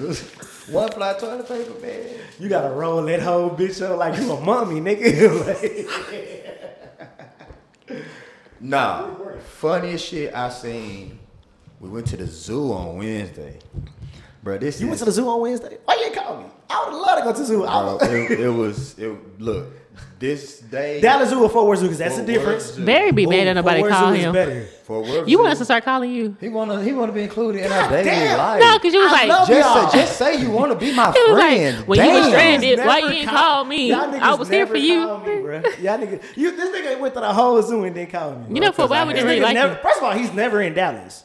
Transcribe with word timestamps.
One 0.70 0.88
ply 0.88 1.12
toilet 1.14 1.48
paper, 1.48 1.78
man. 1.80 2.06
You 2.38 2.48
gotta 2.48 2.70
roll 2.70 3.02
that 3.02 3.20
whole 3.20 3.50
bitch 3.50 3.82
up 3.84 3.98
like 3.98 4.18
you 4.18 4.32
a 4.32 4.40
mummy, 4.40 4.80
nigga. 4.80 5.46
like, 7.88 8.04
Nah, 8.60 9.08
funniest 9.40 10.06
shit 10.06 10.34
I 10.34 10.48
seen. 10.50 11.18
We 11.80 11.88
went 11.88 12.06
to 12.08 12.16
the 12.16 12.26
zoo 12.26 12.72
on 12.72 12.98
Wednesday, 12.98 13.58
bro. 14.42 14.58
This 14.58 14.80
you 14.80 14.86
is, 14.86 14.90
went 14.90 14.98
to 15.00 15.04
the 15.06 15.12
zoo 15.12 15.28
on 15.28 15.40
Wednesday? 15.40 15.78
Why 15.84 15.94
you 15.94 16.04
ain't 16.06 16.14
call 16.14 16.38
me? 16.38 16.46
I 16.68 16.84
would 16.86 16.94
love 16.94 17.18
to 17.18 17.24
go 17.24 17.32
to 17.32 17.38
the 17.38 17.44
zoo. 17.46 17.58
Bro, 17.60 17.98
it, 18.02 18.40
it 18.40 18.48
was 18.50 18.98
it. 18.98 19.40
Look, 19.40 19.66
this 20.18 20.60
day. 20.60 21.00
Dallas 21.00 21.30
Zoo 21.30 21.42
or 21.42 21.48
Fort 21.48 21.66
Worth 21.66 21.78
Zoo? 21.78 21.86
Because 21.86 21.98
that's 21.98 22.16
the 22.16 22.20
Fort 22.24 22.28
Worth 22.28 22.36
difference. 22.36 22.64
Zoo. 22.74 22.84
Barry 22.84 23.10
be 23.12 23.26
mad 23.26 23.46
Ooh, 23.46 23.50
at 23.50 23.52
nobody 23.54 23.80
Fort 23.80 23.90
Worth 23.90 23.98
call 24.00 24.08
Zoo 24.10 24.14
is 24.18 24.24
him. 24.24 24.32
better. 24.32 24.64
Fort 24.84 25.06
Worth 25.06 25.28
You 25.28 25.38
want 25.38 25.52
us 25.52 25.58
to 25.58 25.64
start 25.64 25.84
calling 25.84 26.10
you? 26.12 26.36
He 26.40 26.48
wanna 26.50 26.82
he 26.82 26.92
wanna 26.92 27.12
be 27.12 27.22
included 27.22 27.64
in 27.64 27.72
our 27.72 27.80
God 27.82 27.90
daily 27.90 28.04
damn. 28.04 28.38
life. 28.38 28.60
No, 28.60 28.78
because 28.78 28.92
you 28.94 29.00
was 29.00 29.08
I 29.10 29.12
like, 29.12 29.28
love 29.28 29.48
he 29.48 29.54
just 29.54 29.92
say, 29.92 29.98
just 30.00 30.18
say 30.18 30.40
you 30.42 30.50
want 30.50 30.72
to 30.72 30.78
be 30.78 30.92
my 30.94 31.08
was 31.14 31.16
friend. 31.40 31.78
like, 31.78 31.88
when 31.88 31.98
you 32.06 32.12
was 32.14 32.22
Damn. 32.24 32.30
stranded, 32.30 32.78
Niggas 32.78 32.86
why 32.86 32.98
you 32.98 33.04
never 33.04 33.14
ain't 33.16 33.28
call- 33.28 33.38
call 33.38 33.64
me? 33.64 33.88
Y'all 33.88 34.14
I 34.22 34.34
was 34.34 34.48
here 34.48 34.58
never 34.60 34.72
for 34.72 34.78
you. 34.78 35.06
call 35.06 35.18
Me, 35.20 35.26
bruh. 35.26 35.82
Y'all 35.82 35.98
niggas, 35.98 36.22
you, 36.36 36.56
this 36.56 36.68
nigga 36.70 37.00
went 37.00 37.14
to 37.14 37.20
the 37.20 37.32
whole 37.32 37.62
zoo 37.62 37.84
and 37.84 37.94
didn't 37.94 38.10
call 38.10 38.32
me. 38.36 38.54
You 38.54 38.60
know, 38.60 38.72
for 38.72 38.82
a 38.82 38.84
Because 38.84 38.90
while 38.90 39.06
we 39.06 39.12
didn't 39.14 39.26
This 39.26 39.36
really 39.36 39.40
nigga 39.40 39.44
like 39.44 39.54
never, 39.54 39.72
you. 39.74 39.78
First 39.80 39.98
of 39.98 40.04
all, 40.04 40.12
he's 40.12 40.32
never 40.34 40.60
in 40.60 40.74
Dallas. 40.74 41.24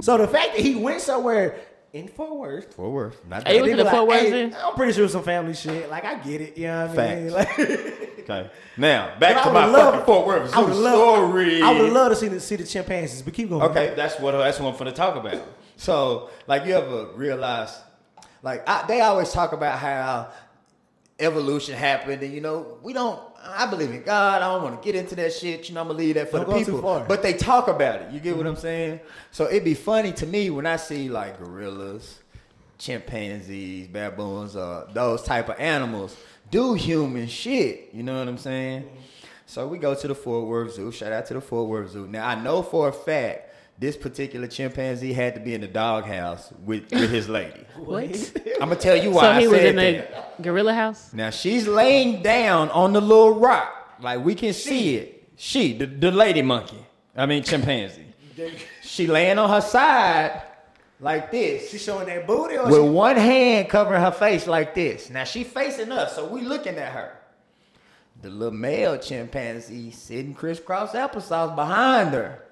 so 0.00 0.16
the 0.18 0.28
fact 0.28 0.54
that 0.56 0.60
he 0.60 0.74
went 0.76 1.00
somewhere 1.00 1.56
in 1.92 2.08
Fort 2.08 2.36
Worth. 2.36 2.74
Fort 2.74 2.90
Worth. 2.92 3.24
Not 3.28 3.46
Hey, 3.46 3.54
that. 3.56 3.62
was 3.62 3.68
they 3.68 3.72
it 3.72 3.76
be 3.76 3.82
the 3.82 3.90
Fort 3.90 4.06
Worth 4.08 4.20
hey, 4.20 4.52
I'm 4.54 4.74
pretty 4.74 4.92
sure 4.92 5.02
it 5.02 5.04
was 5.06 5.12
some 5.12 5.22
family 5.22 5.54
shit. 5.54 5.88
Like 5.90 6.04
I 6.04 6.14
get 6.16 6.40
it, 6.40 6.58
you 6.58 6.66
know 6.66 6.86
what 6.86 6.98
I 6.98 7.14
mean? 7.16 7.30
Facts. 7.30 7.58
Like, 7.58 7.98
Okay. 8.28 8.50
Now 8.76 9.18
back 9.18 9.42
to 9.44 9.50
my 9.50 9.60
would've 9.66 9.72
loved- 9.72 9.90
fucking 9.98 10.06
Fort 10.06 10.26
Worth 10.26 10.54
I 10.54 10.60
would've 10.60 10.76
story. 10.76 11.62
I 11.62 11.80
would 11.80 11.92
love 11.92 12.10
to 12.10 12.16
see 12.16 12.28
the 12.28 12.40
see 12.40 12.56
the 12.56 12.64
chimpanzees, 12.64 13.22
but 13.22 13.32
keep 13.32 13.48
going. 13.48 13.62
Okay, 13.62 13.94
that's 13.96 14.20
what 14.20 14.32
that's 14.32 14.60
what 14.60 14.70
I'm 14.72 14.78
gonna 14.78 14.92
talk 14.92 15.16
about. 15.16 15.40
So, 15.76 16.28
like, 16.46 16.66
you 16.66 16.74
ever 16.74 17.06
realize, 17.14 17.74
like, 18.42 18.68
I, 18.68 18.84
they 18.86 19.00
always 19.00 19.30
talk 19.32 19.52
about 19.52 19.78
how 19.78 20.28
evolution 21.18 21.74
happened, 21.74 22.22
and 22.22 22.32
you 22.34 22.40
know, 22.40 22.78
we 22.82 22.92
don't. 22.92 23.18
I 23.48 23.66
believe 23.66 23.90
in 23.90 24.02
God. 24.02 24.42
I 24.42 24.52
don't 24.52 24.62
want 24.62 24.80
to 24.80 24.84
get 24.84 24.94
into 24.98 25.14
that 25.16 25.32
shit. 25.32 25.68
You 25.68 25.74
know, 25.74 25.80
I'm 25.82 25.88
gonna 25.88 25.98
leave 25.98 26.14
that 26.16 26.30
for 26.30 26.38
Don't 26.38 26.50
the 26.50 26.64
people. 26.64 27.04
But 27.08 27.22
they 27.22 27.32
talk 27.32 27.68
about 27.68 28.02
it. 28.02 28.12
You 28.12 28.20
get 28.20 28.36
what 28.36 28.46
I'm 28.46 28.56
saying? 28.56 29.00
So 29.30 29.46
it'd 29.46 29.64
be 29.64 29.74
funny 29.74 30.12
to 30.12 30.26
me 30.26 30.50
when 30.50 30.66
I 30.66 30.76
see 30.76 31.08
like 31.08 31.38
gorillas, 31.38 32.18
chimpanzees, 32.78 33.88
baboons, 33.88 34.56
uh, 34.56 34.88
those 34.92 35.22
type 35.22 35.48
of 35.48 35.58
animals 35.58 36.16
do 36.50 36.74
human 36.74 37.28
shit. 37.28 37.90
You 37.92 38.02
know 38.02 38.18
what 38.18 38.28
I'm 38.28 38.38
saying? 38.38 38.88
So 39.46 39.66
we 39.66 39.78
go 39.78 39.94
to 39.94 40.08
the 40.08 40.14
Fort 40.14 40.46
Worth 40.46 40.74
Zoo. 40.74 40.92
Shout 40.92 41.12
out 41.12 41.26
to 41.26 41.34
the 41.34 41.40
Fort 41.40 41.68
Worth 41.68 41.92
Zoo. 41.92 42.06
Now 42.06 42.26
I 42.26 42.34
know 42.34 42.62
for 42.62 42.88
a 42.88 42.92
fact 42.92 43.47
this 43.78 43.96
particular 43.96 44.48
chimpanzee 44.48 45.12
had 45.12 45.34
to 45.34 45.40
be 45.40 45.54
in 45.54 45.60
the 45.60 45.68
doghouse 45.68 46.52
with, 46.64 46.90
with 46.90 47.10
his 47.10 47.28
lady. 47.28 47.64
What? 47.78 48.04
I'm 48.60 48.68
gonna 48.70 48.76
tell 48.76 48.96
you 48.96 49.10
why 49.12 49.22
So 49.22 49.30
I 49.30 49.40
he 49.40 49.46
was 49.46 49.60
said 49.60 49.66
in 49.66 49.76
the 49.76 50.42
gorilla 50.42 50.74
house. 50.74 51.12
Now 51.12 51.30
she's 51.30 51.68
laying 51.68 52.22
down 52.22 52.70
on 52.70 52.92
the 52.92 53.00
little 53.00 53.38
rock, 53.38 53.96
like 54.00 54.24
we 54.24 54.34
can 54.34 54.52
see 54.52 54.96
it. 54.96 55.28
She, 55.36 55.78
the, 55.78 55.86
the 55.86 56.10
lady 56.10 56.42
monkey, 56.42 56.84
I 57.16 57.26
mean 57.26 57.44
chimpanzee. 57.44 58.06
She 58.82 59.06
laying 59.06 59.38
on 59.38 59.48
her 59.48 59.60
side 59.60 60.42
like 61.00 61.30
this, 61.30 61.70
She 61.70 61.78
showing 61.78 62.06
that 62.06 62.26
booty 62.26 62.56
or 62.56 62.64
with 62.66 62.74
she, 62.74 62.80
one 62.80 63.16
hand 63.16 63.68
covering 63.68 64.00
her 64.00 64.10
face 64.10 64.48
like 64.48 64.74
this. 64.74 65.08
Now 65.10 65.22
she 65.22 65.44
facing 65.44 65.92
us, 65.92 66.16
so 66.16 66.26
we 66.26 66.40
looking 66.42 66.76
at 66.76 66.92
her. 66.92 67.16
The 68.22 68.30
little 68.30 68.52
male 68.58 68.98
chimpanzee 68.98 69.92
sitting 69.92 70.34
crisscross 70.34 70.90
applesauce 70.92 71.54
behind 71.54 72.10
her, 72.14 72.42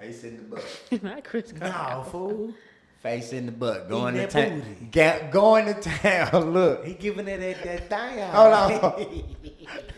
facing 0.00 0.36
the 0.36 0.42
butt, 0.42 1.02
Not 1.02 1.24
Chris. 1.24 1.52
no 1.54 2.04
fool. 2.10 2.54
facing 3.02 3.46
the 3.46 3.52
butt, 3.52 3.88
going 3.88 4.14
to 4.14 4.26
town, 4.26 4.60
booty. 4.60 4.88
Ga- 4.90 5.28
going 5.30 5.66
to 5.66 5.74
town. 5.80 6.50
Look, 6.52 6.84
He 6.84 6.94
giving 6.94 7.28
it 7.28 7.38
that 7.40 7.88
that 7.88 8.14
thing. 8.14 8.24
Hold 8.30 8.52
on. 8.54 9.24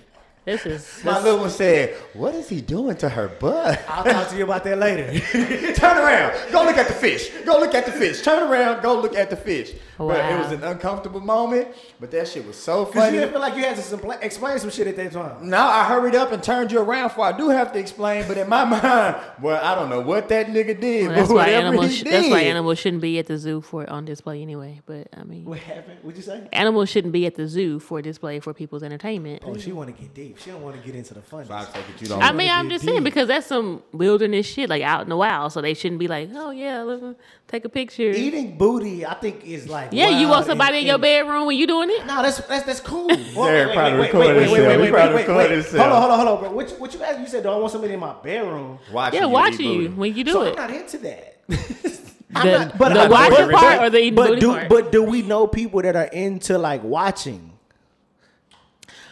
This 0.50 0.66
is. 0.66 1.00
my 1.05 1.21
little 1.22 1.41
one 1.41 1.50
said, 1.50 1.94
"What 2.15 2.34
is 2.34 2.49
he 2.49 2.61
doing 2.61 2.97
to 2.97 3.09
her 3.09 3.28
butt?" 3.28 3.81
I'll 3.88 4.05
talk 4.05 4.28
to 4.31 4.37
you 4.37 4.44
about 4.44 4.65
that 4.65 4.78
later. 4.78 5.19
Turn 5.75 5.97
around. 5.97 6.53
Go 6.53 6.65
look 6.65 6.77
at 6.77 6.88
the 6.88 6.94
fish. 6.94 7.31
Go 7.44 7.59
look 7.59 7.75
at 7.75 7.87
the 7.87 7.93
fish. 7.93 8.22
Turn 8.22 8.50
around. 8.50 8.83
Go 8.83 9.00
look 9.00 9.15
at 9.16 9.31
the 9.31 9.37
fish. 9.37 9.72
But 9.99 10.16
it 10.33 10.38
was 10.38 10.50
an 10.53 10.65
uncomfortable 10.65 11.21
moment. 11.21 11.69
But 12.00 12.11
that 12.12 12.27
shit 12.27 12.47
was 12.47 12.56
so 12.56 12.87
Cause 12.87 12.94
funny. 12.94 13.15
you 13.15 13.21
didn't 13.21 13.33
feel 13.33 13.41
like 13.43 13.55
you 13.55 13.62
had 13.65 13.77
to 13.77 13.83
some, 13.83 14.00
explain 14.22 14.59
some 14.59 14.71
shit 14.71 14.87
at 14.87 14.97
that 14.97 15.12
time. 15.12 15.49
No, 15.50 15.59
I 15.59 15.84
hurried 15.84 16.15
up 16.15 16.33
and 16.33 16.43
turned 16.43 16.72
you 16.72 16.81
around 16.81 17.11
for 17.11 17.22
I 17.27 17.37
do 17.37 17.50
have 17.50 17.72
to 17.75 17.78
explain, 17.78 18.27
but 18.27 18.38
in 18.38 18.49
my 18.49 18.65
mind, 18.65 19.17
well, 19.43 19.62
I 19.62 19.75
don't 19.75 19.91
know 19.91 20.00
what 20.00 20.31
that 20.31 20.47
nigga 20.47 20.81
did, 20.81 21.09
Well, 21.09 21.17
that's 21.17 21.28
but 21.28 21.34
why 21.34 21.49
animals. 21.50 21.91
he 21.99 22.05
That's 22.05 22.28
why 22.31 22.41
animals 22.41 22.78
shouldn't 22.78 23.03
be 23.03 23.19
at 23.19 23.27
the 23.27 23.37
zoo 23.37 23.61
for 23.61 23.88
on 23.91 24.06
display 24.06 24.41
anyway. 24.41 24.81
But 24.87 25.09
I 25.15 25.22
mean, 25.25 25.44
What 25.44 25.59
happened? 25.59 25.99
What'd 26.00 26.17
you 26.17 26.22
say? 26.22 26.49
animals 26.55 26.88
shouldn't 26.88 27.12
be 27.12 27.27
at 27.27 27.34
the 27.34 27.47
zoo 27.47 27.78
for 27.78 28.00
display 28.00 28.41
for 28.41 28.55
people's 28.55 28.82
entertainment. 28.82 29.43
Oh, 29.44 29.59
she 29.59 29.72
want 29.72 29.94
to 29.94 30.03
get 30.03 30.15
deep. 30.15 30.38
She 30.42 30.50
don't 30.50 30.62
want 30.62 30.74
to 30.74 30.82
get 30.86 30.94
into 30.94 31.12
the 31.12 31.20
fun. 31.20 31.44
So 31.44 31.52
I 31.52 31.66
you 32.00 32.06
don't. 32.06 32.22
I 32.22 32.32
mean, 32.32 32.50
I'm 32.50 32.68
get 32.68 32.74
just 32.76 32.86
saying 32.86 33.04
because 33.04 33.28
that's 33.28 33.46
some 33.46 33.82
wilderness 33.92 34.46
shit, 34.46 34.70
like 34.70 34.82
out 34.82 35.02
in 35.02 35.10
the 35.10 35.16
wild. 35.16 35.52
So 35.52 35.60
they 35.60 35.74
shouldn't 35.74 35.98
be 35.98 36.08
like, 36.08 36.30
oh 36.34 36.50
yeah, 36.50 36.80
let 36.82 37.02
me 37.02 37.14
take 37.46 37.66
a 37.66 37.68
picture. 37.68 38.10
Eating 38.10 38.56
booty, 38.56 39.04
I 39.04 39.14
think, 39.14 39.44
is 39.44 39.68
like. 39.68 39.90
yeah, 39.92 40.08
you 40.08 40.28
want 40.28 40.46
somebody 40.46 40.78
and- 40.78 40.82
in 40.82 40.86
your 40.86 40.98
bedroom 40.98 41.46
when 41.46 41.56
you 41.58 41.66
doing 41.66 41.90
it? 41.90 42.06
No, 42.06 42.22
that's 42.22 42.38
that's 42.46 42.64
that's 42.64 42.80
cool. 42.80 43.08
Derek 43.34 43.74
probably 43.74 43.98
recorded 43.98 44.42
himself. 44.48 44.82
He 44.82 44.90
probably 44.90 45.16
recorded 45.18 45.50
himself. 45.52 45.76
Hold 45.82 45.92
on, 45.92 46.00
hold 46.00 46.12
on, 46.12 46.18
hold 46.26 46.28
on, 46.28 46.44
bro. 46.44 46.52
What 46.52 46.70
you, 46.70 46.76
what 46.76 46.94
you 46.94 47.02
asked? 47.02 47.20
You 47.20 47.26
said, 47.26 47.42
"Do 47.42 47.50
I 47.50 47.56
want 47.56 47.72
somebody 47.72 47.92
in 47.92 48.00
my 48.00 48.14
bedroom?" 48.22 48.78
watching 48.92 49.20
Yeah, 49.20 49.26
you 49.26 49.32
watching 49.32 49.60
eat 49.60 49.64
you 49.74 49.88
booty. 49.88 49.94
when 50.00 50.14
you 50.16 50.24
do 50.24 50.32
so 50.32 50.42
it. 50.44 50.58
I'm 50.58 50.70
not 50.70 50.80
into 50.80 50.98
that. 50.98 51.36
The, 52.32 52.72
but 52.78 52.94
the 52.94 53.10
watching 53.10 53.50
part 53.50 53.82
or 53.82 53.90
the 53.90 53.98
eating 53.98 54.14
but 54.14 54.28
booty 54.28 54.40
do 54.40 54.52
part? 54.52 54.68
but 54.68 54.92
do 54.92 55.02
we 55.02 55.22
know 55.22 55.48
people 55.48 55.82
that 55.82 55.96
are 55.96 56.04
into 56.04 56.58
like 56.58 56.82
watching? 56.84 57.50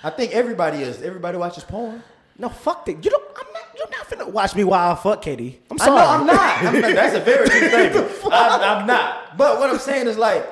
I 0.02 0.10
think 0.10 0.32
everybody 0.32 0.78
is. 0.82 1.02
Everybody 1.02 1.38
watches 1.38 1.64
porn. 1.64 2.02
No, 2.38 2.48
fuck 2.48 2.84
that. 2.86 3.04
You 3.04 3.10
don't. 3.10 3.24
I'm 3.36 3.52
not. 3.52 3.62
You're 3.76 3.90
not 3.90 4.08
finna 4.08 4.32
watch 4.32 4.54
me 4.54 4.64
while 4.64 4.92
I 4.92 4.94
fuck 4.94 5.22
Katie. 5.22 5.60
I'm 5.70 5.80
I 5.80 5.84
sorry. 5.84 5.96
know 6.00 6.06
I'm 6.06 6.26
not. 6.26 6.58
I'm 6.64 6.80
not. 6.80 6.94
That's 6.94 7.16
a 7.16 7.20
very 7.20 7.48
true 7.48 7.68
statement. 7.68 8.10
I'm, 8.32 8.60
I'm 8.80 8.86
not. 8.86 9.36
But 9.36 9.58
what 9.58 9.70
I'm 9.70 9.78
saying 9.78 10.06
is 10.06 10.16
like, 10.16 10.44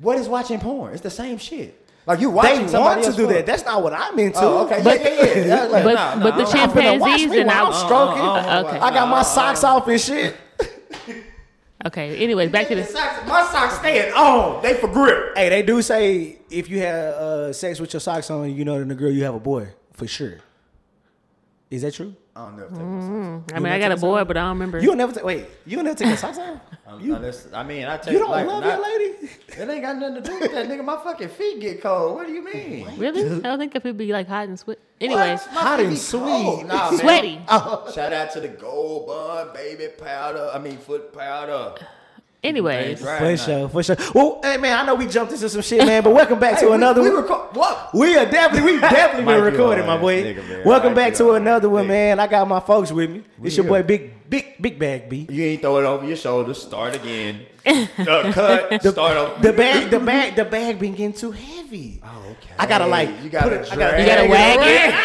what 0.00 0.16
is 0.18 0.28
watching 0.28 0.58
porn? 0.60 0.92
It's 0.92 1.02
the 1.02 1.10
same 1.10 1.38
shit. 1.38 1.76
Like 2.06 2.20
you 2.20 2.30
watching 2.30 2.62
They 2.66 2.72
somebody 2.72 2.82
want 2.82 3.00
to 3.02 3.06
else 3.08 3.16
do 3.16 3.26
fuck. 3.26 3.34
that. 3.34 3.46
That's 3.46 3.64
not 3.64 3.82
what 3.82 3.92
I'm 3.92 4.18
into. 4.18 4.40
Oh, 4.40 4.64
okay. 4.66 4.80
But- 4.82 5.00
yeah, 5.00 5.08
yeah, 5.14 5.44
yeah. 5.46 5.62
Like, 5.64 5.84
but 5.84 5.94
nah, 5.94 6.14
nah, 6.14 6.22
but 6.22 6.36
the 6.36 6.42
I 6.42 6.44
don't- 6.44 6.54
I'm 6.54 6.98
chimpanzees 6.98 7.30
me 7.30 7.40
and 7.42 7.50
I'm 7.50 7.66
I. 7.72 7.84
stroking. 7.84 8.22
Uh-uh, 8.22 8.64
okay. 8.66 8.78
I 8.78 8.90
got 8.90 9.08
my 9.08 9.22
socks 9.22 9.62
off 9.64 9.86
and 9.86 10.00
shit. 10.00 10.36
Okay. 11.86 12.16
Anyways, 12.18 12.50
back 12.50 12.68
to 12.68 12.74
the 12.74 12.84
socks, 12.84 13.26
my 13.26 13.42
socks 13.50 13.78
staying 13.78 14.12
on. 14.12 14.62
They 14.62 14.74
for 14.74 14.88
grip. 14.88 15.36
Hey, 15.36 15.48
they 15.48 15.62
do 15.62 15.80
say 15.80 16.38
if 16.50 16.68
you 16.68 16.80
have 16.80 17.14
uh, 17.14 17.52
sex 17.52 17.80
with 17.80 17.92
your 17.92 18.00
socks 18.00 18.30
on, 18.30 18.54
you 18.54 18.64
know, 18.64 18.78
then 18.78 18.88
the 18.88 18.94
girl 18.94 19.10
you 19.10 19.24
have 19.24 19.34
a 19.34 19.40
boy 19.40 19.68
for 19.92 20.06
sure. 20.06 20.38
Is 21.70 21.82
that 21.82 21.94
true? 21.94 22.14
I 22.36 22.44
don't 22.44 22.56
know 22.56 22.62
if 22.64 22.70
they 22.70 22.76
was- 22.76 23.04
mm-hmm. 23.04 23.56
I 23.56 23.58
mean, 23.58 23.72
I 23.72 23.78
got 23.80 23.90
a 23.92 23.96
boy, 23.96 24.22
but 24.24 24.36
I 24.36 24.40
don't 24.42 24.50
remember. 24.50 24.78
You 24.78 24.86
don't 24.88 24.98
never 24.98 25.12
ta- 25.12 25.24
wait. 25.24 25.46
You 25.66 25.76
don't 25.76 25.84
never 25.84 25.98
take 25.98 26.08
your 26.08 26.16
socks 26.16 26.38
off. 26.38 26.46
I'm- 26.46 26.60
um, 26.86 27.00
You- 27.00 27.14
unless- 27.16 27.48
I 27.52 27.62
mean, 27.64 27.86
I 27.86 27.96
take 27.96 28.12
You 28.12 28.20
don't 28.20 28.30
like, 28.30 28.46
love 28.46 28.62
not- 28.62 28.78
your 28.78 28.98
lady. 28.98 29.28
It 29.48 29.68
ain't 29.68 29.82
got 29.82 29.96
nothing 29.98 30.22
to 30.22 30.30
do 30.30 30.38
with 30.38 30.52
that, 30.52 30.68
nigga. 30.68 30.84
My 30.84 30.96
fucking 31.02 31.28
feet 31.30 31.60
get 31.60 31.82
cold. 31.82 32.14
What 32.14 32.26
do 32.28 32.32
you 32.32 32.42
mean? 32.44 32.86
really? 32.98 33.24
I 33.24 33.40
don't 33.40 33.58
think 33.58 33.74
if 33.74 33.84
it'd 33.84 33.96
be 33.98 34.12
like 34.12 34.28
hot 34.28 34.46
and 34.48 34.58
sweat. 34.58 34.78
Anyways, 35.00 35.42
Hot 35.46 35.80
and 35.80 35.98
sweet. 35.98 36.64
Nah, 36.66 36.90
man. 36.90 36.98
sweaty. 37.00 37.40
Oh. 37.48 37.90
Shout 37.94 38.12
out 38.12 38.30
to 38.32 38.40
the 38.40 38.48
Gold 38.48 39.06
Bond 39.08 39.52
baby 39.52 39.88
powder. 39.98 40.50
I 40.54 40.58
mean 40.58 40.78
foot 40.78 41.12
powder. 41.12 41.74
Anyways, 42.42 43.02
Right 43.02 43.18
For 43.18 43.36
sure, 43.36 43.68
for 43.68 43.82
sure. 43.82 43.96
Well, 44.14 44.40
hey 44.42 44.56
man, 44.56 44.78
I 44.78 44.86
know 44.86 44.94
we 44.94 45.06
jumped 45.06 45.32
into 45.34 45.46
some 45.50 45.60
shit, 45.60 45.84
man, 45.84 46.02
but 46.02 46.14
welcome 46.14 46.38
back 46.38 46.54
Hey, 46.54 46.62
to 46.62 46.68
we- 46.68 46.74
another. 46.74 47.02
We, 47.02 47.10
one. 47.10 47.22
record 47.22 47.54
what? 47.54 47.90
We 47.94 48.16
are 48.16 48.24
definitely, 48.24 48.72
we 48.72 48.80
definitely 48.80 49.30
been 49.30 49.44
recording, 49.44 49.84
my 49.86 49.98
boy. 49.98 50.22
nigga. 50.24 50.64
Welcome 50.64 50.94
Mike, 50.94 50.96
back 51.10 51.14
to 51.16 51.32
another 51.32 51.68
one, 51.68 51.84
nigga. 51.84 51.88
man. 51.88 52.20
I 52.20 52.26
got 52.26 52.48
my 52.48 52.60
folks 52.60 52.92
with 52.92 53.10
me. 53.10 53.24
It's 53.42 53.56
your 53.58 53.66
boy, 53.66 53.82
Big, 53.82 54.28
Big, 54.30 54.54
Big 54.60 54.78
Bag 54.78 55.10
B. 55.10 55.26
You 55.28 55.44
ain't 55.44 55.60
throw 55.60 55.76
it 55.80 55.84
over 55.84 56.06
your 56.06 56.16
shoulder. 56.16 56.54
Start 56.54 56.96
again. 56.96 57.40
uh, 57.66 57.86
cut. 58.32 58.82
Start 58.82 59.16
over. 59.18 59.42
The 59.42 59.52
bag, 59.52 59.90
the 59.90 60.00
bag, 60.00 60.34
the 60.34 60.44
bag 60.46 60.78
been 60.78 60.92
getting 60.92 61.12
too 61.12 61.32
heavy. 61.32 61.59
Oh, 61.72 62.22
okay. 62.32 62.50
I 62.58 62.66
gotta 62.66 62.86
like, 62.86 63.08
You 63.22 63.30
gotta 63.30 63.48
put 63.48 63.60
it- 63.60 63.72
I 63.72 63.76
gotta- 63.76 64.00
you 64.00 64.06
got 64.06 64.18
a 64.18 64.24
it 64.24 64.30
wagon. 64.30 64.98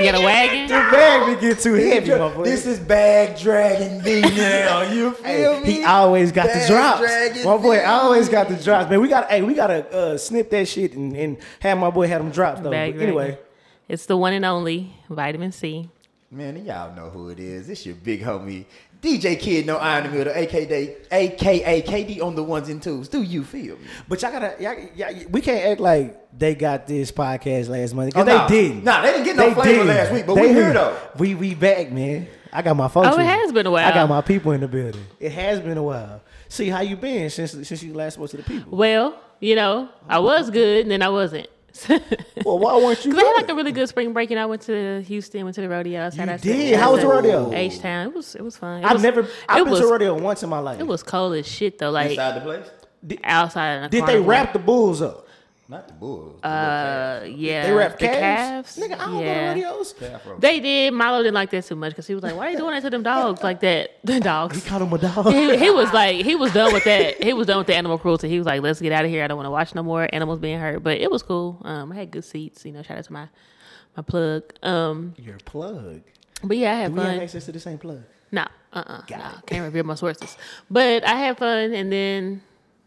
You 0.00 0.10
got 0.10 0.20
a 0.20 0.24
wagon. 0.24 0.66
The 0.66 0.74
bag 0.74 1.26
been 1.40 1.50
get 1.50 1.58
too 1.60 1.74
heavy, 1.74 2.10
my 2.10 2.34
boy. 2.34 2.44
This 2.44 2.66
is 2.66 2.80
bag 2.80 3.38
dragging 3.38 4.02
me 4.02 4.20
now. 4.36 4.82
You 4.90 5.12
feel 5.12 5.60
me? 5.60 5.72
He 5.72 5.84
always 5.84 6.32
got 6.32 6.48
the 6.48 6.64
drops. 6.66 6.98
dragging 7.00 7.44
My 7.44 7.56
boy 7.56 7.76
me. 7.76 7.84
always 7.84 8.28
got 8.28 8.48
the 8.48 8.56
drops, 8.56 8.90
man. 8.90 9.00
We 9.00 9.08
got, 9.08 9.30
hey, 9.30 9.42
we 9.42 9.54
gotta 9.54 9.88
uh, 9.94 10.18
snip 10.18 10.50
that 10.50 10.66
shit 10.66 10.94
and, 10.94 11.16
and 11.16 11.36
have 11.60 11.78
my 11.78 11.90
boy 11.90 12.08
have 12.08 12.22
them 12.22 12.32
drops 12.32 12.60
though. 12.60 12.70
Bag 12.70 12.94
But 12.96 13.02
anyway, 13.02 13.26
dragging. 13.26 13.44
It's 13.88 14.06
the 14.06 14.16
one 14.16 14.32
and 14.32 14.44
only 14.44 14.92
vitamin 15.08 15.52
C. 15.52 15.88
Man, 16.30 16.64
y'all 16.66 16.92
know 16.96 17.10
who 17.10 17.28
it 17.28 17.38
is. 17.38 17.68
It's 17.68 17.86
your 17.86 17.94
big 17.94 18.20
homie, 18.22 18.64
DJ 19.04 19.38
Kid, 19.38 19.66
no 19.66 19.76
iron 19.76 20.06
in 20.06 20.12
the 20.12 20.18
middle, 20.18 20.32
aka, 20.34 20.96
aka 21.10 21.82
KD 21.82 22.22
on 22.22 22.34
the 22.34 22.42
ones 22.42 22.68
and 22.70 22.82
twos. 22.82 23.08
Do 23.08 23.22
you 23.22 23.44
feel 23.44 23.76
me? 23.76 23.86
but 24.08 24.22
y'all 24.22 24.32
gotta, 24.32 24.56
y'all, 24.58 24.76
y'all, 24.96 25.28
we 25.30 25.40
can't 25.42 25.64
act 25.72 25.80
like 25.80 26.38
they 26.38 26.54
got 26.54 26.86
this 26.86 27.12
podcast 27.12 27.68
last 27.68 27.94
month 27.94 28.14
Oh, 28.16 28.24
because 28.24 28.26
nah. 28.26 28.46
they 28.46 28.62
didn't. 28.62 28.84
Nah, 28.84 29.02
they 29.02 29.12
didn't 29.12 29.24
get 29.24 29.36
no 29.36 29.54
flavor 29.54 29.70
didn't. 29.70 29.86
last 29.88 30.12
week, 30.12 30.26
but 30.26 30.34
They 30.36 30.40
we 30.48 30.48
here 30.54 30.72
though. 30.72 30.96
We 31.18 31.34
we 31.34 31.54
back, 31.54 31.92
man. 31.92 32.26
I 32.52 32.62
got 32.62 32.76
my 32.76 32.88
folks. 32.88 33.08
Oh, 33.10 33.18
it 33.18 33.26
has 33.26 33.52
been 33.52 33.66
a 33.66 33.70
while. 33.70 33.86
I 33.86 33.92
got 33.92 34.08
my 34.08 34.20
people 34.20 34.52
in 34.52 34.60
the 34.60 34.68
building. 34.68 35.04
It 35.20 35.32
has 35.32 35.60
been 35.60 35.76
a 35.76 35.82
while. 35.82 36.22
See 36.48 36.68
how 36.68 36.80
you 36.80 36.96
been 36.96 37.28
since 37.28 37.52
since 37.52 37.82
you 37.82 37.92
last 37.92 38.14
spoke 38.14 38.30
to 38.30 38.36
the 38.38 38.42
people. 38.42 38.76
Well, 38.76 39.18
you 39.40 39.54
know, 39.56 39.88
I 40.08 40.20
was 40.20 40.50
good 40.50 40.82
and 40.82 40.90
then 40.90 41.02
I 41.02 41.08
wasn't. 41.08 41.48
Because 41.74 42.00
Well, 42.44 42.58
why 42.58 42.76
weren't 42.76 43.04
you? 43.04 43.12
I 43.18 43.22
had 43.22 43.32
like 43.32 43.48
a 43.48 43.54
really 43.54 43.72
good 43.72 43.88
spring 43.88 44.12
break 44.12 44.30
and 44.30 44.38
I 44.38 44.46
went 44.46 44.62
to 44.62 45.02
Houston, 45.02 45.44
went 45.44 45.54
to 45.56 45.60
the 45.60 45.68
rodeo. 45.68 46.10
You 46.12 46.26
did? 46.38 46.78
How 46.78 46.92
was 46.92 47.02
the 47.02 47.08
rodeo? 47.08 47.52
H 47.52 47.80
Town. 47.80 48.08
It 48.08 48.14
was 48.14 48.34
it 48.34 48.42
was 48.42 48.56
fun. 48.56 48.82
It 48.82 48.86
I've 48.86 48.94
was, 48.94 49.02
never. 49.02 49.28
I've 49.48 49.60
it 49.60 49.64
been 49.64 49.70
was, 49.72 49.80
to 49.80 49.86
rodeo 49.86 50.18
once 50.18 50.42
in 50.42 50.48
my 50.48 50.58
life. 50.58 50.80
It 50.80 50.86
was 50.86 51.02
cold 51.02 51.34
as 51.34 51.46
shit 51.46 51.78
though. 51.78 51.90
Like 51.90 52.10
Inside 52.10 52.36
the 52.36 52.40
place? 52.40 52.70
outside. 53.22 53.76
In 53.76 53.82
the 53.82 53.88
Did 53.88 54.06
they 54.06 54.20
wrap 54.20 54.52
the 54.52 54.58
bulls 54.58 55.02
up? 55.02 55.26
Not 55.66 55.88
the 55.88 55.94
bulls. 55.94 56.40
the 56.42 56.48
Uh, 56.48 57.24
yeah. 57.26 57.66
They 57.66 57.72
wrap 57.72 57.98
the 57.98 58.06
calves. 58.06 58.76
calves. 58.76 58.78
Nigga, 58.78 58.98
I 59.00 59.06
don't 59.06 59.20
yeah. 59.24 59.54
go 59.54 59.60
to 59.60 59.66
rodeos. 59.66 59.92
calf. 59.94 60.22
They 60.38 60.60
did. 60.60 60.92
Milo 60.92 61.18
didn't 61.22 61.34
like 61.34 61.50
that 61.50 61.64
too 61.64 61.74
much 61.74 61.92
because 61.92 62.06
he 62.06 62.14
was 62.14 62.22
like, 62.22 62.36
"Why 62.36 62.48
are 62.48 62.50
you 62.50 62.58
doing 62.58 62.72
that 62.74 62.82
to 62.82 62.90
them 62.90 63.02
dogs 63.02 63.42
like 63.42 63.60
that?" 63.60 63.90
The 64.04 64.20
dogs." 64.20 64.56
He 64.56 64.60
dogs. 64.60 64.68
called 64.68 64.82
him 64.82 64.92
a 64.92 64.98
dog. 64.98 65.32
He, 65.32 65.56
he 65.56 65.70
was 65.70 65.90
like, 65.94 66.16
he 66.24 66.34
was 66.34 66.52
done 66.52 66.72
with 66.74 66.84
that. 66.84 67.22
He 67.22 67.32
was 67.32 67.46
done 67.46 67.58
with 67.58 67.66
the 67.66 67.74
animal 67.76 67.96
cruelty. 67.98 68.28
He 68.28 68.36
was 68.36 68.46
like, 68.46 68.60
"Let's 68.60 68.80
get 68.80 68.92
out 68.92 69.06
of 69.06 69.10
here. 69.10 69.24
I 69.24 69.26
don't 69.26 69.38
want 69.38 69.46
to 69.46 69.50
watch 69.50 69.74
no 69.74 69.82
more 69.82 70.06
animals 70.12 70.38
being 70.38 70.58
hurt." 70.60 70.82
But 70.82 70.98
it 71.00 71.10
was 71.10 71.22
cool. 71.22 71.58
Um, 71.64 71.92
I 71.92 71.94
had 71.94 72.10
good 72.10 72.24
seats. 72.24 72.66
You 72.66 72.72
know, 72.72 72.82
shout 72.82 72.98
out 72.98 73.04
to 73.04 73.12
my 73.12 73.28
my 73.96 74.02
plug. 74.02 74.42
Um, 74.62 75.14
Your 75.16 75.38
plug. 75.46 76.02
but 76.42 76.58
yeah, 76.58 76.72
I 76.72 76.74
Do 76.74 76.80
had 76.82 76.92
we 76.92 77.00
have 77.00 77.08
fun. 77.14 77.20
access 77.20 77.44
to 77.46 77.52
the 77.52 77.60
same 77.60 77.78
plug? 77.78 78.02
No, 78.32 78.44
uh, 78.74 78.82
uh 78.86 79.02
no, 79.10 79.30
can't 79.46 79.62
reveal 79.64 79.84
my 79.84 79.94
sources. 79.94 80.36
But 80.68 81.04
I 81.04 81.14
had 81.14 81.38
fun, 81.38 81.72
and 81.72 81.90
then 81.90 82.42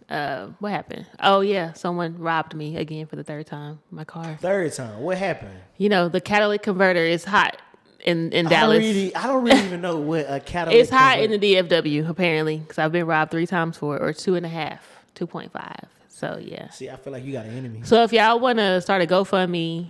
uh, 0.09 0.47
what 0.59 0.71
happened? 0.71 1.05
Oh 1.19 1.41
yeah, 1.41 1.73
someone 1.73 2.17
robbed 2.17 2.55
me 2.55 2.77
again 2.77 3.05
for 3.07 3.15
the 3.15 3.23
third 3.23 3.45
time. 3.47 3.79
My 3.91 4.03
car. 4.03 4.37
Third 4.41 4.73
time. 4.73 5.01
What 5.01 5.17
happened? 5.17 5.59
You 5.77 5.89
know, 5.89 6.09
the 6.09 6.21
catalytic 6.21 6.63
converter 6.63 7.03
is 7.03 7.25
hot 7.25 7.61
in 8.05 8.31
in 8.31 8.47
I 8.47 8.49
Dallas. 8.49 8.79
don't 8.79 8.87
really. 8.87 9.15
I 9.15 9.27
don't 9.27 9.43
really 9.43 9.65
even 9.65 9.81
know 9.81 9.97
what 9.97 10.25
a 10.29 10.39
catalytic. 10.45 10.81
It's 10.81 10.89
hot 10.89 11.19
in 11.19 11.31
the 11.31 11.39
DFW 11.39 12.07
apparently 12.09 12.57
because 12.57 12.77
I've 12.77 12.91
been 12.91 13.05
robbed 13.05 13.31
three 13.31 13.47
times 13.47 13.77
for 13.77 13.97
it, 13.97 14.01
or 14.01 14.13
two 14.13 14.35
and 14.35 14.45
a 14.45 14.49
half, 14.49 14.87
two 15.13 15.27
point 15.27 15.51
five. 15.51 15.85
So 16.07 16.39
yeah. 16.41 16.69
See, 16.69 16.89
I 16.89 16.95
feel 16.95 17.13
like 17.13 17.25
you 17.25 17.33
got 17.33 17.45
an 17.45 17.57
enemy. 17.57 17.81
So 17.83 18.03
if 18.03 18.13
y'all 18.13 18.39
want 18.39 18.59
to 18.59 18.81
start 18.81 19.01
a 19.01 19.05
GoFundMe 19.05 19.87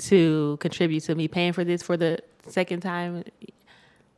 to 0.00 0.56
contribute 0.60 1.00
to 1.04 1.14
me 1.14 1.26
paying 1.26 1.52
for 1.52 1.64
this 1.64 1.82
for 1.82 1.96
the 1.96 2.18
second 2.46 2.80
time, 2.80 3.24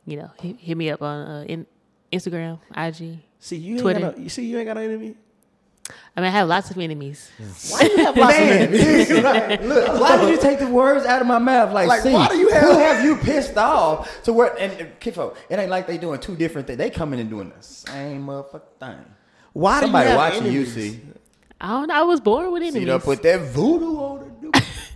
you 0.05 0.17
know, 0.17 0.29
hit, 0.39 0.57
hit 0.57 0.77
me 0.77 0.91
up 0.91 1.01
on 1.01 1.27
uh, 1.27 1.43
in, 1.47 1.65
Instagram, 2.11 2.59
IG. 2.75 3.19
See, 3.41 3.57
you 3.57 3.75
ain't 3.89 3.99
got 3.99 4.15
no. 4.17 4.23
You 4.23 4.29
see, 4.29 4.45
you 4.45 4.57
ain't 4.57 4.67
got 4.67 4.75
no 4.77 4.81
enemy. 4.83 5.15
I 6.15 6.21
mean, 6.21 6.27
I 6.27 6.29
have 6.31 6.47
lots 6.47 6.69
of 6.71 6.77
enemies. 6.77 7.29
Why 7.69 7.79
do 7.81 7.91
you 7.91 7.97
have 8.05 8.15
lots 8.15 8.33
of 8.37 8.39
Man, 8.45 8.61
enemies? 8.73 9.09
look, 9.67 9.99
why 9.99 10.17
did 10.17 10.29
you 10.29 10.37
take 10.39 10.59
the 10.59 10.67
words 10.67 11.05
out 11.05 11.21
of 11.21 11.27
my 11.27 11.39
mouth? 11.39 11.73
Like, 11.73 11.87
Like, 11.89 12.01
see, 12.01 12.13
why 12.13 12.27
do 12.29 12.37
you 12.37 12.49
who 12.49 12.53
have- 12.53 12.97
have 12.97 13.03
you 13.05 13.17
pissed 13.17 13.57
off 13.57 14.21
to 14.23 14.31
where? 14.31 14.55
And, 14.57 14.71
and 14.79 14.99
Kifo, 15.01 15.35
it 15.49 15.57
ain't 15.59 15.71
like 15.71 15.87
they 15.87 15.97
doing 15.97 16.19
two 16.19 16.35
different 16.35 16.67
things. 16.67 16.77
They 16.77 16.89
coming 16.91 17.19
and 17.19 17.29
doing 17.29 17.51
the 17.57 17.61
same 17.63 18.25
motherfucking 18.27 18.61
thing. 18.79 19.05
Why 19.53 19.79
do 19.79 19.85
Somebody 19.87 20.05
you 20.05 20.09
have 20.11 20.17
watching 20.17 20.43
enemies? 20.47 20.75
you 20.77 20.91
see. 20.93 20.99
I 21.59 21.67
don't 21.69 21.87
know. 21.87 21.95
I 21.95 22.01
was 22.03 22.21
born 22.21 22.51
with 22.51 22.61
enemies. 22.61 22.73
See, 22.73 22.81
enemies. 22.83 23.01
they 23.01 23.05
put 23.15 23.23
that 23.23 23.39
voodoo 23.41 23.97
on 23.97 24.19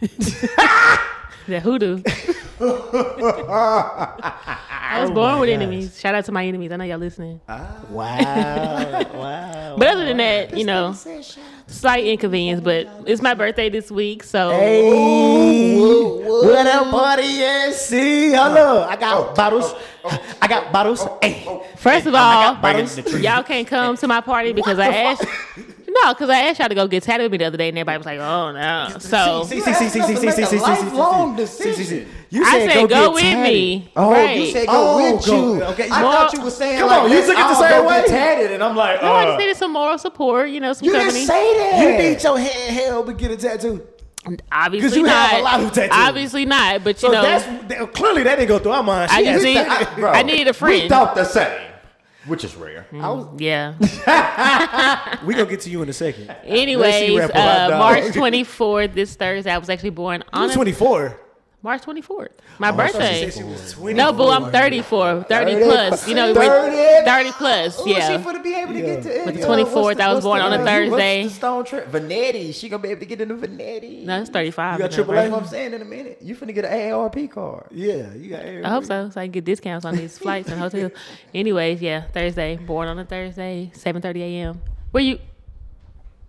the 0.04 0.10
dude. 0.52 1.00
That 1.48 1.62
hoodoo. 1.62 2.02
I 3.68 5.00
was 5.02 5.12
born 5.14 5.40
with 5.40 5.50
enemies. 5.50 6.00
Shout 6.00 6.16
out 6.16 6.26
to 6.26 6.32
my 6.32 6.46
enemies. 6.46 6.72
I 6.72 6.78
know 6.78 6.86
y'all 6.86 6.98
listening. 6.98 7.40
Ah, 7.48 7.78
Wow, 7.90 9.06
wow. 9.14 9.76
But 9.78 9.88
other 9.90 10.06
than 10.06 10.18
that, 10.18 10.58
you 10.58 10.64
know, 10.66 10.96
slight 11.68 12.06
inconvenience. 12.06 12.62
But 12.62 12.88
it's 13.06 13.22
my 13.22 13.34
birthday 13.34 13.70
this 13.70 13.92
week, 13.92 14.24
so 14.24 14.50
Hey, 14.52 15.78
what 15.80 16.66
up, 16.66 16.90
party? 16.92 17.24
Yes, 17.24 17.88
see, 17.90 18.30
hello. 18.30 18.84
I 18.84 18.96
got 18.96 19.36
bottles. 19.36 19.74
I 20.42 20.48
got 20.48 20.72
bottles. 20.72 21.06
Hey, 21.22 21.46
First 21.78 22.08
of 22.08 22.16
all, 22.16 22.54
got 22.54 22.62
bottles. 22.62 22.98
y'all 23.22 23.44
can't 23.44 23.68
come 23.68 23.98
to 23.98 24.08
my 24.08 24.22
party 24.22 24.54
because 24.54 24.80
I 24.80 24.88
asked. 24.88 25.26
No, 26.04 26.14
because 26.14 26.30
I 26.30 26.40
asked 26.42 26.60
y'all 26.60 26.68
to 26.68 26.76
go 26.76 26.88
get 26.88 27.04
tatted 27.04 27.24
with 27.24 27.32
me 27.32 27.38
the 27.38 27.46
other 27.46 27.58
day, 27.58 27.70
and 27.70 27.78
everybody 27.78 27.98
was 27.98 28.06
like, 28.06 28.20
"Oh 28.20 28.52
no!" 28.52 28.98
So 29.00 29.44
see, 29.46 29.62
see, 29.62 29.74
see, 29.74 29.88
see, 29.90 30.02
see, 30.02 30.16
see, 30.16 30.16
see, 30.16 30.32
see, 30.32 30.46
see, 30.46 30.46
see, 30.46 30.60
Lifelong 30.60 31.36
decision. 31.36 32.10
You 32.30 32.44
I 32.44 32.68
said, 32.68 32.74
"Go, 32.74 32.88
get 32.88 33.14
with 33.14 33.22
tatted. 33.24 33.44
me." 33.54 33.92
Oh, 33.96 34.12
right. 34.12 34.38
you 34.40 34.48
said 34.52 34.68
go 34.68 34.74
Oh, 34.74 35.14
with 35.14 35.26
go- 35.26 35.54
you. 35.56 35.64
okay. 35.64 35.90
I 35.90 36.04
Well, 36.04 36.12
thought 36.12 36.34
you 36.34 36.42
were 36.42 36.50
saying 36.52 36.80
come 36.80 36.90
like, 36.90 37.02
on, 37.04 37.10
you 37.10 37.16
let's 37.16 37.28
took 37.28 37.38
it 37.38 37.40
the 37.40 37.46
all 37.46 37.56
same 37.62 37.70
go 37.84 37.88
way. 37.88 37.96
get 38.02 38.08
tatted, 38.10 38.52
and 38.52 38.64
I'm 38.64 38.76
like, 38.76 39.02
no, 39.02 39.08
I 39.12 39.24
uh, 39.24 39.26
just 39.28 39.40
needed 39.40 39.58
some 39.58 39.72
moral 39.72 39.98
support. 39.98 40.50
You 40.50 40.60
know, 40.60 40.74
some 40.74 40.86
you 40.86 40.92
company. 40.92 41.14
didn't 41.14 41.28
say 41.28 41.58
that. 41.60 41.82
You 41.82 41.98
need 42.14 42.24
your 42.24 42.40
hand 42.40 42.76
held 42.76 43.06
to 43.08 43.14
get 43.14 43.32
a 43.32 43.38
tattoo. 43.38 43.88
Obviously 44.52 44.90
'Cause 44.90 44.98
you 44.98 45.04
not. 45.04 45.30
have 45.30 45.40
a 45.40 45.44
lot 45.44 45.60
of 45.62 45.72
tattoos. 45.72 45.96
Obviously 45.98 46.46
not. 46.46 46.84
But 46.84 46.96
you 47.02 47.10
So 47.10 47.14
know, 47.14 47.22
that's 47.22 47.46
that- 47.70 47.94
clearly 47.94 48.24
that 48.24 48.38
didn't 48.38 48.48
go 48.50 48.58
through 48.58 48.72
our 48.72 48.82
mind. 48.84 49.12
I 49.12 49.20
She 49.20 49.24
just 49.26 49.46
had- 49.46 49.54
need. 49.54 49.58
I- 49.88 50.00
bro, 50.00 50.12
I 50.12 50.24
needed 50.24 50.48
a 50.48 50.50
We 50.50 50.54
friend. 50.54 50.90
thought 50.90 51.14
the 51.16 51.24
same, 51.26 51.48
which 52.28 52.44
is 52.44 52.56
rare. 52.56 52.88
Yeah. 53.38 53.76
we 55.26 55.34
gonna 55.34 55.50
get 55.50 55.62
to 55.62 55.70
you 55.70 55.82
in 55.82 55.90
a 55.90 55.94
second. 55.94 56.30
Anyways, 56.44 57.18
wrap 57.18 57.30
up 57.32 57.36
our 57.36 57.74
uh. 57.74 57.80
March 57.80 58.04
24th, 58.14 58.94
this 58.94 59.16
Thursday, 59.16 59.52
I 59.52 59.58
was 59.58 59.70
actually 59.70 59.92
born 59.92 60.24
on 60.34 60.50
a, 60.50 60.54
Twenty 60.54 60.72
four. 60.72 61.20
March 61.66 61.82
24th, 61.82 62.30
my 62.60 62.72
birthday. 62.72 63.32
No, 63.82 63.92
No, 63.92 64.14
boo, 64.14 64.30
I'm 64.30 64.52
34, 64.52 65.24
30 65.24 65.54
30 65.54 65.66
plus. 65.66 66.08
You 66.08 66.14
know, 66.14 66.32
30? 66.34 67.06
30 67.06 67.32
plus. 67.32 67.80
Ooh, 67.82 67.90
Yeah. 67.90 68.18
she 68.18 68.24
for 68.24 68.34
to 68.34 68.40
be 68.44 68.54
able 68.54 68.74
to 68.74 68.82
get 68.82 69.02
to 69.02 69.22
But 69.26 69.34
the 69.34 69.42
uh, 69.42 69.48
24th, 69.48 69.74
what's 69.84 69.98
the- 69.98 70.04
I 70.04 70.14
was 70.14 70.24
born 70.24 70.40
the- 70.40 70.46
on 70.46 70.54
a 70.54 70.64
Thursday. 70.64 71.24
What's 71.24 71.34
the 71.34 71.38
stone 71.40 71.66
trip? 71.66 71.92
Vanetti. 71.92 72.54
She 72.54 72.70
gonna 72.70 72.84
be 72.84 72.90
able 72.90 73.00
to 73.00 73.06
get 73.08 73.20
into 73.20 73.34
Vanetti. 73.36 74.04
No, 74.06 74.22
it's 74.22 74.30
35. 74.30 74.74
You 74.74 74.80
got 74.86 74.92
you 74.92 74.96
triple 74.96 75.14
A? 75.14 75.18
right? 75.18 75.22
That's 75.24 75.32
what 75.34 75.42
I'm 75.42 75.48
saying 75.50 75.74
in 75.74 75.82
a 75.82 75.86
minute. 75.86 76.20
You 76.22 76.36
finna 76.36 76.54
get 76.54 76.66
an 76.66 76.72
AARP 76.72 77.28
card. 77.32 77.66
Yeah, 77.72 78.14
you 78.14 78.30
got. 78.30 78.46
I 78.46 78.70
hope 78.70 78.86
so, 78.86 79.10
so 79.10 79.20
I 79.20 79.26
can 79.26 79.32
get 79.32 79.46
discounts 79.46 79.86
on 79.86 79.96
these 79.96 80.18
flights 80.20 80.50
and 80.50 80.60
hotels. 80.60 80.92
Anyways, 81.34 81.82
yeah, 81.82 82.04
Thursday, 82.14 82.58
born 82.58 82.88
on 82.88 83.00
a 83.00 83.06
Thursday, 83.06 83.72
7:30 83.74 84.22
a.m. 84.22 84.62
Where 84.92 85.04
you? 85.04 85.18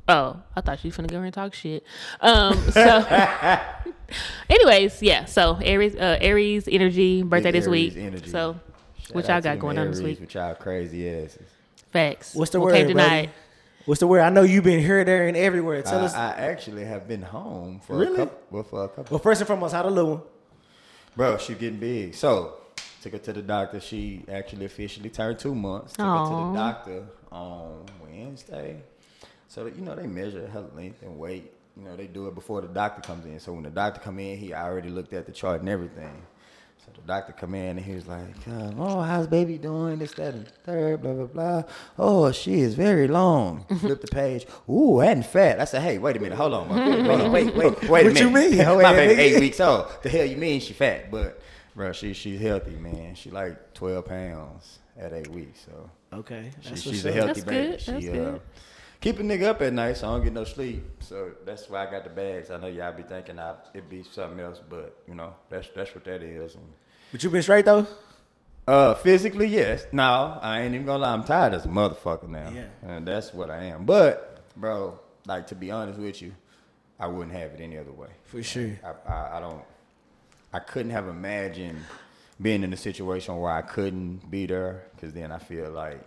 Oh, 0.09 0.41
I 0.55 0.61
thought 0.61 0.79
she 0.81 0.89
was 0.89 0.97
gonna 0.97 1.09
go 1.09 1.17
here 1.17 1.25
and 1.25 1.35
talk 1.35 1.53
shit. 1.55 1.83
Um, 2.21 2.57
so, 2.71 2.81
anyways, 4.51 5.03
yeah. 5.03 5.25
So 5.25 5.59
Aries, 5.63 5.97
uh, 5.97 6.19
Aries 6.21 6.69
energy 6.71 7.23
birthday 7.23 7.51
Big 7.51 7.63
this 7.63 7.69
week. 7.69 7.97
Energy. 7.97 8.31
So, 8.31 8.59
what 9.13 9.25
Shout 9.27 9.29
y'all 9.29 9.41
to 9.43 9.43
got 9.43 9.51
them 9.51 9.59
going 9.59 9.79
on 9.79 9.89
this 9.91 9.99
Aries 10.01 10.19
week? 10.19 10.21
With 10.21 10.35
y'all 10.35 10.55
crazy 10.55 11.09
asses. 11.09 11.49
Facts. 11.93 12.35
What's 12.35 12.51
the 12.53 12.61
What 12.61 12.73
word, 12.73 12.89
tonight? 12.89 13.31
What's 13.87 14.01
the 14.01 14.07
word? 14.07 14.21
I 14.21 14.31
know 14.31 14.43
you've 14.43 14.65
been 14.65 14.81
here, 14.81 15.05
there, 15.05 15.29
and 15.29 15.37
everywhere. 15.37 15.81
Tell 15.83 16.01
I, 16.01 16.05
us. 16.05 16.15
I 16.15 16.33
actually 16.35 16.85
have 16.85 17.07
been 17.07 17.23
home 17.23 17.81
for 17.87 17.97
Really? 17.97 18.15
a 18.15 18.27
couple. 18.27 18.39
Well, 18.51 18.63
for 18.65 18.85
a 18.85 18.89
couple. 18.89 19.07
well, 19.15 19.19
first 19.21 19.41
and 19.41 19.47
foremost, 19.49 19.75
how 19.75 19.83
the 19.83 19.91
little 19.91 20.11
one? 20.17 20.23
Bro, 21.17 21.39
she 21.39 21.55
getting 21.55 21.79
big. 21.79 22.15
So 22.15 22.55
took 23.01 23.13
her 23.13 23.19
to 23.19 23.33
the 23.33 23.43
doctor. 23.43 23.81
She 23.81 24.25
actually 24.31 24.67
officially 24.67 25.09
turned 25.09 25.39
two 25.39 25.55
months. 25.55 25.93
Took 25.95 26.05
her 26.05 26.13
to 26.13 26.19
Aw. 26.19 26.53
the 26.53 26.59
doctor 26.59 27.05
on 27.33 27.87
Wednesday. 28.03 28.77
So 29.49 29.67
you 29.67 29.83
know 29.83 29.95
they 29.95 30.07
measure 30.07 30.47
her 30.49 30.65
length 30.75 31.03
and 31.03 31.19
weight. 31.19 31.53
You 31.77 31.85
know 31.85 31.97
they 31.97 32.07
do 32.07 32.27
it 32.29 32.35
before 32.35 32.61
the 32.61 32.69
doctor 32.69 33.03
comes 33.03 33.25
in. 33.27 33.39
So 33.41 33.53
when 33.53 33.63
the 33.65 33.71
doctor 33.71 34.01
come 34.01 34.19
in, 34.19 34.39
he 34.39 34.53
already 34.55 34.89
looked 34.89 35.13
at 35.13 35.27
the 35.27 35.33
chart 35.33 35.61
and 35.61 35.69
everything. 35.69 36.23
So 36.85 36.93
the 36.95 37.07
doctor 37.07 37.33
come 37.33 37.55
in 37.55 37.77
and 37.79 37.81
he 37.81 37.95
was 37.95 38.07
like, 38.07 38.27
uh, 38.49 38.71
"Oh, 38.79 39.01
how's 39.03 39.27
baby 39.27 39.59
doing? 39.59 39.99
This, 39.99 40.13
that, 40.13 40.35
and 40.35 40.47
third, 40.65 41.03
blah 41.03 41.13
blah 41.15 41.27
blah. 41.27 41.63
Oh, 41.99 42.31
she 42.33 42.61
is 42.61 42.75
very 42.75 43.09
long. 43.09 43.65
Flip 43.81 44.01
the 44.01 44.07
page. 44.09 44.47
Ooh, 44.69 45.01
and 45.01 45.25
fat. 45.27 45.61
I 45.61 45.65
said, 45.65 45.83
"Hey, 45.83 45.99
wait 45.99 46.17
a 46.17 46.21
minute. 46.21 46.37
Hold 46.37 46.55
on. 46.55 46.69
Wait, 46.69 47.03
wait, 47.09 47.31
wait, 47.31 47.55
wait, 47.57 47.89
wait 47.91 48.07
a 48.07 48.09
What 48.11 48.21
you 48.21 48.31
minute. 48.31 48.51
mean? 48.57 48.83
My 48.83 48.93
baby 48.93 49.21
eight 49.21 49.41
weeks 49.41 49.59
old. 49.61 49.87
The 50.03 50.09
hell 50.09 50.25
you 50.27 50.37
mean 50.37 50.61
she 50.61 50.73
fat? 50.75 51.11
But 51.11 51.41
bro, 51.75 51.93
she 51.93 52.13
she's 52.13 52.41
healthy, 52.41 52.77
man. 52.77 53.15
She 53.17 53.31
like 53.31 53.75
twelve 53.75 54.05
pounds 54.07 54.79
at 54.99 55.13
eight 55.13 55.29
weeks. 55.29 55.67
So 55.67 55.91
Okay, 56.13 56.51
she, 56.61 56.77
she's 56.77 57.05
a 57.05 57.13
healthy 57.13 57.41
That's 57.41 57.45
baby. 57.45 57.69
good, 57.73 57.81
She 57.81 57.91
that's 57.93 58.07
uh, 58.09 58.13
good. 58.13 58.41
Keep 59.01 59.19
a 59.19 59.23
nigga 59.23 59.45
up 59.45 59.63
at 59.63 59.73
night, 59.73 59.97
so 59.97 60.09
I 60.09 60.13
don't 60.13 60.25
get 60.25 60.33
no 60.33 60.45
sleep. 60.45 60.83
So 61.01 61.33
that's 61.45 61.69
why 61.69 61.87
I 61.87 61.91
got 61.91 62.05
the 62.05 62.11
bags. 62.11 62.51
I 62.51 62.59
know 62.59 62.67
y'all 62.67 62.93
be 62.93 63.03
thinking 63.03 63.39
I 63.39 63.55
it'd 63.75 63.89
be 63.89 64.03
something 64.03 64.41
else, 64.41 64.61
but 64.69 64.99
you 65.09 65.15
know 65.15 65.35
that's 65.49 65.69
that's 65.75 65.95
what 65.95 66.05
that 66.05 66.23
is. 66.23 66.57
But 67.13 67.23
you 67.23 67.31
been 67.31 67.43
straight 67.43 67.65
though. 67.65 67.87
uh, 68.67 68.95
physically, 68.95 69.47
yes. 69.47 69.87
No, 69.93 70.39
I 70.43 70.63
ain't 70.63 70.75
even 70.75 70.87
gonna 70.87 71.03
lie. 71.03 71.13
I'm 71.13 71.25
tired 71.25 71.55
as 71.55 71.65
a 71.65 71.69
motherfucker 71.69 72.29
now. 72.29 72.51
Yeah. 72.51 72.67
And 72.83 73.07
that's 73.07 73.33
what 73.33 73.51
I 73.51 73.65
am. 73.65 73.85
But, 73.85 74.45
bro, 74.57 74.99
like 75.27 75.47
to 75.49 75.55
be 75.55 75.71
honest 75.71 75.99
with 76.01 76.21
you, 76.21 76.35
I 76.99 77.07
wouldn't 77.07 77.37
have 77.37 77.53
it 77.53 77.61
any 77.61 77.79
other 77.79 77.93
way. 77.93 78.09
For 78.25 78.43
sure. 78.43 78.73
I, 78.85 79.13
I, 79.13 79.37
I 79.37 79.41
don't. 79.41 79.63
I 80.53 80.59
couldn't 80.59 80.93
have 80.93 81.07
imagined 81.09 81.79
being 82.41 82.63
in 82.63 82.73
a 82.73 82.77
situation 82.77 83.37
where 83.39 83.53
I 83.53 83.63
couldn't 83.63 84.31
be 84.31 84.47
there, 84.47 84.87
because 84.95 85.13
then 85.13 85.31
I 85.33 85.39
feel 85.39 85.71
like 85.71 86.01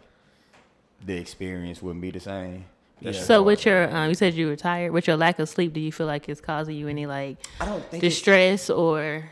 the 1.06 1.16
experience 1.18 1.82
wouldn't 1.82 2.02
be 2.02 2.12
the 2.12 2.20
same. 2.20 2.66
That's 3.02 3.26
So 3.26 3.36
hard. 3.36 3.46
with 3.46 3.66
your, 3.66 3.96
um, 3.96 4.10
you 4.10 4.16
said 4.16 4.34
you 4.34 4.48
were 4.48 4.56
tired. 4.56 4.92
With 4.92 5.08
your 5.08 5.16
lack 5.18 5.40
of 5.40 5.48
sleep, 5.50 5.74
do 5.74 5.80
you 5.80 5.92
feel 5.92 6.08
like 6.08 6.28
it's 6.30 6.42
causing 6.42 6.76
you 6.76 6.88
any 6.88 7.06
like 7.06 7.38
I 7.62 7.66
don't 7.66 7.82
think 7.86 8.04
it's- 8.04 8.14
distress 8.16 8.70
or? 8.70 9.26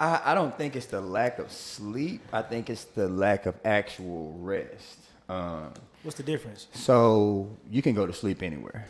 I, 0.00 0.20
I 0.32 0.34
don't 0.34 0.56
think 0.56 0.74
it's 0.74 0.86
the 0.86 1.00
lack 1.00 1.38
of 1.38 1.52
sleep. 1.52 2.22
I 2.32 2.42
think 2.42 2.68
it's 2.70 2.84
the 2.84 3.08
lack 3.08 3.46
of 3.46 3.54
actual 3.64 4.32
rest. 4.40 4.98
Um, 5.28 5.72
What's 6.02 6.16
the 6.16 6.24
difference? 6.24 6.66
So 6.72 7.48
you 7.70 7.82
can 7.82 7.94
go 7.94 8.06
to 8.06 8.12
sleep 8.12 8.42
anywhere. 8.42 8.86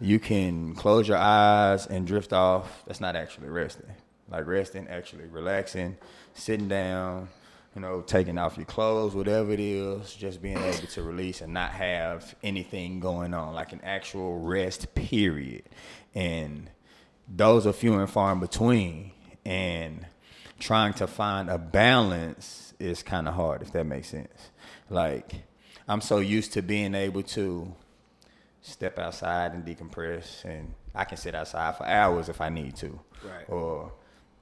You 0.00 0.18
can 0.18 0.74
close 0.74 1.06
your 1.06 1.18
eyes 1.18 1.86
and 1.86 2.06
drift 2.06 2.32
off. 2.32 2.82
That's 2.86 3.00
not 3.00 3.16
actually 3.16 3.48
resting. 3.48 3.90
Like 4.30 4.46
resting, 4.46 4.88
actually 4.88 5.24
relaxing, 5.26 5.98
sitting 6.32 6.68
down, 6.68 7.28
you 7.74 7.80
know, 7.80 8.00
taking 8.02 8.36
off 8.36 8.56
your 8.56 8.66
clothes, 8.66 9.14
whatever 9.14 9.52
it 9.52 9.60
is, 9.60 10.12
just 10.14 10.42
being 10.42 10.58
able 10.58 10.88
to 10.88 11.02
release 11.02 11.40
and 11.40 11.54
not 11.54 11.70
have 11.70 12.34
anything 12.42 12.98
going 13.00 13.32
on, 13.32 13.54
like 13.54 13.72
an 13.72 13.80
actual 13.84 14.40
rest 14.40 14.92
period. 14.94 15.62
And 16.14 16.68
those 17.28 17.66
are 17.66 17.72
few 17.72 17.94
and 17.94 18.10
far 18.10 18.32
in 18.32 18.40
between. 18.40 19.12
And 19.44 20.06
trying 20.58 20.94
to 20.94 21.06
find 21.06 21.48
a 21.48 21.58
balance 21.58 22.74
is 22.78 23.02
kind 23.02 23.28
of 23.28 23.34
hard, 23.34 23.62
if 23.62 23.72
that 23.72 23.84
makes 23.84 24.08
sense. 24.08 24.50
Like, 24.88 25.32
I'm 25.88 26.00
so 26.00 26.18
used 26.18 26.52
to 26.54 26.62
being 26.62 26.94
able 26.94 27.22
to 27.22 27.74
step 28.62 28.98
outside 28.98 29.52
and 29.52 29.64
decompress, 29.64 30.44
and 30.44 30.74
I 30.94 31.04
can 31.04 31.16
sit 31.16 31.34
outside 31.34 31.76
for 31.76 31.86
hours 31.86 32.28
if 32.28 32.40
I 32.40 32.48
need 32.48 32.76
to. 32.76 32.98
Right. 33.24 33.48
Or 33.48 33.92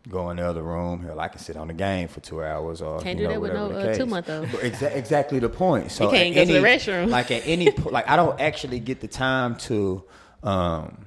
go 0.09 0.31
in 0.31 0.37
the 0.39 0.47
other 0.47 0.63
room. 0.63 1.03
Hell, 1.05 1.21
I 1.21 1.29
can 1.29 1.39
sit 1.39 1.57
on 1.57 1.69
the 1.69 1.75
game 1.75 2.09
for 2.09 2.21
two 2.21 2.43
hours. 2.43 2.81
Or 2.83 3.01
Can't 3.01 3.19
do 3.19 3.25
know, 3.25 3.31
that 3.31 3.41
with 3.41 3.53
no, 3.53 3.71
uh, 3.71 3.95
two-month-old. 3.95 4.47
Exa- 4.49 4.95
exactly 4.97 5.39
the 5.39 5.49
point. 5.49 5.91
So 5.93 6.05
You 6.05 6.11
can't 6.19 6.35
go 6.35 6.45
to 6.45 6.53
the 6.53 6.59
any- 6.59 6.77
restroom. 6.79 7.09
Like 7.11 7.31
at 7.31 7.43
any 7.47 7.71
po- 7.71 7.91
like 7.91 8.09
I 8.09 8.17
don't 8.17 8.41
actually 8.41 8.81
get 8.81 9.01
the 9.01 9.09
time 9.09 9.57
to 9.69 10.03
um, 10.43 11.07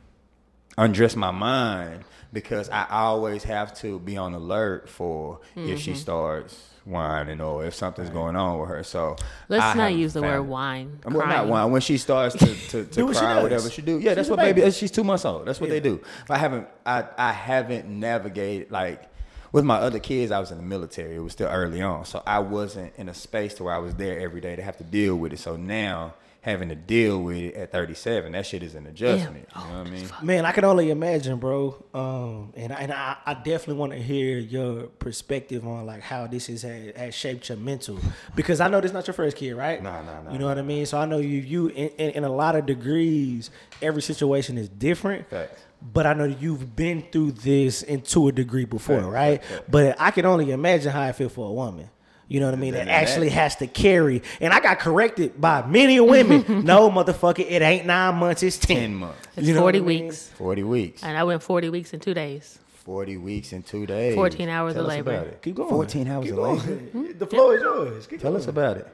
undress 0.77 1.15
my 1.15 1.31
mind 1.31 2.03
because 2.33 2.69
I 2.69 2.85
always 2.89 3.43
have 3.43 3.73
to 3.79 3.99
be 3.99 4.17
on 4.17 4.33
alert 4.33 4.87
for 4.89 5.39
if 5.55 5.79
she 5.79 5.91
Mm-hmm. 5.91 5.99
starts 5.99 6.67
whining 6.85 7.39
or 7.41 7.65
if 7.65 7.75
something's 7.75 8.09
going 8.09 8.35
on 8.35 8.59
with 8.59 8.69
her. 8.69 8.83
So 8.83 9.15
Let's 9.49 9.63
I 9.63 9.73
not 9.75 9.93
use 9.93 10.13
the 10.13 10.21
word 10.21 10.37
found- 10.37 10.49
whine. 10.49 10.99
well, 11.05 11.13
not 11.17 11.23
crying. 11.35 11.49
whine. 11.49 11.71
When 11.71 11.81
she 11.81 11.97
starts 11.97 12.35
to, 12.37 12.45
to, 12.45 12.55
to 12.69 12.83
Do 12.85 13.13
she 13.13 13.19
cry, 13.19 13.33
does. 13.35 13.43
whatever 13.43 13.69
she 13.69 13.81
do. 13.81 13.99
Yeah, 13.99 14.13
that's 14.15 14.25
She's 14.25 14.29
a 14.29 14.31
what 14.35 14.39
baby. 14.43 14.61
baby. 14.61 14.71
She's 14.71 14.91
two 14.91 15.03
months 15.03 15.25
old. 15.25 15.45
That's 15.45 15.59
what 15.61 15.69
they 15.69 15.79
do. 15.79 16.01
If 16.23 16.31
I 16.31 16.37
haven't, 16.37 16.67
I, 16.85 17.05
I 17.17 17.31
haven't 17.31 17.87
navigated 17.87 18.71
like 18.71 19.03
with 19.51 19.63
my 19.65 19.75
other 19.75 19.99
kids. 19.99 20.31
I 20.31 20.39
was 20.39 20.51
in 20.51 20.57
the 20.57 20.63
military. 20.63 21.15
It 21.15 21.19
was 21.19 21.33
still 21.33 21.49
early 21.49 21.81
on, 21.81 22.05
so 22.05 22.23
I 22.25 22.39
wasn't 22.39 22.93
in 22.97 23.09
a 23.09 23.13
space 23.13 23.53
to 23.55 23.63
where 23.63 23.73
I 23.75 23.79
was 23.79 23.93
there 23.95 24.19
every 24.19 24.41
day 24.41 24.55
to 24.55 24.61
have 24.61 24.77
to 24.77 24.83
deal 24.83 25.15
with 25.17 25.33
it. 25.33 25.39
So 25.39 25.55
now 25.55 26.13
having 26.41 26.69
to 26.69 26.75
deal 26.75 27.21
with 27.21 27.37
it 27.37 27.53
at 27.53 27.71
37, 27.71 28.31
that 28.31 28.45
shit 28.47 28.63
is 28.63 28.73
an 28.73 28.87
adjustment. 28.87 29.47
You 29.55 29.61
know 29.61 29.77
what 29.79 29.87
I 29.87 29.89
mean? 29.91 30.09
Man, 30.23 30.45
I 30.45 30.51
can 30.51 30.63
only 30.65 30.89
imagine, 30.89 31.37
bro. 31.37 31.83
Um, 31.93 32.51
and 32.55 32.73
I, 32.73 32.75
and 32.77 32.91
I, 32.91 33.17
I 33.25 33.33
definitely 33.35 33.75
want 33.75 33.91
to 33.91 33.99
hear 33.99 34.39
your 34.39 34.87
perspective 34.87 35.67
on 35.67 35.85
like 35.85 36.01
how 36.01 36.25
this 36.25 36.47
has 36.47 36.63
had, 36.63 36.97
has 36.97 37.13
shaped 37.13 37.47
your 37.49 37.59
mental 37.59 37.99
because 38.35 38.59
I 38.59 38.69
know 38.69 38.81
this 38.81 38.89
is 38.89 38.93
not 38.93 39.05
your 39.05 39.13
first 39.13 39.37
kid, 39.37 39.53
right? 39.53 39.81
Nah, 39.83 40.01
nah, 40.01 40.23
nah, 40.23 40.31
You 40.33 40.39
know 40.39 40.47
what 40.47 40.57
I 40.57 40.63
mean? 40.63 40.85
So 40.87 40.97
I 40.97 41.05
know 41.05 41.19
you, 41.19 41.37
you 41.37 41.67
in, 41.67 41.89
in, 41.89 42.09
in 42.11 42.23
a 42.23 42.31
lot 42.33 42.55
of 42.55 42.65
degrees, 42.65 43.51
every 43.79 44.01
situation 44.01 44.57
is 44.57 44.67
different. 44.67 45.29
Facts. 45.29 45.61
But 45.93 46.05
I 46.07 46.13
know 46.13 46.25
you've 46.25 46.75
been 46.75 47.03
through 47.11 47.33
this 47.33 47.81
and 47.83 48.03
to 48.05 48.27
a 48.29 48.31
degree 48.31 48.65
before, 48.65 48.97
Facts, 49.01 49.07
right? 49.07 49.43
facts, 49.43 49.51
facts. 49.57 49.69
But 49.69 49.95
I 49.99 50.09
can 50.11 50.25
only 50.25 50.51
imagine 50.51 50.91
how 50.91 51.01
I 51.01 51.11
feel 51.11 51.29
for 51.29 51.47
a 51.47 51.51
woman. 51.51 51.89
You 52.31 52.39
know 52.39 52.45
what 52.45 52.55
I 52.55 52.57
mean? 52.57 52.71
That 52.73 52.85
That- 52.85 52.85
that- 52.85 53.01
actually 53.09 53.27
has 53.29 53.57
to 53.57 53.67
carry. 53.67 54.21
And 54.39 54.53
I 54.53 54.61
got 54.61 54.79
corrected 54.79 55.41
by 55.41 55.65
many 55.67 55.99
women. 55.99 56.45
no, 56.65 56.89
motherfucker, 56.89 57.45
it 57.45 57.61
ain't 57.61 57.85
nine 57.85 58.15
months, 58.15 58.41
it's 58.41 58.57
10. 58.57 58.77
Ten 58.77 58.95
months, 58.95 59.27
It's 59.35 59.45
You 59.47 59.53
know 59.53 59.59
40 59.59 59.81
what 59.81 59.85
I 59.85 59.93
mean? 59.95 60.05
weeks. 60.05 60.27
40 60.37 60.63
weeks, 60.63 61.03
And 61.03 61.17
I 61.17 61.25
went 61.25 61.43
40 61.43 61.67
weeks 61.69 61.93
in 61.93 61.99
two 61.99 62.13
days. 62.13 62.57
40 62.85 63.17
weeks 63.17 63.51
in 63.51 63.63
two 63.63 63.85
days. 63.85 64.15
14 64.15 64.47
hours 64.47 64.73
Tell 64.75 64.83
of 64.85 64.89
us 64.89 64.95
labor. 64.95 65.11
about 65.11 65.27
it. 65.27 65.41
Keep 65.41 65.55
going. 65.55 65.69
14 65.69 66.07
hours 66.07 66.23
Keep 66.23 66.31
of 66.31 66.37
going. 66.37 66.93
labor. 66.95 67.13
The 67.19 67.27
floor 67.27 67.55
is 67.55 67.61
yours. 67.61 68.07
Keep 68.07 68.21
Tell 68.21 68.31
going. 68.31 68.41
us 68.41 68.47
about 68.47 68.77
it. 68.77 68.87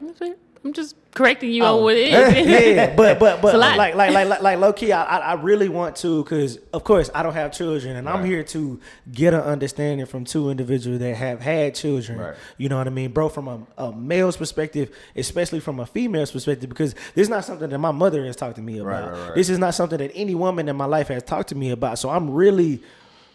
That's 0.57 0.65
it. 0.65 0.67
I'm 0.67 0.73
just 0.73 0.95
correcting 1.13 1.51
you 1.51 1.63
Oh. 1.63 1.77
on 1.77 1.83
what 1.83 1.95
it 1.95 2.13
is. 2.13 2.75
yeah, 2.75 2.95
but 2.95 3.19
but 3.19 3.41
but 3.41 3.47
It's 3.49 3.55
a 3.55 3.57
lot. 3.57 3.77
like 3.77 3.95
like 3.95 4.11
like 4.13 4.27
like, 4.27 4.41
like 4.41 4.59
low 4.59 4.73
key, 4.73 4.91
I 4.91 5.03
I 5.03 5.17
I 5.17 5.33
really 5.33 5.69
want 5.69 5.95
to 5.97 6.23
because 6.23 6.57
of 6.73 6.83
course 6.83 7.09
I 7.15 7.23
don't 7.23 7.33
have 7.33 7.51
children, 7.51 7.95
and 7.95 8.07
I'm 8.07 8.23
here 8.23 8.43
to 8.43 8.79
get 9.11 9.33
an 9.33 9.41
understanding 9.41 10.05
from 10.05 10.25
two 10.25 10.49
individuals 10.49 10.99
that 10.99 11.15
have 11.15 11.41
had 11.41 11.75
children. 11.75 12.19
Right. 12.19 12.35
You 12.57 12.69
know 12.69 12.77
what 12.77 12.87
I 12.87 12.91
mean, 12.91 13.11
bro? 13.11 13.29
From 13.29 13.47
a, 13.47 13.59
a 13.77 13.91
male's 13.91 14.37
perspective, 14.37 14.95
especially 15.15 15.59
from 15.59 15.79
a 15.79 15.85
female's 15.85 16.31
perspective, 16.31 16.69
because 16.69 16.93
this 17.15 17.23
is 17.23 17.29
not 17.29 17.45
something 17.45 17.69
that 17.69 17.79
my 17.79 17.91
mother 17.91 18.25
has 18.25 18.35
talked 18.35 18.55
to 18.57 18.61
me 18.61 18.79
Right, 18.79 18.99
about. 18.99 19.11
right, 19.13 19.25
right. 19.27 19.35
This 19.35 19.49
is 19.49 19.57
not 19.59 19.73
something 19.75 19.97
that 19.97 20.11
any 20.13 20.35
woman 20.35 20.67
in 20.69 20.75
my 20.75 20.85
life 20.85 21.07
has 21.09 21.23
talked 21.23 21.49
to 21.49 21.55
me 21.55 21.71
about. 21.71 21.99
So 21.99 22.09
I'm 22.09 22.29
really 22.31 22.81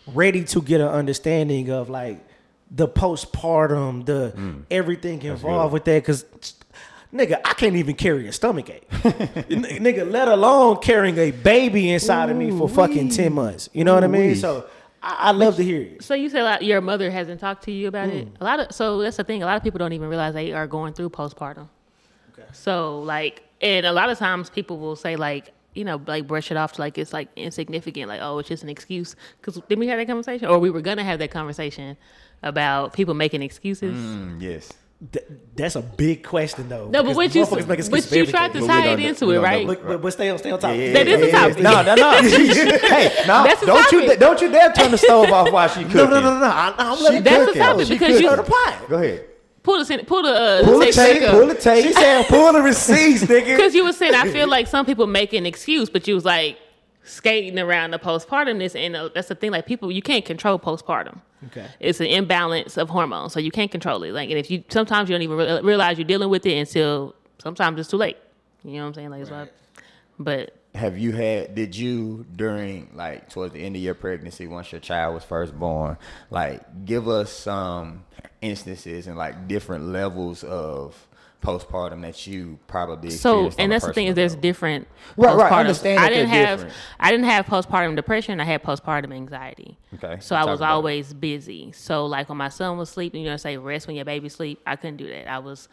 ready 0.07 0.45
to 0.45 0.61
get 0.63 0.81
an 0.81 0.89
understanding 0.89 1.71
of 1.71 1.89
like 1.89 2.25
the 2.75 2.89
postpartum, 2.89 4.07
the 4.07 4.33
Mm. 4.37 4.63
everything 4.71 5.23
involved 5.23 5.73
with 5.73 5.85
that. 5.85 6.03
Because, 6.03 6.25
nigga, 7.13 7.41
I 7.45 7.55
can't 7.55 7.77
even 7.77 7.95
carry 7.95 8.27
a 8.27 8.33
stomach 8.33 8.71
ache. 8.71 8.87
N- 9.05 9.65
nigga, 9.81 10.11
let 10.11 10.29
alone 10.29 10.79
carrying 10.79 11.19
a 11.19 11.31
baby 11.31 11.91
inside 11.91 12.31
of 12.31 12.37
me 12.37 12.51
for 12.51 12.69
fucking 12.69 13.11
10 13.11 13.33
months. 13.33 13.69
You 13.73 13.85
know 13.85 13.95
what 13.95 14.05
I 14.05 14.09
mean? 14.09 14.23
Ooh-wee. 14.23 14.35
So 14.35 14.67
I, 15.03 15.17
I 15.19 15.31
love 15.33 15.57
to 15.57 15.65
hear 15.65 15.83
it. 15.83 16.03
So 16.03 16.15
you 16.15 16.29
said 16.29 16.43
like, 16.43 16.63
your 16.63 16.81
mother 16.81 17.11
hasn't 17.11 17.41
talked 17.41 17.65
to 17.65 17.73
you 17.73 17.89
about 17.89 18.09
it. 18.09 18.33
Mm. 18.33 18.41
A 18.41 18.45
lot 18.45 18.61
of 18.61 18.73
so 18.73 19.01
that's 19.01 19.17
the 19.17 19.25
thing. 19.25 19.43
A 19.43 19.47
lot 19.47 19.57
of 19.57 19.63
people 19.63 19.79
don't 19.79 19.93
even 19.93 20.09
realize 20.09 20.35
they 20.35 20.53
are 20.53 20.67
going 20.67 20.95
through 20.95 21.11
postpartum. 21.11 21.69
Okay. 22.33 22.49
So 22.53 23.01
like, 23.01 23.43
and 23.61 23.87
a 23.87 23.93
lot 23.93 24.11
of 24.11 24.19
times 24.19 24.51
people 24.51 24.79
will 24.79 24.97
say 24.97 25.17
like, 25.17 25.53
you 25.75 25.85
know, 25.85 26.01
like 26.07 26.27
brush 26.27 26.51
it 26.51 26.57
off 26.57 26.73
to 26.75 26.81
like 26.81 26.99
it's 26.99 27.13
like 27.13 27.29
insignificant, 27.37 28.09
like 28.09 28.21
oh, 28.23 28.39
it's 28.39 28.49
just 28.49 28.63
an 28.63 28.69
excuse. 28.69 29.17
Because 29.41 29.61
did 29.69 29.79
we 29.79 29.87
have 29.89 29.99
that 29.99 30.07
conversation, 30.07 30.49
or 30.49 30.59
we 30.59 30.71
were 30.71 30.83
gonna 30.83 31.05
have 31.05 31.19
that 31.19 31.31
conversation 31.31 31.97
about 32.43 32.93
people 32.93 33.15
making 33.15 33.43
excuses? 33.43 33.97
Mm, 33.97 34.41
yes. 34.41 34.73
Th- 35.11 35.25
that's 35.57 35.75
a 35.75 35.83
big 35.83 36.23
question, 36.23 36.69
though. 36.69 36.89
No, 36.89 37.03
but 37.03 37.17
because 37.19 37.51
what 37.51 37.61
you 37.61 37.67
make 37.67 37.79
excuses 37.81 38.05
but 38.05 38.09
for 38.09 38.15
you 38.15 38.21
everything. 38.23 38.39
tried 38.41 38.53
to 38.53 38.67
tie 38.67 38.93
it 38.93 39.01
into 39.01 39.31
it, 39.33 39.39
right? 39.41 39.67
But, 39.67 39.85
but, 39.85 40.03
but 40.03 40.13
stay 40.13 40.31
on, 40.31 40.39
stay 40.39 40.51
on 40.53 40.61
top. 40.61 40.71
That 40.71 41.09
is 41.09 41.23
a 41.23 41.31
topic. 41.33 41.59
No, 41.59 41.83
no, 41.83 41.95
no. 41.97 42.13
hey, 42.23 43.13
no, 43.27 43.43
That's 43.43 43.61
the 43.61 43.67
don't 43.67 43.91
you 43.93 44.01
topic. 44.03 44.21
don't 44.21 44.41
you 44.41 44.53
dare 44.53 44.73
turn 44.73 44.93
the 44.93 44.99
stove 44.99 45.31
off 45.31 45.51
while 45.51 45.69
she 45.69 45.83
cooking. 45.83 45.97
No, 45.97 46.05
no, 46.07 46.21
no, 46.21 46.35
no, 46.35 46.39
no. 46.41 46.47
I, 46.47 46.75
I'm 46.79 47.03
letting 47.03 47.23
That's 47.25 47.39
the 47.41 47.47
cooking. 47.47 47.63
topic 47.63 47.87
She 47.89 47.95
because 47.95 48.21
you- 48.21 48.29
cooking. 48.29 48.45
the 48.45 48.51
pot. 48.51 48.89
Go 48.89 48.97
ahead. 48.99 49.25
Pull 49.65 49.85
the 49.85 50.05
pull 50.05 50.23
the 50.23 50.29
uh, 50.29 50.65
Pull 50.65 50.79
the 50.79 50.87
tape. 50.93 51.21
back 51.21 51.29
up. 51.29 51.35
Pull 51.35 51.47
the 51.49 51.55
tape. 51.55 51.85
She 51.87 51.93
said, 51.93 52.27
pull 52.29 52.53
the 52.53 52.63
receipts, 52.63 53.23
nigga. 53.25 53.45
Because 53.57 53.75
you 53.75 53.85
were 53.85 53.93
saying, 53.93 54.15
I 54.15 54.29
feel 54.31 54.49
like 54.49 54.67
some 54.67 54.85
people 54.87 55.07
make 55.07 55.33
an 55.33 55.47
excuse, 55.47 55.89
but 55.89 56.07
you 56.09 56.15
was 56.15 56.25
like 56.25 56.59
skating 57.05 57.59
around 57.59 57.93
the 57.93 57.99
postpartumness, 57.99 58.75
and 58.75 58.97
uh, 58.97 59.09
that's 59.15 59.29
the 59.29 59.35
thing. 59.35 59.51
Like 59.51 59.67
people, 59.67 59.91
you 59.91 60.03
can't 60.03 60.25
control 60.25 60.59
postpartum. 60.59 61.21
Okay. 61.47 61.67
It's 61.81 62.01
an 62.01 62.07
imbalance 62.07 62.77
of 62.77 62.89
hormones, 62.89 63.33
so 63.33 63.41
you 63.41 63.51
can't 63.51 63.71
control 63.71 64.03
it. 64.05 64.13
Like, 64.13 64.31
and 64.31 64.39
if 64.39 64.51
you 64.51 64.63
sometimes 64.69 65.09
you 65.09 65.15
don't 65.15 65.23
even 65.23 65.37
re- 65.37 65.61
realize 65.63 65.99
you're 65.99 66.07
dealing 66.07 66.29
with 66.31 66.47
it 66.47 66.57
until 66.57 67.15
sometimes 67.39 67.81
it's 67.81 67.89
too 67.91 67.97
late. 67.97 68.17
You 68.65 68.75
know 68.75 68.83
what 68.83 68.87
I'm 68.89 68.95
saying? 68.95 69.11
Like, 69.11 69.23
it's 69.23 69.31
like, 69.31 69.53
but 70.21 70.57
Have 70.77 70.97
you 70.97 71.11
had? 71.13 71.57
Did 71.57 71.75
you 71.75 72.25
during 72.37 72.91
like 72.95 73.29
towards 73.29 73.55
the 73.55 73.61
end 73.61 73.75
of 73.75 73.83
your 73.83 73.95
pregnancy, 73.95 74.47
once 74.47 74.71
your 74.71 74.81
child 74.81 75.15
was 75.15 75.25
first 75.25 75.59
born, 75.59 75.99
like 76.31 76.85
give 76.85 77.09
us 77.09 77.33
some 77.33 78.05
instances 78.41 79.09
and 79.09 79.17
like 79.19 79.49
different 79.49 79.87
levels 79.87 80.45
of 80.45 81.09
postpartum 81.43 82.03
that 82.03 82.27
you 82.27 82.59
probably 82.69 83.11
so 83.11 83.51
and 83.59 83.73
that's 83.73 83.85
the 83.85 83.93
thing 83.93 84.07
is 84.07 84.15
there's 84.15 84.37
different 84.37 84.87
Right, 85.17 85.37
right. 85.37 85.53
I 85.53 85.61
understand 85.61 86.01
I 86.01 86.09
didn't 86.09 86.29
have 86.29 86.59
different. 86.61 86.77
I 87.01 87.11
didn't 87.11 87.27
have 87.27 87.47
postpartum 87.47 87.97
depression. 87.97 88.41
I 88.41 88.45
had 88.45 88.63
postpartum 88.63 89.13
anxiety. 89.13 89.77
Okay, 89.95 90.19
So 90.21 90.37
I 90.37 90.45
was 90.45 90.61
about 90.61 90.71
it. 90.71 90.73
always 90.75 91.13
busy. 91.13 91.73
So 91.73 92.07
like 92.07 92.29
when 92.29 92.39
my 92.39 92.49
son 92.49 92.79
was 92.79 92.89
sleeping, 92.91 93.23
you 93.23 93.29
know, 93.31 93.37
say 93.37 93.57
rest 93.57 93.87
when 93.89 93.97
your 93.97 94.05
baby 94.05 94.29
sleep. 94.29 94.61
I 94.67 94.77
couldn't 94.77 94.97
do 94.99 95.09
that. 95.09 95.29
I 95.29 95.41
was 95.41 95.69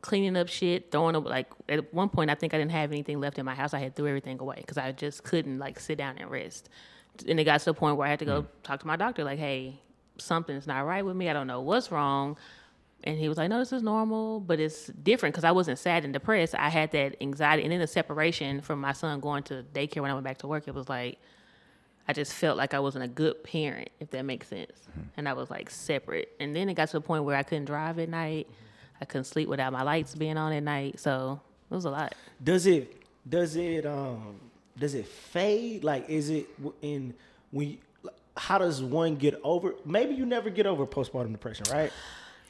cleaning 0.00 0.36
up 0.36 0.48
shit, 0.48 0.90
throwing 0.90 1.14
up. 1.14 1.26
Like 1.26 1.48
at 1.68 1.92
one 1.92 2.08
point, 2.08 2.30
I 2.30 2.34
think 2.34 2.54
I 2.54 2.58
didn't 2.58 2.72
have 2.72 2.90
anything 2.90 3.20
left 3.20 3.38
in 3.38 3.44
my 3.44 3.54
house. 3.54 3.74
I 3.74 3.78
had 3.80 3.94
threw 3.94 4.06
everything 4.08 4.40
away 4.40 4.56
because 4.56 4.78
I 4.78 4.90
just 4.92 5.22
couldn't 5.22 5.58
like 5.58 5.78
sit 5.78 5.98
down 5.98 6.16
and 6.18 6.30
rest. 6.30 6.70
And 7.28 7.38
it 7.38 7.44
got 7.44 7.60
to 7.60 7.64
the 7.66 7.74
point 7.74 7.96
where 7.98 8.06
I 8.06 8.10
had 8.10 8.18
to 8.20 8.24
Mm. 8.24 8.28
go 8.28 8.46
talk 8.62 8.80
to 8.80 8.86
my 8.86 8.96
doctor. 8.96 9.22
Like, 9.24 9.38
hey, 9.38 9.78
something's 10.16 10.66
not 10.66 10.80
right 10.86 11.04
with 11.04 11.16
me. 11.16 11.28
I 11.28 11.34
don't 11.34 11.46
know 11.46 11.60
what's 11.60 11.92
wrong. 11.92 12.38
And 13.04 13.18
he 13.18 13.28
was 13.28 13.38
like, 13.38 13.48
no, 13.48 13.58
this 13.58 13.72
is 13.72 13.82
normal, 13.82 14.40
but 14.40 14.60
it's 14.60 14.88
different 14.88 15.34
because 15.34 15.44
I 15.44 15.52
wasn't 15.52 15.78
sad 15.78 16.04
and 16.04 16.12
depressed. 16.12 16.54
I 16.54 16.68
had 16.68 16.92
that 16.92 17.16
anxiety. 17.20 17.62
And 17.62 17.72
then 17.72 17.80
the 17.80 17.86
separation 17.86 18.60
from 18.60 18.80
my 18.80 18.92
son 18.92 19.20
going 19.20 19.42
to 19.44 19.64
daycare 19.72 20.02
when 20.02 20.10
I 20.10 20.14
went 20.14 20.24
back 20.24 20.38
to 20.38 20.46
work, 20.46 20.68
it 20.68 20.74
was 20.74 20.88
like, 20.88 21.18
I 22.06 22.12
just 22.12 22.32
felt 22.32 22.58
like 22.58 22.74
I 22.74 22.80
wasn't 22.80 23.04
a 23.04 23.08
good 23.08 23.42
parent, 23.44 23.88
if 24.00 24.10
that 24.10 24.24
makes 24.24 24.48
sense. 24.48 24.88
And 25.16 25.28
I 25.28 25.32
was 25.32 25.48
like 25.48 25.70
separate. 25.70 26.32
And 26.40 26.54
then 26.54 26.68
it 26.68 26.74
got 26.74 26.88
to 26.88 26.94
the 26.94 27.00
point 27.00 27.24
where 27.24 27.36
I 27.36 27.42
couldn't 27.42 27.66
drive 27.66 27.98
at 27.98 28.08
night. 28.08 28.48
I 29.00 29.04
couldn't 29.04 29.24
sleep 29.24 29.48
without 29.48 29.72
my 29.72 29.82
lights 29.82 30.14
being 30.14 30.36
on 30.36 30.52
at 30.52 30.62
night. 30.62 30.98
So 30.98 31.40
it 31.70 31.74
was 31.74 31.84
a 31.84 31.90
lot. 31.90 32.14
Does 32.42 32.66
it 32.66 33.02
does 33.28 33.56
it 33.56 33.86
um 33.86 34.40
does 34.78 34.94
it 34.94 35.06
fade? 35.06 35.84
Like 35.84 36.08
is 36.08 36.30
it 36.30 36.48
in 36.82 37.14
when 37.50 37.78
how 38.36 38.58
does 38.58 38.82
one 38.82 39.16
get 39.16 39.38
over 39.44 39.74
maybe 39.84 40.14
you 40.14 40.26
never 40.26 40.50
get 40.50 40.66
over 40.66 40.86
postpartum 40.86 41.32
depression, 41.32 41.66
right? 41.70 41.92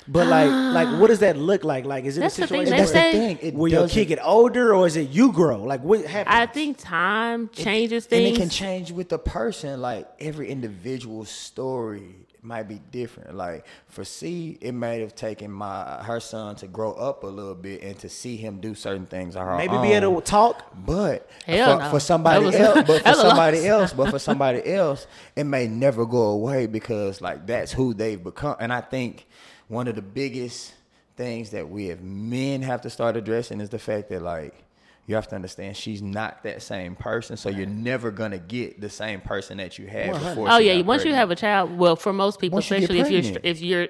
But 0.08 0.26
like 0.26 0.50
like 0.50 1.00
what 1.00 1.08
does 1.08 1.20
that 1.20 1.36
ah. 1.36 1.38
look 1.38 1.62
like? 1.64 1.84
Like 1.84 2.04
is 2.04 2.16
it 2.18 2.20
That's 2.20 2.38
a 2.38 2.42
the 2.42 2.46
thing, 2.46 2.66
situation 2.66 2.72
they 2.72 2.78
That's 2.78 2.92
the 2.92 3.18
thing. 3.18 3.38
It 3.42 3.54
where 3.54 3.70
your 3.70 3.80
doesn't- 3.82 3.94
kid 3.94 4.06
get 4.06 4.18
older 4.22 4.74
or 4.74 4.86
is 4.86 4.96
it 4.96 5.10
you 5.10 5.30
grow? 5.32 5.62
Like 5.62 5.82
what 5.82 6.04
happens? 6.04 6.34
I 6.36 6.46
think 6.46 6.78
time 6.78 7.48
changes 7.52 8.04
And 8.04 8.10
things. 8.10 8.36
it 8.36 8.40
can 8.40 8.48
change 8.50 8.90
with 8.92 9.08
the 9.08 9.18
person. 9.18 9.80
Like 9.80 10.08
every 10.18 10.48
individual 10.50 11.24
story 11.24 12.16
might 12.42 12.62
be 12.66 12.80
different. 12.90 13.34
Like 13.36 13.66
for 13.88 14.02
C, 14.02 14.56
it 14.62 14.72
may 14.72 15.00
have 15.00 15.14
taken 15.14 15.50
my 15.52 16.02
her 16.02 16.18
son 16.20 16.56
to 16.56 16.66
grow 16.66 16.92
up 16.94 17.22
a 17.22 17.26
little 17.26 17.54
bit 17.54 17.82
and 17.82 17.98
to 17.98 18.08
see 18.08 18.36
him 18.38 18.60
do 18.60 18.74
certain 18.74 19.04
things 19.06 19.36
on 19.36 19.46
her 19.46 19.56
maybe 19.58 19.74
own. 19.74 19.82
be 19.82 19.92
able 19.92 20.20
to 20.22 20.26
talk. 20.26 20.64
But 20.74 21.28
Hell 21.44 21.76
for, 21.76 21.84
no. 21.84 21.90
for 21.90 22.00
somebody 22.00 22.50
That 22.50 22.74
was- 22.74 22.86
else, 22.86 22.86
but 22.86 23.02
for 23.02 23.08
was 23.10 23.18
a 23.18 23.20
somebody 23.28 23.58
loss. 23.58 23.66
else, 23.68 23.92
but 23.92 24.10
for 24.10 24.18
somebody 24.18 24.72
else, 24.72 25.06
it 25.36 25.44
may 25.44 25.68
never 25.68 26.06
go 26.06 26.22
away 26.30 26.66
because 26.66 27.20
like 27.20 27.46
that's 27.46 27.70
who 27.72 27.92
they've 27.92 28.22
become. 28.22 28.56
And 28.58 28.72
I 28.72 28.80
think 28.80 29.26
one 29.70 29.86
of 29.86 29.94
the 29.94 30.02
biggest 30.02 30.74
things 31.16 31.50
that 31.50 31.68
we 31.70 31.90
as 31.90 32.00
men 32.00 32.60
have 32.62 32.82
to 32.82 32.90
start 32.90 33.16
addressing 33.16 33.60
is 33.60 33.70
the 33.70 33.78
fact 33.78 34.08
that 34.10 34.20
like 34.20 34.64
you 35.06 35.14
have 35.14 35.28
to 35.28 35.34
understand 35.34 35.76
she's 35.76 36.02
not 36.02 36.42
that 36.42 36.60
same 36.60 36.94
person, 36.94 37.36
so 37.36 37.48
you're 37.48 37.66
never 37.66 38.10
gonna 38.10 38.38
get 38.38 38.80
the 38.80 38.90
same 38.90 39.20
person 39.20 39.58
that 39.58 39.78
you 39.78 39.86
had 39.86 40.12
before. 40.12 40.50
Oh 40.50 40.58
yeah, 40.58 40.76
got 40.76 40.86
once 40.86 41.04
you 41.04 41.14
have 41.14 41.30
a 41.30 41.36
child, 41.36 41.76
well, 41.78 41.96
for 41.96 42.12
most 42.12 42.40
people, 42.40 42.56
Once 42.56 42.70
you 42.70 42.76
especially 42.76 43.00
if 43.00 43.10
you're 43.10 43.40
if 43.42 43.60
you're, 43.62 43.88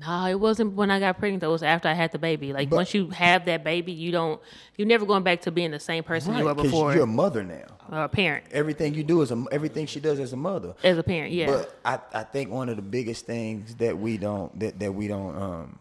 no, 0.00 0.26
it 0.26 0.38
wasn't 0.40 0.72
when 0.74 0.90
I 0.90 0.98
got 1.00 1.18
pregnant. 1.18 1.40
Though 1.40 1.50
it 1.50 1.52
was 1.52 1.62
after 1.62 1.88
I 1.88 1.92
had 1.92 2.12
the 2.12 2.18
baby. 2.18 2.52
Like 2.52 2.68
But- 2.70 2.76
once 2.76 2.94
you 2.94 3.10
have 3.10 3.44
that 3.46 3.62
baby, 3.64 3.92
you 3.92 4.10
don't, 4.10 4.40
you're 4.76 4.88
never 4.88 5.06
going 5.06 5.22
back 5.22 5.42
to 5.42 5.50
being 5.50 5.70
the 5.70 5.78
same 5.80 6.02
person 6.04 6.36
you 6.36 6.44
were 6.44 6.54
before. 6.54 6.92
You're 6.94 7.04
a 7.04 7.06
mother 7.06 7.44
now. 7.44 7.66
or 7.90 8.04
a 8.04 8.08
parent. 8.08 8.44
Everything 8.50 8.94
you 8.94 9.04
do 9.04 9.22
is 9.22 9.30
a, 9.30 9.44
everything 9.52 9.86
she 9.86 10.00
does 10.00 10.18
as 10.18 10.32
a 10.32 10.36
mother. 10.36 10.74
As 10.82 10.98
a 10.98 11.02
parent, 11.02 11.32
yeah. 11.32 11.46
But 11.46 11.78
I, 11.84 12.20
I 12.20 12.22
think 12.24 12.50
one 12.50 12.68
of 12.68 12.76
the 12.76 12.82
biggest 12.82 13.24
things 13.26 13.76
that 13.76 13.96
we 13.98 14.16
don't 14.18 14.58
that, 14.60 14.78
that 14.80 14.92
we 14.92 15.06
don't 15.08 15.36
um 15.36 15.78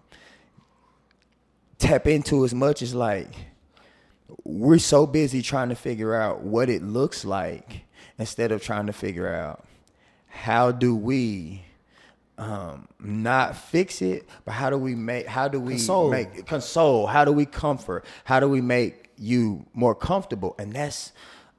tap 1.80 2.08
into 2.08 2.46
as 2.46 2.54
much 2.54 2.82
is 2.82 2.94
like 2.94 3.30
we're 4.44 4.78
so 4.80 5.06
busy 5.06 5.42
trying 5.42 5.70
to 5.70 5.76
figure 5.76 6.16
out 6.16 6.42
what 6.42 6.70
it 6.70 6.82
looks 6.82 7.26
like 7.26 7.82
instead 8.18 8.52
of 8.52 8.62
trying 8.64 8.86
to 8.88 8.94
figure 8.94 9.28
out 9.34 9.66
how 10.28 10.72
do 10.72 10.96
we 10.96 11.64
um 12.38 12.88
not 13.00 13.56
fix 13.56 14.02
it 14.02 14.28
but 14.44 14.54
how 14.54 14.70
do 14.70 14.78
we 14.78 14.96
make 14.96 15.28
how 15.28 15.48
do 15.48 15.60
we 15.60 15.74
Console. 15.74 16.10
make 16.10 16.46
console? 16.48 17.06
How 17.06 17.24
do 17.26 17.32
we 17.32 17.46
comfort? 17.46 18.06
How 18.24 18.40
do 18.40 18.50
we 18.50 18.60
make 18.60 19.10
you 19.18 19.66
more 19.74 19.94
comfortable? 19.94 20.56
And 20.58 20.74
that's 20.74 21.12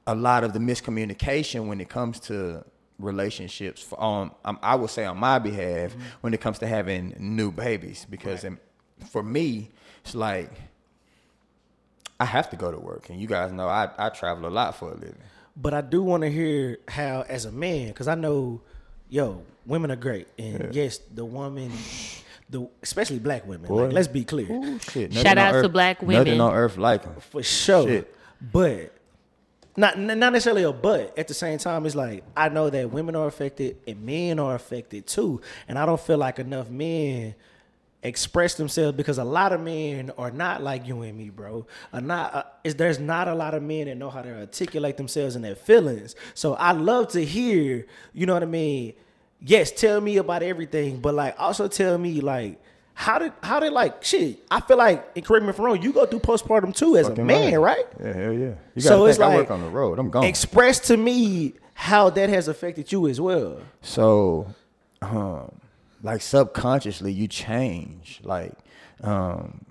a 0.05 0.13
lot 0.13 0.43
of 0.43 0.51
the 0.53 0.59
miscommunication 0.59 1.67
when 1.67 1.79
it 1.79 1.87
comes 1.89 2.19
to 2.21 2.63
relationships 2.99 3.81
for, 3.81 4.01
um, 4.03 4.31
i 4.63 4.75
would 4.75 4.89
say 4.89 5.03
on 5.05 5.17
my 5.17 5.37
behalf 5.39 5.91
Mm-hmm. 5.91 6.01
when 6.21 6.33
it 6.33 6.41
comes 6.41 6.59
to 6.59 6.67
having 6.67 7.13
new 7.19 7.51
babies. 7.51 8.05
Because 8.09 8.43
um, 8.45 8.59
for 9.11 9.23
me 9.23 9.69
it's 10.03 10.13
like 10.15 10.51
i 12.19 12.25
have 12.25 12.49
to 12.49 12.55
go 12.57 12.71
to 12.71 12.77
work. 12.79 13.09
And 13.09 13.19
you 13.19 13.27
guys 13.27 13.51
know 13.51 13.67
i, 13.67 13.89
I 13.97 14.09
travel 14.09 14.47
a 14.47 14.53
lot 14.59 14.75
for 14.75 14.91
a 14.91 14.95
living. 14.95 15.15
But 15.57 15.73
I 15.73 15.79
do 15.81 16.03
want 16.03 16.23
to 16.23 16.29
hear 16.29 16.79
how, 16.89 17.23
as 17.29 17.45
a 17.45 17.51
man, 17.51 17.87
because 17.87 18.09
I 18.09 18.15
know, 18.15 18.59
yo, 19.09 19.43
women 19.65 19.91
are 19.91 19.95
great, 19.95 20.27
and 20.37 20.73
yes, 20.73 20.99
the 21.13 21.25
woman, 21.25 21.71
the 22.49 22.67
especially 22.83 23.19
black 23.19 23.47
women. 23.47 23.67
Boy. 23.67 23.85
Like, 23.85 23.93
let's 23.93 24.07
be 24.07 24.23
clear, 24.23 24.51
Ooh, 24.51 24.79
shit. 24.79 25.13
Shout 25.13 25.23
Nothing 25.25 25.31
on 25.31 25.37
out 25.47 25.51
to 25.51 25.57
earth- 25.65 25.71
black 25.71 26.01
Nothing 26.01 26.17
women. 26.25 26.41
on 26.41 26.53
earth 26.53 26.77
like 26.77 27.03
them. 27.03 27.15
for 27.31 27.43
sure. 27.43 27.87
Shit. 27.87 28.15
But 28.51 28.91
not 29.77 29.97
not 29.97 30.17
necessarily 30.33 30.63
a 30.63 30.71
but. 30.71 31.17
At 31.17 31.27
the 31.27 31.33
same 31.33 31.57
time, 31.57 31.85
it's 31.85 31.95
like 31.95 32.23
I 32.35 32.49
know 32.49 32.69
that 32.69 32.91
women 32.91 33.15
are 33.15 33.27
affected 33.27 33.77
and 33.87 34.01
men 34.05 34.39
are 34.39 34.55
affected 34.55 35.07
too, 35.07 35.41
and 35.67 35.77
I 35.79 35.85
don't 35.85 35.99
feel 35.99 36.17
like 36.17 36.39
enough 36.39 36.69
men 36.69 37.35
express 38.05 38.55
themselves 38.55 38.95
because 38.95 39.17
a 39.17 39.23
lot 39.23 39.51
of 39.51 39.61
men 39.61 40.11
are 40.17 40.31
not 40.31 40.63
like 40.63 40.87
you 40.87 41.01
and 41.01 41.17
me, 41.17 41.29
bro. 41.29 41.65
Are 41.93 42.01
not 42.01 42.33
uh, 42.35 42.43
is 42.63 42.75
there's 42.75 42.99
not 42.99 43.27
a 43.27 43.35
lot 43.35 43.53
of 43.53 43.63
men 43.63 43.85
that 43.87 43.95
know 43.95 44.09
how 44.09 44.21
to 44.21 44.39
articulate 44.39 44.97
themselves 44.97 45.35
and 45.35 45.43
their 45.43 45.55
feelings. 45.55 46.15
So 46.33 46.53
I 46.53 46.71
love 46.71 47.09
to 47.09 47.23
hear, 47.23 47.85
you 48.13 48.25
know 48.25 48.33
what 48.33 48.43
I 48.43 48.47
mean? 48.47 48.93
Yes, 49.41 49.71
tell 49.71 49.99
me 50.01 50.17
about 50.17 50.43
everything, 50.43 50.99
but 50.99 51.13
like 51.13 51.35
also 51.39 51.67
tell 51.67 51.97
me 51.97 52.21
like 52.21 52.61
how 52.93 53.19
did 53.19 53.33
how 53.43 53.59
did 53.59 53.73
like 53.73 54.03
shit? 54.03 54.39
I 54.49 54.61
feel 54.61 54.77
like 54.77 55.05
and 55.15 55.25
correct 55.25 55.43
me 55.43 55.49
if 55.49 55.59
I'm 55.59 55.65
wrong. 55.65 55.81
You 55.81 55.91
go 55.91 56.05
through 56.05 56.21
postpartum 56.21 56.73
too 56.75 56.95
as 56.97 57.09
a 57.09 57.15
man, 57.15 57.59
right? 57.59 57.85
Yeah, 57.99 58.13
hell 58.13 58.33
yeah. 58.33 58.53
You 58.73 58.81
So 58.81 59.05
it's 59.05 59.17
think 59.17 59.25
I 59.25 59.35
like 59.37 59.49
work 59.49 59.51
on 59.51 59.61
the 59.61 59.69
road. 59.69 59.99
I'm 59.99 60.09
gone. 60.09 60.23
Express 60.23 60.79
to 60.87 60.97
me 60.97 61.53
how 61.73 62.09
that 62.09 62.29
has 62.29 62.47
affected 62.47 62.91
you 62.91 63.07
as 63.07 63.19
well. 63.19 63.59
So, 63.81 64.47
um, 65.01 65.51
like 66.05 66.21
subconsciously, 66.21 67.11
you 67.11 67.27
change. 67.27 68.21
Like, 68.23 68.53
um, 69.01 69.65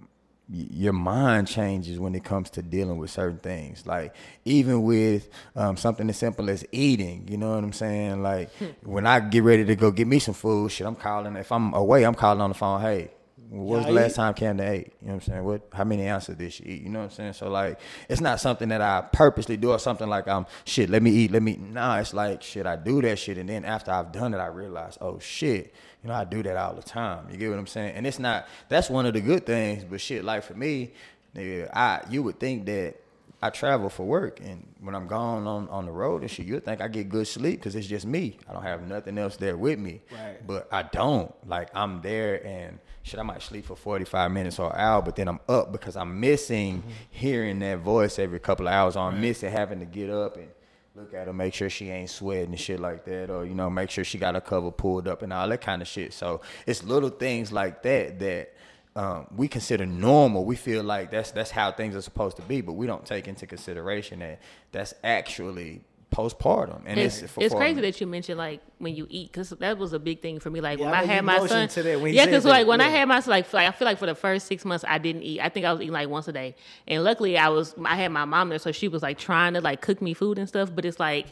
your 0.48 0.92
mind 0.92 1.46
changes 1.46 1.98
when 1.98 2.14
it 2.14 2.24
comes 2.24 2.50
to 2.50 2.62
dealing 2.62 2.98
with 2.98 3.10
certain 3.10 3.38
things. 3.38 3.86
Like, 3.86 4.14
even 4.44 4.82
with 4.82 5.28
um, 5.54 5.76
something 5.76 6.08
as 6.10 6.18
simple 6.18 6.50
as 6.50 6.66
eating. 6.72 7.28
You 7.30 7.36
know 7.36 7.54
what 7.54 7.62
I'm 7.62 7.72
saying? 7.72 8.22
Like, 8.22 8.50
when 8.82 9.06
I 9.06 9.20
get 9.20 9.44
ready 9.44 9.64
to 9.64 9.76
go 9.76 9.92
get 9.92 10.08
me 10.08 10.18
some 10.18 10.34
food, 10.34 10.72
shit, 10.72 10.88
I'm 10.88 10.96
calling. 10.96 11.36
If 11.36 11.52
I'm 11.52 11.72
away, 11.72 12.04
I'm 12.04 12.14
calling 12.14 12.40
on 12.40 12.50
the 12.50 12.54
phone. 12.54 12.80
Hey. 12.80 13.10
When 13.54 13.66
was 13.66 13.86
the 13.86 13.92
last 13.92 14.12
eat? 14.12 14.16
time 14.16 14.34
Camden 14.34 14.66
ate? 14.66 14.86
You 15.00 15.08
know 15.08 15.14
what 15.14 15.14
I'm 15.14 15.20
saying? 15.20 15.44
What? 15.44 15.62
How 15.72 15.84
many 15.84 16.08
ounces 16.08 16.36
did 16.36 16.52
she 16.52 16.64
eat? 16.64 16.82
You 16.82 16.88
know 16.88 16.98
what 17.00 17.04
I'm 17.04 17.10
saying? 17.12 17.32
So 17.34 17.48
like, 17.48 17.78
it's 18.08 18.20
not 18.20 18.40
something 18.40 18.68
that 18.70 18.80
I 18.80 19.02
purposely 19.12 19.56
do 19.56 19.70
or 19.70 19.78
something 19.78 20.08
like 20.08 20.26
um 20.26 20.46
shit. 20.64 20.90
Let 20.90 21.02
me 21.02 21.12
eat. 21.12 21.30
Let 21.30 21.42
me. 21.42 21.56
Nah, 21.56 21.98
it's 21.98 22.12
like 22.12 22.42
shit. 22.42 22.66
I 22.66 22.74
do 22.74 23.00
that 23.02 23.16
shit, 23.16 23.38
and 23.38 23.48
then 23.48 23.64
after 23.64 23.92
I've 23.92 24.10
done 24.10 24.34
it, 24.34 24.38
I 24.38 24.46
realize, 24.46 24.98
oh 25.00 25.20
shit. 25.20 25.72
You 26.02 26.08
know, 26.08 26.16
I 26.16 26.24
do 26.24 26.42
that 26.42 26.56
all 26.56 26.74
the 26.74 26.82
time. 26.82 27.28
You 27.30 27.36
get 27.36 27.48
what 27.48 27.58
I'm 27.58 27.66
saying? 27.66 27.94
And 27.94 28.06
it's 28.06 28.18
not. 28.18 28.48
That's 28.68 28.90
one 28.90 29.06
of 29.06 29.14
the 29.14 29.20
good 29.20 29.46
things. 29.46 29.84
But 29.84 30.00
shit, 30.00 30.24
like 30.24 30.42
for 30.42 30.54
me, 30.54 30.92
nigga, 31.36 31.70
I 31.72 32.02
you 32.10 32.24
would 32.24 32.40
think 32.40 32.66
that 32.66 32.96
I 33.40 33.50
travel 33.50 33.88
for 33.88 34.04
work, 34.04 34.40
and 34.40 34.66
when 34.80 34.94
I'm 34.94 35.06
gone 35.06 35.46
on, 35.46 35.68
on 35.68 35.86
the 35.86 35.92
road 35.92 36.22
and 36.22 36.30
shit, 36.30 36.46
you'd 36.46 36.64
think 36.64 36.80
I 36.80 36.88
get 36.88 37.08
good 37.08 37.28
sleep 37.28 37.60
because 37.60 37.76
it's 37.76 37.86
just 37.86 38.06
me. 38.06 38.38
I 38.48 38.52
don't 38.52 38.62
have 38.62 38.82
nothing 38.88 39.16
else 39.16 39.36
there 39.36 39.56
with 39.56 39.78
me. 39.78 40.00
Right. 40.10 40.44
But 40.46 40.66
I 40.72 40.82
don't. 40.82 41.32
Like 41.46 41.68
I'm 41.74 42.00
there, 42.00 42.44
and 42.44 42.78
shit, 43.04 43.20
I 43.20 43.22
might 43.22 43.42
sleep 43.42 43.66
for 43.66 43.76
45 43.76 44.32
minutes 44.32 44.58
or 44.58 44.70
an 44.72 44.80
hour, 44.80 45.02
but 45.02 45.14
then 45.14 45.28
I'm 45.28 45.38
up 45.46 45.70
because 45.70 45.94
I'm 45.94 46.18
missing 46.18 46.82
hearing 47.10 47.58
that 47.60 47.78
voice 47.78 48.18
every 48.18 48.40
couple 48.40 48.66
of 48.66 48.72
hours. 48.72 48.96
Or 48.96 49.08
I'm 49.08 49.20
missing 49.20 49.52
having 49.52 49.78
to 49.80 49.84
get 49.84 50.08
up 50.08 50.36
and 50.36 50.48
look 50.96 51.12
at 51.12 51.26
her, 51.26 51.32
make 51.32 51.52
sure 51.52 51.68
she 51.68 51.90
ain't 51.90 52.08
sweating 52.08 52.50
and 52.50 52.58
shit 52.58 52.80
like 52.80 53.04
that, 53.04 53.28
or 53.30 53.44
you 53.44 53.54
know, 53.54 53.68
make 53.68 53.90
sure 53.90 54.04
she 54.04 54.16
got 54.16 54.34
her 54.34 54.40
cover 54.40 54.70
pulled 54.70 55.06
up 55.06 55.20
and 55.22 55.32
all 55.34 55.46
that 55.48 55.60
kind 55.60 55.82
of 55.82 55.86
shit. 55.86 56.14
So 56.14 56.40
it's 56.66 56.82
little 56.82 57.10
things 57.10 57.52
like 57.52 57.82
that 57.82 58.18
that 58.20 58.54
um, 58.96 59.26
we 59.36 59.48
consider 59.48 59.84
normal. 59.84 60.46
We 60.46 60.56
feel 60.56 60.82
like 60.82 61.10
that's 61.10 61.30
that's 61.30 61.50
how 61.50 61.72
things 61.72 61.94
are 61.94 62.02
supposed 62.02 62.36
to 62.36 62.42
be, 62.42 62.62
but 62.62 62.72
we 62.72 62.86
don't 62.86 63.04
take 63.04 63.28
into 63.28 63.46
consideration 63.46 64.20
that 64.20 64.40
that's 64.72 64.94
actually 65.04 65.82
postpartum, 66.14 66.82
and 66.86 66.98
it's, 66.98 67.22
it's 67.22 67.32
it's 67.36 67.54
crazy 67.54 67.80
that 67.80 68.00
you 68.00 68.06
mentioned 68.06 68.38
like 68.38 68.60
when 68.78 68.94
you 68.94 69.06
eat 69.10 69.32
because 69.32 69.50
that 69.50 69.78
was 69.78 69.92
a 69.92 69.98
big 69.98 70.20
thing 70.22 70.38
for 70.38 70.50
me. 70.50 70.60
Like 70.60 70.78
Yeah, 70.78 70.86
when 70.86 70.94
I 70.94 71.02
I, 71.02 71.04
had 71.04 71.24
my 71.24 71.38
son, 71.38 71.42
motioned 71.42 71.70
to 71.70 71.82
that 71.82 72.00
when 72.00 72.12
you 72.12 72.16
yeah, 72.16 72.26
because 72.26 72.44
like 72.44 72.66
when 72.66 72.80
I 72.80 72.88
had 72.88 73.08
my 73.08 73.20
son, 73.20 73.30
like, 73.30 73.52
like 73.52 73.68
I 73.68 73.72
feel 73.72 73.86
like 73.86 73.98
for 73.98 74.06
the 74.06 74.14
first 74.14 74.46
six 74.46 74.64
months 74.64 74.84
I 74.86 74.98
didn't 74.98 75.22
eat. 75.22 75.40
I 75.40 75.48
think 75.48 75.66
I 75.66 75.72
was 75.72 75.80
eating 75.80 75.92
like 75.92 76.08
once 76.08 76.28
a 76.28 76.32
day, 76.32 76.54
and 76.86 77.02
luckily 77.02 77.36
I 77.36 77.48
was 77.48 77.74
I 77.84 77.96
had 77.96 78.12
my 78.12 78.24
mom 78.24 78.48
there, 78.48 78.58
so 78.58 78.70
she 78.72 78.88
was 78.88 79.02
like 79.02 79.18
trying 79.18 79.54
to 79.54 79.60
like 79.60 79.80
cook 79.80 80.00
me 80.00 80.14
food 80.14 80.38
and 80.38 80.48
stuff. 80.48 80.70
But 80.74 80.84
it's 80.84 81.00
like 81.00 81.26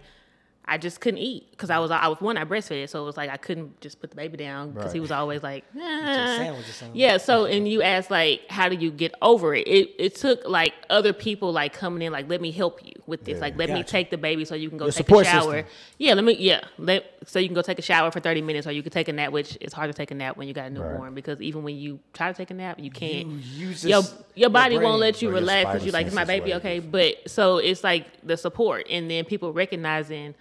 I 0.65 0.79
just 0.79 1.01
couldn't 1.01 1.19
eat 1.19 1.52
because 1.63 1.71
I 1.71 1.79
was 1.79 1.93
I 1.93 2.09
was 2.09 2.21
one 2.21 2.37
I 2.37 2.45
breastfed, 2.45 2.89
so 2.89 3.01
it 3.01 3.05
was 3.07 3.17
like 3.17 3.31
I 3.31 3.37
couldn't 3.37 3.81
just 3.81 4.01
put 4.01 4.11
the 4.11 4.17
baby 4.17 4.37
down 4.37 4.73
because 4.73 4.93
he 4.93 4.99
was 4.99 5.13
always 5.13 5.45
like, 5.45 5.65
a 5.77 5.81
"Eh." 5.81 6.37
sandwich 6.39 6.67
yeah. 6.93 7.19
So 7.19 7.45
and 7.45 7.69
you 7.69 7.83
asked 7.83 8.11
like, 8.11 8.41
how 8.49 8.69
do 8.69 8.75
you 8.75 8.91
get 8.91 9.15
over 9.23 9.55
it? 9.55 9.69
It 9.69 9.91
it 9.97 10.15
took 10.17 10.41
like 10.45 10.75
other 10.91 11.13
people 11.13 11.53
like 11.53 11.73
coming 11.73 12.03
in 12.03 12.11
like, 12.11 12.29
let 12.29 12.41
me 12.41 12.51
help 12.51 12.85
you 12.85 12.95
with 13.07 13.25
this. 13.25 13.37
Yeah. 13.37 13.43
Like 13.43 13.57
let 13.57 13.69
me 13.69 13.77
Gotcha. 13.77 13.93
take 13.93 14.11
the 14.11 14.19
baby 14.19 14.45
so 14.45 14.57
you 14.57 14.71
can 14.71 14.77
go 14.77 14.87
Your 14.87 14.93
take 14.93 15.07
a 15.07 15.07
support 15.07 15.27
shower. 15.27 15.53
system. 15.63 15.73
Yeah, 15.99 16.15
let 16.15 16.25
me 16.25 16.35
yeah. 16.35 16.65
Let 16.79 17.05
so 17.27 17.39
you 17.39 17.47
can 17.47 17.55
go 17.55 17.63
take 17.63 17.79
a 17.79 17.83
shower 17.83 18.11
for 18.11 18.19
thirty 18.19 18.43
minutes, 18.43 18.67
or 18.67 18.73
you 18.73 18.83
can 18.83 18.91
take 18.91 19.07
a 19.07 19.13
nap, 19.13 19.31
which 19.31 19.57
it's 19.61 19.73
hard 19.73 19.89
to 19.89 19.95
take 19.97 20.11
a 20.11 20.17
nap 20.17 20.37
when 20.37 20.49
you 20.49 20.55
got 20.55 20.67
a 20.67 20.71
newborn 20.71 21.15
because 21.15 21.41
even 21.41 21.63
when 21.63 21.77
you 21.77 22.01
try 22.13 22.27
to 22.33 22.37
take 22.37 22.51
a 22.51 22.55
nap, 22.55 22.81
you 22.81 22.91
can't. 22.91 23.29
You 23.29 23.69
use 23.69 23.85
your 23.85 24.03
your 24.35 24.51
body 24.51 24.79
brain. 24.79 24.89
won't 24.89 25.01
let 25.01 25.23
you 25.23 25.31
relax 25.31 25.69
because 25.71 25.85
you're 25.85 25.93
like 25.93 26.07
it's 26.07 26.15
my 26.15 26.25
baby, 26.25 26.55
okay. 26.55 26.81
But 26.81 27.31
so 27.31 27.59
it's 27.59 27.85
like 27.85 28.07
the 28.27 28.37
support, 28.37 28.89
and 28.91 29.09
then 29.09 29.25
people 29.25 29.53
recognizing 29.53 30.35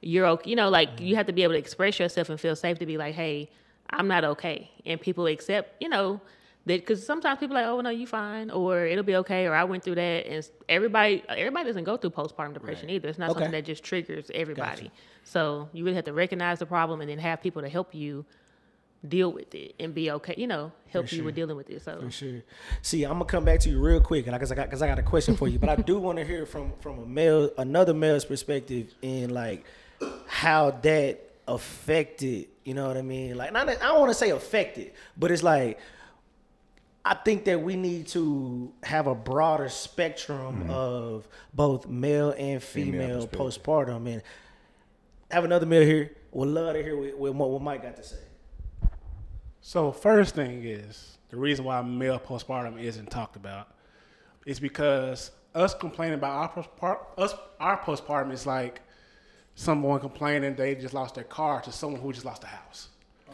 you're 0.00 0.26
okay. 0.26 0.50
You 0.50 0.56
know, 0.56 0.68
like 0.68 0.96
mm-hmm. 0.96 1.04
you 1.04 1.16
have 1.16 1.26
to 1.26 1.32
be 1.32 1.42
able 1.42 1.54
to 1.54 1.58
express 1.58 1.98
yourself 1.98 2.28
and 2.28 2.40
feel 2.40 2.56
safe 2.56 2.78
to 2.78 2.86
be 2.86 2.96
like, 2.96 3.14
hey, 3.14 3.50
I'm 3.90 4.08
not 4.08 4.24
okay, 4.24 4.70
and 4.84 5.00
people 5.00 5.26
accept. 5.26 5.82
You 5.82 5.88
know. 5.88 6.20
That, 6.66 6.80
because 6.80 7.06
sometimes 7.06 7.38
people 7.38 7.56
are 7.56 7.62
like, 7.62 7.70
oh 7.70 7.80
no, 7.80 7.90
you 7.90 8.08
fine, 8.08 8.50
or 8.50 8.84
it'll 8.84 9.04
be 9.04 9.14
okay, 9.14 9.46
or 9.46 9.54
I 9.54 9.62
went 9.62 9.84
through 9.84 9.94
that, 9.94 10.26
and 10.26 10.50
everybody, 10.68 11.22
everybody 11.28 11.64
doesn't 11.66 11.84
go 11.84 11.96
through 11.96 12.10
postpartum 12.10 12.54
depression 12.54 12.90
either. 12.90 13.08
It's 13.08 13.20
not 13.20 13.30
Okay. 13.30 13.34
something 13.38 13.52
that 13.52 13.64
just 13.64 13.84
triggers 13.84 14.32
everybody. 14.34 14.90
So 15.22 15.68
you 15.72 15.84
really 15.84 15.94
have 15.94 16.06
to 16.06 16.12
recognize 16.12 16.58
the 16.58 16.66
problem 16.66 17.00
and 17.00 17.08
then 17.08 17.18
have 17.18 17.40
people 17.40 17.62
to 17.62 17.68
help 17.68 17.94
you 17.94 18.24
deal 19.08 19.32
with 19.32 19.54
it 19.54 19.76
and 19.78 19.94
be 19.94 20.10
okay. 20.10 20.34
You 20.36 20.48
know, 20.48 20.72
help 20.88 21.12
you 21.12 21.22
with 21.22 21.36
dealing 21.36 21.56
with 21.56 21.70
it. 21.70 21.82
So 21.82 22.00
For 22.00 22.10
sure. 22.10 22.42
See, 22.82 23.04
I'm 23.04 23.12
gonna 23.12 23.26
come 23.26 23.44
back 23.44 23.60
to 23.60 23.70
you 23.70 23.80
real 23.80 24.00
quick, 24.00 24.26
and 24.26 24.34
I, 24.34 24.38
because 24.38 24.50
I 24.50 24.56
got 24.56 24.66
because 24.66 24.82
I 24.82 24.88
got 24.88 24.98
a 24.98 25.04
question 25.04 25.36
for 25.36 25.46
you, 25.46 25.60
but 25.60 25.68
I 25.68 25.76
do 25.76 26.00
want 26.00 26.18
to 26.18 26.24
hear 26.24 26.46
from 26.46 26.72
from 26.80 26.98
a 26.98 27.06
male, 27.06 27.50
another 27.58 27.94
male's 27.94 28.24
perspective 28.24 28.92
in 29.02 29.30
like 29.30 29.64
how 30.26 30.70
that 30.82 31.20
affected. 31.48 32.48
You 32.64 32.74
know 32.74 32.88
what 32.88 32.96
I 32.96 33.02
mean? 33.02 33.36
Like, 33.36 33.52
not 33.52 33.66
that- 33.66 33.82
I 33.82 33.86
don't 33.86 34.00
want 34.00 34.10
to 34.10 34.14
say 34.14 34.30
affected, 34.30 34.92
but 35.16 35.30
it's 35.30 35.42
like 35.42 35.78
I 37.06 37.14
think 37.14 37.44
that 37.44 37.62
we 37.62 37.76
need 37.76 38.08
to 38.08 38.72
have 38.82 39.06
a 39.06 39.14
broader 39.14 39.68
spectrum 39.68 40.62
mm-hmm. 40.62 40.70
of 40.70 41.28
both 41.54 41.86
male 41.86 42.34
and 42.36 42.60
female, 42.60 43.28
perspective. 43.28 43.62
postpartum, 43.62 44.12
and 44.12 44.22
have 45.30 45.44
another 45.44 45.66
male 45.66 45.86
here. 45.86 46.16
Would 46.32 46.48
love 46.48 46.74
to 46.74 46.82
hear 46.82 46.96
what, 46.96 47.34
what, 47.36 47.50
what 47.50 47.62
Mike 47.62 47.82
got 47.84 47.96
to 47.96 48.02
say. 48.02 48.16
So 49.60 49.92
first 49.92 50.34
thing 50.34 50.64
is 50.64 51.18
the 51.28 51.36
reason 51.36 51.64
why 51.64 51.80
male 51.82 52.18
postpartum 52.18 52.82
isn't 52.82 53.08
talked 53.08 53.36
about 53.36 53.68
is 54.44 54.58
because 54.58 55.30
us 55.54 55.74
complaining 55.74 56.14
about 56.14 56.32
our 56.32 56.52
postpartum, 56.52 57.06
us 57.18 57.34
our 57.60 57.78
postpartum 57.78 58.32
is 58.32 58.46
like 58.46 58.80
someone 59.56 59.98
complaining 59.98 60.54
they 60.54 60.74
just 60.76 60.94
lost 60.94 61.16
their 61.16 61.24
car 61.24 61.60
to 61.62 61.72
someone 61.72 62.00
who 62.00 62.12
just 62.12 62.24
lost 62.24 62.44
a 62.44 62.46
house. 62.46 62.88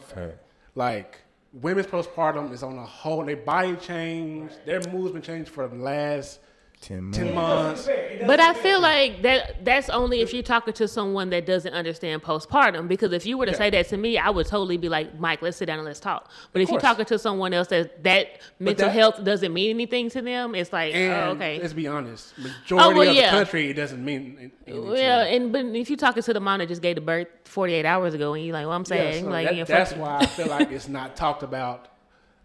Fact. 0.07 0.37
Like 0.73 1.19
women's 1.53 1.85
postpartum 1.85 2.51
is 2.51 2.63
on 2.63 2.79
a 2.79 2.85
whole. 2.85 3.23
Their 3.23 3.37
body 3.37 3.75
change, 3.75 4.51
their 4.65 4.81
mood's 4.89 5.11
been 5.11 5.21
changed 5.21 5.51
for 5.51 5.67
the 5.67 5.75
last 5.75 6.39
Ten 6.83 7.11
ten 7.11 7.33
months. 7.33 7.85
Ten 7.85 7.95
months. 7.95 8.23
But 8.27 8.39
I 8.39 8.53
feel 8.53 8.81
like 8.81 9.21
that 9.21 9.63
that's 9.63 9.89
only 9.89 10.19
if 10.21 10.33
you're 10.33 10.43
talking 10.43 10.73
to 10.73 10.87
someone 10.87 11.29
that 11.29 11.45
doesn't 11.45 11.73
understand 11.73 12.21
postpartum. 12.23 12.87
Because 12.87 13.13
if 13.13 13.25
you 13.25 13.37
were 13.37 13.45
to 13.45 13.53
say 13.55 13.69
that 13.69 13.87
to 13.89 13.97
me, 13.97 14.17
I 14.17 14.29
would 14.29 14.47
totally 14.47 14.77
be 14.77 14.89
like, 14.89 15.17
Mike, 15.19 15.41
let's 15.41 15.57
sit 15.57 15.67
down 15.67 15.79
and 15.79 15.85
let's 15.85 15.99
talk. 16.01 16.29
But 16.51 16.61
if 16.61 16.69
you're 16.69 16.81
talking 16.81 17.05
to 17.05 17.17
someone 17.17 17.53
else 17.53 17.69
that 17.69 18.03
that 18.03 18.39
mental 18.59 18.87
that- 18.87 18.93
health 18.93 19.23
doesn't 19.23 19.53
mean 19.53 19.69
anything 19.69 20.09
to 20.09 20.21
them, 20.21 20.55
it's 20.55 20.73
like, 20.73 20.93
And 20.93 21.13
oh, 21.13 21.31
okay. 21.35 21.59
let's 21.61 21.73
be 21.73 21.87
honest, 21.87 22.33
oh, 22.37 22.41
majority 22.43 22.99
well, 22.99 23.09
of 23.09 23.15
yeah. 23.15 23.31
the 23.31 23.37
country 23.37 23.69
it 23.69 23.73
doesn't 23.75 24.03
mean 24.03 24.35
anything. 24.39 24.83
Well, 24.85 24.93
them. 24.95 25.43
and 25.43 25.51
but 25.53 25.65
if 25.77 25.89
you're 25.89 25.97
talking 25.97 26.23
to 26.23 26.33
the 26.33 26.39
mom 26.39 26.59
that 26.59 26.67
just 26.67 26.81
gave 26.81 26.95
the 26.95 27.01
birth 27.01 27.27
48 27.45 27.85
hours 27.85 28.13
ago, 28.13 28.33
and 28.33 28.43
you're 28.45 28.53
like, 28.53 28.65
well, 28.65 28.75
I'm 28.75 28.81
Yeah, 28.81 28.87
saying, 28.87 29.23
so 29.23 29.29
like, 29.29 29.47
that- 29.47 29.55
yeah, 29.55 29.63
that's 29.63 29.93
why 29.93 30.17
I 30.19 30.25
feel 30.25 30.47
like 30.47 30.71
it's 30.71 30.87
not 30.89 31.15
talked 31.15 31.43
about. 31.43 31.87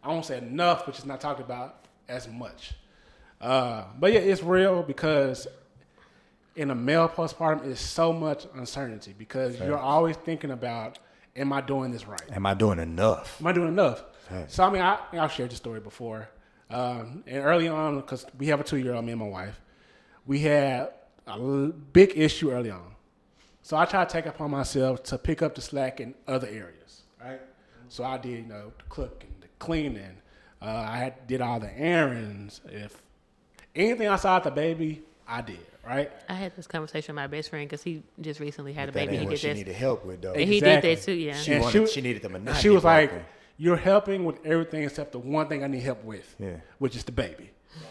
I 0.03 0.09
won't 0.09 0.25
say 0.25 0.39
enough, 0.39 0.87
but 0.87 0.95
it's 0.97 1.05
not 1.07 1.21
talked 1.21 1.41
about 1.41 1.85
as 2.09 2.29
much. 2.29 2.75
Uh, 3.41 3.85
but 3.99 4.13
yeah, 4.13 4.21
it's 4.21 4.43
real 4.43 4.83
because 4.83 5.47
in 6.57 6.71
a 6.71 6.75
male 6.75 7.09
postpartum, 7.09 7.65
it's 7.71 7.81
so 7.81 8.13
much 8.13 8.47
uncertainty 8.55 9.15
because 9.17 9.59
you're 9.61 9.79
always 9.79 10.17
thinking 10.17 10.51
about, 10.51 10.99
am 11.37 11.53
I 11.53 11.61
doing 11.61 11.93
this 11.93 12.07
right? 12.07 12.21
Am 12.33 12.47
I 12.47 12.55
doing 12.55 12.79
enough? 12.81 13.41
Am 13.41 13.47
I 13.47 13.53
doing 13.53 13.69
enough? 13.69 14.03
So 14.49 14.65
I 14.65 14.71
mean, 14.71 14.83
I, 14.83 14.99
I've 15.13 15.33
shared 15.33 15.51
the 15.51 15.57
story 15.57 15.81
before. 15.81 16.29
Um, 16.71 17.25
and 17.27 17.45
early 17.45 17.69
on, 17.69 17.97
because 17.97 18.27
we 18.37 18.49
have 18.49 18.61
a 18.61 18.65
two-year-old, 18.65 19.03
me 19.05 19.13
and 19.13 19.21
my 19.21 19.29
wife, 19.29 19.59
we 20.27 20.41
had 20.41 20.91
a 21.27 21.31
l- 21.33 21.73
big 21.93 22.13
issue 22.15 22.51
early 22.51 22.71
on. 22.71 22.95
So 23.63 23.77
I 23.77 23.85
tried 23.87 24.09
to 24.09 24.13
take 24.13 24.27
upon 24.27 24.51
myself 24.51 25.03
to 25.05 25.17
pick 25.19 25.41
up 25.43 25.55
the 25.55 25.63
slack 25.63 26.01
in 26.01 26.15
other 26.27 26.47
areas, 26.49 27.03
right? 27.23 27.41
So 27.89 28.05
I 28.05 28.19
did, 28.19 28.31
you 28.43 28.47
know, 28.47 28.73
the 28.77 28.85
cooking, 28.91 29.35
the 29.41 29.47
cleaning. 29.59 30.19
Uh, 30.61 30.67
I 30.89 30.97
had, 30.99 31.27
did 31.27 31.41
all 31.41 31.59
the 31.61 31.73
errands. 31.79 32.61
If 32.67 33.01
anything 33.75 34.07
outside 34.07 34.45
the 34.45 34.51
baby, 34.51 35.03
I 35.27 35.41
did, 35.43 35.59
right? 35.87 36.11
I 36.29 36.35
had 36.35 36.55
this 36.57 36.67
conversation 36.67 37.15
with 37.15 37.23
my 37.23 37.27
best 37.27 37.51
friend 37.51 37.69
because 37.69 37.83
he 37.83 38.03
just 38.21 38.41
recently 38.41 38.73
had 38.73 38.89
a 38.89 38.93
That 38.93 38.99
baby. 39.07 39.13
ain't 39.15 39.21
He 39.21 39.27
what 39.27 39.31
did 39.33 39.39
she 39.41 39.49
this. 39.49 39.57
needed 39.59 39.75
help 39.75 40.05
with 40.05 40.23
though. 40.23 40.33
And 40.33 40.49
he 40.49 40.61
did 40.61 40.83
that 40.83 41.03
too, 41.03 41.13
yeah. 41.13 41.35
She 41.35 41.59
wanted- 41.59 41.73
she 41.73 41.79
was- 41.81 41.93
she 41.93 42.01
needed 42.01 42.23
the 42.23 42.27
And 42.29 42.45
monotony 42.45 42.63
she 42.63 42.69
was 42.71 42.85
like, 42.85 43.11
broken. 43.11 43.27
"You're 43.59 43.77
helping 43.77 44.25
with 44.25 44.45
everything 44.47 44.85
except 44.85 45.13
the 45.13 45.19
one 45.19 45.49
thing 45.49 45.63
I 45.65 45.67
need 45.67 45.83
help 45.83 46.03
with, 46.05 46.35
Yeah. 46.39 46.57
which 46.79 46.97
is 46.97 47.05
the 47.05 47.13
baby." 47.13 47.51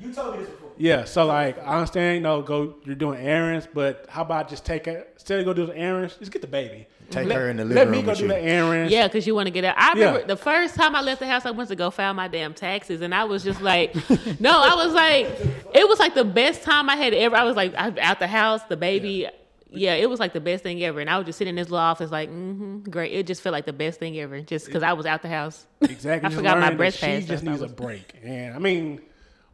You 0.00 0.12
told 0.12 0.34
me 0.34 0.40
this 0.40 0.50
before. 0.50 0.72
Yeah, 0.76 1.04
so 1.04 1.24
like 1.24 1.56
I 1.64 1.76
understand, 1.76 2.16
you 2.16 2.20
know, 2.20 2.42
go 2.42 2.74
you're 2.84 2.96
doing 2.96 3.20
errands, 3.24 3.68
but 3.72 4.06
how 4.08 4.22
about 4.22 4.48
just 4.48 4.64
take 4.66 4.88
it 4.88 5.08
instead 5.14 5.38
of 5.38 5.44
go 5.44 5.54
do 5.54 5.66
the 5.66 5.76
errands, 5.78 6.16
just 6.16 6.32
get 6.32 6.42
the 6.42 6.48
baby. 6.48 6.88
Take 7.10 7.28
let, 7.28 7.36
her 7.38 7.50
in 7.50 7.58
the 7.58 7.64
Let 7.64 7.74
living 7.88 7.90
me 7.92 7.96
room 7.98 8.04
go 8.06 8.10
with 8.12 8.18
do 8.18 8.24
you. 8.24 8.28
the 8.30 8.38
errands. 8.42 8.92
Yeah, 8.92 9.06
because 9.06 9.26
you 9.26 9.34
want 9.34 9.46
to 9.46 9.50
get 9.50 9.64
out. 9.64 9.76
I 9.78 9.92
remember 9.92 10.20
Yeah. 10.20 10.26
the 10.26 10.36
first 10.36 10.74
time 10.74 10.96
I 10.96 11.00
left 11.02 11.20
the 11.20 11.26
house, 11.26 11.46
I 11.46 11.50
went 11.52 11.68
to 11.68 11.76
go 11.76 11.90
file 11.90 12.14
my 12.14 12.28
damn 12.28 12.54
taxes, 12.54 13.00
and 13.02 13.14
I 13.14 13.24
was 13.24 13.44
just 13.44 13.60
like, 13.60 13.94
no, 14.40 14.50
I 14.50 14.74
was 14.74 14.92
like, 14.94 15.26
it 15.74 15.88
was 15.88 15.98
like 15.98 16.14
the 16.14 16.24
best 16.24 16.62
time 16.62 16.88
I 16.88 16.96
had 16.96 17.12
ever. 17.14 17.36
I 17.36 17.44
was 17.44 17.56
like, 17.56 17.74
I, 17.76 17.92
out 18.00 18.18
the 18.18 18.26
house, 18.26 18.62
the 18.64 18.76
baby. 18.76 19.28
Yeah. 19.76 19.94
it 19.94 20.08
was 20.08 20.20
like 20.20 20.32
the 20.32 20.40
best 20.40 20.62
thing 20.62 20.82
ever, 20.84 21.00
and 21.00 21.10
I 21.10 21.18
was 21.18 21.26
just 21.26 21.36
sitting 21.38 21.50
in 21.50 21.56
this 21.56 21.68
little 21.68 21.78
office, 21.84 22.10
like, 22.10 22.30
mm-hmm, 22.30 22.88
great. 22.90 23.12
It 23.12 23.26
just 23.26 23.42
felt 23.42 23.52
like 23.52 23.66
the 23.66 23.72
best 23.72 23.98
thing 23.98 24.16
ever, 24.20 24.40
just 24.40 24.66
because 24.66 24.82
I 24.84 24.92
was 24.92 25.04
out 25.04 25.20
the 25.22 25.28
house. 25.28 25.66
exactly. 25.82 26.26
I 26.26 26.28
Just 26.30 26.36
forgot 26.36 26.58
my 26.58 26.68
learn 26.68 26.70
that 26.72 26.76
breast 26.78 26.98
She 26.98 27.06
just 27.06 27.26
stuff. 27.26 27.42
needs 27.42 27.60
a 27.60 27.66
break, 27.68 28.14
and 28.22 28.54
I 28.54 28.58
mean, 28.60 29.00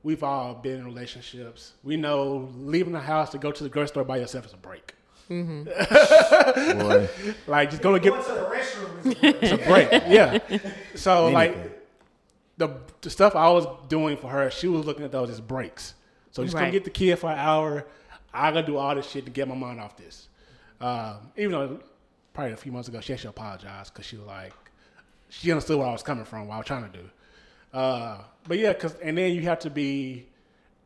we've 0.03 0.23
all 0.23 0.55
been 0.55 0.81
in 0.81 0.85
relationships. 0.85 1.73
We 1.83 1.97
know 1.97 2.51
leaving 2.57 2.93
the 2.93 3.01
house 3.01 3.31
to 3.31 3.39
go 3.39 3.51
to 3.51 3.63
the 3.65 3.71
grocery 3.71 3.89
store 3.89 4.05
by 4.05 4.19
yourself 4.19 4.45
is 4.47 4.53
a 4.53 4.57
break. 4.59 4.95
Boy, 6.79 7.09
Like 7.47 7.71
just 7.71 7.83
go 7.83 7.93
to 7.93 8.01
get 8.01 8.13
to 8.25 8.33
the 8.33 8.41
restroom 8.41 9.17
it's 9.43 9.53
a 9.53 9.57
break. 9.59 9.91
Yeah. 10.09 10.39
So 10.97 11.29
like 11.29 11.57
the 12.57 12.71
the 13.01 13.11
stuff 13.11 13.37
I 13.37 13.49
was 13.51 13.67
doing 13.89 14.17
for 14.17 14.29
her, 14.29 14.51
she 14.51 14.67
was 14.69 14.85
looking 14.87 15.05
at 15.05 15.13
those 15.13 15.31
as 15.31 15.41
breaks. 15.41 15.95
So 16.33 16.43
just 16.43 16.55
Right. 16.55 16.63
gonna 16.63 16.73
get 16.73 16.85
the 16.85 16.91
kid 16.91 17.17
for 17.19 17.31
an 17.31 17.39
hour. 17.39 17.87
I 18.35 18.51
gotta 18.51 18.67
do 18.67 18.77
all 18.77 18.95
this 18.95 19.09
shit 19.09 19.25
to 19.25 19.31
get 19.31 19.47
my 19.49 19.55
mind 19.55 19.81
off 19.81 19.97
this. 19.97 20.29
Um, 20.81 21.31
even 21.37 21.53
though 21.53 21.81
probably 22.33 22.53
a 22.53 22.57
few 22.57 22.73
months 22.73 22.89
ago 22.89 23.01
she 23.01 23.13
actually 23.13 23.31
apologized 23.31 23.93
because 23.93 24.07
she 24.07 24.17
was 24.17 24.27
like 24.27 24.53
she 25.29 25.51
understood 25.53 25.79
where 25.79 25.87
I 25.87 25.93
was 25.93 26.03
coming 26.03 26.25
from, 26.25 26.49
what 26.49 26.55
I 26.55 26.59
was 26.59 26.67
trying 26.67 26.91
to 26.91 26.99
do. 26.99 27.05
Uh, 27.73 28.19
but 28.49 28.59
yeah, 28.59 28.73
cause 28.73 28.95
and 29.03 29.17
then 29.17 29.33
you 29.33 29.43
have 29.43 29.61
to 29.61 29.71
be 29.71 30.27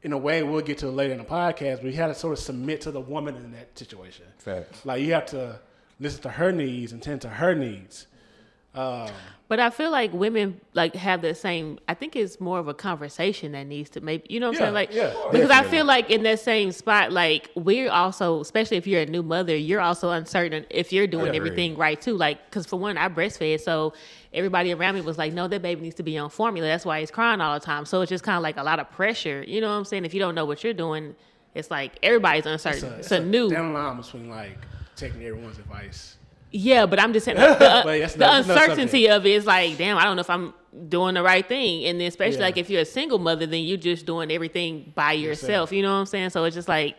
in 0.04 0.12
a 0.12 0.18
way 0.18 0.42
we'll 0.42 0.60
get 0.60 0.78
to 0.78 0.88
it 0.88 0.92
later 0.92 1.12
in 1.12 1.18
the 1.18 1.24
podcast, 1.24 1.82
but 1.82 1.86
you 1.90 1.94
have 1.94 2.12
to 2.12 2.18
sort 2.18 2.34
of 2.34 2.38
submit 2.38 2.82
to 2.82 2.90
the 2.90 3.00
woman 3.00 3.34
in 3.36 3.50
that 3.52 3.76
situation. 3.76 4.26
Facts. 4.38 4.84
Like 4.84 5.02
you 5.02 5.14
have 5.14 5.26
to 5.26 5.58
listen 5.98 6.22
to 6.22 6.28
her 6.28 6.52
needs 6.52 6.92
and 6.92 7.02
tend 7.02 7.22
to 7.22 7.28
her 7.28 7.54
needs. 7.54 8.06
Um, 8.74 9.10
But 9.46 9.60
I 9.60 9.68
feel 9.68 9.90
like 9.90 10.12
women 10.14 10.58
like 10.72 10.94
have 10.94 11.20
the 11.20 11.34
same. 11.34 11.78
I 11.86 11.92
think 11.92 12.16
it's 12.16 12.40
more 12.40 12.58
of 12.58 12.66
a 12.66 12.72
conversation 12.72 13.52
that 13.52 13.64
needs 13.64 13.90
to 13.90 14.00
maybe 14.00 14.24
you 14.30 14.40
know 14.40 14.48
what 14.48 14.56
I'm 14.56 14.62
saying. 14.62 14.74
Like 14.74 14.92
yeah. 14.92 15.14
because 15.30 15.50
I 15.50 15.62
feel 15.64 15.84
like 15.84 16.08
in 16.08 16.22
that 16.22 16.40
same 16.40 16.72
spot, 16.72 17.12
like 17.12 17.50
we're 17.54 17.90
also, 17.90 18.40
especially 18.40 18.78
if 18.78 18.86
you're 18.86 19.02
a 19.02 19.06
new 19.06 19.22
mother, 19.22 19.54
you're 19.54 19.82
also 19.82 20.10
uncertain 20.10 20.64
if 20.70 20.94
you're 20.94 21.06
doing 21.06 21.36
everything 21.36 21.76
right 21.76 22.00
too. 22.00 22.16
Like 22.16 22.42
because 22.46 22.64
for 22.64 22.78
one, 22.78 22.96
I 22.96 23.10
breastfed, 23.10 23.60
so 23.60 23.92
everybody 24.32 24.72
around 24.72 24.94
me 24.94 25.02
was 25.02 25.18
like, 25.18 25.34
"No, 25.34 25.46
that 25.46 25.60
baby 25.60 25.82
needs 25.82 25.96
to 25.96 26.02
be 26.02 26.16
on 26.16 26.30
formula. 26.30 26.66
That's 26.66 26.86
why 26.86 27.00
he's 27.00 27.10
crying 27.10 27.42
all 27.42 27.58
the 27.58 27.64
time." 27.64 27.84
So 27.84 28.00
it's 28.00 28.08
just 28.08 28.24
kind 28.24 28.38
of 28.38 28.42
like 28.42 28.56
a 28.56 28.62
lot 28.64 28.80
of 28.80 28.90
pressure. 28.92 29.44
You 29.46 29.60
know 29.60 29.68
what 29.68 29.76
I'm 29.76 29.84
saying? 29.84 30.06
If 30.06 30.14
you 30.14 30.20
don't 30.20 30.34
know 30.34 30.46
what 30.46 30.64
you're 30.64 30.72
doing, 30.72 31.14
it's 31.54 31.70
like 31.70 31.98
everybody's 32.02 32.46
uncertain. 32.46 32.94
It's 32.94 33.12
a, 33.12 33.20
new. 33.20 33.50
Down 33.50 33.74
line 33.74 33.98
between 33.98 34.30
like 34.30 34.56
taking 34.96 35.22
everyone's 35.22 35.58
advice. 35.58 36.16
Yeah, 36.56 36.86
but 36.86 37.00
I'm 37.00 37.12
just 37.12 37.24
saying 37.24 37.36
the, 37.40 37.46
the, 37.48 37.80
But 37.84 37.98
that's 37.98 38.12
the 38.14 38.18
not- 38.20 38.32
that's 38.46 38.48
not 38.48 38.62
uncertainty 38.68 39.08
of 39.08 39.26
it 39.26 39.30
is 39.32 39.44
like, 39.44 39.76
damn, 39.76 39.98
I 39.98 40.04
don't 40.04 40.14
know 40.16 40.20
if 40.20 40.30
I'm 40.30 40.54
doing 40.88 41.14
the 41.14 41.22
right 41.22 41.46
thing. 41.46 41.84
And 41.86 42.00
then 42.00 42.06
especially 42.06 42.38
Yeah. 42.38 42.44
like 42.44 42.56
if 42.56 42.70
you're 42.70 42.82
a 42.82 42.84
single 42.86 43.18
mother, 43.18 43.44
then 43.46 43.62
you're 43.64 43.76
just 43.76 44.06
doing 44.06 44.30
everything 44.30 44.92
by 44.94 45.12
yourself. 45.12 45.72
You 45.72 45.82
know 45.82 45.92
what 45.92 45.98
I'm 46.00 46.06
saying? 46.06 46.30
So 46.30 46.44
it's 46.44 46.54
just 46.54 46.68
like 46.68 46.96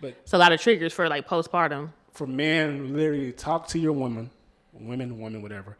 But 0.00 0.10
it's 0.22 0.32
a 0.32 0.38
lot 0.38 0.52
of 0.52 0.60
triggers 0.60 0.92
for 0.92 1.08
like 1.08 1.26
postpartum. 1.28 1.90
for 2.12 2.26
men, 2.28 2.94
literally 2.94 3.32
talk 3.32 3.66
to 3.68 3.78
your 3.80 3.92
woman, 3.92 4.30
women, 4.72 5.18
women, 5.18 5.42
whatever, 5.42 5.76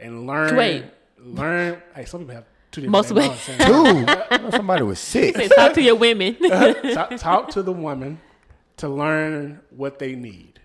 and 0.00 0.26
learn. 0.26 0.56
Wait. 0.56 0.84
learn. 1.18 1.80
Hey, 1.94 2.04
some 2.06 2.20
people 2.22 2.34
have 2.34 2.44
two 2.72 2.80
different 2.80 2.92
Most 2.92 3.12
names. 3.14 3.48
women- 3.48 3.72
all. 4.30 4.38
Dude, 4.38 4.52
somebody 4.52 4.82
was 4.82 4.98
sick. 5.14 5.36
Say, 5.36 5.46
talk 5.48 5.74
to 5.74 5.82
your 5.82 5.94
women. 5.94 6.34
talk, 6.94 7.16
talk 7.18 7.50
to 7.50 7.62
the 7.62 7.72
woman 7.72 8.20
to 8.78 8.88
learn 8.88 9.60
what 9.70 9.98
they 10.00 10.14
need. 10.16 10.57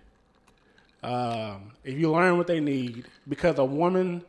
Um, 1.04 1.72
if 1.84 1.98
you 1.98 2.10
learn 2.10 2.36
what 2.38 2.46
they 2.46 2.60
need, 2.60 3.04
because 3.28 3.58
a 3.58 3.64
woman, 3.64 4.22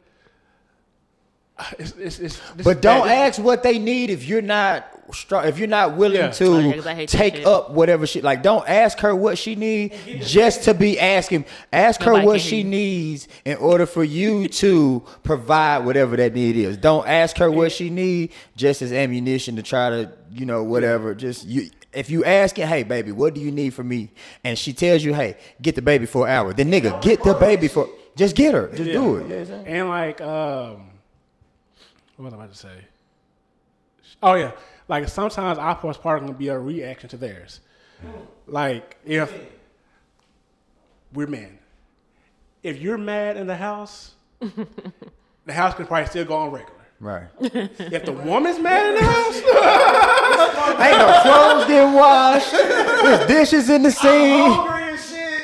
it's, 1.80 1.92
it's, 1.94 2.20
it's, 2.20 2.40
this 2.56 2.66
But 2.66 2.82
don't 2.82 3.08
bad. 3.08 3.30
ask 3.30 3.42
what 3.42 3.64
they 3.64 3.80
need 3.80 4.10
if 4.10 4.26
you're 4.28 4.42
not 4.42 4.86
strong. 5.14 5.46
If 5.46 5.58
you're 5.58 5.70
not 5.70 5.96
willing 5.96 6.18
Yeah. 6.18 6.34
Oh, 6.42 6.58
yeah, 6.60 6.72
to 6.72 6.74
'cause 6.78 6.88
I 6.88 6.94
hate 6.96 7.10
that 7.12 7.18
take 7.18 7.46
up 7.46 7.72
whatever 7.72 8.06
she 8.06 8.22
like. 8.22 8.44
Don't 8.44 8.68
ask 8.68 9.00
her 9.00 9.16
what 9.16 9.38
she 9.38 9.56
needs 9.56 9.96
just 10.30 10.64
to 10.64 10.74
be 10.74 11.00
asking. 11.00 11.46
Ask 11.72 12.02
her 12.04 12.22
what 12.26 12.42
she 12.42 12.58
you. 12.58 12.64
needs 12.66 13.30
in 13.46 13.56
order 13.58 13.86
for 13.86 14.04
you 14.04 14.50
to 14.50 15.02
provide 15.24 15.86
whatever 15.86 16.18
that 16.18 16.34
need 16.34 16.58
is. 16.58 16.76
Don't 16.76 17.08
ask 17.08 17.38
her 17.38 17.50
what 17.50 17.72
she 17.72 17.90
needs 17.90 18.34
just 18.58 18.82
as 18.82 18.92
ammunition 18.92 19.56
to 19.56 19.64
try 19.64 19.90
to 19.92 20.12
you 20.34 20.46
know 20.46 20.62
whatever. 20.64 21.16
Just 21.16 21.46
you. 21.48 21.70
If 21.96 22.10
you 22.10 22.26
asking, 22.26 22.68
hey 22.68 22.84
baby, 22.84 23.12
what 23.12 23.34
do 23.34 23.42
you 23.42 23.52
need 23.52 23.74
from 23.74 23.88
me? 23.88 24.12
And 24.44 24.58
she 24.58 24.74
tells 24.74 25.04
you, 25.04 25.14
hey, 25.14 25.38
get 25.62 25.76
the 25.76 25.82
baby 25.82 26.06
for 26.06 26.28
an 26.28 26.34
hour. 26.34 26.54
Then 26.54 26.70
nigga, 26.72 27.02
get 27.02 27.24
the 27.24 27.34
baby 27.34 27.68
for. 27.68 27.90
Just 28.16 28.36
get 28.36 28.54
her. 28.54 28.68
Just 28.70 28.92
do 28.92 29.18
it. 29.18 29.50
Yeah, 29.50 29.56
And 29.66 29.90
like, 29.90 30.22
um, 30.22 30.90
what 32.16 32.26
was 32.26 32.34
I 32.34 32.38
about 32.38 32.52
to 32.52 32.58
say? 32.58 32.78
Oh 34.24 34.36
yeah, 34.36 34.52
like 34.88 35.08
sometimes 35.08 35.58
our 35.58 35.78
postpartum 35.78 36.28
can 36.28 36.34
be 36.34 36.48
a 36.48 36.58
reaction 36.58 37.10
to 37.10 37.18
theirs. 37.18 37.60
Like 38.48 38.98
if 39.06 39.34
we're 41.14 41.28
men, 41.28 41.60
if 42.64 42.80
you're 42.80 42.98
mad 42.98 43.38
in 43.38 43.48
the 43.48 43.56
house, 43.56 44.16
the 44.40 45.54
house 45.54 45.76
can 45.76 45.86
probably 45.88 46.08
still 46.08 46.26
go 46.26 46.36
on 46.36 46.52
regular. 46.52 46.85
Right. 47.06 47.28
If 47.40 48.06
the 48.06 48.12
woman's 48.14 48.58
mad 48.60 48.88
in 48.88 48.96
the 48.96 49.04
house, 49.04 49.36
Ain't 50.82 50.98
no 50.98 51.22
clothes 51.22 51.68
getting 51.68 51.94
washed. 51.94 52.52
There's 52.52 53.28
dishes 53.28 53.70
in 53.70 53.84
the 53.84 53.92
sink. 53.92 54.58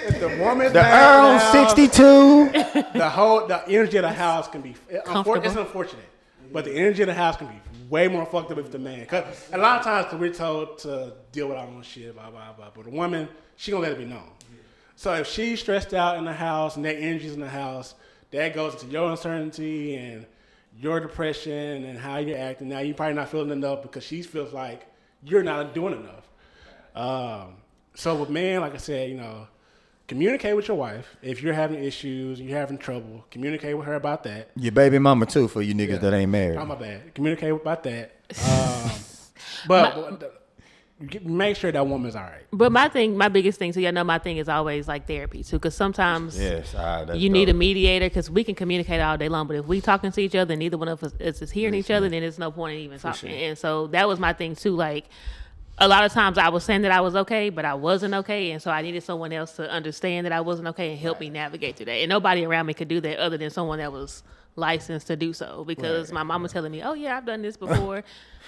if 0.07 0.19
the 0.19 0.37
woman's 0.43 0.73
The 0.73 0.81
mad 0.81 1.19
in 1.19 1.25
Earl 1.25 1.33
the 1.33 1.39
house, 1.39 1.73
62. 1.75 2.97
the 2.97 3.09
whole 3.09 3.45
the 3.45 3.63
energy 3.67 3.97
of 3.97 4.03
the 4.03 4.11
house 4.11 4.47
can 4.47 4.61
be 4.61 4.71
unfor- 4.89 5.03
Comfortable. 5.03 5.45
it's 5.45 5.55
unfortunate, 5.55 6.05
but 6.51 6.65
the 6.65 6.73
energy 6.73 7.03
of 7.03 7.07
the 7.07 7.13
house 7.13 7.37
can 7.37 7.45
be 7.47 7.61
way 7.91 8.07
more 8.07 8.25
fucked 8.25 8.51
up 8.51 8.57
if 8.57 8.71
the 8.71 8.79
man. 8.79 9.05
Cause 9.05 9.23
a 9.53 9.57
lot 9.59 9.77
of 9.79 9.83
times 9.85 10.19
we're 10.19 10.33
told 10.33 10.79
to 10.79 11.13
deal 11.31 11.47
with 11.49 11.57
our 11.57 11.67
own 11.67 11.83
shit, 11.83 12.15
blah 12.15 12.31
blah 12.31 12.53
blah. 12.53 12.69
But 12.73 12.85
the 12.85 12.89
woman, 12.91 13.27
she 13.55 13.69
gonna 13.69 13.83
let 13.83 13.91
it 13.91 13.99
be 13.99 14.05
known. 14.05 14.31
So 14.95 15.13
if 15.13 15.27
she's 15.27 15.59
stressed 15.59 15.93
out 15.93 16.17
in 16.17 16.25
the 16.25 16.33
house 16.33 16.75
and 16.75 16.83
that 16.85 16.95
energy's 16.95 17.33
in 17.35 17.39
the 17.39 17.49
house, 17.49 17.93
that 18.31 18.55
goes 18.55 18.73
into 18.73 18.87
your 18.87 19.11
uncertainty 19.11 19.95
and 19.95 20.25
your 20.77 20.99
depression 20.99 21.83
and 21.85 21.97
how 21.99 22.17
you're 22.17 22.37
acting. 22.37 22.69
Now 22.69 22.79
you're 22.79 22.95
probably 22.95 23.15
not 23.15 23.29
feeling 23.29 23.51
enough 23.51 23.81
because 23.81 24.03
she 24.03 24.21
feels 24.23 24.53
like 24.53 24.85
you're 25.23 25.43
not 25.43 25.73
doing 25.73 25.93
enough. 25.93 26.27
Um, 26.95 27.55
so 27.93 28.15
with 28.15 28.29
men, 28.29 28.61
like 28.61 28.73
I 28.73 28.77
said, 28.77 29.09
you 29.09 29.17
know, 29.17 29.47
communicate 30.07 30.55
with 30.55 30.67
your 30.67 30.77
wife 30.77 31.15
if 31.21 31.41
you're 31.41 31.53
having 31.53 31.83
issues, 31.83 32.39
you're 32.39 32.57
having 32.57 32.77
trouble. 32.77 33.25
Communicate 33.31 33.77
with 33.77 33.85
her 33.85 33.95
about 33.95 34.23
that. 34.23 34.49
Your 34.55 34.71
baby 34.71 34.99
mama 34.99 35.25
too 35.25 35.47
for 35.47 35.61
you 35.61 35.73
niggas 35.73 36.01
that 36.01 36.13
ain't 36.13 36.31
married. 36.31 36.57
Oh 36.57 36.65
my 36.65 36.75
bad. 36.75 37.13
Communicate 37.15 37.51
about 37.53 37.83
that. 37.83 38.15
Um, 39.63 39.67
but, 39.67 40.19
get- 40.19 40.40
make 41.23 41.55
sure 41.55 41.71
that 41.71 41.87
woman's 41.87 42.15
all 42.15 42.23
right. 42.23 42.45
But 42.51 42.71
my 42.71 42.87
thing, 42.87 43.17
my 43.17 43.27
biggest 43.27 43.59
thing, 43.59 43.73
so 43.73 43.79
y'all 43.79 43.91
know 43.91 44.03
my 44.03 44.19
thing 44.19 44.37
is 44.37 44.49
always 44.49 44.87
like 44.87 45.07
therapy 45.07 45.43
too, 45.43 45.57
because 45.57 45.75
sometimes 45.75 46.39
Yes, 46.39 46.73
ah, 46.77 47.05
that's 47.05 47.19
you 47.19 47.29
need 47.29 47.49
a 47.49 47.53
mediator 47.53 48.07
because 48.07 48.29
we 48.29 48.43
can 48.43 48.55
communicate 48.55 49.01
all 49.01 49.17
day 49.17 49.29
long, 49.29 49.47
but 49.47 49.55
if 49.55 49.65
we 49.65 49.81
talking 49.81 50.11
to 50.11 50.21
each 50.21 50.35
other, 50.35 50.53
and 50.53 50.59
neither 50.59 50.77
one 50.77 50.87
of 50.87 51.03
us 51.03 51.13
is, 51.19 51.41
is 51.41 51.51
hearing 51.51 51.73
each 51.73 51.91
other, 51.91 52.09
then 52.09 52.21
there's 52.21 52.39
no 52.39 52.51
point 52.51 52.75
in 52.75 52.79
even 52.81 52.99
talking. 52.99 53.31
And 53.31 53.57
so 53.57 53.87
that 53.87 54.07
was 54.07 54.19
my 54.19 54.33
thing 54.33 54.55
too. 54.55 54.75
Like 54.75 55.05
a 55.77 55.87
lot 55.87 56.05
of 56.05 56.11
times, 56.11 56.37
I 56.37 56.49
was 56.49 56.63
saying 56.63 56.83
that 56.83 56.91
I 56.91 57.01
was 57.01 57.15
okay, 57.15 57.49
but 57.49 57.65
I 57.65 57.73
wasn't 57.73 58.13
okay, 58.13 58.51
and 58.51 58.61
so 58.61 58.69
I 58.69 58.81
needed 58.81 59.03
someone 59.03 59.33
else 59.33 59.53
to 59.53 59.69
understand 59.69 60.25
that 60.25 60.31
I 60.31 60.41
wasn't 60.41 60.67
okay 60.69 60.91
and 60.91 60.99
help 60.99 61.19
me 61.19 61.29
navigate 61.29 61.77
through 61.77 61.87
that. 61.87 61.93
And 61.93 62.09
nobody 62.09 62.45
around 62.45 62.67
me 62.67 62.73
could 62.73 62.87
do 62.87 63.01
that 63.01 63.17
other 63.17 63.37
than 63.37 63.49
someone 63.49 63.79
that 63.79 63.91
was 63.91 64.23
licensed 64.55 65.07
to 65.07 65.15
do 65.15 65.33
so. 65.33 65.63
Because 65.65 66.11
my 66.11 66.23
mama 66.23 66.47
telling 66.49 66.71
me, 66.71 66.81
"Oh 66.83 66.93
yeah, 66.93 67.17
I've 67.17 67.25
done 67.25 67.41
this 67.41 67.57
before." 67.57 68.03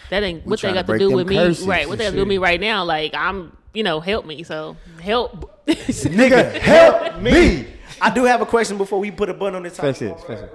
that 0.09 0.23
ain't 0.23 0.45
what 0.45 0.59
they 0.59 0.71
trying 0.71 0.73
to 0.75 0.83
got 0.83 0.93
to 0.93 0.99
do 0.99 1.11
with 1.11 1.27
me, 1.27 1.37
right? 1.65 1.87
What 1.87 1.97
they 1.97 2.05
got 2.05 2.11
to 2.11 2.15
do 2.15 2.21
with 2.21 2.27
me 2.27 2.37
right 2.37 2.59
now? 2.59 2.83
Like 2.83 3.13
I'm, 3.13 3.55
you 3.73 3.83
know, 3.83 3.99
help 3.99 4.25
me. 4.25 4.43
So 4.43 4.75
help. 5.01 5.65
Nigga, 5.67 6.53
help 6.59 7.21
me. 7.21 7.67
I 8.01 8.09
do 8.09 8.25
have 8.25 8.41
a 8.41 8.45
question 8.45 8.77
before 8.77 8.99
we 8.99 9.11
put 9.11 9.29
a 9.29 9.33
button 9.33 9.55
on 9.55 9.63
this. 9.63 9.77
top. 9.77 9.85
Fix 9.85 10.01
it, 10.01 10.19
fix 10.21 10.41
it. 10.41 10.51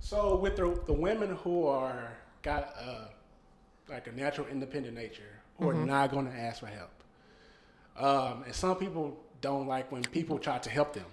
So 0.00 0.36
with 0.36 0.56
the 0.56 0.80
the 0.86 0.92
women 0.92 1.36
who 1.36 1.66
are 1.66 2.12
got 2.42 2.74
uh, 2.80 3.08
like 3.88 4.06
a 4.06 4.12
natural 4.12 4.46
independent 4.46 4.94
nature, 4.94 5.22
who 5.58 5.68
are 5.68 5.74
not 5.74 6.10
going 6.10 6.26
to 6.26 6.32
ask 6.32 6.60
for 6.60 6.66
help, 6.66 6.90
um, 7.98 8.44
and 8.44 8.54
some 8.54 8.76
people 8.76 9.18
don't 9.40 9.66
like 9.66 9.90
when 9.92 10.02
people 10.02 10.38
try 10.38 10.58
to 10.58 10.70
help 10.70 10.94
them. 10.94 11.04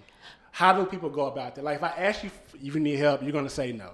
How 0.56 0.72
do 0.72 0.86
people 0.86 1.10
go 1.10 1.26
about 1.26 1.54
that? 1.56 1.64
Like 1.64 1.76
if 1.76 1.82
I 1.82 1.88
ask 1.88 2.24
you 2.24 2.30
if 2.54 2.74
you 2.74 2.80
need 2.80 2.96
help, 2.96 3.22
you're 3.22 3.30
going 3.30 3.44
to 3.44 3.50
say 3.50 3.72
no. 3.72 3.90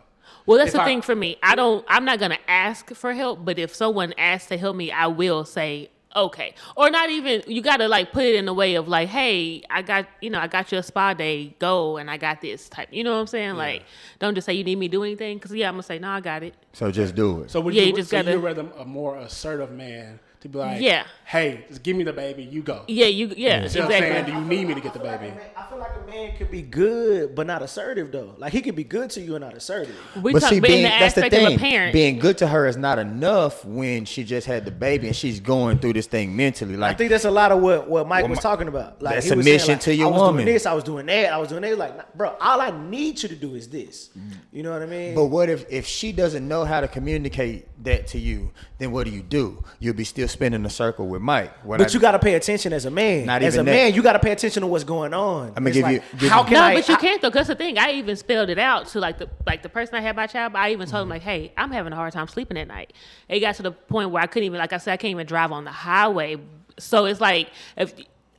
Well, 0.47 0.59
that's 0.59 0.69
If 0.69 0.75
the 0.75 0.83
I- 0.83 0.85
thing 0.85 1.03
for 1.03 1.17
me. 1.17 1.37
I 1.43 1.57
don't. 1.57 1.85
I'm 1.89 2.05
not 2.05 2.21
gonna 2.21 2.39
ask 2.47 2.89
for 2.95 3.13
help, 3.13 3.45
but 3.45 3.59
if 3.59 3.75
someone 3.75 4.15
asks 4.17 4.49
to 4.51 4.57
help 4.57 4.77
me, 4.77 4.93
I 4.93 5.09
will 5.09 5.45
say 5.45 5.91
okay. 6.15 6.55
Or 6.77 6.89
not 6.89 7.11
even. 7.11 7.43
You 7.49 7.63
gotta 7.63 7.89
like 7.89 8.13
put 8.13 8.23
it 8.25 8.37
in 8.37 8.47
a 8.47 8.55
way 8.55 8.77
of 8.77 8.87
like, 8.87 9.09
hey, 9.09 9.65
I 9.71 9.83
got 9.83 10.07
you 10.21 10.31
know, 10.31 10.39
I 10.39 10.47
got 10.47 10.71
you 10.71 10.79
a 10.79 10.83
spa 10.85 11.15
day. 11.15 11.57
Go 11.59 11.97
and 11.97 12.09
I 12.09 12.17
got 12.17 12.41
this 12.41 12.69
type. 12.69 12.89
You 12.93 13.03
know 13.03 13.13
what 13.13 13.19
I'm 13.23 13.27
saying? 13.27 13.57
Like, 13.57 13.83
don't 14.21 14.37
just 14.37 14.47
say 14.47 14.53
you 14.55 14.63
need 14.63 14.79
me 14.79 14.87
to 14.87 14.93
do 14.93 15.03
anything 15.03 15.39
because 15.39 15.53
yeah, 15.53 15.67
I'm 15.67 15.75
gonna 15.75 15.83
say 15.83 15.99
no, 15.99 16.11
I 16.11 16.21
got 16.21 16.45
it. 16.45 16.55
So 16.75 16.93
just 16.93 17.17
do 17.17 17.43
it. 17.43 17.51
So 17.51 17.61
would 17.61 17.75
Yeah, 17.75 17.83
you, 17.83 17.89
you 17.89 17.97
just 17.97 18.11
so 18.11 18.19
gotta- 18.19 18.31
you'd 18.37 18.39
rather 18.45 18.67
a 18.79 18.85
more 18.85 19.17
assertive 19.19 19.73
man 19.73 20.21
to 20.43 20.49
be 20.49 20.59
like, 20.59 20.81
Yeah. 20.83 21.05
hey, 21.25 21.65
just 21.69 21.83
give 21.83 21.97
me 21.97 22.05
the 22.05 22.13
baby, 22.13 22.43
you 22.43 22.63
go. 22.63 22.85
Yeah, 22.89 23.07
you. 23.07 23.33
Yeah, 23.37 23.67
See 23.69 23.79
what 23.79 23.87
I'm 23.87 23.91
saying? 23.93 24.03
exactly. 24.05 24.33
Do 24.35 24.39
you 24.41 24.45
need 24.45 24.69
me 24.69 24.75
to 24.75 24.81
get 24.81 24.93
the 24.93 24.99
baby? 24.99 25.33
I 25.57 25.63
feel 25.69 25.79
like 25.79 25.93
a 25.97 26.11
man 26.11 26.37
could 26.37 26.51
be 26.51 26.63
good 26.63 27.35
but 27.35 27.47
not 27.47 27.63
assertive 27.63 28.11
though. 28.13 28.35
Like 28.39 28.53
he 28.53 28.61
could 28.61 28.75
be 28.77 28.85
good 28.85 29.11
to 29.11 29.21
you 29.21 29.37
and 29.37 29.45
not 29.45 29.55
assertive. 29.55 29.97
We 30.23 30.33
but 30.33 30.41
talk 30.41 30.51
see, 30.51 30.61
but 30.61 30.69
in 30.71 30.77
being 30.77 30.83
the 30.85 30.89
that's 30.91 31.15
the 31.15 31.25
aspect 31.25 31.35
thing. 31.35 31.47
of 31.47 31.53
a 31.55 31.59
parent. 31.59 31.93
Being 31.93 32.19
good 32.19 32.39
to 32.39 32.47
her 32.49 32.67
is 32.67 32.77
not 32.77 32.99
enough 32.99 33.65
when 33.65 34.05
she 34.05 34.25
just 34.25 34.47
had 34.47 34.65
the 34.65 34.71
baby 34.71 35.07
and 35.07 35.17
she's 35.17 35.41
going 35.41 35.79
through 35.79 35.95
this 35.95 36.07
thing 36.07 36.35
mentally. 36.37 36.77
Like 36.77 36.95
I 36.95 36.99
think 36.99 37.11
that's 37.11 37.25
a 37.25 37.31
lot 37.31 37.53
of 37.53 37.61
what, 37.63 37.89
what 37.89 38.09
Mike 38.09 38.25
Well, 38.25 38.31
was 38.31 38.41
talking 38.41 38.69
about. 38.69 39.01
Like 39.01 39.15
that 39.17 39.25
he 39.25 39.31
was 39.35 39.45
saying, 39.45 39.59
submission 39.61 39.75
like, 39.75 39.81
to 39.83 39.95
your 39.95 40.09
I 40.09 40.11
was 40.11 40.21
woman. 40.21 40.45
doing 40.45 40.55
this, 40.55 40.67
I 40.67 40.73
was 40.75 40.85
doing 40.85 41.07
that, 41.07 41.33
I 41.33 41.39
was 41.39 41.49
doing 41.49 41.63
that. 41.63 41.79
Like, 41.79 42.15
bro, 42.15 42.37
all 42.41 42.61
I 42.61 42.71
need 42.71 43.23
you 43.23 43.29
to 43.29 43.37
do 43.37 43.55
is 43.55 43.69
this. 43.69 44.11
You 44.53 44.63
know 44.63 44.73
what 44.73 44.83
I 44.83 44.87
mean? 44.87 45.15
But 45.15 45.27
what 45.27 45.49
if 45.49 45.65
if 45.71 45.87
she 45.87 46.13
doesn't 46.13 46.47
know 46.47 46.65
how 46.65 46.81
to 46.81 46.89
communicate 46.89 47.69
that 47.85 48.07
to 48.09 48.19
you? 48.19 48.51
Then 48.79 48.91
what 48.93 49.05
do 49.07 49.13
you 49.13 49.23
do? 49.23 49.63
You'll 49.79 49.95
be 49.95 50.05
still 50.05 50.29
spinning 50.29 50.65
a 50.65 50.71
circle 50.71 51.07
with 51.09 51.21
Mike. 51.23 51.53
What 51.65 51.79
But 51.79 51.91
I- 51.91 51.93
you 51.93 52.01
got 52.01 52.13
to 52.13 52.19
pay 52.19 52.35
attention 52.35 52.73
as 52.73 52.85
a 52.85 52.91
man. 52.91 53.27
Not 53.27 53.43
as 53.43 53.55
even 53.55 53.67
a 53.67 53.71
that. 53.71 53.77
man, 53.77 53.95
you 53.95 54.03
got 54.03 54.13
to 54.15 54.19
pay 54.19 54.33
attention 54.33 54.61
to 54.63 54.67
what's 54.67 54.85
going 54.85 55.13
on. 55.15 55.53
I'ma 55.57 55.69
It's 55.69 55.77
give 55.77 55.83
like, 55.83 56.03
you- 56.13 56.19
give 56.19 56.29
how 56.31 56.41
you- 56.41 56.45
can 56.47 56.55
no, 56.55 56.61
I? 56.63 56.75
but 56.75 56.89
you 56.89 56.95
I- 56.95 56.99
can't 57.01 57.23
though. 57.23 57.31
Cause 57.31 57.47
the 57.49 57.55
thing. 57.55 57.79
I 57.79 57.93
even 57.93 58.17
spelled 58.17 58.51
it 58.51 58.59
out 58.59 58.87
to 58.89 59.01
like 59.01 59.19
the 59.19 59.29
like 59.47 59.63
the 59.63 59.69
person 59.69 59.95
I 59.95 60.01
had 60.01 60.17
my 60.17 60.27
child. 60.27 60.53
But 60.53 60.61
I 60.61 60.73
even 60.73 60.89
told 60.89 61.03
him 61.03 61.09
like, 61.09 61.23
hey, 61.23 61.53
I'm 61.57 61.71
having 61.71 61.93
a 61.93 61.97
hard 61.97 62.13
time 62.13 62.29
sleeping 62.29 62.57
at 62.59 62.69
night. 62.69 62.93
It 63.29 63.41
got 63.41 63.55
to 63.57 63.63
the 63.63 63.73
point 63.73 64.11
where 64.11 64.23
I 64.23 64.27
couldn't 64.27 64.47
even 64.47 64.59
like 64.59 64.73
I 64.73 64.79
said 64.79 64.93
I 64.93 64.97
can't 64.97 65.11
even 65.13 65.27
drive 65.27 65.53
on 65.53 65.65
the 65.65 65.71
highway. 65.73 66.37
So 66.79 67.05
it's 67.07 67.21
like 67.21 67.51
if 67.77 67.95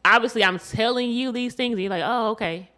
obviously 0.06 0.44
I'm 0.44 0.60
telling 0.60 1.10
you 1.12 1.32
these 1.32 1.54
things, 1.54 1.74
and 1.74 1.82
you're 1.82 1.90
like, 1.90 2.04
oh 2.06 2.32
okay. 2.32 2.70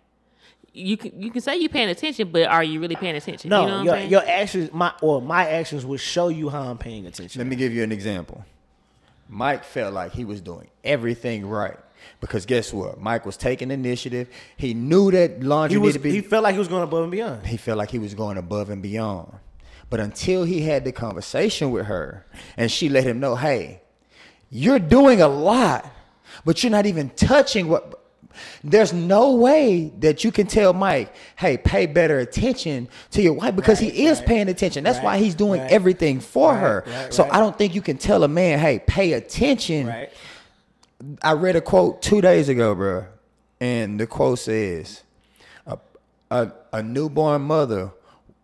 You 0.75 0.97
can 0.97 1.21
you 1.21 1.31
can 1.31 1.41
say 1.41 1.57
you're 1.57 1.69
paying 1.69 1.89
attention, 1.89 2.29
but 2.31 2.43
are 2.47 2.63
you 2.63 2.81
really 2.81 2.95
paying 2.95 3.15
attention? 3.15 3.49
No, 3.49 3.61
you 3.61 3.67
know 3.67 3.77
what 3.77 3.85
your, 3.85 3.93
I'm 3.93 3.99
saying? 3.99 4.11
your 4.11 4.27
actions, 4.27 4.73
my 4.73 4.93
or 5.01 5.21
my 5.21 5.47
actions 5.47 5.85
will 5.85 5.97
show 5.97 6.27
you 6.27 6.49
how 6.49 6.63
I'm 6.63 6.77
paying 6.77 7.05
attention. 7.05 7.39
Let 7.39 7.47
me 7.47 7.55
give 7.55 7.73
you 7.73 7.81
an 7.83 7.93
example. 7.93 8.43
Mike 9.29 9.63
felt 9.63 9.93
like 9.93 10.11
he 10.11 10.25
was 10.25 10.41
doing 10.41 10.69
everything 10.83 11.45
right. 11.47 11.77
Because 12.21 12.45
guess 12.45 12.71
what? 12.73 12.99
Mike 12.99 13.25
was 13.25 13.37
taking 13.37 13.71
initiative. 13.71 14.29
He 14.57 14.73
knew 14.73 15.11
that 15.11 15.41
laundry 15.41 15.77
was. 15.79 15.95
needed 15.95 15.99
to 15.99 16.03
be 16.03 16.11
He 16.11 16.21
felt 16.21 16.43
like 16.43 16.53
he 16.53 16.59
was 16.59 16.67
going 16.67 16.83
above 16.83 17.03
and 17.03 17.11
beyond. 17.11 17.47
he 17.47 17.57
felt 17.57 17.77
like 17.77 17.89
he 17.89 17.99
was 17.99 18.13
going 18.13 18.37
above 18.37 18.69
and 18.69 18.81
beyond. 18.81 19.33
But 19.89 19.99
until 19.99 20.43
he 20.43 20.61
had 20.61 20.83
the 20.83 20.91
conversation 20.91 21.71
with 21.71 21.85
her 21.85 22.25
and 22.57 22.71
she 22.71 22.89
let 22.89 23.03
him 23.05 23.19
know, 23.19 23.35
hey, 23.35 23.81
you're 24.49 24.79
doing 24.79 25.21
a 25.21 25.27
lot, 25.27 25.89
but 26.43 26.63
you're 26.63 26.71
not 26.71 26.85
even 26.85 27.09
touching 27.11 27.67
what. 27.69 28.01
There's 28.63 28.93
no 28.93 29.35
way 29.35 29.91
that 29.99 30.23
you 30.23 30.31
can 30.31 30.47
tell 30.47 30.73
Mike, 30.73 31.13
hey, 31.35 31.57
pay 31.57 31.85
better 31.85 32.19
attention 32.19 32.87
to 33.11 33.21
your 33.21 33.33
wife 33.33 33.55
because 33.55 33.79
he 33.79 34.05
is 34.05 34.21
paying 34.21 34.49
attention. 34.49 34.83
That's 34.83 34.99
why 34.99 35.17
he's 35.17 35.35
doing 35.35 35.61
right, 35.61 35.71
everything 35.71 36.19
for 36.19 36.51
right, 36.51 36.59
her. 36.59 36.83
right, 36.87 37.13
so 37.13 37.23
right. 37.23 37.33
I 37.33 37.39
don't 37.39 37.57
think 37.57 37.75
you 37.75 37.81
can 37.81 37.97
tell 37.97 38.23
a 38.23 38.27
man, 38.27 38.59
hey, 38.59 38.79
pay 38.79 39.13
attention. 39.13 39.87
Right. 39.87 40.09
I 41.21 41.33
read 41.33 41.55
a 41.55 41.61
quote 41.61 42.01
two 42.01 42.21
days 42.21 42.49
ago, 42.49 42.73
bro, 42.73 43.05
and 43.59 43.99
the 43.99 44.07
quote 44.07 44.39
says, 44.39 45.03
"A 45.67 45.77
a, 46.31 46.51
a 46.71 46.81
newborn 46.81 47.41
mother 47.43 47.91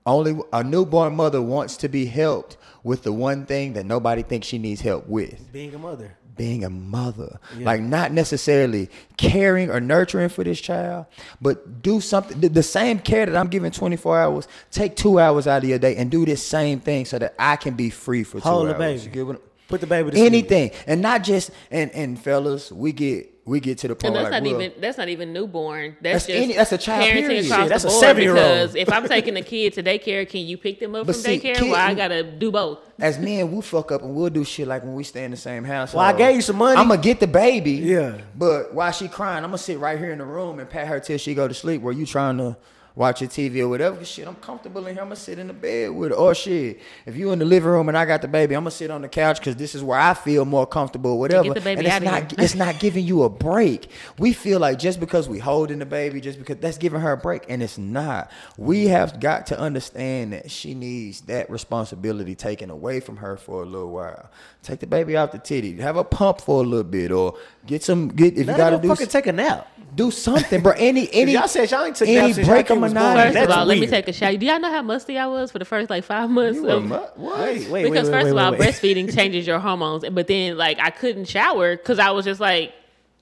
only 0.05 0.39
a 0.51 0.63
newborn 0.63 1.15
mother 1.15 1.41
wants 1.41 1.77
to 1.77 1.87
be 1.87 2.05
helped 2.05 2.57
with 2.83 3.03
the 3.03 3.11
one 3.13 3.45
thing 3.45 3.73
that 3.73 3.85
nobody 3.85 4.21
thinks 4.23 4.47
she 4.47 4.57
needs 4.57 4.81
help 4.81 5.07
with." 5.07 5.51
Being 5.51 5.73
a 5.75 5.79
mother. 5.79 6.17
being 6.37 6.63
a 6.63 6.69
mother. 6.69 7.39
Like 7.59 7.81
not 7.81 8.11
necessarily 8.13 8.89
caring 9.17 9.69
or 9.69 9.79
nurturing 9.79 10.29
for 10.29 10.43
this 10.43 10.59
child, 10.59 11.05
but 11.41 11.83
do 11.83 11.99
something 12.01 12.39
the, 12.39 12.63
same 12.63 12.97
care 12.99 13.25
that 13.27 13.35
I'm 13.35 13.47
giving 13.47 13.69
24 13.69 14.19
hours, 14.19 14.47
take 14.71 14.95
2 14.95 15.19
hours 15.19 15.45
out 15.45 15.61
of 15.63 15.69
your 15.69 15.77
day 15.77 15.97
and 15.97 16.09
do 16.09 16.25
this 16.25 16.41
same 16.43 16.79
thing 16.79 17.05
so 17.05 17.19
that 17.19 17.35
I 17.37 17.57
can 17.57 17.75
be 17.75 17.89
free 17.91 18.23
for 18.23 18.39
2 18.39 18.43
the 18.43 18.49
hours. 18.49 18.77
baby. 18.77 19.01
You 19.03 19.09
get 19.09 19.27
what- 19.27 19.41
Put 19.67 19.81
the 19.81 19.87
baby 19.87 20.11
to 20.11 20.17
sleep. 20.17 20.25
anything. 20.25 20.71
And 20.87 21.01
not 21.01 21.23
just 21.23 21.51
and 21.69 21.91
and 21.91 22.19
fellas, 22.19 22.71
we 22.71 22.91
get 22.91 23.30
we 23.43 23.59
get 23.59 23.79
to 23.79 23.87
the 23.87 23.95
point. 23.95 24.13
point 24.13 24.17
And 24.17 24.25
that's 24.25 24.31
like 24.33 24.43
not 24.43 24.51
we'll- 24.51 24.61
even 24.61 24.81
that's 24.81 24.97
not 24.99 25.09
even 25.09 25.33
newborn. 25.33 25.97
That's, 26.01 26.25
That's 26.25 26.27
just 26.27 26.43
any- 26.43 26.53
that's 26.53 26.71
a 26.71 26.77
child, 26.77 27.03
parenting 27.05 27.13
period. 27.27 27.45
across 27.45 27.59
Shit, 27.61 27.69
that's 27.69 27.83
the 27.83 27.89
a 27.89 27.91
board. 27.91 28.01
seven-year-old. 28.01 28.37
Because 28.37 28.75
if 28.75 28.93
I'm 28.93 29.07
taking 29.07 29.35
a 29.37 29.41
kid 29.41 29.73
to 29.73 29.83
daycare, 29.83 30.29
can 30.29 30.41
you 30.41 30.57
pick 30.57 30.79
them 30.79 30.93
up 30.95 31.07
But 31.07 31.15
from 31.15 31.23
see, 31.23 31.39
daycare? 31.39 31.55
kid- 31.55 31.63
Well, 31.71 31.75
I 31.75 31.93
gotta 31.95 32.23
do 32.23 32.51
both. 32.51 32.79
as 32.99 33.17
men, 33.17 33.51
we 33.51 33.61
fuck 33.61 33.91
up 33.91 34.03
and 34.03 34.13
we'll 34.13 34.29
do 34.29 34.43
shit 34.43 34.67
like 34.67 34.83
when 34.83 34.93
we 34.93 35.03
stay 35.03 35.23
in 35.23 35.31
the 35.31 35.37
same 35.37 35.63
house. 35.63 35.93
Well, 35.93 36.03
I 36.05 36.13
gave 36.13 36.35
you 36.35 36.41
some 36.43 36.57
money. 36.57 36.77
I'm 36.79 36.87
gonna 36.87 37.01
get 37.01 37.19
the 37.19 37.27
baby. 37.27 37.71
Yeah. 37.71 38.17
But 38.35 38.73
while 38.75 38.91
she 38.91 39.07
crying, 39.07 39.43
I'm 39.43 39.49
gonna 39.49 39.57
sit 39.57 39.79
right 39.79 39.97
here 39.97 40.11
in 40.11 40.19
the 40.19 40.25
room 40.25 40.59
and 40.59 40.69
pat 40.69 40.87
her 40.87 40.99
till 40.99 41.17
she 41.17 41.33
go 41.33 41.47
to 41.47 41.53
sleep. 41.53 41.81
Where 41.81 41.93
you 41.93 42.05
trying 42.05 42.37
to 42.37 42.55
watch 42.95 43.21
your 43.21 43.29
TV 43.29 43.59
or 43.61 43.69
whatever. 43.69 44.03
Shit, 44.05 44.27
I'm 44.27 44.35
comfortable 44.35 44.85
in 44.87 44.93
here. 44.95 45.01
I'm 45.01 45.07
gonna 45.07 45.15
sit 45.15 45.39
in 45.39 45.47
the 45.47 45.53
bed 45.53 45.91
with 45.91 46.11
her. 46.11 46.17
Or 46.17 46.35
shit, 46.35 46.79
if 47.05 47.15
you 47.15 47.31
in 47.31 47.39
the 47.39 47.45
living 47.45 47.69
room 47.69 47.87
and 47.89 47.97
I 47.97 48.05
got 48.05 48.21
the 48.21 48.27
baby, 48.27 48.55
I'm 48.55 48.61
gonna 48.63 48.71
sit 48.71 48.91
on 48.91 49.01
the 49.01 49.09
couch 49.09 49.39
because 49.39 49.55
this 49.55 49.75
is 49.75 49.83
where 49.83 49.99
I 49.99 50.13
feel 50.13 50.45
more 50.45 50.65
comfortable. 50.67 51.11
or 51.11 51.19
Whatever. 51.19 51.53
the 51.53 51.61
baby 51.61 51.85
and 51.85 51.87
it's 51.87 52.03
not. 52.05 52.31
here. 52.31 52.43
it's 52.43 52.55
not 52.55 52.79
giving 52.79 53.05
you 53.05 53.23
a 53.23 53.29
break. 53.29 53.89
We 54.17 54.33
feel 54.33 54.59
like 54.59 54.79
just 54.79 54.99
because 54.99 55.27
we 55.29 55.39
holding 55.39 55.79
the 55.79 55.85
baby, 55.85 56.21
just 56.21 56.39
because 56.39 56.57
that's 56.57 56.77
giving 56.77 56.99
her 57.01 57.11
a 57.13 57.17
break, 57.17 57.43
and 57.49 57.61
it's 57.63 57.77
not. 57.77 58.31
We 58.57 58.87
have 58.87 59.19
got 59.19 59.47
to 59.47 59.59
understand 59.59 60.33
that 60.33 60.51
she 60.51 60.73
needs 60.73 61.21
that 61.21 61.49
responsibility 61.49 62.35
taken 62.35 62.69
away 62.69 62.99
from 62.99 63.17
her 63.17 63.37
for 63.37 63.63
a 63.63 63.65
little 63.65 63.91
while. 63.91 64.29
Take 64.63 64.79
the 64.79 64.85
baby 64.87 65.17
off 65.17 65.31
the 65.31 65.39
titty, 65.39 65.77
have 65.77 65.97
a 65.97 66.03
pump 66.03 66.39
for 66.41 66.61
a 66.63 66.65
little 66.67 66.83
bit, 66.83 67.11
or 67.11 67.35
get 67.65 67.83
some. 67.83 68.09
Get 68.09 68.33
if 68.33 68.39
you 68.39 68.43
gotta 68.45 68.75
her 68.77 68.81
do 68.81 68.89
fucking 68.89 69.07
s- 69.07 69.11
take 69.11 69.25
a 69.25 69.31
nap. 69.31 69.67
do 69.95 70.11
something, 70.11 70.61
bro. 70.61 70.73
Any 70.77 71.09
any 71.11 71.31
y'all 71.33 71.47
said 71.47 71.71
y'all 71.71 71.83
ain't 71.83 71.95
took 71.95 72.07
any 72.07 72.17
naps 72.17 72.35
since 72.35 72.45
y'all 72.47 72.55
break 72.55 72.67
kid 72.67 72.73
of 72.75 72.81
was 72.81 72.93
born. 72.93 73.03
monotony. 73.03 73.33
First 73.33 73.49
of 73.49 73.57
all, 73.57 73.65
let 73.65 73.79
me 73.79 73.87
take 73.87 74.07
a 74.07 74.13
shower. 74.13 74.37
Do 74.37 74.45
y'all 74.45 74.59
know 74.59 74.69
how 74.69 74.83
musty 74.83 75.17
I 75.17 75.25
was 75.25 75.51
for 75.51 75.57
the 75.57 75.65
first 75.65 75.89
like 75.89 76.03
five 76.03 76.29
months? 76.29 76.57
You 76.57 76.63
were 76.63 76.69
of- 76.73 76.83
mu- 76.85 76.95
what? 77.15 77.39
Wait, 77.39 77.69
wait, 77.69 77.83
because 77.91 78.07
wait, 78.07 78.13
first 78.13 78.25
wait, 78.25 78.31
of 78.31 78.37
all, 78.37 78.51
wait, 78.51 78.59
wait. 78.59 78.69
breastfeeding 78.69 79.15
changes 79.15 79.47
your 79.47 79.57
hormones, 79.57 80.05
but 80.11 80.27
then 80.27 80.55
like 80.57 80.79
I 80.79 80.91
couldn't 80.91 81.25
shower 81.25 81.75
because 81.75 81.97
I 81.97 82.11
was 82.11 82.23
just 82.25 82.39
like, 82.39 82.71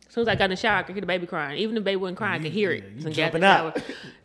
as 0.10 0.14
soon 0.14 0.24
as 0.24 0.28
I 0.28 0.36
got 0.36 0.44
in 0.46 0.50
the 0.50 0.56
shower, 0.58 0.80
I 0.80 0.84
could 0.84 0.94
hear 0.96 1.02
the 1.02 1.08
baby 1.08 1.26
crying. 1.26 1.58
Even 1.60 1.78
if 1.78 1.82
the 1.82 1.86
baby 1.86 1.96
wasn't 1.96 2.18
crying, 2.18 2.42
I 2.42 2.44
could 2.44 2.52
hear 2.52 2.72
it. 2.72 2.84
you 2.98 3.02
So 3.02 3.04
got 3.04 3.08
in 3.08 3.14
jumping 3.14 3.44
out. 3.46 3.82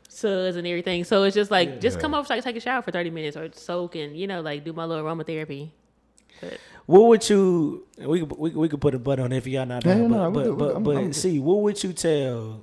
suds 0.09 0.57
and 0.57 0.66
everything. 0.66 1.05
So 1.05 1.22
it's 1.22 1.35
just 1.37 1.53
like, 1.53 1.81
just 1.81 2.00
come 2.00 2.12
over 2.12 2.27
so 2.27 2.35
I 2.35 2.38
can 2.38 2.44
take 2.44 2.57
a 2.57 2.61
shower 2.61 2.83
for 2.83 2.90
thirty 2.90 3.11
minutes 3.11 3.37
or 3.37 3.50
soak 3.53 3.94
and 3.94 4.16
you 4.16 4.27
know 4.27 4.40
like 4.40 4.64
do 4.64 4.72
my 4.72 4.85
little 4.85 5.05
aromatherapy. 5.05 5.70
But 6.40 6.59
What 6.87 7.05
would 7.05 7.29
you? 7.31 7.87
We 7.99 8.20
could 8.20 8.37
we, 8.37 8.51
we 8.51 8.68
could 8.68 8.81
put 8.81 8.94
a 8.94 8.99
button 8.99 9.25
on 9.25 9.33
it 9.33 9.38
if 9.38 9.47
y'all 9.47 9.64
not. 9.66 9.85
Yeah, 9.85 9.94
down, 9.94 10.11
no, 10.11 10.31
but 10.31 10.31
we 10.31 10.35
but, 10.35 10.44
good, 10.44 10.59
but. 10.59 10.73
I'm- 10.75 10.85
but 10.85 10.97
I'm 10.97 11.12
see, 11.12 11.38
what 11.38 11.61
would 11.62 11.83
you 11.83 11.92
tell 11.92 12.61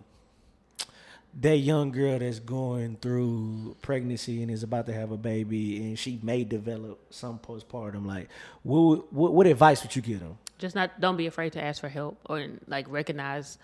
that 1.40 1.58
young 1.58 1.92
girl 1.92 2.20
that's 2.20 2.40
going 2.40 2.98
through 3.02 3.76
pregnancy 3.82 4.42
and 4.42 4.52
is 4.52 4.64
about 4.64 4.86
to 4.88 4.94
have 4.94 5.12
a 5.12 5.18
baby 5.18 5.78
and 5.78 5.98
she 5.98 6.20
may 6.22 6.44
develop 6.44 7.00
some 7.10 7.40
postpartum? 7.40 8.06
Like, 8.06 8.30
what 8.64 9.12
what, 9.12 9.34
what 9.34 9.48
advice 9.48 9.82
would 9.84 9.96
you 9.96 10.02
give 10.02 10.20
them? 10.20 10.38
just 10.60 10.76
not 10.76 11.02
don't 11.02 11.18
be 11.18 11.26
afraid 11.26 11.52
to 11.54 11.64
ask 11.64 11.82
for 11.82 11.90
help 11.90 12.20
or 12.30 12.46
like 12.68 12.86
recognize 12.88 13.58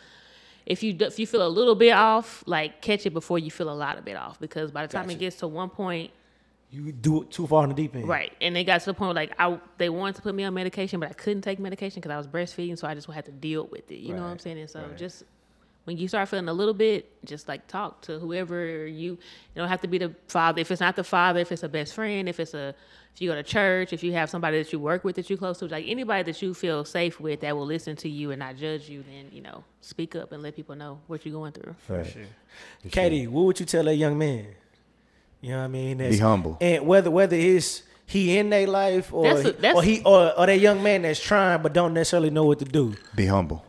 if 0.65 0.81
you 0.81 0.97
if 0.99 1.19
you 1.19 1.27
feel 1.27 1.45
a 1.45 1.47
little 1.47 1.75
bit 1.75 1.91
off, 1.91 2.43
like 2.47 2.81
catch 2.81 3.05
it 3.05 3.13
before 3.13 3.37
you 3.39 3.51
feel 3.51 3.69
a 3.69 3.73
lot 3.73 3.97
of 3.97 4.03
bit 4.03 4.17
off, 4.17 4.39
because 4.39 4.71
by 4.71 4.85
the 4.85 4.91
time 4.91 5.09
it 5.09 5.19
gets 5.19 5.37
to 5.37 5.47
one 5.47 5.69
point, 5.69 6.09
You 6.69 6.91
do 6.91 7.21
it 7.21 7.31
too 7.31 7.47
far 7.47 7.63
in 7.63 7.69
the 7.69 7.75
deep 7.75 7.95
end. 7.95 8.09
right, 8.09 8.33
and 8.41 8.53
they 8.53 8.65
got 8.65 8.79
to 8.81 8.87
the 8.87 8.93
point 8.93 9.07
where, 9.07 9.15
like 9.15 9.33
I 9.39 9.57
they 9.77 9.89
wanted 9.89 10.15
to 10.15 10.21
put 10.21 10.35
me 10.35 10.43
on 10.43 10.53
medication, 10.53 10.99
but 10.99 11.09
I 11.09 11.13
couldn't 11.13 11.41
take 11.41 11.59
medication 11.59 12.01
because 12.01 12.11
I 12.11 12.17
was 12.17 12.27
breastfeeding, 12.27 12.77
so 12.77 12.87
I 12.87 12.93
just 12.93 13.09
had 13.09 13.25
to 13.25 13.31
deal 13.31 13.67
with 13.67 13.89
it. 13.89 13.99
You 13.99 14.13
know 14.13 14.23
what 14.23 14.29
I'm 14.29 14.39
saying? 14.39 14.59
And 14.59 14.69
so 14.69 14.81
right. 14.81 14.97
just 14.97 15.23
when 15.87 15.97
you 15.97 16.09
start 16.09 16.27
feeling 16.27 16.49
a 16.49 16.53
little 16.53 16.73
bit, 16.73 17.23
just 17.23 17.47
like 17.47 17.65
talk 17.67 18.01
to 18.01 18.19
whoever 18.19 18.85
you. 18.85 19.11
You 19.11 19.17
don't 19.55 19.69
have 19.69 19.79
to 19.81 19.87
be 19.87 19.97
the 19.97 20.13
father. 20.27 20.59
If 20.59 20.69
it's 20.69 20.81
not 20.81 20.97
the 20.97 21.03
father, 21.05 21.39
if 21.39 21.53
it's 21.53 21.63
a 21.63 21.69
best 21.69 21.93
friend, 21.93 22.27
if 22.27 22.41
it's 22.41 22.53
a 22.53 22.75
if 23.15 23.21
you 23.21 23.29
go 23.29 23.35
to 23.35 23.41
church, 23.41 23.93
if 23.93 24.03
you 24.03 24.11
have 24.11 24.29
somebody 24.29 24.61
that 24.61 24.73
you 24.73 24.79
work 24.79 25.05
with 25.05 25.15
that 25.15 25.29
you're 25.29 25.39
close 25.39 25.59
to, 25.59 25.67
like 25.67 25.85
anybody 25.87 26.23
that 26.23 26.41
you 26.41 26.53
feel 26.53 26.83
safe 26.83 27.21
with 27.21 27.39
that 27.39 27.55
will 27.55 27.65
listen 27.65 27.95
to 27.95 28.09
you 28.09 28.31
and 28.31 28.39
not 28.39 28.57
judge 28.57 28.89
you, 28.89 29.01
then 29.03 29.29
you 29.31 29.41
know 29.41 29.63
speak 29.79 30.13
up 30.13 30.33
and 30.33 30.43
let 30.43 30.57
people 30.57 30.75
know 30.75 30.99
what 31.07 31.25
you're 31.25 31.33
going 31.33 31.53
through. 31.53 31.73
Right. 31.87 32.17
Katie, 32.91 33.25
what 33.27 33.45
would 33.45 33.59
you 33.61 33.65
tell 33.65 33.85
that 33.85 33.95
young 33.95 34.17
man? 34.17 34.47
You 35.41 35.51
know 35.51 35.57
what 35.59 35.63
I 35.65 35.67
mean? 35.67 35.97
That's- 35.97 36.19
humble. 36.19 36.57
And 36.61 36.85
whether 36.87 37.11
whether 37.11 37.35
it's 37.35 37.83
he 38.05 38.37
in 38.37 38.49
their 38.49 38.67
life 38.67 39.13
or 39.13 39.23
That's 39.23 39.39
a- 39.39 39.43
he- 39.43 39.51
that's- 39.51 39.75
or 39.75 39.83
he 39.83 40.01
or, 40.03 40.39
or 40.39 40.45
that 40.45 40.59
young 40.59 40.81
man 40.81 41.01
that's 41.03 41.19
trying 41.21 41.61
but 41.61 41.73
don't 41.73 41.93
necessarily 41.93 42.29
know 42.29 42.45
what 42.45 42.59
to 42.59 42.65
do. 42.65 42.95
Be 43.15 43.25
humble. 43.25 43.63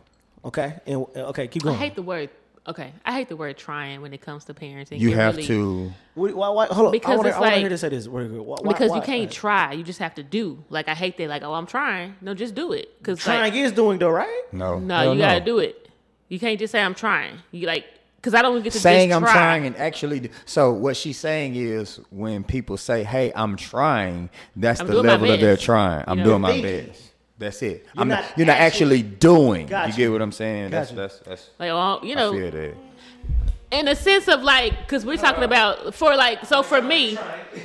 Okay, 0.45 0.73
and 0.87 1.05
okay, 1.15 1.47
keep 1.47 1.63
going. 1.63 1.75
I 1.75 1.79
hate 1.79 1.95
the 1.95 2.01
word. 2.01 2.29
Okay, 2.67 2.93
I 3.03 3.13
hate 3.13 3.29
the 3.29 3.35
word 3.35 3.57
trying 3.57 4.01
when 4.01 4.13
it 4.13 4.21
comes 4.21 4.45
to 4.45 4.53
parenting. 4.53 4.99
You 4.99 5.09
It 5.09 5.15
have 5.15 5.35
really- 5.35 5.47
to. 5.47 5.91
Why, 6.13 6.31
why, 6.31 6.49
why, 6.49 6.65
hold 6.67 6.87
on, 6.87 6.91
Because 6.91 7.13
I 7.13 7.15
want 7.15 7.27
it's 7.27 7.37
to 7.37 7.43
hear 7.49 7.61
like- 7.61 7.69
to 7.69 7.77
say 7.77 7.89
this. 7.89 8.07
Why- 8.07 8.23
why- 8.25 8.55
because 8.73 8.91
why- 8.91 8.95
you 8.97 9.01
can't 9.01 9.31
try. 9.31 9.73
You 9.73 9.83
just 9.83 9.99
have 9.99 10.15
to 10.15 10.23
do. 10.23 10.63
Like 10.69 10.87
I 10.87 10.93
hate 10.93 11.17
that. 11.17 11.27
Like 11.29 11.43
oh, 11.43 11.53
I'm 11.53 11.65
trying. 11.65 12.15
No, 12.21 12.33
just 12.33 12.55
do 12.55 12.71
it. 12.73 12.97
Because 12.99 13.19
Trying 13.19 13.41
like, 13.41 13.53
is 13.55 13.71
doing 13.71 13.97
though, 13.99 14.09
right? 14.09 14.43
No. 14.51 14.79
no, 14.79 14.95
hell 14.95 15.13
you 15.15 15.19
gotta 15.21 15.41
do 15.41 15.59
it. 15.59 15.89
You 16.29 16.39
can't 16.39 16.59
just 16.59 16.71
say 16.71 16.81
I'm 16.81 16.95
trying. 16.95 17.39
You 17.51 17.65
like 17.67 17.85
because 18.19 18.33
I 18.33 18.41
don't 18.41 18.61
get 18.61 18.73
to 18.73 18.79
saying 18.79 19.09
just 19.09 19.15
I'm 19.17 19.23
try. 19.23 19.31
trying 19.33 19.65
and 19.65 19.77
actually 19.77 20.19
do- 20.19 20.29
so 20.45 20.73
what 20.73 20.97
she's 20.97 21.17
saying 21.17 21.55
is 21.55 21.99
when 22.11 22.43
people 22.43 22.75
say, 22.77 23.03
"Hey, 23.03 23.31
I'm 23.33 23.55
trying," 23.55 24.29
that's 24.55 24.81
I'm 24.81 24.87
the 24.87 25.01
level 25.01 25.31
of 25.31 25.39
their 25.39 25.55
trying. 25.57 26.03
I'm 26.05 26.17
know? 26.19 26.23
doing 26.25 26.41
my 26.41 26.61
best. 26.61 27.03
That's 27.37 27.61
it. 27.61 27.85
You're 27.95 28.01
I'm 28.01 28.07
not 28.09 28.21
not, 28.23 28.37
you're 28.37 28.47
not 28.47 28.57
actually, 28.57 28.99
actually- 28.99 29.15
doing. 29.17 29.67
Gotcha. 29.67 29.91
You 29.91 29.95
get 29.97 30.11
what 30.11 30.21
I'm 30.21 30.31
saying? 30.33 30.71
That's 30.71 30.91
Gotcha. 30.91 31.01
that's 31.01 31.19
that's. 31.19 31.49
Like 31.57 31.69
oh, 31.71 31.99
you 32.03 32.11
I 32.11 32.15
know, 32.15 32.31
feel 32.33 32.51
that. 32.51 32.75
in 33.71 33.87
a 33.87 33.95
sense 33.95 34.27
of 34.27 34.43
like 34.43 34.77
because 34.79 35.05
we're 35.05 35.15
talking 35.17 35.43
about 35.43 35.93
for 35.95 36.15
like 36.17 36.45
so 36.45 36.61
for 36.63 36.81
me. 36.81 37.17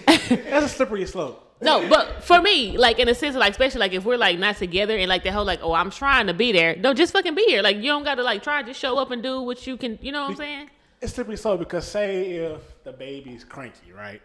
That's 0.07 0.67
a 0.67 0.69
slippery 0.69 1.05
slope. 1.07 1.44
No, 1.65 1.89
but 1.89 2.23
for 2.23 2.41
me, 2.41 2.77
like 2.79 2.99
in 2.99 3.09
a 3.09 3.15
sense, 3.15 3.35
of 3.35 3.41
like 3.41 3.53
especially 3.53 3.81
like 3.81 3.93
if 3.93 4.05
we're 4.05 4.17
like 4.17 4.39
not 4.39 4.57
together 4.57 4.97
and 4.97 5.09
like 5.09 5.23
the 5.25 5.33
whole 5.33 5.45
like, 5.45 5.61
oh, 5.63 5.73
I'm 5.73 5.91
trying 5.91 6.27
to 6.29 6.35
be 6.35 6.53
there. 6.53 6.77
No, 6.77 6.95
just 6.95 7.13
fucking 7.13 7.35
be 7.35 7.45
here. 7.45 7.63
Like 7.63 7.77
you 7.77 7.85
don't 7.85 8.05
got 8.05 8.17
to 8.17 8.23
like 8.23 8.43
try. 8.43 8.63
Just 8.63 8.81
show 8.81 8.99
up 8.99 9.11
and 9.11 9.23
do 9.23 9.41
what 9.43 9.67
you 9.67 9.77
can. 9.77 9.99
You 10.03 10.13
know 10.13 10.23
what 10.23 10.31
I'm 10.31 10.37
saying? 10.37 10.71
It's 11.01 11.13
slippery 11.15 11.37
so 11.37 11.57
because 11.57 11.87
say 11.87 12.31
if 12.37 12.61
the 12.85 12.93
baby's 12.93 13.45
cranky, 13.45 13.93
right? 13.93 14.23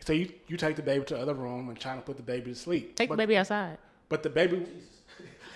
So 0.00 0.12
you, 0.12 0.30
you 0.46 0.56
take 0.56 0.76
the 0.76 0.82
baby 0.82 1.04
to 1.06 1.14
the 1.14 1.20
other 1.20 1.34
room 1.34 1.68
and 1.68 1.78
trying 1.78 1.98
to 1.98 2.02
put 2.04 2.16
the 2.16 2.22
baby 2.22 2.52
to 2.52 2.54
sleep. 2.56 2.94
Take 2.96 3.08
but, 3.08 3.14
the 3.16 3.22
baby 3.22 3.36
outside. 3.38 3.78
But 4.08 4.22
the 4.22 4.30
baby. 4.30 4.66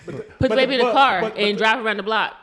But 0.03 0.17
the, 0.17 0.23
Put 0.23 0.39
but 0.39 0.49
the 0.49 0.55
baby 0.55 0.73
in 0.79 0.85
the 0.85 0.91
car 0.91 1.21
but- 1.21 1.35
but 1.35 1.39
and 1.43 1.53
the- 1.55 1.59
drive 1.59 1.85
around 1.85 1.97
the 1.97 2.03
block. 2.03 2.33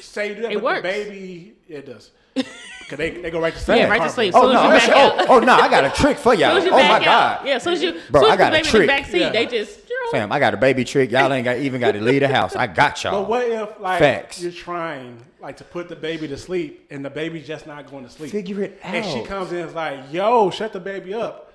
Say 0.00 0.28
you 0.28 0.34
do 0.36 0.42
that, 0.42 0.52
It 0.52 0.54
but 0.54 0.62
works. 0.62 0.82
the 0.82 0.88
baby, 0.88 1.54
it 1.68 1.86
does. 1.86 2.12
Because 2.84 2.98
they, 2.98 3.10
they 3.22 3.30
go 3.30 3.40
right 3.40 3.54
to 3.54 3.58
sleep. 3.58 3.78
Yeah, 3.78 3.88
right 3.88 4.02
to 4.02 4.10
sleep. 4.10 4.34
Oh 4.36 4.42
no! 4.52 4.68
back 4.68 4.90
Oh, 4.92 5.24
oh 5.30 5.38
no! 5.40 5.54
I 5.54 5.70
got 5.70 5.84
a 5.86 5.90
trick 5.90 6.18
for 6.18 6.34
y'all. 6.34 6.50
Soon 6.50 6.58
as 6.58 6.64
you 6.66 6.70
Oh 6.70 6.76
my 6.76 6.96
out. 6.96 7.02
god! 7.04 7.46
Yeah, 7.46 7.56
soon 7.56 7.72
as 7.72 7.82
you, 7.82 7.98
Bro, 8.10 8.20
soon 8.24 8.30
I 8.30 8.36
got 8.36 8.50
the 8.50 8.58
a 8.58 8.58
baby 8.58 8.66
in 8.66 8.70
trick. 8.70 8.82
the 8.82 8.86
back 8.86 9.06
seat, 9.06 9.20
Yeah. 9.20 9.30
they 9.32 9.46
just. 9.46 9.80
Fam, 10.10 10.30
I 10.30 10.38
got 10.38 10.52
a 10.52 10.58
baby 10.58 10.84
trick. 10.84 11.10
Y'all 11.10 11.32
ain't 11.32 11.46
got 11.46 11.56
even 11.56 11.80
got 11.80 11.92
to 11.92 12.00
leave 12.02 12.20
the 12.20 12.28
house. 12.28 12.54
I 12.54 12.66
got 12.66 13.02
y'all. 13.02 13.22
But 13.22 13.30
what 13.30 13.46
if 13.48 13.80
like 13.80 14.00
Facts. 14.00 14.42
you're 14.42 14.52
trying 14.52 15.18
like 15.40 15.56
to 15.56 15.64
put 15.64 15.88
the 15.88 15.96
baby 15.96 16.28
to 16.28 16.36
sleep 16.36 16.86
and 16.90 17.02
the 17.02 17.08
baby's 17.08 17.46
just 17.46 17.66
not 17.66 17.90
going 17.90 18.04
to 18.04 18.10
sleep? 18.10 18.30
Figure 18.30 18.64
it 18.64 18.78
out. 18.84 18.94
And 18.96 19.06
she 19.06 19.22
comes 19.24 19.50
in 19.52 19.60
and 19.60 19.68
is 19.70 19.74
like, 19.74 20.12
"Yo, 20.12 20.50
shut 20.50 20.74
the 20.74 20.80
baby 20.80 21.14
up." 21.14 21.54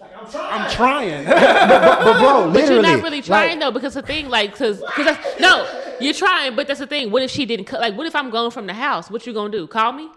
I'm 0.00 0.30
trying. 0.30 0.62
I'm 0.62 0.70
trying. 0.70 1.24
but 1.26 2.18
bro, 2.18 2.44
But 2.44 2.52
literally, 2.52 2.52
but 2.52 2.70
you're 2.70 2.82
not 2.96 3.02
really 3.04 3.22
trying 3.22 3.50
like, 3.50 3.60
though, 3.60 3.70
because 3.70 3.92
the 3.94 4.02
thing, 4.02 4.30
like, 4.30 4.52
because 4.52 4.82
because 4.96 5.18
no, 5.38 5.64
you're 6.00 6.14
trying, 6.14 6.54
but 6.56 6.66
that's 6.66 6.80
the 6.80 6.86
thing. 6.86 7.10
What 7.10 7.22
if 7.22 7.30
she 7.30 7.46
didn't? 7.46 7.66
co- 7.66 7.78
Like, 7.78 7.96
what 7.96 8.06
if 8.06 8.14
I'm 8.16 8.30
gone 8.30 8.50
from 8.50 8.66
the 8.66 8.74
house? 8.74 9.10
What 9.10 9.26
you 9.26 9.32
gonna 9.32 9.50
do? 9.50 9.66
Call 9.66 9.92
me? 9.92 10.08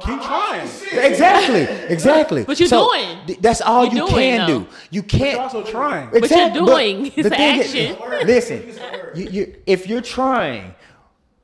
Keep 0.00 0.20
trying. 0.20 0.68
Exactly, 0.92 1.62
exactly. 1.88 2.44
But 2.44 2.60
you 2.60 2.66
So, 2.66 2.90
doing. 2.92 3.18
th- 3.26 3.38
That's 3.40 3.62
all 3.62 3.86
You 3.86 3.92
you 3.92 3.96
doing, 4.08 4.12
can 4.14 4.38
though. 4.40 4.46
do. 4.46 4.54
You 4.64 4.68
You're 4.90 5.02
can't. 5.04 5.38
also 5.40 5.62
trying. 5.62 6.06
What 6.10 6.14
you're 6.14 6.24
Exactly, 6.24 6.66
doing. 6.66 7.06
It's 7.06 7.14
the 7.16 7.20
an 7.24 7.30
thing 7.32 7.60
is- 7.60 7.74
action. 7.96 8.26
listen, 8.26 8.78
you, 9.14 9.28
you, 9.30 9.54
if 9.66 9.86
you're 9.88 10.02
trying, 10.02 10.74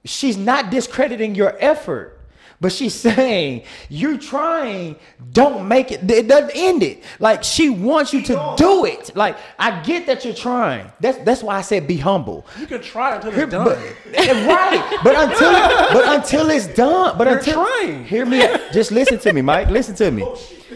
she's 0.04 0.36
not 0.36 0.70
discrediting 0.70 1.34
your 1.34 1.56
effort. 1.60 2.20
But 2.62 2.70
she's 2.70 2.94
saying 2.94 3.64
you're 3.88 4.16
trying, 4.16 4.94
don't 5.32 5.66
make 5.66 5.90
it. 5.90 6.08
It 6.08 6.28
doesn't 6.28 6.52
end 6.54 6.84
it. 6.84 7.02
Like 7.18 7.42
she 7.42 7.68
wants 7.68 8.12
you 8.14 8.22
to 8.22 8.54
do 8.56 8.84
it. 8.84 9.14
Like 9.16 9.36
I 9.58 9.82
get 9.82 10.06
that 10.06 10.24
you're 10.24 10.32
trying. 10.32 10.90
That's 11.00 11.18
that's 11.18 11.42
why 11.42 11.56
I 11.56 11.62
said 11.62 11.88
be 11.88 11.96
humble. 11.96 12.46
You 12.60 12.68
can 12.68 12.80
try 12.80 13.16
until 13.16 13.32
it's 13.36 13.50
done. 13.50 13.64
But, 13.64 13.78
eh, 14.14 14.46
right, 14.46 15.00
but 15.02 15.14
until 15.16 15.52
but 15.92 16.16
until 16.16 16.50
it's 16.50 16.68
done, 16.68 17.18
but 17.18 17.26
You're 17.26 17.38
until 17.38 17.64
trying. 17.66 18.04
hear 18.04 18.24
me. 18.24 18.44
out. 18.44 18.60
Just 18.72 18.92
listen 18.92 19.18
to 19.18 19.32
me, 19.32 19.42
Mike. 19.42 19.68
Listen 19.68 19.96
to 19.96 20.10
me. 20.12 20.22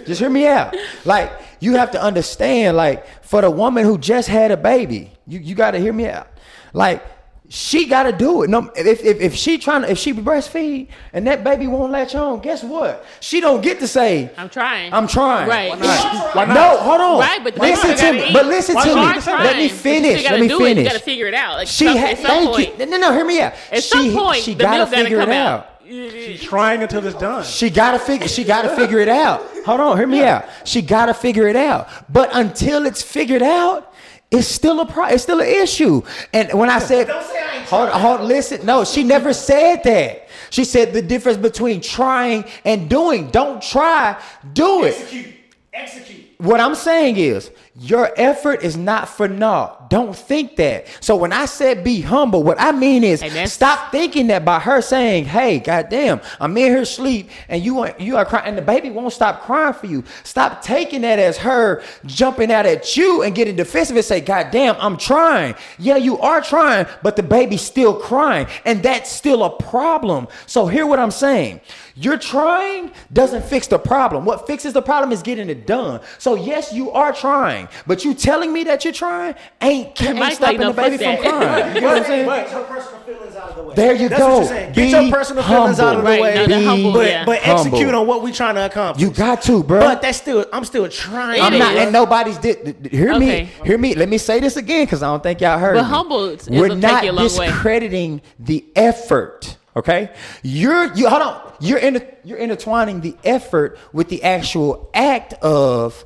Just 0.06 0.18
hear 0.20 0.28
me 0.28 0.48
out. 0.48 0.76
Like 1.04 1.30
you 1.60 1.74
have 1.74 1.92
to 1.92 2.02
understand. 2.02 2.76
Like 2.76 3.06
for 3.22 3.42
the 3.42 3.50
woman 3.50 3.84
who 3.84 3.96
just 3.96 4.26
had 4.28 4.50
a 4.50 4.56
baby, 4.56 5.12
you 5.24 5.38
you 5.38 5.54
got 5.54 5.70
to 5.70 5.78
hear 5.78 5.92
me 5.92 6.08
out. 6.08 6.26
Like 6.72 7.00
she 7.48 7.86
got 7.86 8.04
to 8.04 8.12
do 8.12 8.42
it. 8.42 8.50
No, 8.50 8.70
if, 8.74 9.04
if 9.04 9.20
if 9.20 9.34
she 9.34 9.58
trying 9.58 9.82
to 9.82 9.90
if 9.90 9.98
she 9.98 10.12
breastfeed 10.12 10.88
and 11.12 11.26
that 11.28 11.44
baby 11.44 11.66
won't 11.68 11.92
latch 11.92 12.14
on, 12.14 12.40
guess 12.40 12.64
what? 12.64 13.04
She 13.20 13.40
don't 13.40 13.60
get 13.60 13.78
to 13.80 13.86
say 13.88 14.30
I'm 14.36 14.48
trying. 14.48 14.92
I'm 14.92 15.06
trying. 15.06 15.48
Right. 15.48 15.70
Why 15.70 15.78
not? 15.78 16.34
Why 16.36 16.44
not? 16.44 16.54
No, 16.54 16.76
hold 16.78 17.00
on. 17.00 17.20
Right, 17.20 17.44
but 17.44 17.56
listen 17.56 17.96
to 17.96 18.12
me. 18.12 18.28
eat. 18.28 18.32
But 18.32 18.46
listen 18.46 18.74
Why 18.74 18.84
to 18.88 18.94
me. 18.94 19.00
You 19.00 19.06
Let 19.06 19.16
me 19.16 19.22
trying, 19.22 19.68
but 19.68 19.70
finish. 19.78 20.22
gotta 20.24 20.34
Let 20.36 20.40
me 20.42 20.48
do 20.48 20.54
It. 20.56 20.58
You 20.60 20.66
finish. 20.74 20.88
gotta 20.92 21.04
figure 21.04 21.26
it 21.26 21.34
out. 21.34 21.56
Like 21.58 21.68
She 21.68 21.86
some- 21.86 21.96
had 21.96 22.16
some 22.18 22.26
thank 22.26 22.50
point, 22.50 22.78
you. 22.80 22.86
No, 22.86 22.96
no, 22.98 23.12
hear 23.12 23.24
me 23.24 23.40
out. 23.40 23.54
At 23.70 23.82
she, 23.84 23.88
some 23.90 24.12
point, 24.12 24.42
she 24.42 24.54
the 24.54 24.64
gotta 24.64 24.76
milk 24.78 24.90
gotta 24.90 25.02
figure 25.04 25.18
come 25.20 25.28
it 25.30 25.34
out. 25.36 25.58
out. 25.60 25.70
She's 25.88 26.42
trying 26.42 26.82
until 26.82 27.06
it's 27.06 27.16
done. 27.16 27.44
She 27.44 27.70
gotta 27.70 28.00
figure. 28.00 28.26
She 28.26 28.42
gotta 28.42 28.74
figure 28.74 28.98
it 28.98 29.08
out. 29.08 29.46
Hold 29.64 29.78
on, 29.78 29.96
hear 29.96 30.08
me 30.08 30.24
out. 30.24 30.44
She 30.64 30.82
gotta 30.82 31.14
figure 31.14 31.46
it 31.46 31.54
out. 31.54 31.88
But 32.12 32.30
until 32.34 32.86
it's 32.86 33.02
figured 33.02 33.42
out, 33.42 33.94
it's 34.30 34.48
still 34.48 34.80
a 34.80 34.86
pro. 34.86 35.06
It's 35.06 35.22
still 35.22 35.40
an 35.40 35.46
issue. 35.46 36.02
And 36.32 36.52
when 36.58 36.68
I 36.68 36.78
said, 36.78 37.08
hold, 37.08 37.90
hold, 37.90 38.20
listen. 38.22 38.66
No, 38.66 38.84
she 38.84 39.04
never 39.04 39.32
said 39.32 39.82
that. 39.84 40.28
She 40.50 40.64
said 40.64 40.92
the 40.92 41.02
difference 41.02 41.38
between 41.38 41.80
trying 41.80 42.44
and 42.64 42.88
doing. 42.90 43.30
Don't 43.30 43.62
try, 43.62 44.20
do 44.52 44.84
it. 44.84 44.94
Execute. 44.94 45.34
Execute. 45.72 46.24
What 46.38 46.60
I'm 46.60 46.74
saying 46.74 47.16
is, 47.16 47.50
your 47.78 48.10
effort 48.16 48.62
is 48.62 48.76
not 48.76 49.06
for 49.08 49.28
naught. 49.28 49.90
Don't 49.90 50.16
think 50.16 50.56
that. 50.56 50.86
So 51.00 51.14
when 51.14 51.32
I 51.32 51.44
said 51.44 51.84
be 51.84 52.00
humble, 52.00 52.42
what 52.42 52.58
I 52.58 52.72
mean 52.72 53.04
is 53.04 53.22
stop 53.52 53.92
thinking 53.92 54.28
that 54.28 54.44
by 54.44 54.60
her 54.60 54.80
saying, 54.80 55.26
"Hey, 55.26 55.58
goddamn, 55.58 56.20
I'm 56.40 56.56
in 56.56 56.72
her 56.72 56.84
sleep 56.84 57.28
and 57.48 57.62
you 57.62 57.80
are, 57.80 57.94
you 57.98 58.16
are 58.16 58.24
crying," 58.24 58.46
and 58.46 58.58
the 58.58 58.62
baby 58.62 58.90
won't 58.90 59.12
stop 59.12 59.42
crying 59.42 59.74
for 59.74 59.86
you. 59.86 60.04
Stop 60.24 60.62
taking 60.62 61.02
that 61.02 61.18
as 61.18 61.36
her 61.38 61.82
jumping 62.06 62.50
out 62.50 62.64
at 62.64 62.96
you 62.96 63.22
and 63.22 63.34
getting 63.34 63.56
defensive 63.56 63.96
and 63.96 64.04
say, 64.04 64.20
"Goddamn, 64.20 64.76
I'm 64.78 64.96
trying." 64.96 65.54
Yeah, 65.78 65.96
you 65.96 66.18
are 66.18 66.40
trying, 66.40 66.86
but 67.02 67.16
the 67.16 67.22
baby's 67.22 67.62
still 67.62 67.94
crying, 67.94 68.46
and 68.64 68.82
that's 68.82 69.10
still 69.12 69.44
a 69.44 69.50
problem. 69.50 70.28
So 70.46 70.66
hear 70.66 70.86
what 70.86 70.98
I'm 70.98 71.10
saying. 71.10 71.60
You're 71.98 72.18
trying 72.18 72.90
doesn't 73.10 73.44
fix 73.46 73.68
the 73.68 73.78
problem. 73.78 74.26
What 74.26 74.46
fixes 74.46 74.74
the 74.74 74.82
problem 74.82 75.12
is 75.12 75.22
getting 75.22 75.48
it 75.48 75.66
done. 75.66 76.00
So 76.18 76.34
yes, 76.34 76.70
you 76.70 76.90
are 76.90 77.10
trying, 77.10 77.65
but 77.86 78.04
you 78.04 78.14
telling 78.14 78.52
me 78.52 78.64
that 78.64 78.84
you're 78.84 78.92
trying 78.92 79.34
ain't, 79.60 80.00
ain't 80.02 80.18
Mike's 80.18 80.36
stopping 80.36 80.60
like, 80.60 80.74
the 80.76 80.82
baby 80.82 80.96
from 80.96 81.06
that. 81.06 81.20
crying. 81.20 81.74
You 81.76 81.80
know 81.82 81.86
what 81.88 81.96
I'm 81.98 82.04
saying? 82.04 82.26
But- 82.26 82.50
your 82.50 82.64
personal 82.64 83.00
feelings 83.00 83.36
out 83.36 83.50
of 83.50 83.56
the 83.56 83.62
way. 83.64 83.74
There 83.76 83.94
you 83.94 84.08
That's 84.08 84.20
go. 84.20 84.38
What 84.40 84.50
you're. 84.50 84.58
Get 84.66 84.74
Be 84.74 84.88
your 84.88 85.10
personal 85.10 85.42
feelings 85.44 85.80
out 85.80 85.96
of 85.96 86.02
the 86.04 86.08
humble. 86.08 86.10
Right, 86.10 86.20
way. 86.22 86.34
no, 86.34 86.46
the 86.46 86.64
humble, 86.64 86.92
but 86.92 87.06
yeah. 87.06 87.24
but 87.24 87.46
execute 87.46 87.82
Humble. 87.82 88.00
on 88.00 88.06
what 88.06 88.22
we 88.22 88.32
trying 88.32 88.54
to 88.56 88.64
accomplish. 88.66 89.02
You 89.02 89.10
got 89.10 89.42
to, 89.42 89.62
bro. 89.62 89.80
But 89.80 90.02
that's 90.02 90.18
still. 90.18 90.46
I'm 90.52 90.64
still 90.64 90.88
trying. 90.88 91.40
I'm 91.42 91.58
not, 91.58 91.76
and 91.76 91.92
nobody's 91.92 92.38
did. 92.38 92.88
Hear 92.90 93.12
Okay. 93.14 93.18
me, 93.44 93.50
hear 93.64 93.78
me. 93.78 93.94
Let 93.94 94.08
me 94.08 94.18
say 94.18 94.40
this 94.40 94.56
again 94.56 94.84
because 94.86 95.02
I 95.02 95.06
don't 95.08 95.22
think 95.22 95.40
y'all 95.40 95.58
heard 95.58 95.74
But 95.74 95.82
me. 95.82 95.88
humble 95.88 96.24
is- 96.30 96.48
We're 96.48 96.62
will 96.62 96.68
take 96.70 96.78
not 96.80 97.04
you 97.04 97.10
a 97.10 97.12
long 97.12 97.36
way. 97.36 97.46
discrediting 97.46 98.22
the 98.38 98.64
effort. 98.74 99.56
Okay, 99.76 100.10
you're 100.42 100.92
you 100.94 101.08
hold 101.08 101.22
on. 101.22 101.52
You're 101.60 101.78
in 101.78 102.02
you're 102.24 102.38
intertwining 102.38 103.02
the 103.02 103.14
effort 103.24 103.78
with 103.92 104.08
the 104.08 104.22
actual 104.24 104.90
act 104.94 105.34
of 105.42 106.04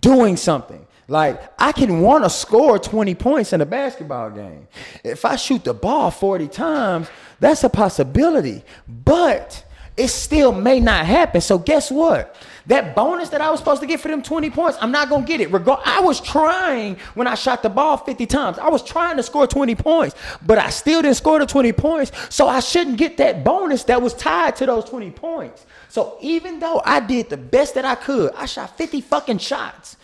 doing 0.00 0.36
something. 0.36 0.86
Like 1.08 1.42
I 1.58 1.72
can 1.72 2.00
want 2.00 2.24
to 2.24 2.30
score 2.30 2.78
20 2.78 3.14
points 3.14 3.54
in 3.54 3.62
a 3.62 3.66
basketball 3.66 4.30
game. 4.30 4.68
If 5.02 5.24
I 5.24 5.36
shoot 5.36 5.64
the 5.64 5.72
ball 5.72 6.10
40 6.10 6.48
times, 6.48 7.08
that's 7.40 7.64
a 7.64 7.70
possibility. 7.70 8.62
But 8.86 9.64
it 9.96 10.08
still 10.08 10.52
may 10.52 10.78
not 10.78 11.06
happen. 11.06 11.40
So 11.40 11.58
guess 11.58 11.90
what? 11.90 12.36
That 12.66 12.94
bonus 12.94 13.30
that 13.30 13.40
I 13.40 13.50
was 13.50 13.58
supposed 13.58 13.80
to 13.80 13.86
get 13.86 13.98
for 14.00 14.08
them 14.08 14.22
20 14.22 14.50
points, 14.50 14.76
I'm 14.82 14.92
not 14.92 15.08
gonna 15.08 15.24
get 15.24 15.40
it. 15.40 15.50
Regar- 15.50 15.80
I 15.84 16.00
was 16.00 16.20
trying 16.20 16.98
when 17.14 17.26
I 17.26 17.34
shot 17.34 17.62
the 17.62 17.70
ball 17.70 17.96
50 17.96 18.26
times. 18.26 18.58
I 18.58 18.68
was 18.68 18.82
trying 18.82 19.16
to 19.16 19.22
score 19.22 19.46
20 19.46 19.74
points, 19.76 20.14
but 20.44 20.58
I 20.58 20.68
still 20.68 21.00
didn't 21.00 21.16
score 21.16 21.38
the 21.38 21.46
20 21.46 21.72
points. 21.72 22.12
So 22.28 22.46
I 22.46 22.60
shouldn't 22.60 22.98
get 22.98 23.16
that 23.16 23.42
bonus 23.42 23.84
that 23.84 24.02
was 24.02 24.12
tied 24.12 24.56
to 24.56 24.66
those 24.66 24.84
20 24.84 25.10
points. 25.12 25.64
So 25.88 26.18
even 26.20 26.60
though 26.60 26.82
I 26.84 27.00
did 27.00 27.30
the 27.30 27.36
best 27.36 27.74
that 27.74 27.84
I 27.84 27.94
could, 27.94 28.32
I 28.34 28.46
shot 28.46 28.76
50 28.76 29.00
fucking 29.00 29.38
shots. 29.38 29.96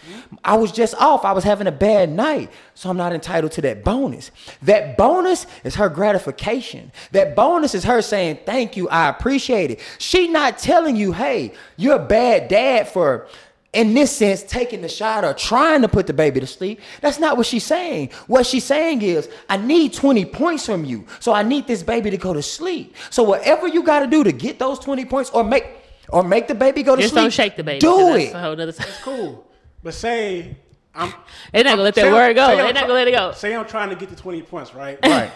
I 0.42 0.56
was 0.56 0.72
just 0.72 0.94
off. 0.96 1.24
I 1.24 1.32
was 1.32 1.44
having 1.44 1.66
a 1.66 1.72
bad 1.72 2.10
night. 2.10 2.50
So 2.74 2.90
I'm 2.90 2.96
not 2.96 3.12
entitled 3.12 3.52
to 3.52 3.60
that 3.62 3.84
bonus. 3.84 4.30
That 4.62 4.96
bonus 4.96 5.46
is 5.62 5.74
her 5.76 5.88
gratification. 5.88 6.90
That 7.12 7.36
bonus 7.36 7.74
is 7.74 7.84
her 7.84 8.02
saying, 8.02 8.40
thank 8.46 8.76
you, 8.76 8.88
I 8.88 9.08
appreciate 9.08 9.70
it. 9.70 9.80
She 9.98 10.28
not 10.28 10.58
telling 10.58 10.96
you, 10.96 11.12
hey, 11.12 11.52
you're 11.76 11.96
a 11.96 12.04
bad 12.04 12.48
dad 12.48 12.88
for 12.88 13.28
in 13.74 13.92
this 13.94 14.14
sense, 14.16 14.42
taking 14.42 14.80
the 14.82 14.88
shot 14.88 15.24
or 15.24 15.34
trying 15.34 15.82
to 15.82 15.88
put 15.88 16.06
the 16.06 16.12
baby 16.12 16.40
to 16.40 16.46
sleep. 16.46 16.80
That's 17.00 17.18
not 17.18 17.36
what 17.36 17.46
she's 17.46 17.64
saying. 17.64 18.10
What 18.26 18.46
she's 18.46 18.64
saying 18.64 19.02
is, 19.02 19.28
I 19.48 19.56
need 19.56 19.92
20 19.92 20.24
points 20.26 20.66
from 20.66 20.84
you. 20.84 21.06
So 21.20 21.32
I 21.32 21.42
need 21.42 21.66
this 21.66 21.82
baby 21.82 22.10
to 22.10 22.16
go 22.16 22.32
to 22.32 22.42
sleep. 22.42 22.94
So 23.10 23.22
whatever 23.22 23.66
you 23.68 23.82
got 23.82 24.00
to 24.00 24.06
do 24.06 24.24
to 24.24 24.32
get 24.32 24.58
those 24.58 24.78
20 24.78 25.04
points 25.04 25.30
or 25.30 25.44
make 25.44 25.66
or 26.10 26.22
make 26.22 26.48
the 26.48 26.54
baby 26.54 26.82
go 26.82 26.94
to 26.96 27.02
Just 27.02 27.14
sleep. 27.14 27.22
don't 27.24 27.32
shake 27.32 27.56
the 27.56 27.64
baby. 27.64 27.80
Do 27.80 27.88
'cause 27.92 28.16
it. 28.16 28.22
That's 28.24 28.34
a 28.34 28.40
whole 28.40 28.56
nother. 28.56 28.72
Cool. 29.02 29.46
But 29.82 29.94
say 29.94 30.56
I'm 30.94 31.12
They're 31.52 31.64
not 31.64 31.70
gonna 31.70 31.82
let 31.82 31.94
that 31.96 32.04
I'm- 32.04 32.12
word 32.14 32.34
go. 32.36 32.46
say 32.46 32.52
I'm 32.52 32.56
They're 32.58 32.66
not 32.66 32.72
try- 32.72 32.80
gonna 32.82 32.94
let 32.94 33.08
it 33.08 33.12
go. 33.12 33.32
Say 33.32 33.54
I'm 33.56 33.66
trying 33.66 33.90
to 33.90 33.96
get 33.96 34.10
the 34.10 34.16
20 34.16 34.42
points, 34.42 34.74
right? 34.74 34.98
Right. 35.04 35.30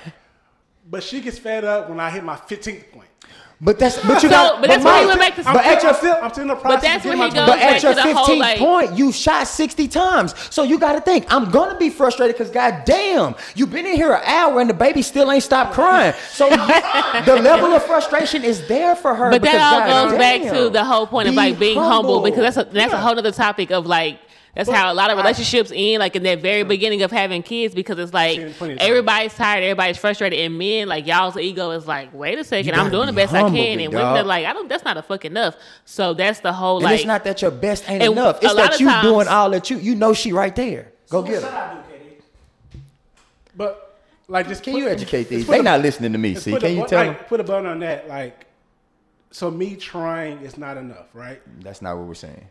But 0.91 1.03
she 1.03 1.21
gets 1.21 1.39
fed 1.39 1.65
up 1.65 1.89
when 1.91 1.99
I 2.01 2.11
hit 2.11 2.23
my 2.25 2.37
15th 2.37 2.93
point. 2.93 3.09
But 3.61 3.81
that's 3.81 3.97
but 4.07 4.23
you 4.23 4.29
So, 4.29 4.31
got 4.31 4.61
but 4.61 4.69
that's 4.69 4.85
where 4.85 5.01
he 5.01 5.07
Mike, 5.07 5.15
would 5.15 5.19
make 5.19 5.35
the- 5.35 5.43
But 5.43 5.65
at 5.65 5.83
your 5.83 5.91
I'm 5.91 6.25
I'm 6.25 6.31
still 6.31 6.43
in 6.43 6.49
the 6.49 6.55
process. 6.55 6.83
that's 6.83 7.05
of 7.05 7.19
where 7.19 7.29
he 7.29 7.35
goes 7.35 7.47
But 7.49 7.59
at 7.59 7.83
your 7.83 7.95
to 7.95 8.01
15th 8.03 8.39
like- 8.39 8.59
point, 8.59 8.97
you 8.97 9.11
shot 9.11 9.49
60 9.49 9.89
times. 9.89 10.35
So 10.51 10.63
you 10.63 10.79
got 10.79 10.93
to 10.93 11.01
think, 11.01 11.27
I'm 11.29 11.51
going 11.51 11.71
to 11.71 11.77
be 11.77 11.91
frustrated 11.91 12.37
because, 12.39 12.53
goddamn, 12.53 13.35
you've 13.57 13.73
been 13.73 13.85
in 13.85 13.97
here 13.97 14.13
an 14.13 14.23
hour 14.25 14.61
and 14.61 14.71
the 14.71 14.75
baby 14.75 15.03
still 15.03 15.33
ain't 15.33 15.43
stopped 15.43 15.73
crying. 15.73 16.15
So 16.33 16.49
the 17.27 17.41
level 17.43 17.73
of 17.73 17.83
frustration 17.83 18.45
is 18.45 18.65
there 18.69 18.95
for 18.95 19.13
her. 19.17 19.29
But 19.31 19.43
that 19.43 19.53
because, 19.53 19.93
all 19.93 20.09
goes 20.11 20.19
back 20.19 20.55
to 20.57 20.71
the 20.71 20.85
whole 20.85 21.09
point 21.09 21.27
of 21.29 21.35
like 21.35 21.59
being 21.59 21.79
humble, 21.79 22.21
because 22.23 22.55
that's 22.55 22.69
a, 22.69 22.73
that's 22.73 22.93
a 22.93 22.99
whole 22.99 23.19
other 23.19 23.33
topic 23.33 23.73
of 23.73 23.87
like 23.87 24.21
that's 24.55 24.69
how 24.71 24.93
a 24.93 24.95
lot 24.95 25.11
of 25.11 25.19
I- 25.19 25.21
relationships 25.23 25.71
end, 25.75 26.01
like 26.01 26.17
in 26.17 26.23
that 26.25 26.41
very 26.41 26.63
beginning 26.65 27.03
of 27.03 27.11
having 27.13 27.43
kids, 27.43 27.75
because 27.75 27.99
it's 27.99 28.13
like 28.13 28.37
Seen 28.39 28.47
it 28.49 28.57
plenty 28.57 28.73
of 28.75 28.79
times. 28.81 28.89
everybody's 28.91 29.35
tired, 29.35 29.63
everybody's 29.63 29.99
frustrated, 29.99 30.39
and 30.41 30.59
men 30.59 30.89
like 30.89 31.07
y'all's 31.07 31.37
ego 31.37 31.71
is 31.73 31.87
like, 31.87 32.13
wait 32.13 32.39
a 32.39 32.45
second, 32.45 32.73
I'm 32.73 32.79
gotta 32.79 32.91
doing 32.91 33.07
the 33.07 33.13
best 33.13 33.33
I 33.35 33.43
can, 33.43 33.53
big 33.53 33.81
and 33.87 33.95
women 33.95 34.07
are 34.17 34.23
like, 34.25 34.47
I 34.47 34.53
don't, 34.53 34.69
that's 34.69 34.85
not 34.85 34.97
a 34.97 35.03
fucking 35.03 35.31
enough. 35.31 35.57
So 35.85 36.15
that's 36.15 36.41
the 36.41 36.53
whole 36.53 36.77
And 36.79 36.85
like. 36.85 36.97
it's 36.97 37.07
not 37.07 37.25
that 37.25 37.41
your 37.43 37.51
best 37.51 37.89
ain't 37.89 38.03
And 38.03 38.13
enough. 38.13 38.39
It's 38.43 38.55
that 38.55 38.81
you 38.81 38.87
times- 38.89 39.03
doing 39.07 39.29
all 39.29 39.51
that 39.51 39.71
you 39.71 39.79
you 39.79 39.95
know 39.95 40.13
she 40.13 40.33
right 40.33 40.55
there. 40.57 40.93
Go 41.11 41.23
get 41.23 41.43
her. 41.43 41.83
Do, 42.73 42.79
But 43.57 44.01
like, 44.29 44.47
just 44.49 44.63
Can 44.63 44.75
put- 44.75 44.81
you 44.83 44.89
educate 44.89 45.29
these? 45.29 45.47
They 45.47 45.61
a- 45.61 45.63
not 45.63 45.81
listening 45.81 46.13
to 46.13 46.19
me. 46.19 46.35
See, 46.35 46.53
can 46.53 46.65
a 46.65 46.69
you 46.69 46.87
tell 46.87 47.07
like, 47.07 47.19
them? 47.19 47.27
Put 47.29 47.41
a 47.41 47.45
button 47.45 47.67
on 47.67 47.79
that. 47.81 48.09
Like, 48.09 48.47
so 49.31 49.51
me 49.51 49.77
trying 49.77 50.39
is 50.41 50.57
not 50.57 50.77
enough, 50.79 51.07
right? 51.15 51.41
That's 51.63 51.83
not 51.83 51.97
what 51.99 52.07
we're 52.07 52.15
saying. 52.15 52.47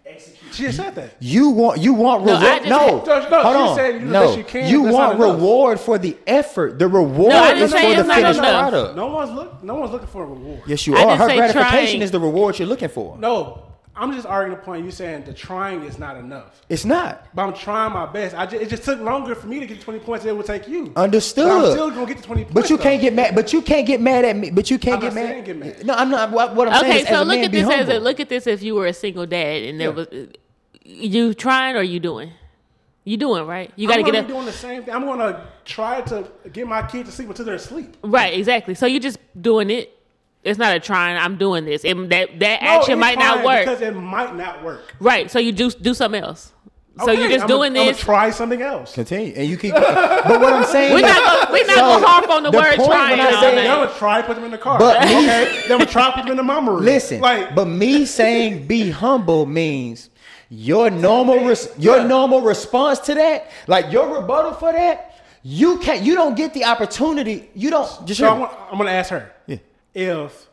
She 0.52 0.64
just 0.64 0.78
said 0.78 0.94
that. 0.96 1.16
You 1.20 1.50
want 1.50 1.82
you 1.82 1.94
want 1.94 2.22
reward. 2.24 2.44
I 2.44 2.58
just- 2.60 2.70
No, 2.70 3.04
No, 3.06 3.30
no, 3.30 3.42
hold 3.44 3.56
on. 3.80 3.86
you 3.94 4.00
do 4.00 4.06
no, 4.06 4.36
you 4.36 4.62
you 4.68 4.82
want 4.84 5.20
reward 5.20 5.80
for 5.80 5.98
the 5.98 6.16
effort. 6.28 6.78
The 6.80 6.88
reward 6.88 7.30
No, 7.32 7.54
is 7.56 7.72
for 7.74 7.80
the 7.80 8.04
finished 8.04 8.40
enough. 8.40 8.70
product. 8.72 8.96
No 8.96 9.08
one's 9.08 9.32
look. 9.32 9.64
No 9.64 9.76
one's 9.76 9.92
looking 9.92 10.08
for 10.08 10.24
a 10.24 10.28
reward. 10.28 10.62
Yes, 10.68 10.86
you 10.88 10.96
I 10.96 11.04
are. 11.04 11.18
Her 11.18 11.26
gratification 11.28 11.86
trying. 11.88 12.02
is 12.02 12.12
the 12.12 12.20
reward 12.20 12.60
you're 12.60 12.68
looking 12.68 12.90
for. 12.90 13.18
No, 13.18 13.64
I'm 13.98 14.14
just 14.14 14.26
arguing 14.28 14.58
the 14.58 14.64
point. 14.64 14.86
You 14.86 14.92
saying 14.92 15.26
the 15.26 15.34
trying 15.34 15.84
is 15.84 15.98
not 15.98 16.18
enough. 16.18 16.62
It's 16.70 16.86
not. 16.86 17.26
But 17.34 17.44
I'm 17.48 17.54
trying 17.54 17.94
my 17.94 18.06
best. 18.06 18.36
I 18.36 18.46
just, 18.46 18.62
it 18.62 18.70
just 18.70 18.84
took 18.84 19.00
longer 19.00 19.34
for 19.36 19.48
me 19.48 19.60
to 19.60 19.66
get 19.66 19.82
20 19.82 20.00
points 20.00 20.24
than 20.24 20.34
it 20.34 20.38
would 20.38 20.46
take 20.46 20.68
you. 20.68 20.94
Understood. 20.96 21.46
But 21.48 21.66
I'm 21.66 21.72
still 21.72 21.90
gonna 21.92 22.06
get 22.06 22.18
the 22.18 22.24
20 22.24 22.44
points. 22.44 22.54
But 22.54 22.70
you 22.70 22.78
can't 22.78 23.02
get 23.02 23.14
mad. 23.14 23.36
But 23.36 23.52
you 23.54 23.62
can't 23.62 23.88
get 23.88 24.00
mad 24.02 24.24
at 24.26 24.36
me. 24.36 24.52
But 24.52 24.70
you 24.70 24.78
can't 24.78 24.96
I'm 25.04 25.14
get 25.14 25.14
not 25.14 25.36
mad. 25.36 25.46
get 25.46 25.58
mad. 25.58 25.86
No, 25.86 25.94
I'm 25.96 26.10
not. 26.10 26.32
What, 26.32 26.56
what 26.56 26.68
I'm 26.68 26.82
saying 26.82 26.92
okay, 26.92 27.00
is, 27.02 27.06
as 27.08 27.10
so 27.10 27.22
a 27.22 27.26
look 27.26 27.36
man, 27.36 27.46
at 27.46 27.52
be 27.52 27.62
this 27.62 27.70
as 27.74 27.90
a, 27.90 28.00
look 28.00 28.20
at 28.20 28.30
this 28.30 28.48
if 28.48 28.62
you 28.64 28.76
were 28.76 28.86
a 28.88 28.94
single 28.94 29.26
dad 29.26 29.64
and 29.64 29.80
there 29.80 29.90
Yeah. 29.90 29.96
was 29.96 30.08
you 30.84 31.34
trying 31.34 31.76
or 31.76 31.82
you 31.84 32.00
doing, 32.00 32.32
you 33.04 33.18
doing 33.18 33.46
right. 33.46 33.72
You 33.76 33.88
got 33.88 33.96
to 33.96 34.00
I'm 34.00 34.06
get 34.06 34.12
gonna 34.14 34.24
up. 34.24 34.28
doing 34.28 34.46
the 34.46 34.52
same 34.54 34.84
thing. 34.84 34.94
I'm 34.94 35.06
gonna 35.06 35.46
try 35.66 36.02
to 36.02 36.30
get 36.54 36.68
my 36.68 36.82
kid 36.86 37.06
to 37.08 37.12
sleep 37.12 37.30
until 37.30 37.46
they're 37.46 37.56
asleep. 37.56 37.98
Right, 38.04 38.34
exactly. 38.38 38.74
So 38.76 38.86
you're 38.86 39.02
just 39.02 39.18
doing 39.42 39.70
it. 39.70 39.97
It's 40.48 40.58
not 40.60 40.76
a 40.76 40.80
trying. 40.80 41.18
I'm 41.18 41.38
doing 41.38 41.66
this, 41.66 41.84
and 41.86 42.10
that 42.10 42.40
that 42.40 42.62
No, 42.62 42.68
action 42.70 43.00
might 43.00 43.20
not 43.20 43.44
work. 43.44 43.66
because 43.66 43.82
it 43.82 43.92
might 43.96 44.36
not 44.36 44.64
work. 44.64 44.94
Right. 45.00 45.30
So 45.30 45.40
you 45.40 45.52
do 45.52 45.70
do 45.72 45.94
something 45.94 46.24
else. 46.24 46.54
So 47.00 47.12
Okay, 47.12 47.20
you're 47.22 47.30
just 47.30 47.44
I'm 47.44 47.48
doing 47.48 47.74
gonna, 47.74 47.86
this. 47.92 48.00
I'm 48.00 48.06
try 48.06 48.30
something 48.32 48.60
else. 48.60 48.96
Continue, 48.96 49.32
and 49.36 49.48
you 49.48 49.56
keep. 49.56 49.72
but 49.76 49.84
what 50.42 50.52
I'm 50.54 50.64
saying, 50.66 50.96
We're 50.96 51.02
not 51.02 51.16
gonna, 51.24 51.52
we're 51.54 51.68
not 51.68 51.76
So, 51.76 51.82
gonna 51.82 52.08
harp 52.08 52.30
on 52.32 52.42
the, 52.44 52.50
the 52.50 52.58
word 52.58 52.76
point 52.78 52.90
trying. 52.90 53.18
when 53.20 53.28
I 53.28 53.40
say, 53.40 53.70
I'm 53.70 53.86
gonna 53.86 54.00
try 54.00 54.22
put 54.24 54.36
them 54.36 54.46
in 54.46 54.50
the 54.52 54.58
car. 54.58 54.80
But 54.80 55.02
me- 55.08 55.18
okay, 55.18 55.62
then 55.68 55.80
I'm 55.80 55.86
try 55.88 56.10
put 56.12 56.24
them 56.24 56.32
in 56.32 56.38
the 56.38 56.44
mama 56.44 56.72
room. 56.72 56.84
Listen, 56.84 57.22
like, 57.22 57.54
but 57.54 57.66
me 57.66 58.06
saying 58.06 58.66
be 58.66 58.90
humble 58.90 59.46
means 59.46 60.10
your 60.50 60.90
normal 60.90 61.46
res- 61.46 61.70
your 61.78 61.98
Yeah. 61.98 62.08
normal 62.08 62.42
response 62.42 62.98
to 63.02 63.14
that, 63.14 63.52
like 63.68 63.92
your 63.92 64.20
rebuttal 64.20 64.54
for 64.54 64.72
that, 64.72 65.20
you 65.44 65.78
can't. 65.78 66.02
You 66.02 66.16
don't 66.16 66.36
get 66.36 66.56
the 66.56 66.66
opportunity. 66.66 67.48
You 67.54 67.70
don't. 67.70 68.08
Just 68.08 68.22
so 68.22 68.28
I 68.28 68.34
me. 68.34 68.40
want, 68.40 68.54
I'm 68.72 68.78
gonna 68.80 68.90
ask 68.90 69.12
her 69.12 69.20
Yeah. 69.20 69.34
If 69.98 70.48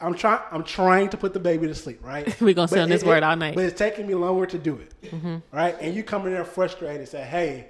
I'm 0.00 0.14
trying. 0.14 0.40
I'm 0.50 0.64
trying 0.64 1.08
to 1.10 1.16
put 1.16 1.32
the 1.32 1.38
baby 1.40 1.68
to 1.68 1.74
sleep, 1.74 2.00
right? 2.04 2.26
We're 2.40 2.54
gonna 2.54 2.80
on 2.82 2.88
this 2.88 3.02
it- 3.02 3.06
word 3.06 3.22
all 3.22 3.36
night. 3.36 3.54
But 3.54 3.64
it's 3.66 3.78
taking 3.78 4.06
me 4.06 4.14
longer 4.14 4.46
to 4.46 4.58
do 4.58 4.74
it, 4.76 4.92
Mm-hmm. 5.10 5.36
right? 5.52 5.76
And 5.80 5.94
you 5.94 6.02
come 6.02 6.26
in 6.26 6.32
there 6.32 6.44
frustrated 6.44 6.98
and 7.00 7.08
say, 7.08 7.22
"Hey, 7.22 7.66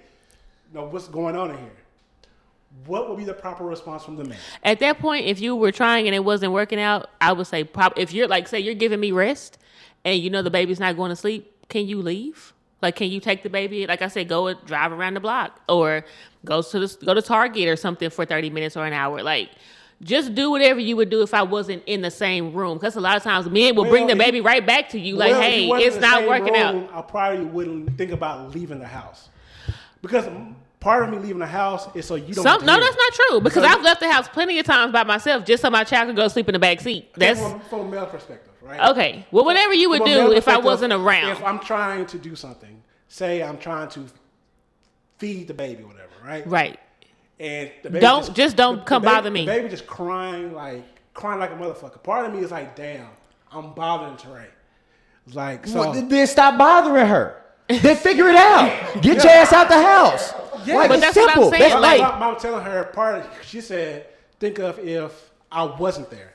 you 0.72 0.78
know 0.80 0.86
what's 0.86 1.08
going 1.08 1.36
on 1.36 1.50
in 1.50 1.58
here?" 1.58 1.76
What 2.86 3.10
would 3.10 3.18
be 3.18 3.24
the 3.24 3.34
proper 3.34 3.64
response 3.64 4.02
from 4.02 4.16
the 4.16 4.24
man? 4.24 4.38
At 4.64 4.78
that 4.80 4.98
point, 4.98 5.26
if 5.26 5.40
you 5.42 5.54
were 5.54 5.72
trying 5.72 6.06
and 6.06 6.14
it 6.14 6.24
wasn't 6.24 6.52
working 6.52 6.80
out, 6.80 7.10
I 7.20 7.32
would 7.34 7.46
say, 7.46 7.64
prob- 7.64 7.92
if 7.98 8.14
you're 8.14 8.26
like, 8.28 8.48
say, 8.48 8.60
you're 8.60 8.74
giving 8.74 8.98
me 8.98 9.12
rest, 9.12 9.58
and 10.06 10.18
you 10.18 10.30
know 10.30 10.40
the 10.40 10.50
baby's 10.50 10.80
not 10.80 10.96
going 10.96 11.10
to 11.10 11.16
sleep, 11.16 11.52
can 11.68 11.86
you 11.86 12.00
leave? 12.00 12.54
Like, 12.80 12.96
can 12.96 13.10
you 13.10 13.20
take 13.20 13.42
the 13.42 13.50
baby? 13.50 13.86
Like 13.86 14.00
I 14.00 14.08
said, 14.08 14.26
go 14.26 14.46
and 14.46 14.58
drive 14.64 14.90
around 14.90 15.14
the 15.14 15.20
block, 15.20 15.60
or 15.68 16.02
go 16.46 16.62
to 16.62 16.78
the, 16.80 16.96
go 17.04 17.12
to 17.12 17.20
Target 17.20 17.68
or 17.68 17.76
something 17.76 18.08
for 18.08 18.24
thirty 18.24 18.48
minutes 18.48 18.74
or 18.74 18.86
an 18.86 18.94
hour. 18.94 19.22
Like, 19.22 19.50
just 20.03 20.34
do 20.34 20.50
whatever 20.50 20.80
you 20.80 20.96
would 20.96 21.11
do 21.11 21.22
if 21.22 21.32
I 21.34 21.42
wasn't 21.42 21.82
in 21.86 22.03
the 22.03 22.11
same 22.11 22.53
room. 22.53 22.76
Because 22.78 22.96
a 22.96 23.00
lot 23.00 23.16
of 23.16 23.22
times 23.22 23.48
men 23.48 23.74
will 23.76 23.84
bring 23.84 24.07
the 24.07 24.16
baby 24.16 24.40
right 24.40 24.64
back 24.66 24.88
to 24.90 24.98
you. 24.98 25.16
Like, 25.16 25.32
Well, 25.32 25.42
hey, 25.42 25.68
it's 25.68 25.96
not 25.98 26.26
working 26.26 26.57
out. 26.57 26.74
room, 26.74 26.88
I 26.92 27.03
probably 27.03 27.44
wouldn't 27.44 27.96
think 27.96 28.11
about 28.11 28.55
leaving 28.55 28.78
the 28.80 28.86
house 28.86 29.28
because 30.00 30.28
part 30.80 31.05
of 31.05 31.11
me 31.11 31.18
leaving 31.18 31.38
the 31.38 31.46
house 31.46 31.88
is 31.94 32.07
so 32.07 32.16
you 32.16 32.34
don't. 32.34 32.42
Some, 32.42 32.64
no, 32.64 32.78
that's 32.80 32.96
not 32.96 33.12
true. 33.12 33.40
Because 33.40 33.62
Because- 33.62 33.76
I've 33.76 33.82
left 33.82 34.00
the 34.00 34.11
house 34.12 34.28
plenty 34.28 34.59
of 34.59 34.66
times 34.66 34.92
by 34.92 35.05
myself 35.05 35.44
just 35.44 35.62
so 35.62 35.70
my 35.70 35.84
child 35.84 36.09
could 36.09 36.16
go 36.16 36.26
sleep 36.28 36.48
in 36.48 36.55
the 36.55 36.59
back 36.59 36.80
seat. 36.80 37.12
That's 37.14 37.40
from, 37.40 37.61
from 37.61 37.80
a 37.80 37.88
male 37.90 38.07
perspective, 38.07 38.53
right? 38.61 38.90
okay. 38.90 39.24
Well, 39.30 39.44
whatever 39.44 39.72
you 39.72 39.88
would 39.90 40.05
do 40.05 40.32
if 40.32 40.48
I 40.48 40.59
wasn't 40.59 40.92
around. 40.92 41.30
If 41.30 41.42
I'm 41.44 41.61
trying 41.61 42.07
to 42.07 42.18
do 42.18 42.34
something, 42.34 42.82
say 43.09 43.42
I'm 43.42 43.59
trying 43.59 43.88
to 43.90 44.07
feed 45.18 45.46
the 45.46 45.55
baby, 45.55 45.84
whatever, 45.84 46.11
right? 46.24 46.44
Right. 46.46 46.80
And 47.41 47.70
the 47.83 47.91
baby 47.91 48.01
Don't- 48.01 48.35
just 48.35 48.57
don't 48.57 48.85
come 48.87 49.03
baby, 49.03 49.14
bother 49.14 49.30
me. 49.30 49.41
The 49.47 49.53
baby 49.53 49.68
just 49.68 49.87
crying 49.87 50.55
like 50.55 50.85
crying 51.14 51.41
like 51.41 51.51
a 51.51 51.55
motherfucker. 51.55 52.03
Part 52.03 52.26
of 52.26 52.33
me 52.35 52.41
is 52.41 52.51
like, 52.51 52.76
damn, 52.76 53.07
I'm 53.51 53.72
bothering 53.72 54.16
Teray. 54.16 54.47
Like 55.33 55.66
so. 55.66 55.80
Well, 55.80 55.93
then 55.93 56.26
stop 56.26 56.59
bothering 56.59 57.07
her. 57.07 57.43
then 57.68 57.97
figure 57.97 58.28
it 58.28 58.37
out. 58.37 58.95
Get 59.03 59.22
your 59.22 59.33
ass 59.33 59.53
out 59.53 59.68
the 59.68 59.80
house. 59.80 60.33
Yeah. 60.66 60.76
like, 60.76 60.89
But 60.89 60.99
it's 60.99 61.07
that's 61.07 61.16
what 61.16 61.30
I'm 61.30 61.35
simple. 61.35 61.51
saying, 61.51 61.62
That's 61.62 61.74
like- 61.83 62.01
like, 62.01 62.12
my, 62.14 62.18
mom 62.18 62.37
telling 62.39 62.64
her 62.64 62.85
part. 62.85 63.16
Of, 63.16 63.26
she 63.45 63.61
said, 63.61 64.07
think 64.39 64.59
of 64.59 64.78
if 64.78 65.30
I 65.51 65.64
wasn't 65.64 66.11
there. 66.11 66.35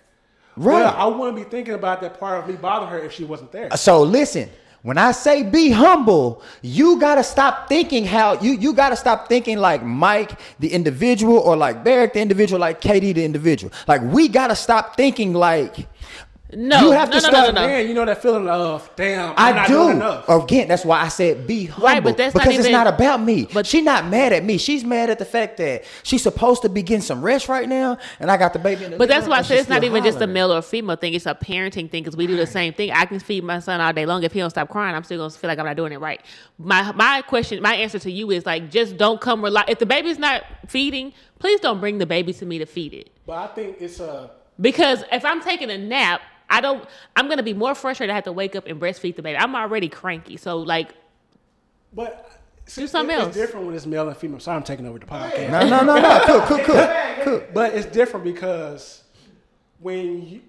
Right. 0.56 0.82
Well, 0.84 0.96
I 0.98 1.06
wouldn't 1.06 1.36
be 1.38 1.44
thinking 1.44 1.76
about 1.76 2.02
that 2.02 2.20
part 2.20 2.40
of 2.40 2.50
me 2.50 2.56
bothering 2.56 2.90
her 2.92 3.00
if 3.00 3.12
she 3.14 3.24
wasn't 3.24 3.52
there. 3.52 3.70
So 3.78 4.02
listen, 4.02 4.50
when 4.88 4.98
I 4.98 5.12
say 5.12 5.44
be 5.44 5.70
humble, 5.70 6.42
you 6.62 6.98
gotta 6.98 7.22
stop 7.22 7.68
thinking 7.68 8.06
how 8.06 8.40
you 8.40 8.54
you 8.54 8.72
gotta 8.72 8.96
stop 8.96 9.28
thinking 9.28 9.58
like 9.58 9.84
Mike 9.84 10.40
the 10.60 10.72
individual 10.72 11.40
or 11.40 11.58
like 11.58 11.84
Barrett 11.84 12.14
the 12.14 12.22
individual, 12.22 12.62
like 12.62 12.80
Katie 12.80 13.12
the 13.12 13.26
individual. 13.26 13.74
Like 13.86 14.02
we 14.02 14.30
gotta 14.30 14.56
stop 14.56 14.96
thinking 14.96 15.34
like 15.34 15.90
No, 16.54 16.80
You 16.86 16.92
have 16.92 17.10
no, 17.10 17.20
to 17.20 17.26
no, 17.26 17.30
no, 17.32 17.38
start- 17.40 17.56
no, 17.56 17.62
no. 17.62 17.68
Man, 17.68 17.88
you 17.90 17.94
know 17.94 18.06
that 18.06 18.22
feeling 18.22 18.48
of 18.48 18.90
oh, 18.90 18.90
damn. 18.96 19.32
I'm 19.32 19.36
I 19.38 19.52
not 19.52 19.68
do. 19.68 19.74
Doing 19.74 19.98
enough. 19.98 20.30
Again, 20.30 20.70
that's 20.70 20.86
why 20.86 21.02
I 21.02 21.10
said 21.10 21.46
be 21.46 21.66
humble. 21.66 21.86
Right, 21.88 22.02
but 22.02 22.16
that's 22.16 22.34
not 22.34 22.44
because 22.44 22.60
it's 22.60 22.68
even- 22.70 22.72
not 22.78 22.88
about 22.88 23.22
me. 23.22 23.44
but- 23.46 23.54
But 23.54 23.68
she's 23.68 23.84
not 23.84 24.06
mad 24.08 24.32
at 24.32 24.46
me. 24.46 24.58
She's 24.58 24.86
mad 24.86 25.10
at 25.10 25.20
the 25.20 25.26
fact 25.26 25.58
that 25.58 25.84
she's 26.04 26.24
supposed 26.24 26.62
to 26.62 26.70
be 26.70 26.84
getting 26.84 27.02
some 27.02 27.22
rest 27.22 27.50
right 27.50 27.68
now, 27.68 27.98
and 28.22 28.32
I 28.32 28.38
got 28.38 28.54
the 28.54 28.60
baby 28.60 28.86
in 28.86 28.92
the 28.92 28.98
But 28.98 29.10
that's 29.10 29.28
why 29.28 29.40
I 29.40 29.42
said 29.42 29.60
it's 29.60 29.68
not 29.68 29.84
even 29.84 30.02
still 30.02 30.12
just 30.14 30.22
a 30.22 30.28
male 30.28 30.54
or 30.54 30.62
female 30.62 30.96
thing. 30.96 31.14
It's 31.16 31.26
a 31.26 31.36
parenting 31.36 31.92
thing 31.92 32.04
because 32.04 32.16
we 32.16 32.28
do 32.28 32.38
the 32.38 32.48
same 32.48 32.72
thing. 32.74 32.92
I 32.92 33.04
can 33.06 33.20
feed 33.20 33.44
my 33.44 33.60
son 33.60 33.82
all 33.82 33.92
day 33.92 34.06
long. 34.06 34.24
If 34.24 34.32
he 34.32 34.40
don't 34.40 34.50
stop 34.50 34.70
crying, 34.70 34.96
I'm 34.96 35.04
still 35.04 35.18
gonna 35.18 35.30
feel 35.32 35.50
like 35.50 35.60
I'm 35.60 35.66
not 35.66 35.76
doing 35.76 35.92
it 35.92 36.00
right. 36.00 36.22
My 36.58 36.94
my 36.94 37.24
question, 37.24 37.62
my 37.62 37.76
answer 37.76 38.00
to 38.00 38.10
you 38.12 38.32
is 38.32 38.46
like, 38.46 38.72
just 38.72 38.96
don't 38.96 39.20
come 39.20 39.44
rely. 39.44 39.66
If 39.68 39.80
the 39.80 39.86
baby's 39.86 40.18
not 40.18 40.44
feeding, 40.68 41.12
please 41.40 41.60
don't 41.60 41.82
bring 41.82 41.98
the 41.98 42.06
baby 42.06 42.32
to 42.32 42.46
me 42.46 42.58
to 42.60 42.66
feed 42.66 42.94
it. 42.94 43.10
But 43.26 43.34
I 43.34 43.48
think 43.48 43.82
it's 43.82 44.00
a. 44.00 44.32
Because 44.62 45.04
if 45.12 45.26
I'm 45.26 45.42
taking 45.42 45.70
a 45.70 45.78
nap 45.78 46.22
I 46.50 46.62
don't. 46.62 46.88
I'm 47.16 47.28
gonna 47.30 47.44
be 47.44 47.54
more 47.54 47.76
frustrated. 47.76 48.12
I 48.12 48.16
have 48.16 48.24
to 48.26 48.32
wake 48.32 48.56
up 48.56 48.68
and 48.68 48.80
breastfeed 48.80 49.16
the 49.16 49.22
baby. 49.22 49.38
I'm 49.38 49.56
already 49.56 49.90
cranky. 49.90 50.38
So 50.38 50.58
like, 50.60 50.90
But 51.94 52.32
see, 52.66 52.88
something 52.88 53.16
it- 53.16 53.20
else. 53.20 53.28
It's 53.30 53.38
different 53.38 53.66
when 53.66 53.76
it's 53.76 53.86
male 53.86 54.08
and 54.08 54.16
female. 54.18 54.40
Sorry, 54.40 54.56
I'm 54.58 54.64
taking 54.64 54.88
over 54.88 55.00
the 55.00 55.06
podcast. 55.06 55.50
No, 55.52 55.68
no, 55.68 55.84
no, 55.84 56.00
no. 56.02 56.20
Cook, 56.26 56.46
cook, 56.46 56.64
cook, 56.66 57.24
cook. 57.24 57.54
But 57.54 57.74
it's 57.74 57.86
different 57.88 58.24
because 58.24 59.04
when 59.80 60.22
you, 60.26 60.42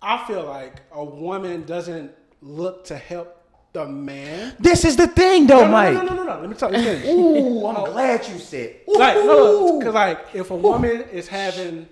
I 0.00 0.24
feel 0.26 0.44
like 0.44 0.80
a 0.92 1.04
woman 1.04 1.64
doesn't 1.64 2.12
look 2.40 2.84
to 2.86 2.96
help 2.96 3.38
the 3.72 3.86
man. 3.86 4.54
This 4.58 4.84
is 4.84 4.96
the 4.96 5.06
thing, 5.06 5.46
though, 5.46 5.60
No, 5.60 5.66
no, 5.66 5.72
Mike. 5.72 5.94
no, 5.94 6.02
no, 6.02 6.14
no, 6.14 6.22
no. 6.24 6.40
Let 6.40 6.48
me 6.50 6.54
talk. 6.56 6.72
Let 6.72 7.02
me. 7.04 7.10
Ooh, 7.12 7.66
I'm 7.66 7.84
glad 7.92 8.26
you 8.28 8.38
said. 8.38 8.76
like 8.86 9.16
no, 9.16 9.78
because 9.78 9.94
like 9.94 10.26
if 10.34 10.50
a 10.50 10.56
woman 10.56 11.02
is 11.12 11.28
having 11.28 11.88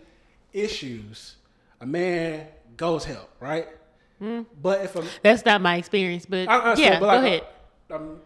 issues, 0.53 1.37
a 1.81 1.87
man 1.87 2.47
goes 2.77 3.05
help, 3.05 3.31
right? 3.41 3.69
Hmm. 4.19 4.43
But 4.61 4.85
if 4.85 4.97
a 4.97 5.05
that's 5.23 5.45
not 5.45 5.61
my 5.61 5.77
experience. 5.77 6.27
But 6.27 6.49
I 6.49 6.59
understand, 6.59 6.95
yeah, 6.95 7.01
but 7.01 7.07
go 7.07 7.17
like, 7.17 7.25
ahead. 7.25 7.43
Uh, 7.91 7.95
um, 7.95 8.21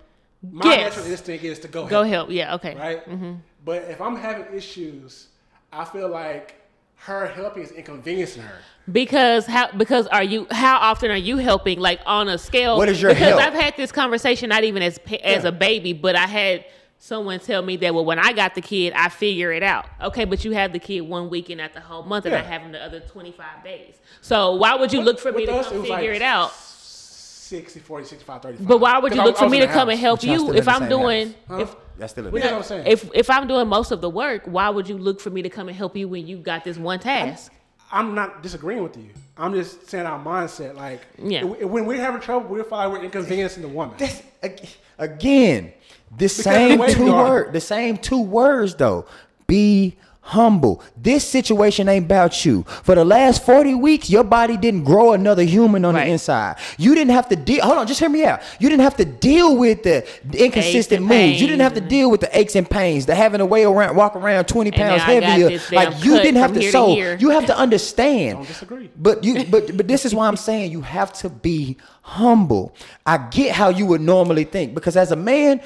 my 0.52 0.64
Yes. 0.70 0.96
natural 0.96 1.12
instinct 1.12 1.44
is 1.44 1.58
to 1.60 1.68
go 1.68 1.80
help. 1.80 1.90
Go 1.90 2.02
help, 2.02 2.10
help. 2.12 2.30
Yeah. 2.30 2.54
Okay. 2.56 2.74
right? 2.74 3.08
Mm-hmm. 3.08 3.34
But 3.64 3.82
if 3.84 4.00
I'm 4.00 4.16
having 4.16 4.54
issues, 4.54 5.28
I 5.72 5.84
feel 5.84 6.08
like 6.08 6.56
her 6.96 7.26
helping 7.26 7.62
is 7.62 7.70
inconveniencing 7.70 8.42
her. 8.42 8.58
Because 8.90 9.46
how? 9.46 9.70
Because 9.72 10.06
are 10.08 10.22
you? 10.22 10.46
How 10.50 10.78
often 10.78 11.10
are 11.10 11.16
you 11.16 11.38
helping? 11.38 11.78
Like 11.80 12.00
on 12.06 12.28
a 12.28 12.38
scale? 12.38 12.76
What 12.76 12.88
is 12.88 13.00
your 13.00 13.12
Because 13.12 13.38
help? 13.38 13.40
I've 13.42 13.54
had 13.54 13.74
this 13.76 13.92
conversation, 13.92 14.48
not 14.50 14.64
even 14.64 14.82
as 14.82 14.98
as 15.22 15.42
Yeah. 15.44 15.48
a 15.48 15.52
baby, 15.52 15.92
but 15.92 16.16
I 16.16 16.26
had 16.26 16.64
someone 16.98 17.38
tell 17.40 17.62
me 17.62 17.76
that 17.78 17.94
well, 17.94 18.04
when 18.04 18.18
I 18.18 18.32
got 18.32 18.54
the 18.54 18.60
kid, 18.60 18.92
I 18.94 19.08
figure 19.08 19.52
it 19.52 19.62
out. 19.62 19.86
Okay, 20.02 20.24
but 20.24 20.44
you 20.44 20.52
have 20.52 20.72
the 20.72 20.78
kid 20.78 21.02
one 21.02 21.28
weekend 21.30 21.60
at 21.60 21.74
the 21.74 21.80
whole 21.80 22.02
month, 22.02 22.26
and 22.26 22.34
I 22.34 22.42
have 22.42 22.62
him 22.62 22.72
the 22.72 22.82
other 22.82 23.00
twenty 23.00 23.32
five 23.32 23.62
days. 23.64 23.94
So 24.20 24.54
why 24.54 24.74
would 24.74 24.92
you 24.92 25.00
look 25.00 25.18
for 25.18 25.32
me 25.32 25.46
to 25.46 25.52
us, 25.54 25.68
come 25.68 25.78
it 25.78 25.80
figure 25.82 25.94
like 25.96 26.16
it 26.16 26.22
out? 26.22 26.52
60, 26.52 27.78
40, 27.80 28.06
65, 28.06 28.42
35. 28.42 28.66
But 28.66 28.78
why 28.78 28.98
would 28.98 29.12
you 29.12 29.18
'Cause 29.18 29.20
I 29.20 29.24
look 29.26 29.34
was- 29.34 29.38
for 29.40 29.44
I 29.44 29.48
me 29.48 29.60
to 29.60 29.66
the 29.66 29.72
come 29.72 29.88
and 29.90 29.98
help 30.00 30.22
y'all 30.22 30.32
you 30.32 30.38
still 30.40 30.56
if 30.56 30.66
I'm 30.66 30.88
doing 30.88 31.34
house. 31.46 31.60
if 31.60 31.76
That's 31.98 32.12
still 32.12 32.26
a 32.26 32.30
You 32.32 32.38
know 32.38 32.44
what 32.46 32.54
I'm 32.56 32.62
saying? 32.62 32.86
if 32.86 33.10
if 33.14 33.28
I'm 33.30 33.46
doing 33.46 33.68
most 33.68 33.90
of 33.92 34.00
the 34.00 34.08
work? 34.10 34.42
Why 34.46 34.70
would 34.70 34.88
you 34.88 34.96
look 34.96 35.20
for 35.20 35.28
me 35.30 35.42
to 35.42 35.50
come 35.50 35.68
and 35.68 35.76
help 35.76 35.94
you 35.94 36.08
when 36.08 36.26
you 36.26 36.38
got 36.38 36.64
this 36.64 36.78
one 36.78 37.00
task? 37.00 37.52
I'm 37.92 38.14
not 38.14 38.42
disagreeing 38.42 38.82
with 38.82 38.96
you. 38.96 39.10
I'm 39.36 39.52
just 39.52 39.88
saying 39.88 40.06
our 40.06 40.18
mindset. 40.18 40.74
Like, 40.74 41.02
Yeah. 41.22 41.44
if- 41.60 41.68
when 41.68 41.84
we're 41.86 42.00
having 42.00 42.20
trouble, 42.20 42.48
we 42.48 42.60
feel 42.62 42.68
like 42.78 42.90
we're 42.90 43.04
inconveniencing 43.04 43.62
the 43.62 43.68
woman. 43.68 43.94
This, 43.98 44.22
ag- 44.42 44.66
again, 44.98 45.72
the 46.16 46.24
the 46.24 46.28
same 46.28 46.86
two 46.88 47.08
are. 47.12 47.24
words, 47.24 47.52
the 47.52 47.60
same 47.60 47.96
two 47.96 48.20
words 48.22 48.74
though. 48.74 49.06
Be 49.46 49.96
humble. 50.28 50.82
This 50.96 51.22
situation 51.22 51.86
ain't 51.86 52.06
about 52.06 52.46
you. 52.46 52.62
For 52.82 52.94
the 52.94 53.04
last 53.04 53.44
40 53.44 53.74
weeks, 53.74 54.08
your 54.08 54.24
body 54.24 54.56
didn't 54.56 54.84
grow 54.84 55.12
another 55.12 55.42
human 55.42 55.84
on 55.84 55.94
Right. 55.94 56.06
the 56.06 56.12
inside. 56.12 56.56
You 56.78 56.94
didn't 56.94 57.10
have 57.12 57.28
to 57.28 57.36
deal. 57.36 57.62
Hold 57.62 57.76
on, 57.76 57.86
just 57.86 58.00
hear 58.00 58.08
me 58.08 58.24
out. 58.24 58.40
You 58.58 58.70
didn't 58.70 58.84
have 58.84 58.96
to 58.96 59.04
deal 59.04 59.54
with 59.58 59.82
the 59.82 60.06
inconsistent 60.32 61.02
moves. 61.02 61.14
moods. 61.32 61.40
You 61.42 61.46
didn't 61.46 61.60
have 61.60 61.74
to 61.74 61.82
deal 61.82 62.10
with 62.10 62.22
the 62.22 62.38
aches 62.38 62.56
and 62.56 62.68
pains, 62.68 63.04
the 63.04 63.14
having 63.14 63.40
to 63.40 63.44
weigh 63.46 63.64
around, 63.64 63.96
walk 63.96 64.16
around 64.16 64.46
20 64.46 64.70
pounds 64.70 65.02
now 65.02 65.12
I 65.12 65.20
got 65.20 65.28
heavier. 65.28 65.60
Like 65.72 66.02
you 66.02 66.12
didn't 66.16 66.36
have 66.40 66.54
to. 66.54 66.60
here 66.60 66.68
to 66.70 66.72
So 66.72 66.94
here. 66.94 67.16
you 67.20 67.28
have 67.28 67.44
to 67.46 67.58
understand. 67.64 68.38
Don't 68.38 68.48
disagree. 68.48 68.90
But 68.96 69.24
you 69.24 69.44
but 69.44 69.76
but 69.76 69.86
this 69.88 70.06
is 70.06 70.14
why 70.14 70.26
I'm 70.26 70.38
saying 70.38 70.72
you 70.72 70.80
have 70.80 71.12
to 71.14 71.28
be 71.28 71.76
humble. 72.04 72.74
I 73.06 73.16
get 73.16 73.56
how 73.56 73.70
you 73.70 73.86
would 73.86 74.02
normally 74.02 74.44
think 74.44 74.74
because 74.74 74.96
as 74.96 75.10
a 75.10 75.16
man, 75.16 75.62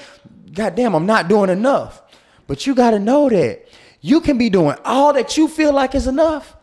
goddamn, 0.53 0.95
I'm 0.95 1.05
not 1.05 1.29
doing 1.29 1.51
enough. 1.51 2.01
But 2.47 2.67
you 2.67 2.75
got 2.75 2.93
to 2.93 2.99
know 2.99 3.29
that 3.29 3.69
you 4.01 4.21
can 4.21 4.39
be 4.39 4.49
doing 4.49 4.77
all 4.85 5.13
that 5.13 5.37
you 5.37 5.49
feel 5.49 5.73
like 5.73 5.95
is 5.95 6.07
enough. 6.07 6.57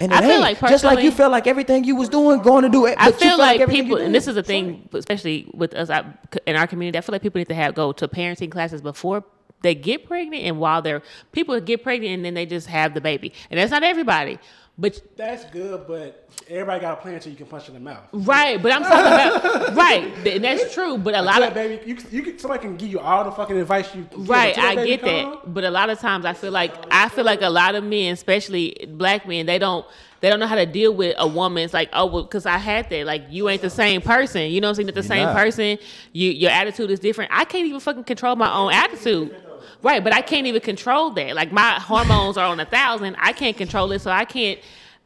And 0.00 0.14
I 0.14 0.20
feel 0.22 0.30
ain't. 0.30 0.40
like 0.40 0.60
just 0.60 0.82
like 0.82 1.04
you 1.04 1.10
felt 1.10 1.30
like 1.30 1.46
everything 1.46 1.84
you 1.84 1.94
was 1.94 2.08
doing 2.08 2.40
going 2.40 2.62
to 2.62 2.70
do 2.70 2.86
it. 2.86 2.94
I 2.98 3.12
feel 3.12 3.36
like 3.36 3.60
everything 3.60 3.84
people, 3.84 3.98
and 3.98 4.14
this 4.14 4.26
is 4.26 4.36
a 4.38 4.42
thing, 4.42 4.88
especially 4.94 5.50
with 5.52 5.74
us 5.74 5.90
I, 5.90 6.06
in 6.46 6.56
our 6.56 6.66
community. 6.66 6.96
I 6.96 7.02
feel 7.02 7.12
like 7.12 7.20
people 7.20 7.38
need 7.38 7.48
to 7.48 7.54
have 7.54 7.74
go 7.74 7.92
to 7.92 8.08
parenting 8.08 8.50
classes 8.50 8.80
before 8.80 9.22
they 9.60 9.74
get 9.74 10.06
pregnant, 10.06 10.42
and 10.44 10.58
while 10.58 10.80
they're 10.80 11.02
people 11.32 11.60
get 11.60 11.82
pregnant, 11.82 12.14
and 12.14 12.24
then 12.24 12.32
they 12.32 12.46
just 12.46 12.66
have 12.68 12.94
the 12.94 13.02
baby, 13.02 13.34
and 13.50 13.60
that's 13.60 13.70
not 13.70 13.82
everybody. 13.82 14.38
But 14.78 14.98
That's 15.16 15.44
good, 15.50 15.86
but 15.86 16.26
everybody 16.48 16.80
got 16.80 16.98
a 16.98 17.02
plan 17.02 17.14
until 17.14 17.30
you 17.30 17.36
can 17.36 17.46
punch 17.46 17.68
in 17.68 17.74
the 17.74 17.80
mouth. 17.80 18.02
right, 18.12 18.62
but 18.62 18.72
I'm 18.72 18.82
talking 18.82 19.12
about 19.44 19.74
right, 19.76 20.26
and 20.26 20.42
that's 20.42 20.72
true. 20.72 20.96
But 20.96 21.14
a 21.14 21.20
lot 21.20 21.34
Tell 21.34 21.42
of 21.48 21.54
that 21.54 21.68
baby, 21.68 21.82
you, 21.86 21.94
can- 21.96 22.10
you 22.10 22.22
can, 22.22 22.38
somebody 22.38 22.62
can 22.62 22.76
give 22.76 22.88
you 22.88 22.98
all 22.98 23.24
the 23.24 23.30
fucking 23.32 23.58
advice 23.58 23.94
you 23.94 24.06
can. 24.10 24.24
Right, 24.24 24.56
I 24.56 24.86
get 24.86 25.00
come, 25.00 25.08
that. 25.08 25.52
But 25.52 25.64
a 25.64 25.70
lot 25.70 25.90
of 25.90 25.98
times 25.98 26.24
I 26.24 26.32
feel 26.32 26.52
like 26.52 26.72
I 26.90 27.10
feel 27.10 27.24
like 27.24 27.42
a 27.42 27.50
lot 27.50 27.74
of 27.74 27.84
men, 27.84 28.14
especially 28.14 28.86
black 28.88 29.28
men, 29.28 29.44
they 29.44 29.58
don't 29.58 29.84
they 30.20 30.30
don't 30.30 30.40
know 30.40 30.46
how 30.46 30.54
to 30.54 30.66
deal 30.66 30.94
with 30.94 31.14
a 31.18 31.26
woman. 31.26 31.62
It's 31.64 31.74
like, 31.74 31.90
oh 31.92 32.06
well, 32.06 32.22
because 32.22 32.46
I 32.46 32.56
had 32.56 32.88
that. 32.90 33.04
Like 33.04 33.24
you 33.28 33.50
ain't 33.50 33.62
the 33.62 33.70
same 33.70 34.00
person. 34.00 34.50
You 34.50 34.62
know 34.62 34.68
what 34.68 34.70
I'm 34.70 34.74
saying? 34.76 34.86
Not 34.86 34.94
the 34.94 35.02
same 35.02 35.24
not. 35.24 35.36
person. 35.36 35.78
You 36.12 36.30
your 36.30 36.50
attitude 36.50 36.90
is 36.90 37.00
different. 37.00 37.30
I 37.34 37.44
can't 37.44 37.66
even 37.66 37.80
fucking 37.80 38.04
control 38.04 38.34
my 38.36 38.52
own 38.54 38.72
attitude. 38.72 39.36
Right, 39.82 40.02
but 40.02 40.12
I 40.14 40.22
can't 40.22 40.46
even 40.46 40.60
control 40.60 41.10
that. 41.10 41.34
Like 41.34 41.52
my 41.52 41.80
hormones 41.80 42.36
are 42.36 42.46
on 42.46 42.60
a 42.60 42.66
thousand. 42.66 43.16
I 43.18 43.32
can't 43.32 43.56
control 43.56 43.92
it, 43.92 44.00
so 44.00 44.10
I 44.10 44.24
can't. 44.24 44.58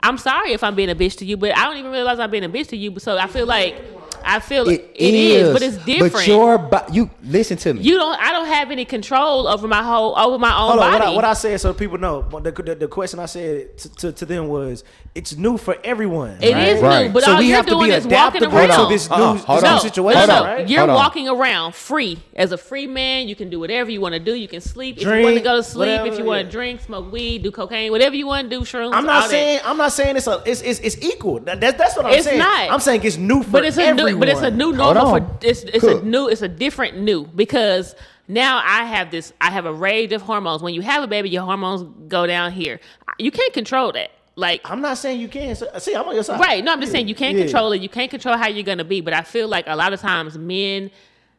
I'm 0.03 0.19
sorry 0.19 0.53
if 0.53 0.63
I'm 0.63 0.75
being 0.75 0.91
a 0.91 0.95
bitch 0.95 1.17
to 1.19 1.25
you, 1.25 1.37
but 1.37 1.57
I 1.57 1.65
don't 1.65 1.79
even 1.79 1.91
realize 1.91 2.19
I'm 2.19 2.31
being 2.31 2.45
a 2.45 2.49
bitch 2.49 2.69
to 2.69 2.77
you. 2.77 2.99
So 2.99 3.17
I 3.17 3.27
feel 3.27 3.47
like 3.47 3.83
I 4.25 4.41
feel 4.41 4.69
it 4.69 4.91
it 4.95 5.15
is, 5.15 5.53
but 5.53 5.63
it's 5.63 5.77
different. 5.85 6.13
But 6.13 6.27
your 6.27 6.59
bo- 6.59 6.87
you 6.93 7.11
listen 7.23 7.57
to 7.59 7.75
me. 7.75 7.83
You 7.83 7.97
don't. 7.97 8.19
I 8.21 8.33
don't 8.33 8.47
have 8.47 8.71
any 8.71 8.85
control 8.85 9.47
over 9.47 9.69
my 9.69 9.83
whole 9.83 10.19
over 10.19 10.39
my 10.39 10.51
own 10.51 10.71
Hold 10.73 10.81
on, 10.81 10.93
body. 10.93 10.93
what 10.93 11.03
I, 11.03 11.17
what 11.17 11.25
I 11.25 11.33
said 11.35 11.61
so 11.61 11.73
people 11.75 11.99
know. 11.99 12.23
The, 12.23 12.53
the, 12.53 12.75
the 12.75 12.89
question 12.89 13.19
I 13.19 13.27
said 13.27 13.77
to, 13.79 13.95
to, 13.97 14.13
to 14.13 14.27
them 14.27 14.49
was, 14.49 14.85
it's 15.15 15.37
new 15.37 15.57
for 15.57 15.77
everyone. 15.85 16.39
It 16.43 16.53
right? 16.55 16.69
is 16.71 16.83
Right. 16.83 17.07
new, 17.07 17.13
but 17.13 17.23
so 17.23 17.33
all 17.35 17.39
we 17.39 17.47
you're 17.47 17.57
have 17.57 17.67
to 17.67 17.71
doing 17.71 17.91
be 17.91 17.95
is 17.95 18.05
walking 18.05 18.43
adaptable 18.43 18.59
around. 18.59 18.89
to 18.89 18.93
this 18.93 19.09
new, 19.09 19.15
Uh-uh, 19.15 19.35
this 19.55 19.63
new 19.63 19.69
on. 19.69 19.81
situation, 19.81 20.21
no, 20.21 20.27
no, 20.27 20.41
no. 20.41 20.45
right? 20.45 20.69
You're 20.69 20.79
Hold 20.81 20.91
on. 20.91 20.97
walking 20.97 21.29
around 21.29 21.75
free 21.77 22.19
as 22.35 22.51
a 22.51 22.59
free 22.59 22.89
man. 22.89 23.29
You 23.29 23.37
can 23.37 23.49
do 23.49 23.61
whatever 23.61 23.93
you 23.93 24.01
want 24.01 24.15
to 24.15 24.19
do. 24.19 24.35
You 24.35 24.49
can 24.49 24.61
sleep 24.61 24.97
if 24.97 25.03
you 25.05 25.23
want 25.23 25.37
to 25.37 25.41
go 25.43 25.55
to 25.57 25.63
sleep. 25.63 26.01
if 26.05 26.19
you 26.19 26.25
want 26.25 26.41
to 26.41 26.47
yeah. 26.47 26.51
drink, 26.51 26.81
smoke 26.81 27.13
weed, 27.13 27.45
do 27.45 27.53
cocaine, 27.53 27.93
whatever 27.93 28.17
you 28.17 28.27
want 28.27 28.51
to 28.51 28.57
do. 28.59 28.63
Shrooms. 28.65 28.89
I'm 28.89 28.95
all 28.95 29.03
not 29.03 29.21
that. 29.23 29.31
saying 29.31 29.61
I'm 29.65 29.77
not 29.77 29.93
saying 29.93 30.17
it's 30.17 30.27
a 30.27 30.43
it's 30.45 30.61
it's, 30.63 30.81
it's 30.81 31.01
equal. 31.01 31.39
That, 31.41 31.61
that's 31.61 31.79
that's 31.79 31.97
what 31.97 32.07
I'm 32.07 32.15
It's 32.15 32.25
saying. 32.25 32.39
not. 32.39 32.71
I'm 32.73 32.81
saying 32.81 33.05
it's 33.05 33.17
new 33.17 33.43
for 33.45 33.51
but 33.51 33.65
it's 33.65 33.77
a 33.79 33.85
everyone. 33.85 34.15
new, 34.15 34.19
but 34.19 34.29
it's 34.29 34.41
a 34.43 34.51
new 34.51 34.73
normal 34.73 35.11
for 35.11 35.37
it's 35.43 35.63
it's 35.63 35.79
Cook. 35.85 36.03
a 36.03 36.05
new 36.05 36.27
it's 36.27 36.43
a 36.43 36.49
different 36.49 36.99
new 36.99 37.25
because 37.37 37.95
now 38.27 38.61
I 38.65 38.85
have 38.85 39.13
this 39.13 39.33
I 39.41 39.51
have 39.53 39.65
a 39.67 39.73
range 39.73 40.13
of 40.13 40.23
hormones. 40.23 40.61
When 40.61 40.75
you 40.75 40.81
have 40.83 41.05
a 41.05 41.07
baby, 41.07 41.29
your 41.29 41.43
hormones 41.45 41.85
go 42.09 42.27
down 42.27 42.51
here. 42.51 42.81
You 43.19 43.31
can't 43.31 43.53
control 43.53 43.93
that. 43.93 44.11
Like 44.37 44.69
I'm 44.69 44.81
not 44.81 44.99
saying 44.99 45.21
you 45.21 45.29
can. 45.29 45.55
So, 45.55 45.69
see, 45.79 45.95
I'm 45.95 46.07
on 46.09 46.15
your 46.15 46.25
side. 46.25 46.41
Right. 46.41 46.63
No, 46.65 46.73
I'm 46.73 46.81
just 46.81 46.91
saying 46.93 47.07
you 47.09 47.15
can't 47.15 47.37
Yeah. 47.37 47.45
control 47.45 47.73
it. 47.73 47.81
You 47.81 47.89
can't 47.89 48.11
control 48.11 48.37
how 48.37 48.49
you're 48.49 48.65
gonna 48.65 48.85
be. 48.85 49.01
But 49.01 49.15
I 49.15 49.23
feel 49.23 49.47
like 49.49 49.67
a 49.69 49.77
lot 49.77 49.93
of 49.93 50.01
times 50.01 50.37
men 50.39 50.91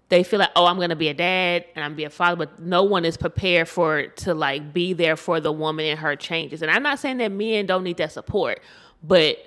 they 0.07 0.21
feel 0.23 0.37
like, 0.39 0.51
oh, 0.55 0.65
I'm 0.67 0.79
gonna 0.79 0.95
be 0.95 1.07
a 1.09 1.13
dad 1.15 1.65
and 1.75 1.83
I'm 1.83 1.91
gonna 1.91 1.97
be 1.97 2.03
a 2.03 2.09
father, 2.11 2.35
but 2.37 2.59
no 2.59 2.83
one 2.83 3.05
is 3.05 3.17
prepared 3.17 3.67
for 3.67 4.03
to 4.07 4.33
like 4.35 4.71
be 4.71 4.93
there 4.93 5.15
for 5.15 5.39
the 5.39 5.51
woman 5.51 5.85
and 5.87 5.99
her 5.99 6.15
changes. 6.15 6.61
And 6.61 6.69
I'm 6.69 6.83
not 6.83 6.99
saying 6.99 7.17
that 7.17 7.31
men 7.31 7.65
don't 7.65 7.83
need 7.83 7.97
that 7.97 8.11
support, 8.11 8.61
but 9.03 9.37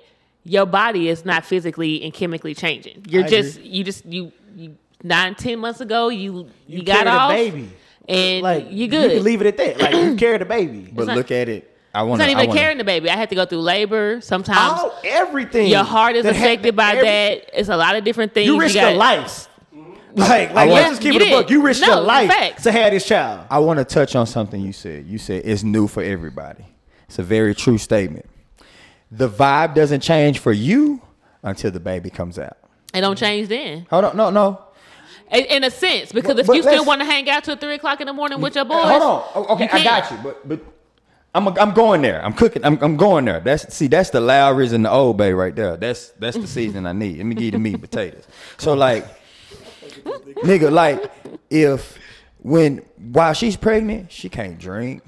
your 0.43 0.65
body 0.65 1.07
is 1.09 1.23
not 1.25 1.45
physically 1.45 2.03
and 2.03 2.13
chemically 2.13 2.53
changing. 2.53 3.05
You're 3.09 3.23
I 3.23 3.27
just 3.29 3.61
you 3.61 3.83
just 3.83 4.05
you 4.05 4.31
you 4.55 4.75
nine, 5.01 5.33
ten 5.35 5.59
months 5.59 5.79
ago 5.81 6.09
you 6.09 6.49
you, 6.67 6.83
got 6.83 7.05
carried 7.05 7.07
a 7.07 7.11
off 7.11 7.29
baby. 7.31 7.69
and 8.09 8.43
Like 8.43 8.67
you 8.69 8.87
good. 8.89 9.11
You 9.11 9.17
can 9.17 9.23
leave 9.25 9.41
it 9.41 9.47
at 9.47 9.57
that. 9.57 9.79
Like 9.79 9.95
you 9.95 10.15
carried 10.17 10.41
a 10.41 10.45
baby. 10.45 10.89
but 10.93 11.07
not- 11.07 11.15
look 11.15 11.31
at 11.31 11.47
it. 11.49 11.77
I 11.93 12.01
it's 12.01 12.07
want 12.09 12.19
not 12.19 12.25
to. 12.25 12.31
even 12.43 12.51
carrying 12.55 12.77
the 12.77 12.83
baby. 12.83 13.09
I 13.09 13.15
had 13.15 13.29
to 13.29 13.35
go 13.35 13.45
through 13.45 13.61
labor. 13.61 14.21
Sometimes 14.21 14.79
All 14.79 14.93
everything. 15.03 15.67
your 15.67 15.83
heart 15.83 16.15
is 16.15 16.23
that 16.23 16.35
ha- 16.35 16.41
affected 16.43 16.75
by 16.75 16.91
every- 16.91 17.03
that. 17.03 17.49
It's 17.59 17.69
a 17.69 17.77
lot 17.77 17.95
of 17.95 18.03
different 18.03 18.33
things. 18.33 18.45
You 18.47 18.59
risked 18.59 18.75
gotta- 18.75 18.91
your 18.91 18.99
life. 18.99 19.47
Mm-hmm. 19.75 20.19
Like, 20.19 20.53
like 20.53 20.69
let's 20.69 20.89
just 20.89 21.01
keep 21.01 21.13
You 21.13 21.19
it 21.19 21.27
a 21.27 21.29
book. 21.31 21.49
You 21.49 21.61
risked 21.63 21.85
No, 21.85 21.95
your 21.95 22.01
life 22.03 22.29
facts. 22.29 22.63
to 22.63 22.71
have 22.71 22.91
this 22.91 23.05
child. 23.07 23.45
I 23.49 23.59
want 23.59 23.79
to 23.79 23.85
touch 23.85 24.15
on 24.15 24.27
something 24.27 24.61
you 24.61 24.73
said. 24.73 25.05
You 25.07 25.17
said 25.17 25.43
it's 25.45 25.63
new 25.63 25.87
for 25.87 26.03
everybody. 26.03 26.65
It's 27.07 27.17
a 27.19 27.23
very 27.23 27.55
true 27.55 27.77
statement. 27.79 28.25
The 29.11 29.27
vibe 29.27 29.73
doesn't 29.73 30.01
change 30.01 30.37
for 30.39 30.51
you 30.51 31.01
until 31.41 31.71
the 31.71 31.79
baby 31.79 32.11
comes 32.11 32.37
out. 32.37 32.57
It 32.93 33.01
don't 33.01 33.17
change 33.17 33.47
then. 33.47 33.87
Hold 33.89 34.05
on, 34.05 34.17
no, 34.17 34.29
no. 34.29 34.61
In, 35.31 35.45
in 35.45 35.63
a 35.63 35.71
sense, 35.71 36.11
because 36.11 36.33
But- 36.35 36.39
if 36.41 36.47
but 36.47 36.55
you 36.55 36.61
still 36.63 36.85
want 36.85 37.01
to 37.01 37.05
hang 37.05 37.27
out 37.29 37.43
till 37.43 37.55
three 37.55 37.75
o'clock 37.75 37.99
in 38.01 38.07
the 38.07 38.13
morning 38.13 38.41
with 38.41 38.55
your 38.55 38.65
boys, 38.65 38.83
Hold 38.83 39.01
on. 39.01 39.23
O- 39.35 39.45
Okay, 39.55 39.69
I 39.71 39.83
got 39.83 40.11
you. 40.11 40.17
But 40.23 40.47
but 40.47 40.59
I'm 41.35 41.47
I'm 41.47 41.73
going 41.73 42.01
there. 42.01 42.23
I'm 42.23 42.33
cooking. 42.33 42.65
I'm 42.65 42.77
I'm 42.81 42.97
going 42.97 43.25
there. 43.25 43.39
That's 43.39 43.73
see 43.73 43.87
that's 43.87 44.09
the 44.09 44.19
Lawry's 44.19 44.73
and 44.73 44.85
the 44.85 44.91
Old 44.91 45.17
Bay 45.17 45.31
right 45.33 45.55
there. 45.55 45.77
That's 45.77 46.09
that's 46.11 46.37
the 46.37 46.47
season 46.47 46.85
I 46.85 46.91
need. 46.93 47.17
Let 47.17 47.25
me 47.25 47.35
give 47.35 47.45
you 47.45 47.51
the 47.51 47.59
meat 47.59 47.75
and 47.75 47.81
potatoes. 47.81 48.27
So 48.57 48.73
like, 48.73 49.05
nigga, 50.43 50.71
like 50.71 51.11
if 51.49 51.97
when 52.39 52.77
while 52.97 53.33
she's 53.33 53.55
pregnant, 53.55 54.11
she 54.11 54.29
can't 54.29 54.57
drink. 54.57 55.03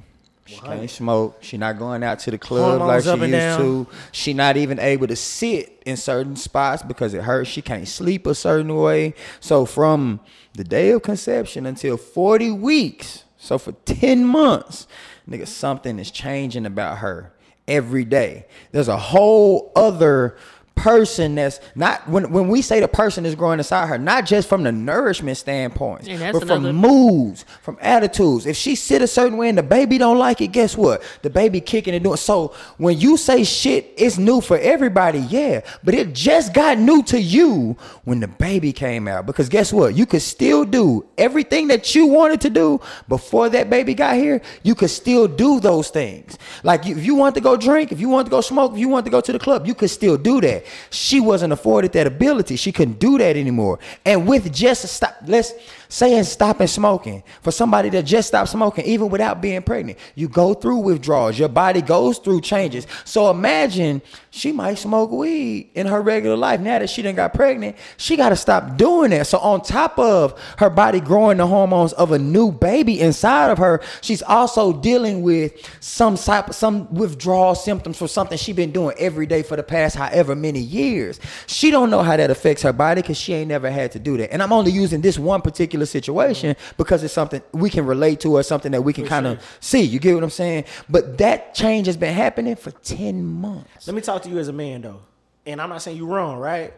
She 0.46 0.60
can't 0.60 0.90
smoke. 0.90 1.38
She 1.42 1.58
not 1.58 1.80
going 1.80 2.04
out 2.04 2.20
to 2.20 2.32
the 2.32 2.38
club 2.38 2.80
Hormones 2.80 3.06
like 3.06 3.16
she 3.16 3.22
used 3.22 3.32
down. 3.32 3.60
to. 3.60 3.88
She 4.12 4.34
not 4.34 4.58
even 4.58 4.80
able 4.80 5.08
to 5.08 5.16
sit 5.16 5.82
in 5.86 5.96
certain 5.96 6.36
spots 6.36 6.84
because 6.84 7.14
it 7.14 7.24
hurts. 7.24 7.50
She 7.50 7.62
can't 7.62 7.88
sleep 7.88 8.28
a 8.28 8.36
certain 8.36 8.76
way. 8.76 9.14
So 9.40 9.66
from 9.66 10.20
the 10.54 10.66
day 10.66 10.92
of 10.92 11.04
conception 11.04 11.66
until 11.66 11.96
40 11.96 12.52
weeks, 12.52 13.24
so 13.38 13.58
for 13.58 13.72
10 13.72 14.26
months, 14.26 14.88
nigga, 15.32 15.48
something 15.48 15.98
is 16.00 16.12
changing 16.12 16.66
about 16.66 17.00
her. 17.00 17.34
every 17.68 18.04
day. 18.04 18.46
There's 18.72 18.88
a 18.88 18.98
whole 18.98 19.72
other 19.76 20.36
person 20.82 21.36
that's 21.36 21.60
not 21.76 22.08
when 22.10 22.32
when 22.32 22.48
we 22.48 22.62
say 22.62 22.80
the 22.80 22.88
person 22.88 23.26
is 23.26 23.36
growing 23.36 23.60
inside 23.60 23.88
her, 23.88 23.98
not 23.98 24.26
just 24.26 24.50
from 24.50 24.64
the 24.64 24.72
nourishment 24.72 25.38
standpoint, 25.38 26.08
And 26.08 26.34
but 26.34 26.40
from 26.42 26.66
another- 26.66 26.74
moods, 26.74 27.46
from 27.62 27.78
attitudes. 27.82 28.46
If 28.46 28.58
she 28.58 28.76
sit 28.76 29.02
a 29.02 29.08
certain 29.08 29.38
way 29.38 29.50
and 29.50 29.58
the 29.58 29.64
baby 29.64 29.98
don't 29.98 30.18
like 30.18 30.42
it, 30.42 30.48
guess 30.48 30.76
what? 30.76 31.04
The 31.22 31.30
baby 31.30 31.62
kicking 31.62 31.94
and 31.94 32.04
doing. 32.04 32.18
So 32.18 32.54
when 32.78 33.00
you 33.00 33.18
say 33.18 33.44
shit, 33.44 33.94
it's 33.98 34.18
new 34.18 34.42
for 34.42 34.58
everybody, 34.58 35.20
yeah. 35.20 35.62
But 35.84 35.94
it 35.94 36.14
just 36.14 36.54
got 36.54 36.78
new 36.80 37.04
to 37.04 37.22
you 37.22 37.78
when 38.04 38.20
the 38.20 38.28
baby 38.28 38.74
came 38.74 39.08
out. 39.08 39.26
Because 39.26 39.50
guess 39.50 39.72
what? 39.72 39.94
You 39.96 40.06
could 40.06 40.22
still 40.24 40.66
do 40.66 41.06
everything 41.18 41.68
that 41.68 41.94
you 41.94 42.08
wanted 42.08 42.42
to 42.42 42.50
do 42.50 42.82
before 43.08 43.50
that 43.50 43.70
baby 43.70 43.94
got 43.94 44.16
here. 44.16 44.42
You 44.64 44.74
could 44.76 44.90
still 44.90 45.28
do 45.28 45.60
those 45.60 45.90
things. 45.90 46.38
Like 46.64 46.88
if 46.88 47.06
you 47.06 47.16
want 47.16 47.36
to 47.36 47.42
go 47.42 47.56
drink, 47.56 47.92
if 47.92 48.00
you 48.00 48.10
want 48.10 48.26
to 48.26 48.32
go 48.32 48.42
smoke, 48.42 48.74
if 48.74 48.80
you 48.80 48.90
want 48.90 49.06
to 49.06 49.12
go 49.12 49.22
to 49.22 49.32
the 49.32 49.40
club, 49.40 49.68
you 49.68 49.76
could 49.76 49.90
still 49.90 50.18
do 50.18 50.42
that. 50.42 50.66
She 50.90 51.20
wasn't 51.20 51.54
afforded 51.54 51.92
that 51.94 52.08
ability. 52.08 52.56
She 52.56 52.72
couldn't 52.72 53.00
do 53.00 53.18
that 53.18 53.36
anymore. 53.36 53.80
And 54.06 54.28
with 54.28 54.54
just 54.54 54.84
a 54.84 54.88
stop, 54.88 55.16
let's 55.26 55.54
saying 55.92 56.24
stopping 56.24 56.68
smoking 56.68 57.22
for 57.42 57.52
somebody 57.52 57.90
that 57.90 58.04
just 58.04 58.30
stopped 58.30 58.50
smoking, 58.50 58.86
even 58.86 59.10
without 59.10 59.42
being 59.42 59.62
pregnant, 59.62 60.00
you 60.16 60.30
go 60.30 60.54
through 60.54 60.78
withdrawals. 60.78 61.38
Your 61.38 61.50
body 61.50 61.82
goes 61.82 62.18
through 62.18 62.40
changes. 62.40 62.88
So 63.04 63.30
imagine 63.30 64.02
she 64.30 64.54
might 64.54 64.76
smoke 64.76 65.12
weed 65.12 65.70
in 65.76 65.88
her 65.88 66.02
regular 66.02 66.38
life. 66.38 66.62
Now 66.62 66.80
that 66.80 66.90
she 66.90 67.02
done 67.02 67.16
got 67.16 67.34
pregnant, 67.34 67.76
she 67.98 68.16
got 68.16 68.30
to 68.30 68.38
stop 68.38 68.78
doing 68.78 69.10
that. 69.12 69.28
So 69.28 69.38
on 69.40 69.62
top 69.62 70.00
of 70.00 70.40
her 70.60 70.70
body 70.70 71.02
growing 71.02 71.38
the 71.38 71.48
hormones 71.48 71.92
of 71.94 72.14
a 72.14 72.20
new 72.20 72.54
baby 72.54 73.02
inside 73.02 73.52
of 73.52 73.58
her, 73.58 73.82
she's 74.00 74.22
also 74.22 74.72
dealing 74.72 75.22
with 75.24 75.54
some 75.82 76.16
type, 76.16 76.54
some 76.54 76.92
withdrawal 76.94 77.54
symptoms 77.54 77.98
for 77.98 78.08
something 78.08 78.38
she's 78.38 78.56
been 78.56 78.72
doing 78.72 78.96
every 78.98 79.26
day 79.26 79.44
for 79.44 79.58
the 79.58 79.64
past 79.64 79.98
however 79.98 80.38
many 80.38 80.60
years. 80.62 81.20
She 81.48 81.70
don't 81.70 81.90
know 81.90 82.02
how 82.02 82.16
that 82.16 82.32
affects 82.32 82.62
her 82.62 82.72
body 82.72 83.02
because 83.02 83.18
she 83.18 83.34
ain't 83.34 83.50
never 83.50 83.70
had 83.70 83.92
to 83.92 84.00
do 84.00 84.16
that. 84.16 84.32
And 84.32 84.42
I'm 84.42 84.54
only 84.54 84.72
using 84.72 85.02
this 85.02 85.20
one 85.20 85.42
particular 85.42 85.81
situation 85.86 86.52
uh-huh. 86.52 86.74
because 86.78 87.04
it's 87.04 87.14
something 87.14 87.42
we 87.52 87.70
can 87.70 87.86
relate 87.86 88.20
to 88.22 88.38
or 88.38 88.44
something 88.44 88.72
that 88.72 88.82
we 88.82 88.94
can 88.94 89.06
kind 89.06 89.28
of 89.28 89.58
see. 89.60 89.82
You 89.82 90.00
get 90.00 90.16
what 90.16 90.24
I'm 90.24 90.30
saying? 90.30 90.66
But 90.90 91.18
that 91.20 91.54
change 91.54 91.88
has 91.88 91.98
been 91.98 92.14
happening 92.14 92.56
for 92.56 92.72
10 92.72 93.24
months. 93.24 93.88
Let 93.88 93.96
me 93.96 94.02
talk 94.02 94.24
to 94.24 94.30
you 94.30 94.40
as 94.40 94.48
a 94.48 94.54
man 94.54 94.82
though, 94.82 95.02
and 95.46 95.62
I'm 95.62 95.70
not 95.70 95.82
saying 95.82 95.98
you're 95.98 96.08
wrong, 96.08 96.40
right? 96.40 96.74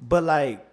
But 0.00 0.24
like, 0.24 0.66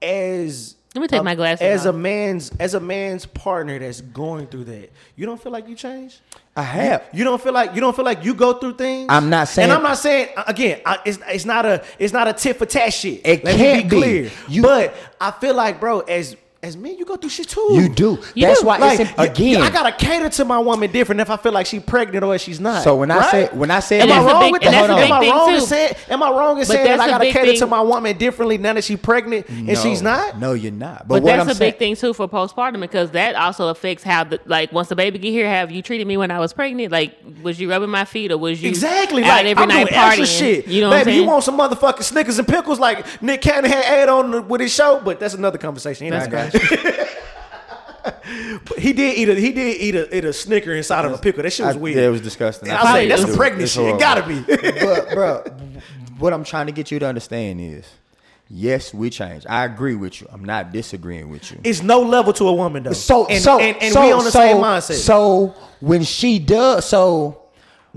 as 0.00 0.75
Let 0.96 1.02
me 1.02 1.08
take 1.08 1.20
a- 1.20 1.24
my 1.24 1.34
glasses 1.34 1.62
As 1.62 1.84
a 1.86 1.92
man's 1.92 2.50
as 2.58 2.72
a 2.74 2.80
man's 2.80 3.26
partner 3.26 3.78
that's 3.78 4.00
going 4.00 4.46
through 4.46 4.64
that, 4.64 4.90
you 5.14 5.26
don't 5.26 5.40
feel 5.40 5.52
like 5.52 5.68
you 5.68 5.74
changed. 5.76 6.20
I 6.56 6.62
have. 6.62 7.04
You 7.12 7.22
don't 7.24 7.40
feel 7.40 7.52
like 7.52 7.74
you 7.74 7.80
don't 7.82 7.94
feel 7.94 8.04
like 8.06 8.24
you 8.24 8.32
go 8.32 8.54
through 8.54 8.76
things. 8.76 9.06
I'm 9.10 9.28
not 9.28 9.48
saying- 9.48 9.68
and 9.68 9.76
I'm 9.76 9.82
not 9.82 9.98
saying 9.98 10.28
uh, 10.36 10.44
again. 10.46 10.80
I, 10.86 10.98
it's 11.04 11.18
it's 11.28 11.44
not 11.44 11.66
a 11.66 11.84
it's 11.98 12.14
not 12.14 12.28
a 12.28 12.32
tit 12.32 12.56
for 12.56 12.64
tat 12.64 12.94
shit. 12.94 13.20
It 13.26 13.44
Let 13.44 13.56
can't 13.56 13.84
me 13.84 13.90
be. 13.90 13.96
be 13.96 13.96
clear. 14.02 14.30
You- 14.48 14.62
but 14.62 14.94
I 15.20 15.32
feel 15.32 15.54
like, 15.54 15.80
bro, 15.80 16.00
as 16.00 16.34
as 16.62 16.76
men, 16.76 16.96
you 16.98 17.04
go 17.04 17.16
through 17.16 17.30
shit 17.30 17.48
too. 17.48 17.64
You 17.70 17.88
do. 17.88 18.18
You 18.34 18.46
That's 18.46 18.60
do. 18.60 18.66
why 18.66 18.78
Like, 18.78 18.98
it's 18.98 19.12
again. 19.18 19.62
I 19.62 19.70
gotta 19.70 19.92
cater 19.92 20.28
to 20.30 20.44
my 20.44 20.58
woman 20.58 20.90
different 20.90 21.20
if 21.20 21.30
I 21.30 21.36
feel 21.36 21.52
like 21.52 21.66
she's 21.66 21.82
pregnant 21.82 22.24
or 22.24 22.34
if 22.34 22.40
she's 22.40 22.58
not. 22.58 22.82
So 22.82 22.96
when 22.96 23.10
I 23.10 23.18
right? 23.18 23.30
say- 23.30 23.48
when 23.56 23.70
I 23.70 23.78
say 23.80 24.00
am 24.00 24.10
I 24.10 24.18
wrong 24.24 24.40
big- 24.42 24.52
with 24.52 24.62
that? 24.62 24.74
Am 24.90 25.12
I 25.12 25.28
wrong 25.30 25.54
in 25.54 25.60
too. 25.60 25.66
saying? 25.66 25.94
Am 26.08 26.22
I 26.22 26.30
wrong 26.30 26.58
in 26.58 26.64
saying 26.64 26.84
that 26.84 26.96
that's 26.96 27.02
I 27.02 27.06
a 27.06 27.10
gotta 27.10 27.24
big 27.24 27.34
cater 27.34 27.52
to 27.58 27.66
my 27.66 27.80
woman 27.82 28.16
differently 28.16 28.58
now 28.58 28.72
that 28.72 28.82
she's 28.84 28.98
pregnant 28.98 29.48
and 29.48 29.78
she's 29.78 30.02
not? 30.02 30.40
No, 30.40 30.54
you're 30.54 30.72
not. 30.72 31.06
But, 31.06 31.22
what 31.22 31.26
that's 31.26 31.42
I'm 31.42 31.48
a 31.50 31.54
saying, 31.54 31.72
big 31.72 31.78
thing 31.78 31.94
too 31.94 32.12
for 32.14 32.26
postpartum 32.26 32.80
because 32.80 33.10
that 33.12 33.36
also 33.36 33.68
affects 33.68 34.02
how 34.02 34.24
the 34.24 34.40
like 34.46 34.72
once 34.72 34.88
the 34.88 34.96
baby 34.96 35.18
get 35.18 35.30
here, 35.30 35.48
have 35.48 35.70
you 35.70 35.82
treated 35.82 36.06
me 36.06 36.16
when 36.16 36.30
I 36.32 36.40
was 36.40 36.52
pregnant? 36.52 36.90
Like 36.90 37.14
was 37.42 37.60
you 37.60 37.70
rubbing 37.70 37.90
my 37.90 38.06
feet 38.06 38.32
or 38.32 38.38
was 38.38 38.60
you 38.62 38.70
Exactly, 38.70 39.22
out 39.22 39.28
like 39.28 39.46
every 39.46 39.62
I'm 39.62 39.68
night 39.68 39.88
doing 39.90 39.94
extra 40.00 40.24
partying? 40.24 40.38
shit. 40.38 40.66
You 40.66 40.80
know 40.80 40.90
Baby, 40.90 40.96
what 40.96 40.98
I'm 40.98 41.04
saying? 41.04 41.20
you 41.20 41.26
want 41.28 41.44
some 41.44 41.58
motherfucking 41.58 42.02
Snickers 42.02 42.38
and 42.38 42.48
pickles 42.48 42.80
like 42.80 43.22
Nick 43.22 43.42
Cannon 43.42 43.70
had 43.70 43.84
Ed 43.84 44.08
on 44.08 44.48
with 44.48 44.62
his 44.62 44.72
show, 44.74 45.00
but 45.04 45.20
that's 45.20 45.34
another 45.34 45.58
conversation. 45.58 46.08
That's 46.10 46.24
not- 46.24 46.30
great. 46.30 46.52
But 46.55 46.55
he 48.78 48.92
did 48.92 49.18
eat 49.18 49.28
a 49.28 49.34
he 49.34 49.52
did 49.52 49.80
eat 49.80 49.94
a 49.94 50.16
eat 50.16 50.24
a 50.24 50.32
Snicker 50.32 50.72
inside 50.74 51.04
of 51.04 51.12
a 51.12 51.18
pickle. 51.18 51.42
That 51.42 51.52
shit 51.52 51.66
was 51.66 51.76
I- 51.76 51.78
weird. 51.78 51.96
yeah, 51.96 52.06
it 52.06 52.10
was 52.10 52.20
disgusting. 52.20 52.70
I 52.70 52.74
I 52.74 52.82
was 52.82 52.92
like, 52.92 53.08
that's 53.08 53.22
some 53.22 53.34
pregnant 53.36 53.68
shit. 53.68 53.94
It 53.94 54.00
gotta 54.00 54.26
be. 54.26 54.40
but 54.40 55.10
bro, 55.10 55.44
what 56.18 56.32
I'm 56.32 56.44
trying 56.44 56.66
to 56.66 56.72
get 56.72 56.90
you 56.90 56.98
to 56.98 57.06
understand 57.06 57.60
is, 57.60 57.86
yes, 58.48 58.92
we 58.94 59.10
change. 59.10 59.46
I 59.48 59.64
agree 59.64 59.94
with 59.94 60.20
you. 60.20 60.28
I'm 60.30 60.44
not 60.44 60.72
disagreeing 60.72 61.30
with 61.30 61.50
you. 61.50 61.60
it's 61.64 61.82
no 61.82 62.00
level 62.00 62.32
to 62.34 62.48
a 62.48 62.52
woman 62.54 62.82
though. 62.84 62.92
So 62.92 63.26
and, 63.26 63.42
so 63.42 63.58
and, 63.58 63.76
and 63.82 63.92
so, 63.92 64.02
we 64.02 64.12
on 64.12 64.24
the 64.24 64.30
so, 64.30 64.38
same 64.38 64.56
mindset. 64.58 64.94
So 64.94 65.54
when 65.80 66.02
she 66.02 66.38
does, 66.38 66.86
so 66.86 67.45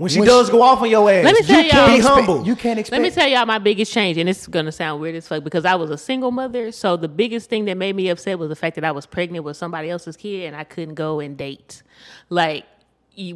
when 0.00 0.08
she 0.10 0.18
when 0.20 0.26
does 0.28 0.46
she- 0.46 0.52
go 0.52 0.62
off 0.62 0.80
on 0.80 0.90
your 0.90 1.10
ass, 1.10 1.24
Let 1.24 1.34
me 1.34 1.40
you 1.40 1.46
tell 1.46 1.62
y'all- 1.62 1.70
can't 1.70 1.96
be 2.02 2.08
humble. 2.08 2.46
You 2.46 2.56
can't 2.56 2.78
expect. 2.78 2.92
Let 3.00 3.02
me 3.02 3.10
tell 3.10 3.28
y'all 3.28 3.46
my 3.46 3.58
biggest 3.58 3.92
change, 3.92 4.16
and 4.18 4.28
it's 4.28 4.46
gonna 4.46 4.72
sound 4.72 5.00
weird 5.00 5.14
as 5.14 5.28
fuck 5.28 5.44
because 5.44 5.64
I 5.64 5.74
was 5.74 5.90
a 5.90 5.98
single 5.98 6.30
mother. 6.30 6.72
So 6.72 6.96
the 6.96 7.08
biggest 7.08 7.50
thing 7.50 7.66
that 7.66 7.76
made 7.76 7.94
me 7.94 8.08
upset 8.08 8.38
was 8.38 8.48
the 8.48 8.56
fact 8.56 8.76
that 8.76 8.84
I 8.84 8.92
was 8.92 9.04
pregnant 9.06 9.44
with 9.44 9.56
somebody 9.56 9.90
else's 9.90 10.16
kid 10.16 10.46
and 10.46 10.56
I 10.56 10.64
couldn't 10.64 10.94
go 10.94 11.20
and 11.20 11.36
date. 11.36 11.82
Like 12.30 12.64
you- 12.64 12.79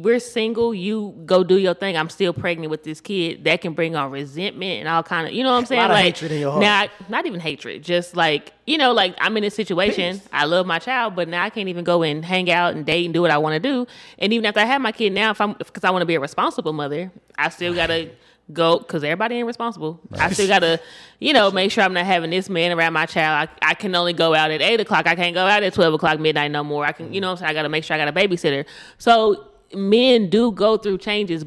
we're 0.01 0.19
single, 0.19 0.73
you 0.73 1.21
go 1.25 1.43
do 1.43 1.57
your 1.57 1.73
thing. 1.73 1.95
I'm 1.95 2.09
still 2.09 2.33
pregnant 2.33 2.69
with 2.71 2.83
this 2.83 3.01
kid. 3.01 3.43
That 3.43 3.61
can 3.61 3.73
bring 3.73 3.95
on 3.95 4.11
resentment 4.11 4.79
and 4.79 4.87
all 4.87 5.03
kind 5.03 5.27
of, 5.27 5.33
you 5.33 5.43
know 5.43 5.51
what 5.51 5.59
I'm 5.59 5.65
saying? 5.65 5.81
lot 5.81 5.91
of 5.91 5.95
like 5.95 6.05
hatred 6.05 6.31
in 6.31 6.39
your 6.39 6.51
heart. 6.51 6.61
now, 6.61 6.87
not 7.09 7.25
even 7.25 7.39
hatred, 7.39 7.83
just 7.83 8.15
like 8.15 8.51
you 8.65 8.77
know, 8.77 8.93
like 8.93 9.15
I'm 9.19 9.37
in 9.37 9.43
a 9.43 9.51
situation. 9.51 10.21
I 10.33 10.45
love 10.45 10.65
my 10.65 10.79
child, 10.79 11.15
but 11.15 11.27
now 11.27 11.43
I 11.43 11.49
can't 11.49 11.69
even 11.69 11.83
go 11.83 12.03
and 12.03 12.25
hang 12.25 12.49
out 12.49 12.73
and 12.73 12.85
date 12.85 13.05
and 13.05 13.13
do 13.13 13.21
what 13.21 13.31
I 13.31 13.37
want 13.37 13.53
to 13.53 13.59
do. 13.59 13.85
And 14.17 14.33
even 14.33 14.45
after 14.45 14.59
I 14.59 14.65
have 14.65 14.81
my 14.81 14.91
kid 14.91 15.13
now, 15.13 15.31
if 15.31 15.39
I'm 15.39 15.53
because 15.53 15.83
I 15.83 15.91
want 15.91 16.01
to 16.01 16.07
be 16.07 16.15
a 16.15 16.19
responsible 16.19 16.73
mother, 16.73 17.11
I 17.37 17.49
still 17.49 17.73
gotta 17.73 18.11
go 18.51 18.79
because 18.79 19.03
everybody 19.03 19.35
ain't 19.35 19.47
responsible. 19.47 19.99
I 20.13 20.31
still 20.31 20.47
gotta, 20.47 20.79
you 21.19 21.33
know, 21.33 21.51
make 21.51 21.71
sure 21.71 21.83
I'm 21.83 21.93
not 21.93 22.05
having 22.05 22.29
this 22.29 22.49
man 22.49 22.71
around 22.71 22.93
my 22.93 23.05
child. 23.05 23.49
I, 23.61 23.71
I 23.71 23.73
can 23.75 23.95
only 23.95 24.13
go 24.13 24.33
out 24.33 24.51
at 24.51 24.61
eight 24.61 24.79
o'clock. 24.79 25.07
I 25.07 25.15
can't 25.15 25.33
go 25.33 25.45
out 25.45 25.63
at 25.63 25.73
twelve 25.73 25.93
o'clock 25.93 26.19
midnight 26.19 26.51
no 26.51 26.63
more. 26.63 26.85
I 26.85 26.91
can, 26.91 27.07
you 27.07 27.13
mm-hmm. 27.13 27.21
know, 27.21 27.27
what 27.29 27.31
I'm 27.33 27.37
saying 27.37 27.49
I 27.49 27.53
gotta 27.53 27.69
make 27.69 27.83
sure 27.83 27.95
I 27.95 27.99
got 27.99 28.07
a 28.07 28.13
babysitter. 28.13 28.65
So 28.97 29.47
men 29.75 30.29
do 30.29 30.51
go 30.51 30.77
through 30.77 30.99
changes, 30.99 31.45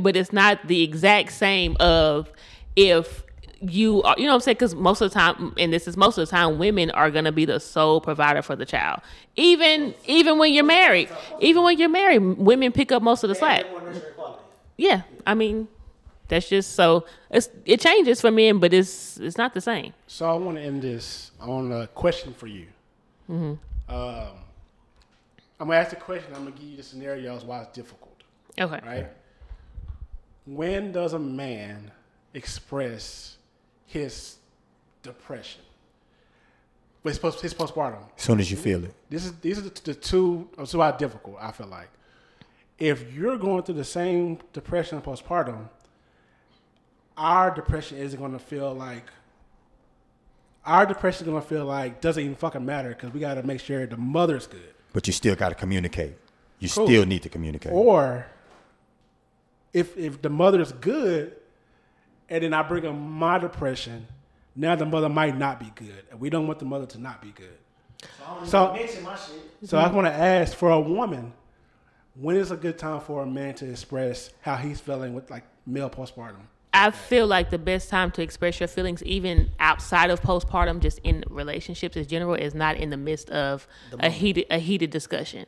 but 0.00 0.16
it's 0.16 0.32
not 0.32 0.66
the 0.66 0.82
exact 0.82 1.32
same 1.32 1.76
of 1.80 2.30
if 2.76 3.24
you 3.60 4.02
are, 4.02 4.14
you 4.18 4.24
know 4.24 4.30
what 4.30 4.34
I'm 4.36 4.40
saying? 4.40 4.56
Because 4.56 4.74
most 4.74 5.00
of 5.00 5.10
the 5.10 5.14
time, 5.14 5.54
and 5.58 5.72
this 5.72 5.88
is 5.88 5.96
most 5.96 6.18
of 6.18 6.28
the 6.28 6.30
time, 6.30 6.58
women 6.58 6.90
are 6.90 7.10
gonna 7.10 7.32
be 7.32 7.44
the 7.44 7.60
sole 7.60 8.00
provider 8.00 8.42
for 8.42 8.56
the 8.56 8.66
child. 8.66 9.00
Even 9.36 9.94
even 10.06 10.38
when 10.38 10.52
you're 10.52 10.64
married, 10.64 11.08
even 11.40 11.62
when 11.62 11.78
you're 11.78 11.88
married, 11.88 12.18
women 12.18 12.72
pick 12.72 12.92
up 12.92 13.02
most 13.02 13.24
of 13.24 13.28
the 13.28 13.34
slack. 13.34 13.64
Yeah, 14.76 15.02
I 15.26 15.34
mean, 15.34 15.68
that's 16.28 16.48
just 16.48 16.74
so 16.74 17.06
it's 17.30 17.48
it 17.64 17.80
changes 17.80 18.20
for 18.20 18.30
men, 18.30 18.58
but 18.58 18.72
it's 18.72 19.18
it's 19.18 19.38
not 19.38 19.54
the 19.54 19.60
same. 19.60 19.92
So 20.06 20.30
I 20.30 20.34
want 20.34 20.56
to 20.56 20.62
end 20.62 20.82
this 20.82 21.30
on 21.40 21.72
a 21.72 21.86
question 21.88 22.34
for 22.34 22.46
you. 22.46 22.66
Mm-hmm. 23.30 23.94
Um, 23.94 24.28
I'm 25.64 25.68
gonna 25.68 25.80
ask 25.80 25.90
the 25.92 25.96
question. 25.96 26.30
I'm 26.34 26.44
gonna 26.44 26.50
give 26.50 26.68
you 26.68 26.76
the 26.76 26.82
scenarios 26.82 27.42
why 27.42 27.62
it's 27.62 27.72
difficult. 27.74 28.22
Okay. 28.60 28.80
Right? 28.84 29.08
When 30.44 30.92
does 30.92 31.14
a 31.14 31.18
man 31.18 31.90
express 32.34 33.38
his 33.86 34.36
depression? 35.02 35.62
His, 37.02 37.18
post, 37.18 37.40
his 37.40 37.54
postpartum. 37.54 38.02
as 38.14 38.22
soon 38.22 38.40
as 38.40 38.50
you 38.50 38.58
feel 38.58 38.84
it. 38.84 38.94
This 39.08 39.24
is 39.24 39.32
these 39.38 39.56
are 39.56 39.62
the, 39.62 39.80
the 39.84 39.94
two. 39.94 40.50
This 40.58 40.68
is 40.68 40.76
why 40.76 40.90
difficult. 40.92 41.38
I 41.40 41.50
feel 41.50 41.68
like 41.68 41.88
if 42.78 43.10
you're 43.14 43.38
going 43.38 43.62
through 43.62 43.76
the 43.76 43.84
same 43.84 44.40
depression 44.52 45.00
postpartum, 45.00 45.70
our 47.16 47.50
depression 47.50 47.96
isn't 47.96 48.20
going 48.20 48.32
to 48.32 48.38
feel 48.38 48.74
like 48.74 49.06
our 50.66 50.84
depression 50.84 51.24
is 51.24 51.30
going 51.30 51.40
to 51.40 51.48
feel 51.48 51.64
like 51.64 52.02
doesn't 52.02 52.22
even 52.22 52.36
fucking 52.36 52.66
matter 52.66 52.90
because 52.90 53.14
we 53.14 53.20
got 53.20 53.36
to 53.36 53.42
make 53.42 53.60
sure 53.60 53.86
the 53.86 53.96
mother's 53.96 54.46
good. 54.46 54.73
But 54.94 55.06
you 55.06 55.12
still 55.12 55.36
got 55.36 55.50
to 55.50 55.54
communicate. 55.54 56.14
You 56.60 56.70
Cool. 56.70 56.86
still 56.86 57.04
need 57.04 57.22
to 57.24 57.28
communicate. 57.28 57.72
Or 57.72 58.26
if 59.74 59.98
if 59.98 60.22
the 60.22 60.30
mother's 60.30 60.72
good, 60.72 61.34
and 62.30 62.42
then 62.42 62.54
I 62.54 62.62
bring 62.62 62.86
up 62.86 62.94
my 62.94 63.38
depression, 63.38 64.06
now 64.56 64.74
the 64.76 64.86
mother 64.86 65.10
might 65.10 65.36
not 65.36 65.58
be 65.60 65.70
good, 65.74 66.04
and 66.10 66.18
we 66.20 66.30
don't 66.30 66.46
want 66.46 66.60
the 66.60 66.64
mother 66.64 66.86
to 66.86 66.98
not 66.98 67.20
be 67.20 67.32
good. 67.32 67.58
So, 68.44 68.76
so 69.64 69.78
I 69.78 69.90
want 69.90 70.06
to 70.06 70.12
ask 70.12 70.54
for 70.56 70.70
a 70.70 70.80
woman, 70.80 71.32
when 72.14 72.36
is 72.36 72.50
a 72.50 72.56
good 72.56 72.78
time 72.78 73.00
for 73.00 73.22
a 73.22 73.26
man 73.26 73.54
to 73.56 73.68
express 73.70 74.30
how 74.42 74.56
he's 74.56 74.78
feeling 74.78 75.14
with 75.14 75.30
like 75.30 75.44
male 75.66 75.90
postpartum? 75.90 76.46
I 76.74 76.90
feel 76.90 77.28
like 77.28 77.50
the 77.50 77.58
best 77.58 77.88
time 77.88 78.10
to 78.12 78.22
express 78.22 78.58
your 78.58 78.66
feelings, 78.66 79.02
even 79.04 79.52
outside 79.60 80.10
of 80.10 80.20
postpartum, 80.20 80.80
just 80.80 80.98
in 81.04 81.22
relationships 81.30 81.96
in 81.96 82.06
general, 82.06 82.34
is 82.34 82.52
not 82.52 82.76
in 82.76 82.90
the 82.90 82.96
midst 82.96 83.30
of 83.30 83.68
a 84.00 84.10
heated 84.10 84.46
a 84.50 84.58
heated 84.58 84.90
discussion. 84.90 85.46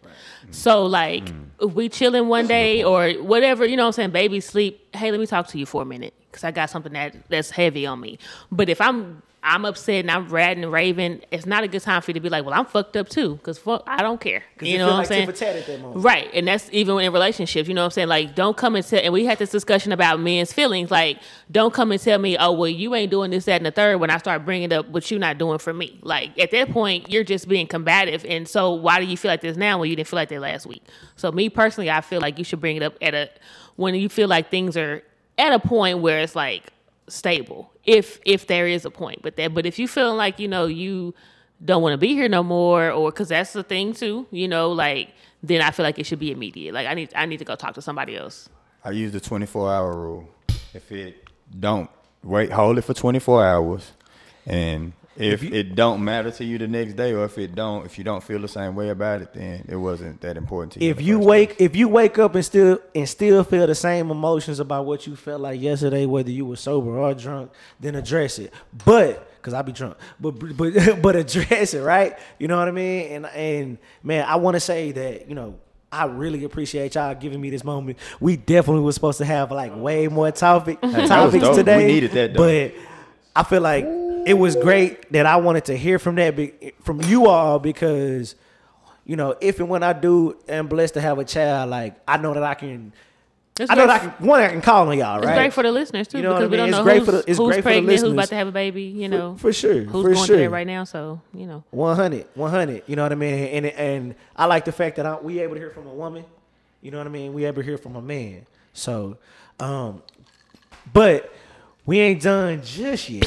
So 0.53 0.87
like 0.87 1.29
if 1.61 1.73
we 1.75 1.89
chilling 1.89 2.29
one 2.29 2.47
day 2.47 2.85
or 2.85 3.11
whatever, 3.15 3.67
you 3.67 3.77
know 3.77 3.83
what 3.83 3.89
I'm 3.89 3.93
saying, 3.93 4.11
baby 4.11 4.41
sleep, 4.41 4.95
hey, 4.95 5.11
let 5.11 5.19
me 5.19 5.27
talk 5.27 5.49
to 5.49 5.59
you 5.59 5.67
for 5.67 5.83
a 5.83 5.85
minute. 5.85 6.15
Cause 6.31 6.45
I 6.45 6.51
got 6.53 6.71
something 6.71 6.93
that 6.93 7.17
that's 7.29 7.51
heavy 7.51 7.87
on 7.87 7.99
me. 7.99 8.19
But 8.53 8.69
if 8.69 8.81
I'm 8.81 9.23
I'm 9.49 9.65
upset 9.65 10.01
and 10.01 10.11
I'm 10.11 10.29
ratting 10.29 10.65
and 10.65 10.73
raving, 10.73 11.23
it's 11.31 11.47
not 11.47 11.63
a 11.63 11.69
good 11.69 11.81
time 11.81 12.03
for 12.03 12.11
you 12.11 12.15
to 12.15 12.21
be 12.21 12.29
like, 12.29 12.45
well, 12.45 12.53
I'm 12.53 12.67
fucked 12.67 12.97
up 12.97 13.09
too, 13.09 13.37
because 13.37 13.59
fuck, 13.59 13.85
I 13.87 14.03
don't 14.03 14.21
care. 14.21 14.43
You 14.61 14.75
it 14.75 14.79
know 14.79 14.87
feel 14.87 14.95
what 14.95 15.01
I'm 15.01 15.07
saying? 15.07 15.27
tit 15.27 15.37
for 15.37 15.45
tat 15.45 15.57
at 15.57 15.67
that 15.67 15.81
moment. 15.81 16.05
Right, 16.05 16.29
and 16.35 16.49
that's 16.49 16.69
even 16.73 16.99
in 16.99 17.13
relationships. 17.13 17.69
You 17.69 17.75
know 17.75 17.83
what 17.83 17.87
I'm 17.87 17.91
saying? 17.93 18.09
Like, 18.09 18.35
don't 18.35 18.57
come 18.57 18.75
and 18.75 18.85
tell. 18.85 18.99
And 18.99 19.13
we 19.13 19.25
had 19.25 19.39
this 19.39 19.51
discussion 19.51 19.93
about 19.93 20.19
men's 20.19 20.53
feelings. 20.53 20.91
Like, 20.91 21.21
don't 21.49 21.73
come 21.73 21.93
and 21.93 22.01
tell 22.01 22.19
me, 22.19 22.37
oh, 22.37 22.51
well, 22.51 22.69
you 22.69 22.97
ain't 22.97 23.13
doing 23.13 23.31
this, 23.31 23.45
that, 23.45 23.59
and 23.59 23.67
the 23.67 23.71
third. 23.71 23.99
When 23.99 24.11
I 24.11 24.19
start 24.19 24.45
bringing 24.45 24.73
up 24.73 24.89
what 24.89 25.09
you're 25.13 25.21
not 25.21 25.39
doing 25.39 25.59
for 25.59 25.73
me, 25.73 25.97
like 26.03 26.37
at 26.41 26.51
that 26.51 26.73
point, 26.73 27.09
you're 27.09 27.23
just 27.23 27.49
being 27.49 27.69
combative. 27.69 28.25
And 28.25 28.49
so, 28.49 28.73
why 28.73 28.99
do 28.99 29.07
you 29.07 29.17
feel 29.17 29.31
like 29.31 29.43
this 29.43 29.57
now 29.57 29.79
when 29.79 29.89
you 29.89 29.95
didn't 29.95 30.09
feel 30.09 30.17
like 30.17 30.29
that 30.31 30.41
last 30.41 30.67
week? 30.67 30.83
So, 31.15 31.31
me 31.31 31.51
personally, 31.51 31.89
I 31.89 32.01
feel 32.01 32.21
like 32.21 32.39
you 32.39 32.45
should 32.45 32.61
bring 32.61 32.77
it 32.77 32.83
up 32.83 32.95
at 33.01 33.15
a 33.15 33.31
when 33.77 33.95
you 33.95 34.09
feel 34.09 34.27
like 34.27 34.51
things 34.51 34.77
are 34.77 35.05
at 35.39 35.53
a 35.53 35.61
point 35.61 36.01
where 36.01 36.19
it's 36.19 36.35
like 36.35 36.73
stable, 37.09 37.73
if 37.85 38.21
if 38.25 38.47
there 38.47 38.67
is 38.67 38.85
a 38.85 38.91
point. 38.91 39.23
But 39.23 39.37
that, 39.37 39.55
but 39.55 39.67
if 39.67 39.79
you 39.79 39.89
feeling 39.89 40.17
like 40.17 40.39
you 40.39 40.49
know 40.49 40.67
you 40.67 41.15
don't 41.65 41.83
want 41.83 41.95
to 41.95 41.99
be 41.99 42.15
here 42.15 42.29
no 42.29 42.43
more, 42.43 42.91
or 42.91 43.11
because 43.11 43.29
that's 43.29 43.53
the 43.53 43.63
thing 43.63 43.93
too, 43.93 44.27
you 44.31 44.49
know, 44.49 44.71
like 44.71 45.11
then 45.43 45.63
I 45.63 45.71
feel 45.71 45.85
like 45.85 45.99
it 45.99 46.05
should 46.05 46.19
be 46.19 46.31
immediate. 46.31 46.75
Like 46.75 46.87
I 46.87 46.95
need 46.95 47.11
I 47.15 47.27
need 47.27 47.39
to 47.39 47.45
go 47.45 47.55
talk 47.55 47.75
to 47.75 47.83
somebody 47.83 48.17
else. 48.17 48.49
I 48.85 48.91
use 48.91 49.13
the 49.13 49.21
24 49.21 49.73
hour 49.73 49.97
rule. 49.97 50.29
If 50.75 50.93
it 50.93 51.29
don't 51.59 51.91
wait, 52.23 52.51
hold 52.53 52.79
it 52.79 52.83
for 52.83 52.95
24 52.95 53.45
hours, 53.45 53.93
and 54.47 54.93
if, 55.19 55.43
it 55.43 55.75
don't 55.75 56.05
matter 56.05 56.31
to 56.31 56.45
you 56.45 56.59
the 56.59 56.69
next 56.69 56.95
day, 56.95 57.13
or 57.13 57.25
if 57.25 57.39
it 57.39 57.55
don't, 57.55 57.87
if 57.87 57.97
you 57.97 58.05
don't 58.05 58.23
feel 58.23 58.39
the 58.39 58.49
same 58.49 58.75
way 58.75 58.91
about 58.91 59.23
it, 59.23 59.33
then 59.33 59.65
it 59.69 59.77
wasn't 59.77 60.21
that 60.21 60.37
important 60.37 60.75
to 60.75 60.85
you. 60.85 60.91
If 60.91 61.01
you 61.01 61.19
wake, 61.19 61.57
place. 61.57 61.71
if 61.71 61.77
you 61.77 61.89
wake 61.89 62.19
up 62.19 62.35
and 62.35 62.45
still 62.45 62.79
and 62.95 63.09
still 63.09 63.43
feel 63.45 63.67
the 63.67 63.75
same 63.75 64.11
emotions 64.11 64.61
about 64.61 64.85
what 64.85 65.07
you 65.07 65.17
felt 65.17 65.41
like 65.41 65.61
yesterday, 65.61 66.07
whether 66.07 66.31
you 66.31 66.45
were 66.45 66.57
sober 66.57 66.99
or 66.99 67.15
drunk, 67.15 67.51
then 67.81 67.95
address 67.95 68.39
it. 68.39 68.53
But 68.85 69.31
because 69.37 69.55
I 69.55 69.63
be 69.63 69.73
drunk, 69.73 69.97
but 70.21 70.33
but 70.33 70.73
but 71.03 71.17
address 71.17 71.73
it, 71.75 71.81
right? 71.81 72.19
You 72.39 72.49
know 72.49 72.59
what 72.59 72.69
I 72.69 72.73
mean? 72.73 73.13
And 73.13 73.27
and 73.27 73.79
man, 74.03 74.27
I 74.29 74.37
want 74.37 74.55
to 74.55 74.61
say 74.61 74.93
that 74.93 75.29
you 75.29 75.35
know. 75.35 75.59
I 75.93 76.05
really 76.07 76.43
appreciate 76.45 76.97
y'all 76.97 77.15
giving 77.15 77.41
me 77.41 77.49
this 77.49 77.63
moment. 77.63 77.99
We 78.19 78.37
definitely 78.37 78.83
were 78.83 78.93
supposed 78.93 79.19
to 79.19 79.25
have 79.25 79.53
like 79.53 79.75
way 79.75 80.09
more 80.09 80.31
topic 80.33 80.83
was 80.83 81.09
topics 81.09 81.43
dope. 81.43 81.53
We 81.53 81.63
today. 81.63 81.87
needed 81.87 82.11
that, 82.11 82.35
though. 82.35 82.71
But 82.73 82.75
I 83.35 83.45
feel 83.45 83.63
like 83.63 83.87
it 84.27 84.35
was 84.35 84.57
great 84.57 85.11
that 85.13 85.25
I 85.25 85.37
wanted 85.37 85.65
to 85.67 85.77
hear 85.77 85.99
from 85.99 86.17
that 86.17 86.35
from 86.83 87.01
you 87.03 87.27
all 87.29 87.59
because 87.59 88.35
you 89.05 89.15
know, 89.15 89.37
if 89.41 89.61
and 89.61 89.69
when 89.69 89.83
I 89.85 89.93
do 89.93 90.37
am 90.49 90.67
blessed 90.67 90.95
to 90.95 91.01
have 91.01 91.19
a 91.19 91.25
child, 91.25 91.71
like 91.71 91.95
I 92.09 92.17
know 92.17 92.35
that 92.35 92.43
I 92.43 92.55
can, 92.55 92.93
It's 93.61 93.71
I 93.71 93.77
know 93.77 93.87
that 93.87 94.03
I 94.03 94.07
can, 94.11 94.27
one 94.27 94.41
I 94.41 94.49
can 94.49 94.61
call 94.61 94.89
on 94.89 94.99
y'all, 94.99 95.19
it's 95.23 95.27
great 95.27 95.53
for 95.53 95.63
the 95.63 95.71
listeners 95.71 96.09
too 96.09 96.19
You 96.19 96.25
know 96.25 96.31
because 96.35 96.49
I 96.49 96.51
we 96.51 96.57
don't 96.57 96.69
It's 96.71 96.77
know 96.77 96.83
great 96.83 96.99
who's, 96.99 97.07
for 97.07 97.13
the- 97.13 97.19
it's 97.19 97.39
who's 97.39 97.47
great 97.47 97.49
for 97.49 97.57
the 97.57 97.63
pregnant, 97.63 98.01
who's 98.01 98.13
about 98.13 98.29
to 98.29 98.35
have 98.35 98.49
a 98.49 98.53
baby. 98.53 98.83
You 98.83 99.09
know, 99.09 99.37
for 99.37 99.53
sure, 99.53 99.83
who's 99.83 99.91
for 100.03 100.03
going 100.03 100.17
sure. 100.17 100.27
through 100.27 100.37
that 100.39 100.51
right 100.51 100.67
now. 100.67 100.83
So 100.83 101.21
you 101.33 101.47
know, 101.47 101.63
100, 101.71 102.27
100. 102.35 102.83
You 102.89 102.97
know 102.97 103.05
what 103.05 103.13
I 103.13 103.15
mean? 103.15 103.35
And 103.35 103.67
and 103.67 104.15
I 104.35 104.47
like 104.47 104.65
the 104.65 104.73
fact 104.73 104.97
that 104.97 105.07
I, 105.07 105.21
we 105.21 105.39
able 105.39 105.55
to 105.55 105.61
hear 105.61 105.71
from 105.71 105.87
a 105.87 105.95
woman. 105.95 106.25
You 106.83 106.91
know 106.91 106.99
what 106.99 107.07
I 107.07 107.11
mean? 107.11 107.33
We 107.33 107.45
able 107.45 107.63
to 107.63 107.67
hear 107.69 107.79
from 107.79 107.95
a 107.95 108.03
man. 108.03 108.45
So, 108.73 109.19
um, 109.61 110.03
but 110.93 111.33
we 111.87 112.01
ain't 112.01 112.21
done 112.23 112.61
just 112.65 113.09
yet. 113.09 113.25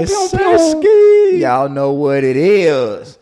Yes, 0.00 0.10
sirski. 0.32 1.40
Y'all 1.40 1.68
know 1.68 1.92
what 1.92 2.24
it 2.24 2.36
is. 2.36 3.18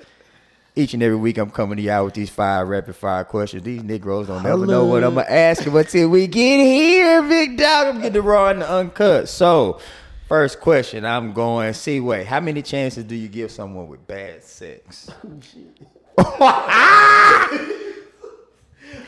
Each 0.76 0.94
and 0.94 1.02
every 1.02 1.16
week, 1.16 1.38
I'm 1.38 1.50
coming 1.50 1.76
to 1.76 1.82
y'all 1.82 2.04
with 2.04 2.14
these 2.14 2.30
five 2.30 2.66
rapid 2.68 2.96
fire 2.96 3.24
questions. 3.24 3.62
These 3.62 3.82
Negroes 3.84 4.26
don't 4.28 4.42
never 4.42 4.66
know 4.66 4.84
what 4.86 5.04
I'm 5.04 5.14
gonna 5.14 5.26
ask 5.28 5.64
them 5.64 5.76
until 5.76 6.08
we 6.08 6.26
get 6.26 6.58
here, 6.64 7.22
big 7.22 7.56
dog. 7.58 7.88
I'm 7.88 7.96
getting 7.96 8.12
the 8.14 8.22
raw 8.22 8.48
and 8.50 8.62
the 8.62 8.70
uncut. 8.70 9.28
So, 9.28 9.80
first 10.28 10.60
question, 10.60 11.04
I'm 11.04 11.32
going 11.32 11.74
Seaway. 11.74 12.24
How 12.24 12.40
many 12.40 12.62
chances 12.62 13.04
do 13.04 13.14
you 13.14 13.28
give 13.28 13.52
someone 13.52 13.88
with 13.88 14.04
bad 14.06 14.42
sex? 14.42 15.10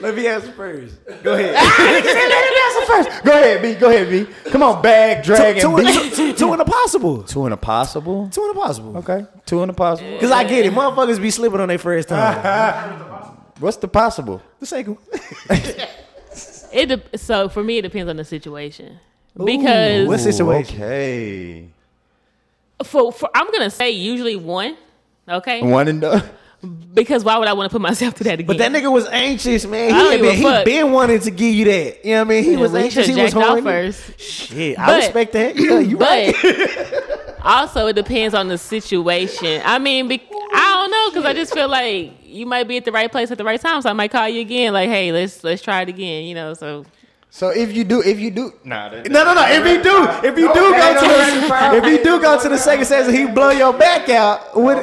Let 0.01 0.15
me 0.15 0.27
answer 0.27 0.53
first. 0.53 0.97
Go 1.23 1.35
ahead. 1.35 1.55
Go 3.25 3.33
ahead, 3.33 3.63
B. 3.63 3.75
Go 3.75 3.89
ahead, 3.89 4.11
B. 4.11 4.27
Come 4.51 4.63
on, 4.63 4.83
bag, 4.83 5.25
drag, 5.25 5.61
two, 5.61 5.77
and 5.77 5.87
two, 5.87 6.11
B. 6.11 6.17
two, 6.17 6.33
two 6.35 6.55
in 6.55 6.61
a 6.61 6.65
possible. 6.65 7.23
Two 7.23 7.47
in 7.47 7.53
a 7.53 7.57
possible. 7.57 8.29
Two 8.31 8.45
in 8.45 8.51
a 8.51 8.55
possible. 8.55 8.97
Okay, 8.99 9.27
two 9.45 9.63
in 9.63 9.71
a 9.71 9.73
possible. 9.73 10.19
Cause 10.19 10.31
I 10.31 10.45
get 10.45 10.67
it, 10.67 10.73
motherfuckers 10.73 11.21
be 11.21 11.31
slipping 11.31 11.61
on 11.61 11.69
their 11.69 11.79
first 11.79 12.09
time. 12.09 13.01
What's 13.59 13.79
the 13.79 13.89
possible? 13.89 14.43
the 14.61 14.67
second. 14.67 14.99
it 16.73 16.87
de- 16.87 17.19
so 17.19 17.49
for 17.49 17.65
me 17.65 17.79
it 17.79 17.83
depends 17.83 18.11
on 18.11 18.17
the 18.17 18.25
situation 18.25 18.99
because 19.45 20.07
What 20.09 20.21
situation? 20.21 20.77
Okay. 20.77 21.69
for, 22.85 23.13
for 23.13 23.31
I'm 23.35 23.51
gonna 23.51 23.71
say 23.71 23.91
usually 23.91 24.37
one. 24.37 24.77
Okay, 25.29 25.61
One 25.63 25.89
and 25.89 26.01
done. 26.03 26.23
Because 26.95 27.23
why 27.25 27.37
would 27.39 27.49
I 27.49 27.53
want 27.53 27.71
to 27.71 27.75
put 27.75 27.83
myself 27.83 28.15
through 28.15 28.25
that 28.25 28.35
again? 28.41 28.47
But 28.47 28.59
that 28.59 28.73
nigga 28.73 28.91
was 28.93 29.07
anxious, 29.09 29.67
man. 29.67 29.93
I 29.95 29.99
don't 29.99 30.07
He, 30.07 30.11
had 30.13 30.21
give 30.21 30.27
a 30.27 30.29
been, 30.31 30.37
he 30.37 30.43
fuck. 30.43 30.65
been 30.65 30.93
wanting 30.93 31.21
to 31.21 31.31
give 31.31 31.55
you 31.55 31.65
that. 31.67 32.05
You 32.05 32.11
know 32.13 32.19
what 32.19 32.27
I 32.27 32.29
mean? 32.31 32.45
He 32.45 32.53
Yeah, 32.53 32.59
was 32.59 32.73
well, 32.73 32.83
anxious. 32.83 33.07
He 33.07 33.13
should've 33.13 33.25
was 33.25 33.33
jacked 33.35 33.45
off 33.45 33.49
horny. 33.61 33.63
first. 33.93 34.21
Shit, 34.21 34.79
I 34.79 34.87
But- 34.87 34.97
respect 34.97 35.33
that. 35.35 35.57
Yeah, 35.57 35.79
you 35.79 35.97
right. 35.99 36.35
But 36.43 37.41
also, 37.45 37.87
it 37.87 37.93
depends 37.93 38.35
on 38.35 38.49
the 38.49 38.59
situation. 38.59 39.63
I 39.65 39.79
mean, 39.79 40.09
be, 40.09 40.21
I 40.53 40.73
don't 40.75 40.91
know 40.91 41.11
because 41.11 41.25
I 41.25 41.33
just 41.35 41.53
feel 41.55 41.69
like 41.69 42.13
you 42.25 42.45
might 42.47 42.67
be 42.67 42.77
at 42.79 42.85
the 42.85 42.91
right 42.93 43.11
place 43.13 43.31
at 43.31 43.39
the 43.39 43.45
right 43.45 43.61
time, 43.61 43.81
so 43.83 43.89
I 43.91 43.93
might 43.93 44.11
call 44.11 44.29
you 44.29 44.41
again. 44.41 44.73
Like, 44.73 44.89
hey, 44.89 45.13
let's 45.13 45.45
let's 45.45 45.63
try 45.63 45.83
it 45.83 45.89
again. 45.89 46.25
You 46.25 46.35
know, 46.35 46.55
so 46.55 46.85
So 47.31 47.51
if 47.51 47.73
you 47.77 47.85
do, 47.85 48.03
if 48.03 48.19
you 48.19 48.31
do, 48.33 48.53
nah, 48.65 48.89
that, 48.89 49.09
No, 49.11 49.23
no, 49.25 49.35
no. 49.35 49.45
If 49.47 49.65
he 49.65 49.83
do, 49.83 50.09
if 50.29 50.37
you 50.39 50.49
do 50.53 50.73
go 50.75 50.95
to 51.01 51.07
the, 51.07 51.77
if 51.77 51.85
he 51.85 52.03
do 52.03 52.21
go 52.21 52.41
to 52.41 52.49
the 52.49 52.59
second 52.59 52.87
session, 52.87 53.15
he 53.15 53.27
blow 53.27 53.51
your 53.51 53.73
back 53.73 54.09
out. 54.09 54.57
With 54.57 54.79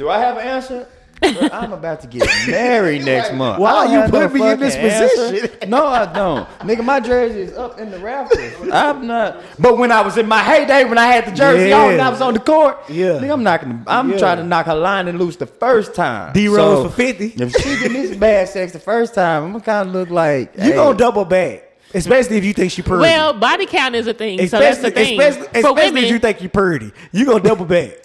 do 0.00 0.08
I 0.08 0.18
have 0.18 0.38
an 0.38 0.46
answer? 0.46 0.88
Bro, 1.20 1.48
I'm 1.52 1.74
about 1.74 2.00
to 2.00 2.06
get 2.06 2.26
married 2.48 3.04
next 3.04 3.34
month. 3.34 3.58
Why 3.60 3.70
are 3.70 3.86
you 3.86 4.10
putting 4.10 4.28
put 4.30 4.40
me 4.40 4.50
in 4.50 4.58
this 4.58 4.74
fucking 4.74 4.90
answer. 4.90 5.30
position? 5.30 5.50
No, 5.68 5.86
I 5.88 6.10
don't. 6.10 6.48
Nigga, 6.60 6.82
my 6.82 7.00
jersey 7.00 7.40
is 7.42 7.52
up 7.52 7.78
in 7.78 7.90
the 7.90 7.98
rafters. 7.98 8.54
I'm 8.72 9.06
not. 9.06 9.42
But 9.58 9.76
when 9.76 9.92
I 9.92 10.00
was 10.00 10.16
in 10.16 10.26
my 10.26 10.38
heyday, 10.42 10.84
when 10.84 10.96
I 10.96 11.04
had 11.04 11.26
the 11.26 11.32
jersey 11.32 11.68
Yeah. 11.68 11.82
on 11.84 11.92
and 11.92 12.00
I 12.00 12.08
was 12.08 12.22
on 12.22 12.32
the 12.32 12.40
court, 12.40 12.78
Yeah. 12.88 13.18
nigga, 13.20 13.32
I'm 13.34 13.42
knocking. 13.42 13.82
I'm 13.86 14.10
Yeah. 14.12 14.18
trying 14.18 14.38
to 14.38 14.44
knock 14.44 14.64
her 14.64 14.74
line 14.74 15.06
and 15.06 15.18
loose 15.18 15.36
the 15.36 15.44
first 15.46 15.94
time. 15.94 16.32
D 16.32 16.48
Rose 16.48 16.56
So, 16.84 16.88
for 16.88 16.96
fifty, 16.96 17.34
If 17.36 17.52
she 17.54 17.76
getting 17.78 17.92
this 17.92 18.16
bad 18.16 18.48
sex 18.48 18.72
the 18.72 18.78
first 18.78 19.12
time, 19.14 19.44
I'm 19.44 19.52
gonna 19.52 19.62
kind 19.62 19.88
of 19.90 19.94
look 19.94 20.08
like 20.08 20.56
you 20.56 20.62
hey, 20.62 20.72
gonna 20.72 20.96
double 20.96 21.26
back, 21.26 21.64
especially 21.92 22.38
if 22.38 22.44
you 22.46 22.54
think 22.54 22.72
she 22.72 22.80
pretty. 22.80 23.02
well, 23.02 23.34
body 23.34 23.66
count 23.66 23.94
is 23.94 24.06
a 24.06 24.14
thing. 24.14 24.38
So 24.48 24.58
that's 24.58 24.78
especially, 24.78 24.90
the 24.90 25.04
thing. 25.04 25.20
especially, 25.20 25.42
for 25.42 25.58
especially 25.58 25.84
women, 25.90 26.04
if 26.04 26.10
you 26.10 26.18
think 26.18 26.40
you 26.42 26.48
pretty, 26.48 26.90
you 27.12 27.26
gonna 27.26 27.40
double 27.40 27.66
back. 27.66 27.98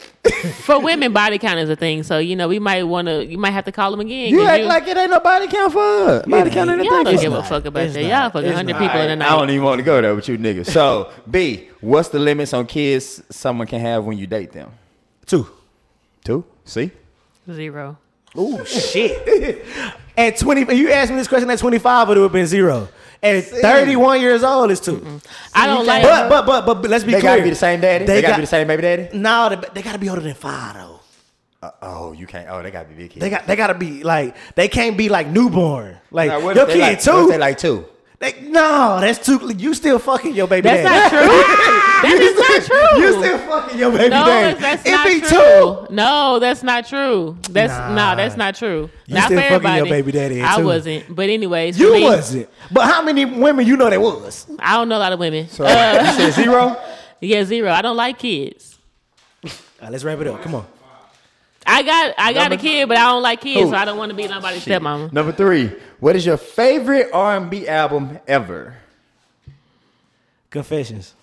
For 0.63 0.80
women, 0.80 1.13
body 1.13 1.38
count 1.38 1.59
is 1.59 1.69
a 1.69 1.76
thing. 1.76 2.03
So 2.03 2.17
you 2.17 2.36
know, 2.36 2.47
we 2.47 2.59
might 2.59 2.84
want 2.84 3.07
to. 3.07 3.26
You 3.26 3.38
might 3.38 3.51
have 3.51 3.65
to 3.65 3.71
call 3.71 3.91
them 3.91 3.99
again. 3.99 4.30
You 4.30 4.43
act 4.45 4.63
like 4.63 4.88
it 4.88 4.97
ain't 4.97 5.11
no 5.11 5.19
body 5.19 5.47
count 5.47 5.73
for 5.73 5.80
her. 5.80 6.23
Body 6.28 6.49
count 6.49 6.69
ain't 6.69 6.82
a 6.82 6.84
y'all 6.84 6.93
thing. 6.95 7.03
don't 7.05 7.13
It's 7.13 7.23
give 7.23 7.34
a 7.34 7.43
fuck 7.43 7.65
about 7.65 7.89
that. 7.89 8.01
not. 8.01 8.09
Y'all 8.09 8.30
fucking 8.32 8.49
It's 8.49 8.55
hundred 8.55 8.78
people 8.78 8.99
in 9.01 9.09
a 9.09 9.11
I 9.11 9.15
night. 9.15 9.32
I 9.32 9.38
don't 9.38 9.49
even 9.49 9.63
want 9.63 9.80
to 9.80 9.84
go 9.84 10.01
there 10.01 10.15
with 10.15 10.28
you 10.28 10.38
niggas. 10.38 10.67
So, 10.67 11.11
B, 11.30 11.69
what's 11.82 12.09
the 12.09 12.19
limits 12.19 12.53
on 12.53 12.65
kids 12.65 13.21
someone 13.30 13.67
can 13.67 13.80
have 13.82 14.05
when 14.05 14.17
you 14.17 14.28
date 14.28 14.51
them? 14.51 14.71
Two. 15.26 15.47
Two? 16.23 16.43
See? 16.65 16.91
Zero. 17.51 17.97
Oh 18.36 18.63
shit! 18.65 19.65
at 20.17 20.38
twenty, 20.38 20.76
you 20.76 20.91
asked 20.91 21.11
me 21.11 21.17
this 21.17 21.28
question 21.28 21.49
at 21.49 21.59
twenty 21.59 21.80
five, 21.80 22.07
it 22.07 22.11
would 22.11 22.17
have 22.23 22.32
been 22.32 22.47
zero. 22.47 22.89
At 23.26 23.43
thirty 23.45 23.95
one 23.95 24.21
years 24.21 24.43
old, 24.43 24.69
it's 24.71 24.82
2 24.82 25.19
I 25.53 25.65
don't 25.67 25.86
like. 25.86 26.03
But, 26.03 26.30
but 26.30 26.45
but 26.45 26.65
but 26.65 26.82
but 26.82 26.91
let's 26.91 27.03
be 27.03 27.11
clear. 27.11 27.17
They 27.17 27.21
clear. 27.21 27.32
gotta 27.32 27.43
be 27.43 27.49
the 27.49 27.55
same 27.55 27.82
daddy? 27.82 28.05
They, 28.05 28.21
gotta 28.21 28.34
got- 28.34 28.38
be 28.38 28.41
the 28.41 28.47
same 28.47 28.67
baby 28.67 28.82
daddy? 28.84 29.09
No, 29.17 29.49
they, 29.49 29.67
they 29.73 29.82
gotta 29.82 29.97
be 29.99 30.09
older 30.09 30.21
than 30.21 30.36
five 30.36 30.76
though. 30.76 30.99
Uh, 31.63 31.71
oh, 31.82 32.11
you 32.11 32.28
can't. 32.28 32.47
Oh, 32.49 32.61
they 32.61 32.69
gotta 32.69 32.88
be 32.88 32.93
big 32.95 33.09
kids. 33.11 33.21
They 33.21 33.30
got 33.32 33.47
they 33.47 33.55
gotta 33.55 33.73
be 33.73 34.03
like 34.03 34.36
they 34.55 34.67
can't 34.67 34.95
be 34.97 35.09
like 35.09 35.28
newborn. 35.28 35.97
Like 36.11 36.30
Now, 36.30 36.39
what 36.41 36.55
your 36.55 36.67
they 36.67 36.73
kid 36.73 36.82
like, 36.82 37.01
too. 37.01 37.11
What 37.11 37.23
if 37.23 37.30
they 37.30 37.38
like 37.39 37.57
two? 37.57 37.86
They- 38.20 38.41
no, 38.41 38.99
that's 39.01 39.26
too. 39.26 39.53
You 39.57 39.74
still 39.74 39.99
fucking 39.99 40.34
your 40.36 40.47
baby 40.47 40.70
that's 40.70 40.84
daddy. 40.84 41.16
not 41.16 41.22
true. 41.22 41.28
that 42.09 42.22
is 42.22 42.70
not 42.70 42.91
true. 42.93 43.01
You 43.01 43.11
still 43.24 43.38
fucking 43.39 43.80
your 43.80 43.91
baby 43.91 44.09
No, 44.09 44.26
daddy. 44.26 44.59
that's 44.59 44.86
It 44.86 44.91
not 44.91 45.07
be 45.07 45.20
true. 45.20 45.30
two. 45.88 45.93
No, 45.93 46.39
that's 46.39 46.63
not 46.63 46.88
true. 46.88 47.38
That's 47.49 47.74
Nah. 47.74 47.93
nah, 47.93 48.16
that's 48.16 48.38
not 48.38 48.55
true. 48.55 48.89
You 49.07 49.16
not 49.16 49.26
still 49.26 49.41
fucking 49.41 49.76
your 49.76 49.86
baby 49.86 50.11
daddy 50.11 50.41
I 50.41 50.61
wasn't. 50.61 51.13
But 51.13 51.30
anyways, 51.30 51.78
You 51.80 51.93
me, 51.93 52.03
wasn't. 52.03 52.49
But 52.72 52.86
how 52.86 53.01
many 53.01 53.26
women 53.26 53.66
you 53.68 53.76
know 53.78 53.89
that 53.89 53.99
was? 54.01 54.47
I 54.59 54.78
don't 54.78 54.88
know 54.89 54.97
a 54.97 54.99
lot 54.99 55.13
of 55.13 55.20
women. 55.20 55.49
So, 55.49 55.63
you 55.63 55.70
said 55.70 56.20
uh, 56.20 56.32
zero? 56.32 56.78
Yeah, 57.22 57.43
zero. 57.43 57.72
I 57.72 57.82
don't 57.82 57.95
like 57.97 58.20
kids. 58.20 58.78
All 59.43 59.51
right, 59.84 59.91
let's 59.91 60.03
wrap 60.03 60.20
it 60.20 60.28
up. 60.28 60.41
Come 60.41 60.55
on. 60.55 60.66
I 61.66 61.84
got 61.84 62.13
I 62.18 62.34
got 62.34 62.51
a 62.51 62.57
kid, 62.57 62.88
but 62.88 62.97
I 62.97 63.05
don't 63.05 63.24
like 63.24 63.41
kids, 63.41 63.61
Who? 63.61 63.70
so 63.70 63.76
I 63.76 63.86
don't 63.86 63.97
want 63.97 64.11
to 64.11 64.16
be 64.16 64.28
nobody's 64.28 64.63
stepmama. 64.66 65.11
Number 65.11 65.32
three, 65.32 65.72
what 65.99 66.16
is 66.16 66.26
your 66.26 66.38
favorite 66.38 67.09
R&B 67.11 67.68
album 67.68 68.20
ever? 68.28 68.76
Confessions. 70.49 71.13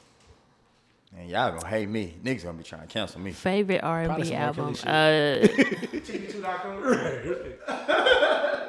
And 1.17 1.29
y'all 1.31 1.53
gonna 1.53 1.67
hate 1.67 1.89
me. 1.89 2.17
Niggas 2.23 2.45
gonna 2.45 2.59
be 2.59 2.65
trying 2.65 2.83
to 2.83 2.87
cancel 2.89 3.21
me. 3.21 3.33
Favorite 3.33 3.83
R 3.83 4.03
and 4.03 4.23
B 4.23 4.35
album. 4.35 4.75
Kelly 4.75 5.49
Uh, 7.65 8.69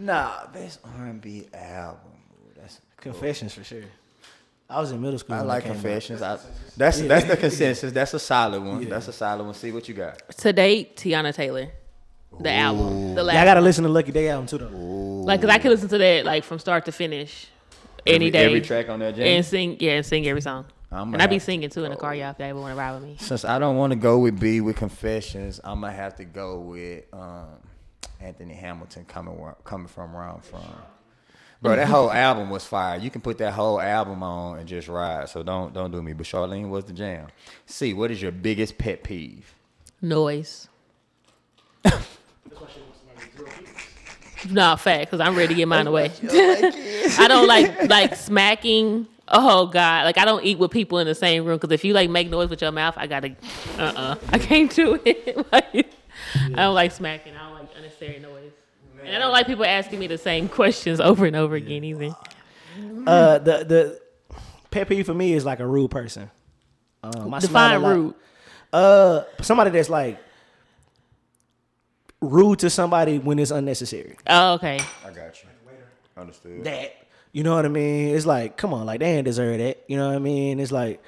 Nah, 0.00 0.46
best 0.52 0.78
R&B 0.98 1.48
album. 1.52 2.00
Ooh, 2.32 2.60
That's 2.60 2.80
Confessions 2.98 3.52
for 3.54 3.64
sure. 3.64 3.82
I 4.70 4.80
was 4.80 4.90
in 4.92 5.00
middle 5.00 5.18
school. 5.18 5.34
I 5.34 5.38
when 5.38 5.48
like 5.48 5.62
that 5.64 5.72
came 5.72 5.80
confessions. 5.80 6.20
I, 6.22 6.38
that's 6.76 7.00
that's 7.00 7.24
the 7.24 7.36
consensus. 7.36 7.92
That's 7.92 8.12
a 8.14 8.18
solid 8.18 8.62
one. 8.62 8.88
That's 8.88 9.08
a 9.08 9.12
solid 9.12 9.44
one. 9.44 9.54
See 9.54 9.72
what 9.72 9.88
you 9.88 9.94
got. 9.94 10.28
To 10.38 10.52
date, 10.52 10.96
Teyana 10.96 11.34
Taylor, 11.34 11.68
the 12.38 12.50
album, 12.52 13.14
the 13.14 13.24
last. 13.24 13.34
Yeah, 13.34 13.42
I 13.42 13.44
gotta 13.44 13.60
listen 13.62 13.84
to 13.84 13.90
Lucky 13.90 14.12
Daye 14.12 14.28
album 14.28 14.46
too 14.46 14.58
though. 14.58 14.66
like, 15.24 15.40
cause 15.40 15.50
I 15.50 15.58
could 15.58 15.70
listen 15.70 15.88
to 15.88 15.98
that 15.98 16.24
like 16.26 16.44
from 16.44 16.58
start 16.58 16.84
to 16.84 16.92
finish, 16.92 17.46
any 18.06 18.26
every, 18.26 18.30
day, 18.30 18.44
Every 18.44 18.60
track 18.60 18.88
on 18.90 18.98
that 18.98 19.16
jam. 19.16 19.26
and 19.26 19.44
sing. 19.44 19.76
Yeah, 19.80 19.92
and 19.92 20.04
sing 20.06 20.26
every 20.26 20.42
song. 20.42 20.66
I'm 20.90 21.12
and 21.12 21.22
I 21.22 21.26
be 21.26 21.38
singing 21.38 21.68
too 21.70 21.84
in 21.84 21.90
the 21.90 21.96
car, 21.96 22.14
y'all. 22.14 22.30
If 22.30 22.38
they 22.38 22.44
ever 22.50 22.60
want 22.60 22.72
to 22.72 22.78
ride 22.78 22.92
with 22.94 23.02
me. 23.04 23.16
Since 23.18 23.44
I 23.44 23.58
don't 23.58 23.76
want 23.76 23.92
to 23.92 23.98
go 23.98 24.18
with 24.18 24.38
B 24.38 24.60
with 24.60 24.76
confessions, 24.76 25.60
I'm 25.64 25.80
gonna 25.80 25.92
have 25.94 26.16
to 26.16 26.24
go 26.24 26.60
with 26.60 27.04
um, 27.12 27.46
Anthony 28.20 28.54
Hamilton 28.54 29.04
coming 29.06 29.38
coming 29.64 29.88
from 29.88 30.12
where 30.12 30.24
I'm 30.24 30.40
from. 30.40 30.60
Bro, 31.60 31.76
that 31.76 31.88
whole 31.88 32.12
album 32.12 32.50
was 32.50 32.64
fire. 32.64 32.98
You 32.98 33.10
can 33.10 33.20
put 33.20 33.38
that 33.38 33.52
whole 33.52 33.80
album 33.80 34.22
on 34.22 34.58
and 34.58 34.68
just 34.68 34.86
ride. 34.86 35.28
So 35.28 35.42
don't 35.42 35.74
don't 35.74 35.90
do 35.90 36.00
me. 36.00 36.12
But 36.12 36.26
Charlene 36.26 36.68
was 36.68 36.84
the 36.84 36.92
jam. 36.92 37.28
See, 37.66 37.94
what 37.94 38.10
is 38.10 38.22
your 38.22 38.30
biggest 38.30 38.78
pet 38.78 39.02
peeve? 39.02 39.54
Noise. 40.00 40.68
Nah, 44.48 44.76
fact, 44.76 45.10
cause 45.10 45.18
I'm 45.18 45.34
ready 45.34 45.48
to 45.48 45.54
get 45.54 45.66
mine 45.66 45.88
away. 45.88 46.12
I 46.22 47.26
don't 47.26 47.48
like 47.48 47.88
like 47.88 48.14
smacking. 48.14 49.08
Oh 49.26 49.66
God, 49.66 50.04
like 50.04 50.16
I 50.16 50.24
don't 50.24 50.44
eat 50.44 50.58
with 50.58 50.70
people 50.70 50.98
in 51.00 51.08
the 51.08 51.14
same 51.14 51.44
room. 51.44 51.58
Cause 51.58 51.72
if 51.72 51.84
you 51.84 51.92
like 51.92 52.08
make 52.08 52.30
noise 52.30 52.48
with 52.48 52.62
your 52.62 52.70
mouth, 52.70 52.94
I 52.96 53.08
gotta. 53.08 53.34
Uh 53.76 53.82
uh 53.96 54.14
I 54.28 54.38
can't 54.38 54.72
do 54.72 55.00
it. 55.04 55.36
like, 55.52 55.90
I 56.36 56.48
don't 56.50 56.74
like 56.74 56.92
smacking. 56.92 57.34
I 57.36 57.48
don't 57.48 57.58
like 57.58 57.68
unnecessary 57.76 58.20
noise. 58.20 58.52
And 59.04 59.14
I 59.16 59.18
don't 59.18 59.32
like 59.32 59.46
people 59.46 59.64
asking 59.64 59.98
me 59.98 60.06
the 60.06 60.18
same 60.18 60.48
questions 60.60 61.00
over 61.00 61.26
and 61.26 61.36
over 61.36 61.54
again 61.54 61.84
either. 61.84 62.16
Uh, 63.06 63.38
the 63.38 63.64
the 63.64 64.00
pet 64.70 64.88
peeve 64.88 65.06
for 65.06 65.14
me 65.14 65.32
is 65.32 65.44
like 65.44 65.60
a 65.60 65.66
rude 65.66 65.90
person. 65.90 66.30
Um, 67.02 67.32
I 67.32 67.38
smile 67.38 67.70
a 67.70 67.78
Define 67.78 67.82
lot. 67.82 67.94
rude. 67.96 68.14
Uh, 68.72 69.22
somebody 69.40 69.70
that's 69.70 69.88
like 69.88 70.18
rude 72.20 72.58
to 72.60 72.70
somebody 72.70 73.18
when 73.18 73.38
it's 73.38 73.50
unnecessary. 73.50 74.16
Oh, 74.26 74.54
okay. 74.54 74.80
I 75.04 75.10
got 75.10 75.42
you. 75.42 75.48
Understood. 76.16 76.64
That 76.64 76.94
you 77.32 77.44
know 77.44 77.54
what 77.54 77.64
I 77.64 77.68
mean? 77.68 78.14
It's 78.16 78.26
like, 78.26 78.56
come 78.56 78.74
on, 78.74 78.86
like 78.86 79.00
they 79.00 79.06
ain't 79.16 79.24
deserve 79.24 79.58
that. 79.58 79.84
You 79.86 79.96
know 79.96 80.08
what 80.08 80.16
I 80.16 80.18
mean? 80.18 80.58
It's 80.58 80.72
like, 80.72 81.00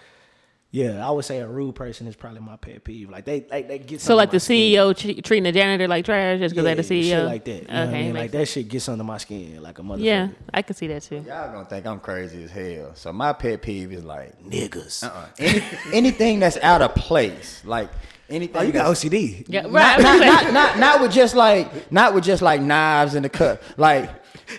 yeah, 0.72 1.06
I 1.06 1.10
would 1.10 1.24
say 1.24 1.38
a 1.40 1.48
rude 1.48 1.74
person 1.74 2.06
is 2.06 2.14
probably 2.14 2.40
my 2.40 2.56
pet 2.56 2.84
peeve. 2.84 3.10
Like 3.10 3.24
they 3.24 3.44
like 3.50 3.66
they 3.66 3.78
get 3.80 4.00
So 4.00 4.14
like 4.14 4.30
the 4.30 4.38
skin. 4.38 4.72
CEO 4.72 4.96
tre- 4.96 5.20
treating 5.20 5.42
the 5.44 5.52
janitor 5.52 5.88
like 5.88 6.04
trash 6.04 6.38
just 6.38 6.54
because 6.54 6.64
Yeah, 6.64 6.74
they're 6.74 6.82
the 6.82 6.88
CEO. 7.02 7.02
shit 7.10 7.24
like 7.24 7.44
that. 7.44 7.50
You 7.50 7.66
know 7.66 7.66
what 7.66 7.76
I 7.78 7.82
okay, 7.88 7.92
mean? 8.04 8.12
makes 8.12 8.22
Like 8.22 8.30
that 8.32 8.46
shit 8.46 8.68
gets 8.68 8.88
under 8.88 9.02
my 9.04 9.18
skin 9.18 9.62
like 9.62 9.78
a 9.78 9.82
motherfucker. 9.82 10.02
Yeah, 10.04 10.28
I 10.54 10.62
can 10.62 10.76
see 10.76 10.86
that 10.86 11.02
too. 11.02 11.16
Y'all 11.26 11.52
gonna 11.52 11.64
think 11.64 11.86
I'm 11.86 11.98
crazy 12.00 12.44
as 12.44 12.50
hell. 12.50 12.92
So 12.94 13.12
my 13.12 13.32
pet 13.32 13.62
peeve 13.62 13.92
is 13.92 14.04
like 14.04 14.40
niggas. 14.42 15.02
uh-uh. 15.04 15.26
Any, 15.38 15.62
anything 15.92 16.38
that's 16.40 16.56
out 16.58 16.82
of 16.82 16.94
place. 16.94 17.62
Like 17.64 17.90
anything 18.28 18.56
Oh, 18.56 18.62
you 18.62 18.70
got 18.72 18.86
OCD. 18.86 19.44
Yeah, 19.48 19.62
right. 19.68 20.00
not, 20.00 20.20
not, 20.20 20.52
not, 20.52 20.78
not 20.78 21.00
with 21.00 21.10
just 21.10 21.34
like 21.34 21.90
not 21.90 22.14
with 22.14 22.22
just 22.22 22.42
like 22.42 22.60
knives 22.60 23.16
in 23.16 23.24
the 23.24 23.28
cut. 23.28 23.60
Like 23.76 24.08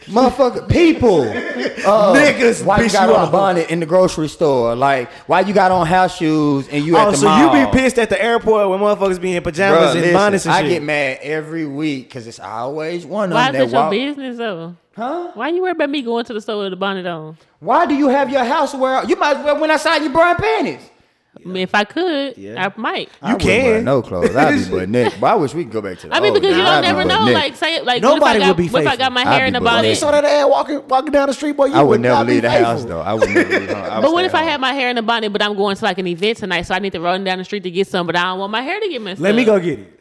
motherfucker 0.08 0.68
people. 0.70 1.22
Uh, 1.82 2.14
Niggas 2.14 2.64
why 2.64 2.80
you 2.82 2.92
got 2.92 3.10
you 3.10 3.16
on 3.16 3.28
a 3.28 3.32
bonnet 3.32 3.72
in 3.72 3.80
the 3.80 3.88
grocery 3.88 4.28
store? 4.28 4.76
Like 4.76 5.10
why 5.28 5.40
you 5.40 5.52
got 5.52 5.72
on 5.72 5.88
house 5.88 6.16
shoes 6.16 6.68
and 6.70 6.86
you 6.86 6.96
at 6.96 7.08
Oh, 7.08 7.12
the 7.12 7.18
so 7.18 7.26
mall? 7.26 7.58
you 7.58 7.66
be 7.66 7.72
pissed 7.72 7.98
at 7.98 8.10
the 8.10 8.22
airport 8.24 8.70
when 8.70 8.80
motherfuckers 8.80 9.20
be 9.20 9.36
in 9.36 9.42
pajamas 9.42 9.80
Bruh, 9.80 9.92
and 9.94 10.00
listen, 10.02 10.14
bonnets 10.14 10.46
and 10.46 10.54
I 10.54 10.62
shit. 10.62 10.70
get 10.70 10.84
mad 10.84 11.18
every 11.24 11.66
week 11.66 12.08
because 12.08 12.28
it's 12.28 12.40
always 12.40 13.04
one 13.04 13.32
of 13.32 13.34
Why 13.34 13.48
is 13.48 13.54
them 13.54 13.54
that 13.54 13.66
that 13.66 13.72
your 13.72 13.82
walk. 13.82 13.92
business 13.92 14.38
though? 14.38 14.76
Huh? 14.96 15.32
Why 15.34 15.48
you 15.50 15.64
worry 15.64 15.72
about 15.72 15.90
me 15.90 16.04
going 16.04 16.24
to 16.26 16.34
the 16.34 16.42
store 16.42 16.64
with 16.66 16.74
a 16.74 16.76
bonnet 16.76 17.08
on? 17.08 17.36
Why 17.60 17.88
do 17.88 17.96
you 17.96 18.10
have 18.10 18.30
your 18.30 18.44
house 18.44 18.76
wear? 18.76 19.04
You 19.06 19.16
might 19.16 19.38
as 19.38 19.44
well 19.46 19.60
went 19.60 19.72
outside 19.72 19.98
in 19.98 20.04
your 20.04 20.14
brown 20.14 20.36
panties. 20.36 20.88
I 21.34 21.48
mean, 21.48 21.64
if 21.64 21.74
I 21.74 21.86
could, 21.86 22.38
Yeah. 22.38 22.68
I 22.68 22.80
might. 22.80 23.10
I 23.22 23.34
wouldn't 23.34 23.42
can. 23.50 23.66
wear 23.66 23.82
no 23.82 24.02
clothes. 24.02 24.36
I'd 24.36 24.66
be 24.66 24.70
butt 24.80 24.90
naked. 24.90 25.20
But 25.22 25.28
I 25.28 25.36
wish 25.36 25.54
we 25.54 25.64
could 25.64 25.72
go 25.74 25.82
back 25.82 25.98
to 26.00 26.08
the 26.10 26.14
I 26.16 26.20
mean, 26.20 26.34
old 26.34 26.42
because 26.42 26.56
you 26.58 26.62
days. 26.62 26.66
don't 26.66 26.76
I'd 26.76 26.82
be 26.82 26.88
never 26.88 27.00
butt 27.00 27.08
know. 27.08 27.20
naked. 27.26 27.34
Like, 27.34 27.56
say, 27.56 27.82
like, 27.82 28.02
Nobody 28.02 28.22
what 28.22 28.36
if 28.36 28.44
I 28.44 28.48
would 28.48 28.48
got, 28.48 28.58
be 28.58 28.68
what 28.70 28.82
if 28.84 28.88
I 28.90 28.96
got 28.98 29.12
my 29.14 29.22
I'd 29.22 29.28
hair 29.28 29.46
in 29.48 29.56
a 29.56 29.60
butt 29.62 29.64
You 29.72 29.76
bonnet? 29.78 29.82
naked. 29.84 29.98
saw 29.98 30.12
that 30.12 30.26
ad 30.26 30.50
walking 30.50 30.88
walking 30.88 31.12
down 31.14 31.28
the 31.30 31.34
street, 31.34 31.56
boy. 31.56 31.66
You 31.68 31.74
I 31.74 31.82
would 31.82 31.88
would 31.90 32.02
never 32.02 32.16
not 32.16 32.28
be 32.28 32.34
leave 32.34 32.42
the 32.44 32.50
house 32.52 32.84
though. 32.86 33.00
I 33.02 33.14
would 33.14 33.30
never 33.30 33.60
leave 33.60 33.70
home. 33.70 33.78
I 33.78 33.96
would 33.98 34.02
But 34.04 34.12
what 34.12 34.20
stay 34.20 34.26
if 34.28 34.36
I 34.36 34.40
home. 34.40 34.48
had 34.50 34.62
my 34.62 34.74
hair 34.74 34.90
in 34.90 34.98
a 34.98 35.02
bonnet, 35.02 35.32
but 35.32 35.42
I'm 35.42 35.56
going 35.56 35.76
to 35.78 35.86
like 35.86 35.98
an 35.98 36.08
event 36.08 36.38
tonight, 36.38 36.64
so 36.64 36.76
I 36.76 36.80
need 36.80 36.92
to 36.94 37.00
run 37.00 37.24
down 37.24 37.38
the 37.38 37.46
street 37.46 37.64
to 37.64 37.72
get 37.72 37.88
some, 37.88 38.06
but 38.06 38.16
I 38.18 38.24
don't 38.24 38.40
want 38.40 38.52
my 38.52 38.62
hair 38.62 38.80
to 38.80 38.88
get 38.90 39.02
messed 39.02 39.22
Let 39.22 39.30
up. 39.32 39.36
me 39.38 39.46
go 39.46 39.58
get 39.60 39.80
it. 39.80 39.98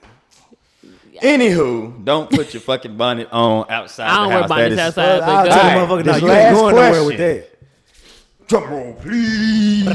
Anywho, 1.22 2.04
don't 2.04 2.28
put 2.30 2.52
your 2.54 2.60
fucking 2.62 2.96
bonnet 2.96 3.28
on 3.30 3.66
outside 3.70 4.08
I 4.08 4.16
don't 4.16 4.22
the 4.24 4.28
wear 4.30 4.40
house. 4.40 4.48
bonnets 4.48 4.76
That 4.76 4.88
is- 4.88 4.98
outside. 4.98 5.20
I'll 5.22 5.44
but 5.46 5.52
tell 5.54 5.62
go 5.62 5.96
the 5.96 6.02
motherfucker, 6.02 6.06
no, 6.06 6.12
This 6.12 6.22
you 6.22 6.28
ain't 6.28 6.38
last 6.38 6.54
going 6.54 6.74
nowhere 6.74 7.04
with 7.04 7.16
question. 7.16 7.44
that. 8.38 8.48
Drum 8.48 8.70
roll, 8.70 8.94
please. 8.94 9.86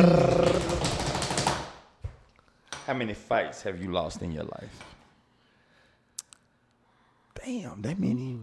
How 2.85 2.93
many 2.93 3.15
fights 3.15 3.63
have 3.63 3.81
you 3.81 3.91
lost 3.91 4.21
in 4.21 4.31
your 4.31 4.43
life? 4.43 4.83
Damn, 7.43 7.81
that 7.81 7.99
many. 7.99 8.39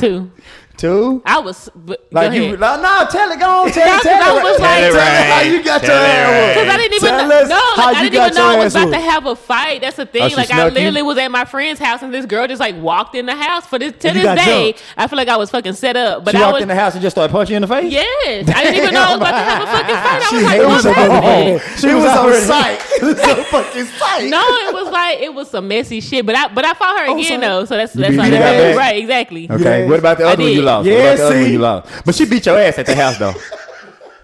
Two. 0.00 0.32
Two? 0.80 1.20
I 1.26 1.38
was. 1.40 1.68
But, 1.76 2.08
Like 2.10 2.30
go 2.30 2.36
you? 2.36 2.44
ahead. 2.56 2.60
No, 2.60 2.80
no, 2.80 3.06
tell 3.10 3.30
it. 3.30 3.38
Go 3.38 3.46
on, 3.64 3.70
tell 3.72 3.84
That's 3.84 4.06
it. 4.06 4.08
Tell 4.08 4.34
what 4.34 4.44
I 4.44 4.48
it. 4.48 4.50
was 4.50 4.56
Tell 4.56 4.64
like- 4.64 4.80
it 4.80 4.90
Tell 4.90 4.96
right. 4.96 5.30
how 5.30 5.40
you 5.42 5.62
got 5.62 5.80
Tell 5.82 5.94
your 5.94 6.06
it 6.06 6.08
ass 6.08 6.30
right. 6.30 6.54
Because 6.54 6.74
I 6.74 6.76
didn't 6.78 6.94
even 6.94 7.08
Tell 7.10 7.28
know. 7.28 7.36
us 7.36 7.48
No, 7.50 7.54
how 7.56 7.76
like, 7.76 7.96
I 7.96 8.02
you 8.02 8.10
didn't 8.10 8.14
got 8.14 8.30
even 8.30 8.34
know 8.42 8.50
your 8.50 8.60
I 8.60 8.64
was 8.64 8.76
ass 8.76 8.82
about 8.82 8.90
to 8.94 9.00
have 9.00 9.26
a 9.26 9.36
fight. 9.36 9.80
That's 9.82 9.96
the 9.96 10.06
thing. 10.06 10.22
Oh, 10.22 10.36
like 10.36 10.50
I 10.50 10.54
snuck 10.54 10.68
you? 10.68 10.74
literally 10.78 11.02
was 11.02 11.18
at 11.18 11.30
my 11.30 11.44
friend's 11.44 11.80
house 11.80 12.02
and 12.02 12.14
this 12.14 12.24
girl 12.24 12.46
just 12.48 12.60
like 12.60 12.76
walked 12.80 13.14
in 13.14 13.26
the 13.26 13.34
house. 13.36 13.66
For 13.66 13.78
this 13.78 13.92
to 13.98 14.08
And 14.08 14.16
this 14.16 14.44
day, 14.44 14.72
jumped. 14.72 14.82
I 14.96 15.06
feel 15.06 15.16
like 15.18 15.28
I 15.28 15.36
was 15.36 15.50
fucking 15.50 15.74
set 15.74 15.96
up. 15.96 16.24
But 16.24 16.32
She 16.32 16.38
I 16.38 16.46
walked 16.46 16.54
was. 16.54 16.62
in 16.62 16.68
the 16.68 16.74
house 16.74 16.94
and 16.94 17.02
just 17.02 17.14
started 17.14 17.30
punching 17.30 17.52
you 17.52 17.56
in 17.56 17.62
the 17.62 17.68
face? 17.68 17.92
Yes, 17.92 18.48
I 18.48 18.62
didn't 18.64 18.76
even 18.80 18.94
know 18.94 19.02
I 19.02 19.08
was 19.10 19.16
about 19.20 19.30
to 19.32 19.36
have 19.36 19.62
a 19.62 19.66
fucking 19.76 19.94
fight. 19.96 20.22
I 20.22 20.32
was 20.32 20.42
like, 20.42 20.52
hated 20.54 20.66
what's 20.66 20.84
you. 20.84 20.92
happening? 20.92 21.60
She 21.80 21.88
It 21.88 21.94
was, 21.94 22.04
was 22.04 22.16
already. 22.16 22.36
on 22.36 22.42
sight. 22.48 22.80
It 22.96 23.02
was 23.02 23.20
on 23.20 23.44
fucking 23.44 23.84
sight. 23.84 24.30
No, 24.30 24.40
it 24.40 24.72
was 24.74 24.90
like 24.90 25.20
it 25.20 25.34
was 25.34 25.50
some 25.50 25.68
messy 25.68 26.00
shit. 26.00 26.24
But 26.24 26.36
I 26.36 26.48
but 26.48 26.64
I 26.64 26.72
fought 26.72 26.98
her 27.00 27.06
oh, 27.12 27.18
again 27.18 27.40
though, 27.40 27.64
so 27.66 27.76
that's 27.76 27.94
You 27.94 28.00
that's 28.02 28.12
beat 28.16 28.30
that- 28.30 28.74
back? 28.74 28.76
right, 28.76 28.96
exactly. 28.96 29.50
Okay, 29.50 29.86
what 29.86 29.98
about 29.98 30.16
the 30.18 30.26
other 30.26 30.42
one 30.42 30.50
you 30.52 30.56
did. 30.60 30.64
Lost? 30.70 30.86
Yeah, 30.88 30.94
what 30.94 31.00
about 31.00 31.16
the 31.16 31.24
other 31.24 31.34
see? 31.34 31.42
one 31.42 31.52
you 31.52 31.58
lost? 31.58 32.04
But 32.04 32.14
she 32.14 32.24
beat 32.26 32.46
your 32.46 32.58
ass 32.58 32.78
at 32.78 32.86
the 32.86 32.94
house 32.94 33.18
though. 33.18 33.34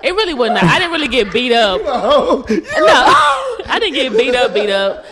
It 0.02 0.12
really 0.12 0.34
wasn't. 0.34 0.62
I 0.62 0.78
didn't 0.78 0.92
really 0.92 1.08
get 1.08 1.32
beat 1.32 1.52
up. 1.52 1.80
No, 1.86 2.44
I 3.68 3.78
didn't 3.80 3.94
get 3.94 4.12
beat 4.16 4.34
up. 4.34 4.54
Beat 4.54 4.70
up. 4.70 5.04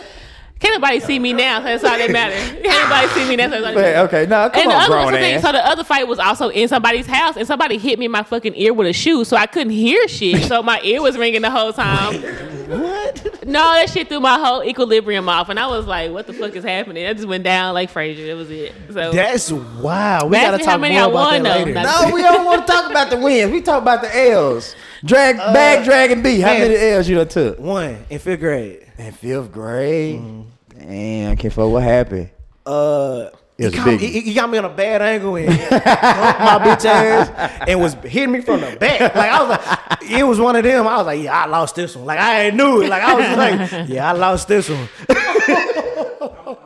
Can't 0.59 0.81
nobody 0.81 0.99
see 1.01 1.19
me 1.19 1.33
now. 1.33 1.59
So 1.59 1.65
that's 1.65 1.83
all 1.83 1.97
that 1.97 2.11
matters. 2.11 2.39
Can't 2.63 2.89
nobody 2.89 3.07
see 3.09 3.29
me 3.29 3.35
now. 3.35 3.49
So 3.49 3.61
that's 3.61 3.65
all 3.67 3.73
that 3.73 3.75
matters. 3.75 4.07
okay, 4.07 4.25
no, 4.25 4.49
come 4.49 4.61
And 4.61 4.71
the 4.71 4.75
other 4.75 4.87
grown 4.87 5.05
was 5.05 5.11
the 5.11 5.17
thing. 5.17 5.41
So 5.41 5.51
the 5.51 5.67
other 5.67 5.83
fight 5.83 6.07
was 6.07 6.17
also 6.17 6.49
in 6.49 6.67
somebody's 6.69 7.05
house, 7.05 7.35
and 7.35 7.45
somebody 7.45 7.77
hit 7.77 7.99
me 7.99 8.05
in 8.05 8.11
my 8.11 8.23
fucking 8.23 8.53
ear 8.55 8.73
with 8.73 8.87
a 8.87 8.93
shoe, 8.93 9.25
so 9.25 9.35
I 9.35 9.47
couldn't 9.47 9.73
hear 9.73 10.07
shit. 10.07 10.43
So 10.43 10.63
my 10.63 10.79
ear 10.83 11.01
was 11.01 11.17
ringing 11.17 11.41
the 11.41 11.51
whole 11.51 11.73
time. 11.73 12.21
what? 12.69 13.45
No, 13.45 13.59
that 13.73 13.89
shit 13.89 14.07
threw 14.07 14.19
my 14.19 14.39
whole 14.39 14.63
equilibrium 14.63 15.27
off, 15.27 15.49
and 15.49 15.59
I 15.59 15.67
was 15.67 15.85
like, 15.85 16.11
"What 16.11 16.25
the 16.25 16.33
fuck 16.33 16.55
is 16.55 16.63
happening?" 16.63 17.05
I 17.05 17.13
just 17.13 17.27
went 17.27 17.43
down 17.43 17.73
like 17.73 17.89
Frazier. 17.89 18.27
That 18.27 18.35
was 18.37 18.49
it. 18.49 18.73
So 18.91 19.11
That's 19.11 19.51
wow. 19.51 20.25
We 20.25 20.37
gotta 20.37 20.63
talk 20.63 20.79
many 20.79 20.95
more 20.95 21.03
I 21.03 21.07
about 21.07 21.13
won, 21.13 21.43
that 21.43 21.57
though. 21.59 21.63
later. 21.65 21.83
No, 21.83 22.11
we 22.13 22.21
don't 22.21 22.45
want 22.45 22.65
to 22.65 22.71
talk 22.71 22.89
about 22.89 23.09
the 23.09 23.17
wins. 23.17 23.51
We 23.51 23.61
talk 23.61 23.81
about 23.81 24.01
the 24.01 24.17
L's. 24.31 24.75
Drag 25.03 25.37
uh, 25.37 25.53
bag, 25.53 25.85
dragon 25.85 26.23
B. 26.23 26.39
How 26.39 26.53
man. 26.53 26.61
many 26.61 26.75
L's 26.75 27.07
you 27.07 27.15
done 27.17 27.27
took? 27.27 27.59
One 27.59 28.05
in 28.09 28.19
fifth 28.19 28.39
grade. 28.39 28.84
In 28.97 29.11
fifth 29.11 29.51
grade. 29.51 30.21
Damn, 30.69 31.35
can't 31.37 31.53
fuck. 31.53 31.69
What 31.69 31.83
happened? 31.83 32.29
Uh, 32.65 33.29
It 33.57 33.73
he, 33.73 33.77
got, 33.77 33.99
he, 33.99 34.21
he 34.21 34.33
got 34.33 34.49
me 34.49 34.57
on 34.57 34.65
a 34.65 34.69
bad 34.69 35.01
angle 35.01 35.35
and 35.35 35.47
bumped 35.47 35.85
my 35.85 36.59
bitch 36.61 36.85
ass 36.85 37.29
and 37.67 37.79
was 37.79 37.93
hitting 37.95 38.31
me 38.31 38.41
from 38.41 38.61
the 38.61 38.75
back. 38.77 38.99
Like 39.15 39.29
I 39.29 39.41
was 39.41 39.49
like, 39.49 40.11
it 40.11 40.23
was 40.23 40.39
one 40.39 40.55
of 40.55 40.63
them. 40.63 40.87
I 40.87 40.97
was 40.97 41.05
like, 41.05 41.21
yeah, 41.21 41.43
I 41.43 41.45
lost 41.45 41.75
this 41.75 41.95
one. 41.95 42.05
Like 42.05 42.19
I 42.19 42.43
ain't 42.45 42.55
knew 42.55 42.81
it. 42.81 42.89
Like 42.89 43.03
I 43.03 43.13
was 43.13 43.37
like, 43.71 43.89
yeah, 43.89 44.09
I 44.09 44.13
lost 44.13 44.47
this 44.47 44.69
one. 44.69 44.89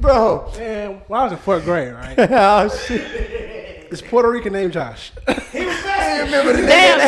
Bro. 0.00 0.52
Man, 0.56 1.02
when 1.08 1.20
I 1.20 1.24
was 1.24 1.32
in 1.32 1.38
fourth 1.38 1.64
grade, 1.64 1.94
right? 1.94 2.16
oh, 2.30 2.68
shit. 2.68 3.90
This 3.90 4.02
Puerto 4.02 4.30
Rican 4.30 4.52
named 4.52 4.72
Josh. 4.72 5.12
damn, 5.26 5.36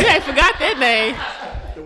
you 0.00 0.08
ain't 0.08 0.24
forgot 0.24 0.58
that 0.58 0.78
name. 0.78 1.14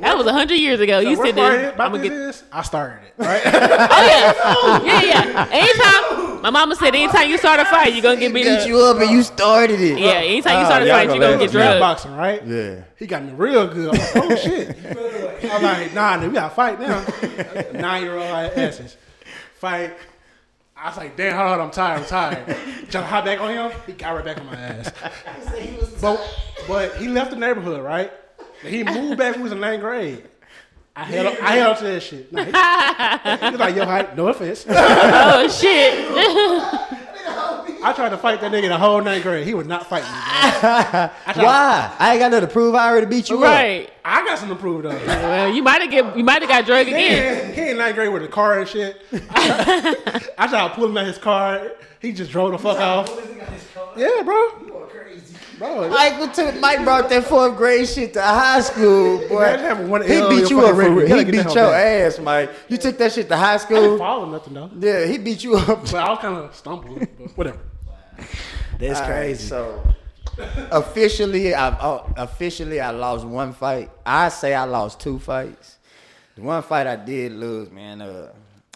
That 0.02 0.18
was 0.18 0.26
a 0.26 0.32
hundred 0.32 0.56
years 0.56 0.80
ago. 0.80 0.98
You 1.00 1.16
What 1.16 1.26
said 1.28 1.34
part 1.36 1.52
this. 1.60 1.74
about 1.74 1.86
I'm 1.86 1.92
gonna 1.92 2.02
get. 2.02 2.12
is, 2.12 2.42
I 2.52 2.62
started 2.62 3.04
it, 3.06 3.14
oh, 3.18 3.24
right? 3.24 3.42
Oh 3.46 4.82
yeah, 4.84 5.02
yeah, 5.02 5.24
yeah. 5.26 5.48
Anytime 5.50 6.42
my 6.42 6.50
mama 6.50 6.74
said, 6.76 6.94
anytime 6.94 7.30
you 7.30 7.38
start 7.38 7.60
a 7.60 7.64
fight, 7.64 7.92
you 7.92 8.00
are 8.00 8.02
gonna 8.02 8.16
get 8.20 8.34
beat 8.34 8.44
Beat 8.44 8.58
up. 8.62 8.66
you 8.68 8.78
up 8.80 8.98
and 9.00 9.10
you 9.10 9.22
started 9.22 9.80
it. 9.80 9.98
Yeah, 9.98 10.14
anytime 10.14 10.54
you 10.58 10.62
Oh, 10.62 10.64
start 10.64 10.82
a 10.82 10.86
y'all 10.86 10.96
fight, 10.96 11.06
gonna 11.06 11.14
you 11.14 11.20
gonna 11.20 11.30
let 11.32 11.38
get 11.38 11.46
us 11.46 11.52
drugged. 11.52 11.80
boxing, 11.80 12.16
right? 12.16 12.44
Yeah. 12.46 12.82
He 12.98 13.06
got 13.06 13.22
me 13.24 13.32
real 13.32 13.68
good. 13.68 13.94
I'm 13.94 14.00
like, 14.00 14.16
oh 14.16 14.36
shit. 14.36 14.76
I'm 15.52 15.62
like, 15.62 15.94
nah, 15.94 16.16
nigga, 16.18 16.28
we 16.28 16.34
gotta 16.34 16.54
fight 16.54 16.80
now. 16.80 17.80
Nine 17.80 18.02
year 18.02 18.14
old 18.16 18.24
asses. 18.24 18.96
Fight. 19.54 19.94
I 20.76 20.88
was 20.88 20.96
like, 20.96 21.16
damn, 21.16 21.36
hold 21.36 21.52
on, 21.52 21.60
I'm 21.60 21.70
tired, 21.70 22.00
I'm 22.00 22.06
tired. 22.06 22.56
Jump 22.90 23.06
hot 23.06 23.24
back 23.24 23.40
on 23.40 23.50
him, 23.52 23.70
he 23.86 23.92
got 23.92 24.16
right 24.16 24.24
back 24.24 24.38
on 24.38 24.46
my 24.46 24.54
ass. 24.56 24.92
But 26.00 26.20
but 26.66 26.96
he 26.96 27.06
left 27.06 27.30
the 27.30 27.36
neighborhood, 27.36 27.82
right? 27.84 28.10
And 28.64 28.74
he 28.74 28.84
moved 28.84 29.18
back 29.18 29.32
when 29.32 29.40
he 29.40 29.42
was 29.42 29.52
in 29.52 29.60
ninth 29.60 29.80
grade. 29.82 30.24
I 30.96 31.04
held 31.04 31.26
up, 31.26 31.42
I 31.42 31.52
held 31.56 31.72
up 31.72 31.78
to 31.78 31.84
that 31.84 32.02
shit. 32.02 32.30
Nah, 32.32 32.44
he, 32.44 32.50
he 33.46 33.50
was 33.52 33.60
like, 33.60 33.74
yo, 33.76 33.86
height, 33.86 34.14
no 34.16 34.28
offense. 34.28 34.66
Oh 34.68 35.48
shit! 35.48 35.94
I 36.10 37.78
I 37.84 37.92
tried 37.94 38.10
to 38.10 38.18
fight 38.18 38.40
that 38.42 38.52
nigga 38.52 38.68
the 38.68 38.76
whole 38.76 39.00
ninth 39.00 39.22
grade. 39.22 39.46
He 39.46 39.54
was 39.54 39.66
not 39.66 39.88
fighting 39.88 40.08
me. 40.10 41.34
bro. 41.34 41.44
Why? 41.44 41.92
I 41.98 42.12
ain't 42.12 42.20
got 42.20 42.30
nothing 42.30 42.46
to 42.46 42.52
prove. 42.52 42.74
I 42.74 42.88
already 42.90 43.06
beat 43.06 43.30
you 43.30 43.38
up. 43.38 43.44
Right. 43.44 43.90
I 44.04 44.24
got 44.24 44.38
something 44.38 44.56
to 44.56 44.60
prove 44.60 44.82
though. 44.82 44.90
Well, 44.90 45.48
you 45.52 45.62
might 45.62 45.80
have 45.80 45.90
get 45.90 46.16
you 46.16 46.22
might 46.24 46.42
have 46.42 46.48
got 46.50 46.66
drugged 46.66 46.88
again. 46.90 47.54
He 47.54 47.70
in 47.70 47.78
ninth 47.78 47.96
grade 47.96 48.12
with 48.12 48.22
a 48.24 48.28
car 48.28 48.60
and 48.60 48.68
shit. 48.68 49.00
I 49.10 50.46
tried 50.48 50.68
to 50.68 50.74
pull 50.74 50.86
him 50.86 50.96
out 50.98 51.06
his 51.06 51.18
car. 51.18 51.72
He 52.00 52.12
just 52.12 52.30
drove 52.30 52.52
the 52.52 52.58
fuck 52.58 52.78
off. 52.78 53.08
Yeah, 53.96 54.22
bro. 54.22 54.71
Bro, 55.62 55.90
Michael 55.90 56.26
took 56.26 56.58
Mike 56.58 56.82
brought 56.82 57.08
that 57.08 57.22
fourth 57.22 57.56
grade 57.56 57.88
shit 57.88 58.12
to 58.14 58.20
high 58.20 58.60
school, 58.62 59.18
boy. 59.28 59.86
One 59.86 60.02
he 60.02 60.08
beat 60.28 60.50
you 60.50 60.60
up 60.60 60.74
for 60.74 60.90
real. 60.90 61.16
He 61.18 61.24
beat 61.24 61.34
your 61.34 61.70
back. 61.70 62.06
ass, 62.06 62.18
Mike. 62.18 62.50
You 62.68 62.76
took 62.78 62.98
that 62.98 63.12
shit 63.12 63.28
to 63.28 63.36
high 63.36 63.54
I 63.54 63.58
didn't 63.58 63.68
school. 63.68 63.98
follow 63.98 64.28
nothing 64.28 64.54
though. 64.54 64.70
Yeah, 64.76 65.06
he 65.06 65.18
beat 65.18 65.44
you 65.44 65.54
up. 65.54 65.82
But 65.82 65.94
I 65.94 66.10
was 66.10 66.18
kind 66.18 66.36
of 66.36 66.56
stumbling. 66.56 67.06
But 67.16 67.30
whatever. 67.36 67.60
That's 68.80 69.00
All 69.00 69.08
right, 69.08 69.16
crazy. 69.18 69.46
so 69.46 69.94
officially, 70.72 71.54
I 71.54 71.78
oh, 71.78 72.12
officially 72.16 72.80
I 72.80 72.90
lost 72.90 73.24
one 73.24 73.52
fight. 73.52 73.88
I 74.04 74.30
say 74.30 74.54
I 74.54 74.64
lost 74.64 74.98
two 74.98 75.20
fights. 75.20 75.76
The 76.34 76.42
one 76.42 76.62
fight 76.64 76.88
I 76.88 76.96
did 76.96 77.30
lose, 77.34 77.70
man. 77.70 78.02
Uh, 78.02 78.32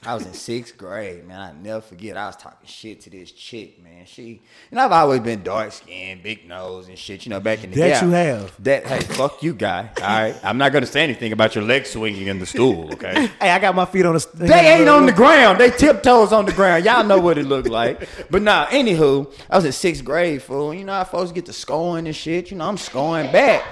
I 0.06 0.14
was 0.14 0.24
in 0.24 0.32
sixth 0.34 0.76
grade, 0.78 1.26
man. 1.26 1.40
I 1.40 1.52
never 1.60 1.80
forget. 1.80 2.16
I 2.16 2.26
was 2.26 2.36
talking 2.36 2.68
shit 2.68 3.00
to 3.02 3.10
this 3.10 3.32
chick, 3.32 3.82
man. 3.82 4.06
She, 4.06 4.40
know, 4.70 4.84
I've 4.84 4.92
always 4.92 5.18
been 5.18 5.42
dark 5.42 5.72
skinned, 5.72 6.22
big 6.22 6.46
nose 6.46 6.86
and 6.86 6.96
shit. 6.96 7.26
You 7.26 7.30
know, 7.30 7.40
back 7.40 7.64
in 7.64 7.70
the 7.70 7.76
day. 7.76 7.90
That 7.90 8.02
you 8.04 8.10
have. 8.10 8.62
That 8.62 8.86
hey, 8.86 9.00
fuck 9.00 9.42
you, 9.42 9.52
guy. 9.52 9.90
All 10.00 10.06
right, 10.06 10.38
I'm 10.44 10.58
not 10.58 10.72
gonna 10.72 10.86
say 10.86 11.02
anything 11.02 11.32
about 11.32 11.56
your 11.56 11.64
leg 11.64 11.86
swinging 11.86 12.28
in 12.28 12.38
the 12.38 12.46
stool. 12.46 12.92
Okay. 12.92 13.30
Hey, 13.40 13.50
I 13.50 13.58
got 13.58 13.74
my 13.74 13.84
feet 13.84 14.06
on 14.06 14.14
the. 14.14 14.28
They 14.34 14.78
ain't 14.78 14.88
on 14.88 15.04
the 15.04 15.12
ground. 15.12 15.58
They 15.58 15.70
tiptoes 15.70 16.32
on 16.32 16.46
the 16.46 16.52
ground. 16.52 16.84
Y'all 16.84 17.04
know 17.04 17.18
what 17.18 17.38
it 17.38 17.44
looked 17.44 17.68
like. 17.68 18.08
But 18.30 18.42
nah, 18.42 18.66
anywho, 18.66 19.32
I 19.50 19.56
was 19.56 19.64
in 19.64 19.72
sixth 19.72 20.04
grade, 20.04 20.42
fool. 20.42 20.72
You 20.72 20.84
know 20.84 20.92
how 20.92 21.04
folks 21.04 21.32
get 21.32 21.46
to 21.46 21.52
scoring 21.52 22.06
and 22.06 22.16
shit. 22.16 22.50
You 22.50 22.56
know, 22.56 22.68
I'm 22.68 22.78
scoring 22.78 23.30
back. 23.32 23.64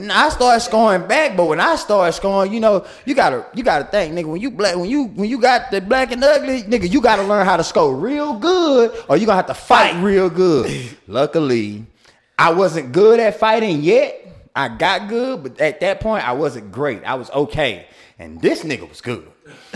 Nah, 0.00 0.26
I 0.26 0.28
started 0.30 0.60
scoring 0.60 1.06
back, 1.06 1.36
but 1.36 1.46
when 1.46 1.60
I 1.60 1.76
started 1.76 2.12
scoring, 2.12 2.52
you 2.52 2.60
know, 2.60 2.86
you 3.04 3.14
gotta 3.14 3.44
you 3.54 3.62
gotta 3.62 3.84
think, 3.84 4.14
nigga, 4.14 4.24
when 4.26 4.40
you 4.40 4.50
black 4.50 4.76
when 4.76 4.88
you 4.88 5.04
when 5.04 5.28
you 5.28 5.40
got 5.40 5.70
the 5.70 5.80
black 5.80 6.10
and 6.12 6.22
ugly, 6.24 6.62
nigga, 6.62 6.90
you 6.90 7.00
gotta 7.00 7.22
learn 7.22 7.44
how 7.44 7.56
to 7.56 7.64
score 7.64 7.94
real 7.94 8.34
good 8.38 8.92
or 9.08 9.16
you 9.16 9.26
gonna 9.26 9.36
have 9.36 9.46
to 9.46 9.54
fight 9.54 10.00
real 10.02 10.30
good. 10.30 10.96
Luckily, 11.06 11.84
I 12.38 12.52
wasn't 12.52 12.92
good 12.92 13.20
at 13.20 13.38
fighting 13.38 13.82
yet. 13.82 14.16
I 14.56 14.68
got 14.68 15.08
good, 15.08 15.42
but 15.42 15.60
at 15.60 15.80
that 15.80 16.00
point 16.00 16.26
I 16.26 16.32
wasn't 16.32 16.72
great. 16.72 17.04
I 17.04 17.14
was 17.14 17.30
okay. 17.30 17.86
And 18.18 18.40
this 18.40 18.64
nigga 18.64 18.88
was 18.88 19.00
good. 19.00 19.26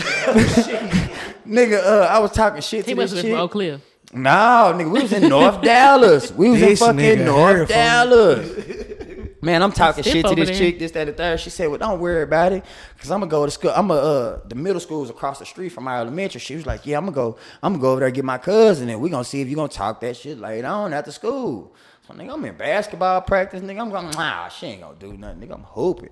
nigga, 1.46 1.82
uh, 1.84 2.06
I 2.10 2.18
was 2.18 2.32
talking 2.32 2.60
shit 2.60 2.84
He 2.86 2.92
to 2.92 2.96
must 3.00 3.12
this 3.14 3.22
have 3.22 3.24
been 3.24 3.32
chick. 3.32 3.36
from 3.36 3.40
Oak 3.44 3.50
Cliff. 3.52 3.80
No, 4.12 4.72
nigga, 4.76 4.90
we 4.90 5.02
was 5.02 5.12
in 5.12 5.28
North 5.28 5.60
Dallas. 5.62 6.30
We 6.32 6.50
was 6.50 6.60
This 6.60 6.80
in 6.80 6.86
fucking 6.96 7.24
North. 7.24 7.68
Dallas. 7.68 8.48
Man, 9.44 9.62
I'm 9.62 9.72
talking 9.72 10.02
shit 10.02 10.24
to 10.24 10.34
this 10.34 10.48
there. 10.48 10.58
chick, 10.58 10.78
this, 10.78 10.90
that, 10.92 11.00
and 11.00 11.10
the 11.10 11.12
third. 11.12 11.38
She 11.38 11.50
said, 11.50 11.68
"Well, 11.68 11.78
don't 11.78 12.00
worry 12.00 12.22
about 12.22 12.52
it, 12.52 12.64
cause 12.98 13.10
I'm 13.10 13.20
gonna 13.20 13.30
go 13.30 13.44
to 13.44 13.50
school. 13.50 13.72
I'm 13.76 13.88
gonna 13.88 14.00
uh, 14.00 14.40
the 14.48 14.54
middle 14.54 14.80
school 14.80 15.04
is 15.04 15.10
across 15.10 15.38
the 15.38 15.46
street 15.46 15.68
from 15.68 15.84
my 15.84 15.98
elementary." 16.00 16.40
She 16.40 16.56
was 16.56 16.64
like, 16.64 16.86
"Yeah, 16.86 16.96
I'm 16.96 17.04
gonna 17.04 17.14
go. 17.14 17.36
I'm 17.62 17.74
gonna 17.74 17.82
go 17.82 17.90
over 17.90 18.00
there 18.00 18.06
and 18.08 18.14
get 18.14 18.24
my 18.24 18.38
cousin, 18.38 18.88
and 18.88 19.00
we 19.00 19.10
gonna 19.10 19.24
see 19.24 19.42
if 19.42 19.48
you 19.48 19.56
gonna 19.56 19.68
talk 19.68 20.00
that 20.00 20.16
shit 20.16 20.38
later 20.38 20.66
on 20.66 20.94
after 20.94 21.12
school." 21.12 21.74
So, 22.06 22.14
nigga, 22.14 22.34
I'm 22.34 22.44
in 22.44 22.56
basketball 22.56 23.22
practice, 23.22 23.62
nigga. 23.62 23.80
I'm 23.80 23.90
going, 23.90 24.10
nah, 24.10 24.48
she 24.48 24.66
ain't 24.66 24.82
gonna 24.82 24.98
do 24.98 25.14
nothing, 25.14 25.40
nigga. 25.40 25.54
I'm 25.54 25.62
hoping. 25.62 26.10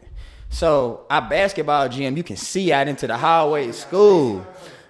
So, 0.49 1.07
our 1.11 1.29
basketball 1.29 1.89
gym, 1.89 2.17
you 2.17 2.23
can 2.23 2.37
see 2.37 2.73
out 2.73 2.89
into 2.89 3.07
the 3.07 3.17
hallway 3.17 3.69
of 3.69 3.75
school. 3.75 4.47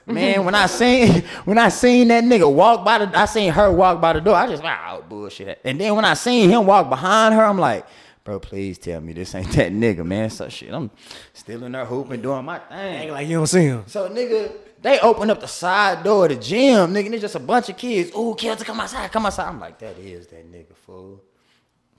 Man, 0.06 0.44
when 0.44 0.54
I 0.54 0.66
seen 0.66 1.22
when 1.44 1.58
I 1.58 1.68
seen 1.68 2.08
that 2.08 2.24
nigga 2.24 2.52
walk 2.52 2.84
by 2.84 2.98
the 2.98 3.18
I 3.18 3.24
seen 3.26 3.52
her 3.52 3.70
walk 3.72 4.00
by 4.00 4.12
the 4.12 4.20
door, 4.20 4.34
I 4.34 4.48
just 4.48 4.62
wow 4.62 5.02
bullshit. 5.08 5.60
And 5.64 5.80
then 5.80 5.94
when 5.94 6.04
I 6.04 6.14
seen 6.14 6.50
him 6.50 6.66
walk 6.66 6.88
behind 6.88 7.34
her, 7.34 7.44
I'm 7.44 7.58
like, 7.58 7.86
bro, 8.24 8.38
please 8.40 8.78
tell 8.78 9.00
me 9.00 9.12
this 9.12 9.34
ain't 9.34 9.50
that 9.52 9.72
nigga, 9.72 10.04
man. 10.04 10.30
So 10.30 10.48
shit, 10.48 10.72
I'm 10.72 10.90
still 11.32 11.64
in 11.64 11.72
there 11.72 11.84
hooping, 11.84 12.22
doing 12.22 12.44
my 12.44 12.56
Act 12.56 12.70
thing. 12.70 13.10
like 13.10 13.26
you 13.28 13.36
don't 13.36 13.46
see 13.46 13.64
him. 13.64 13.84
So 13.86 14.08
nigga, 14.08 14.52
they 14.80 14.98
open 15.00 15.30
up 15.30 15.40
the 15.40 15.48
side 15.48 16.02
door 16.04 16.24
of 16.26 16.30
the 16.30 16.36
gym, 16.36 16.92
nigga. 16.92 17.04
and 17.04 17.12
There's 17.12 17.22
just 17.22 17.34
a 17.34 17.40
bunch 17.40 17.68
of 17.68 17.76
kids. 17.76 18.14
Ooh, 18.16 18.34
kids, 18.36 18.62
come 18.62 18.80
outside, 18.80 19.10
come 19.12 19.26
outside. 19.26 19.48
I'm 19.48 19.60
like, 19.60 19.78
that 19.78 19.98
is 19.98 20.26
that 20.28 20.50
nigga 20.50 20.74
fool. 20.86 21.20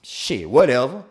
Shit, 0.02 0.48
whatever. 0.48 1.02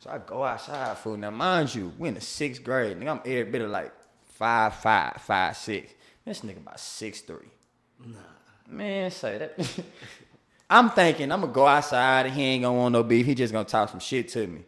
So 0.00 0.10
I 0.10 0.18
go 0.18 0.42
outside, 0.42 0.98
fool. 0.98 1.16
Now 1.16 1.30
mind 1.30 1.74
you, 1.74 1.92
we 1.98 2.08
in 2.08 2.14
the 2.14 2.20
sixth 2.20 2.62
grade. 2.64 2.98
Nigga, 2.98 3.08
I'm 3.10 3.20
every 3.24 3.44
bit 3.44 3.62
of 3.62 3.70
like 3.70 3.92
five, 4.34 4.74
five, 4.74 5.16
five, 5.22 5.56
six. 5.56 5.92
This 6.24 6.40
nigga 6.42 6.58
about 6.58 6.80
six 6.80 7.20
three. 7.20 7.48
Nah. 8.04 8.18
Man, 8.68 9.10
say 9.10 9.38
that. 9.38 9.54
I'm 10.70 10.90
thinking 10.90 11.30
I'm 11.30 11.40
gonna 11.42 11.52
go 11.52 11.66
outside 11.66 12.26
and 12.26 12.34
he 12.34 12.42
ain't 12.42 12.62
gonna 12.62 12.78
want 12.78 12.92
no 12.92 13.02
beef. 13.02 13.26
He 13.26 13.34
just 13.34 13.52
gonna 13.52 13.64
talk 13.68 13.90
some 13.90 14.00
shit 14.00 14.28
to 14.30 14.46
me. 14.46 14.62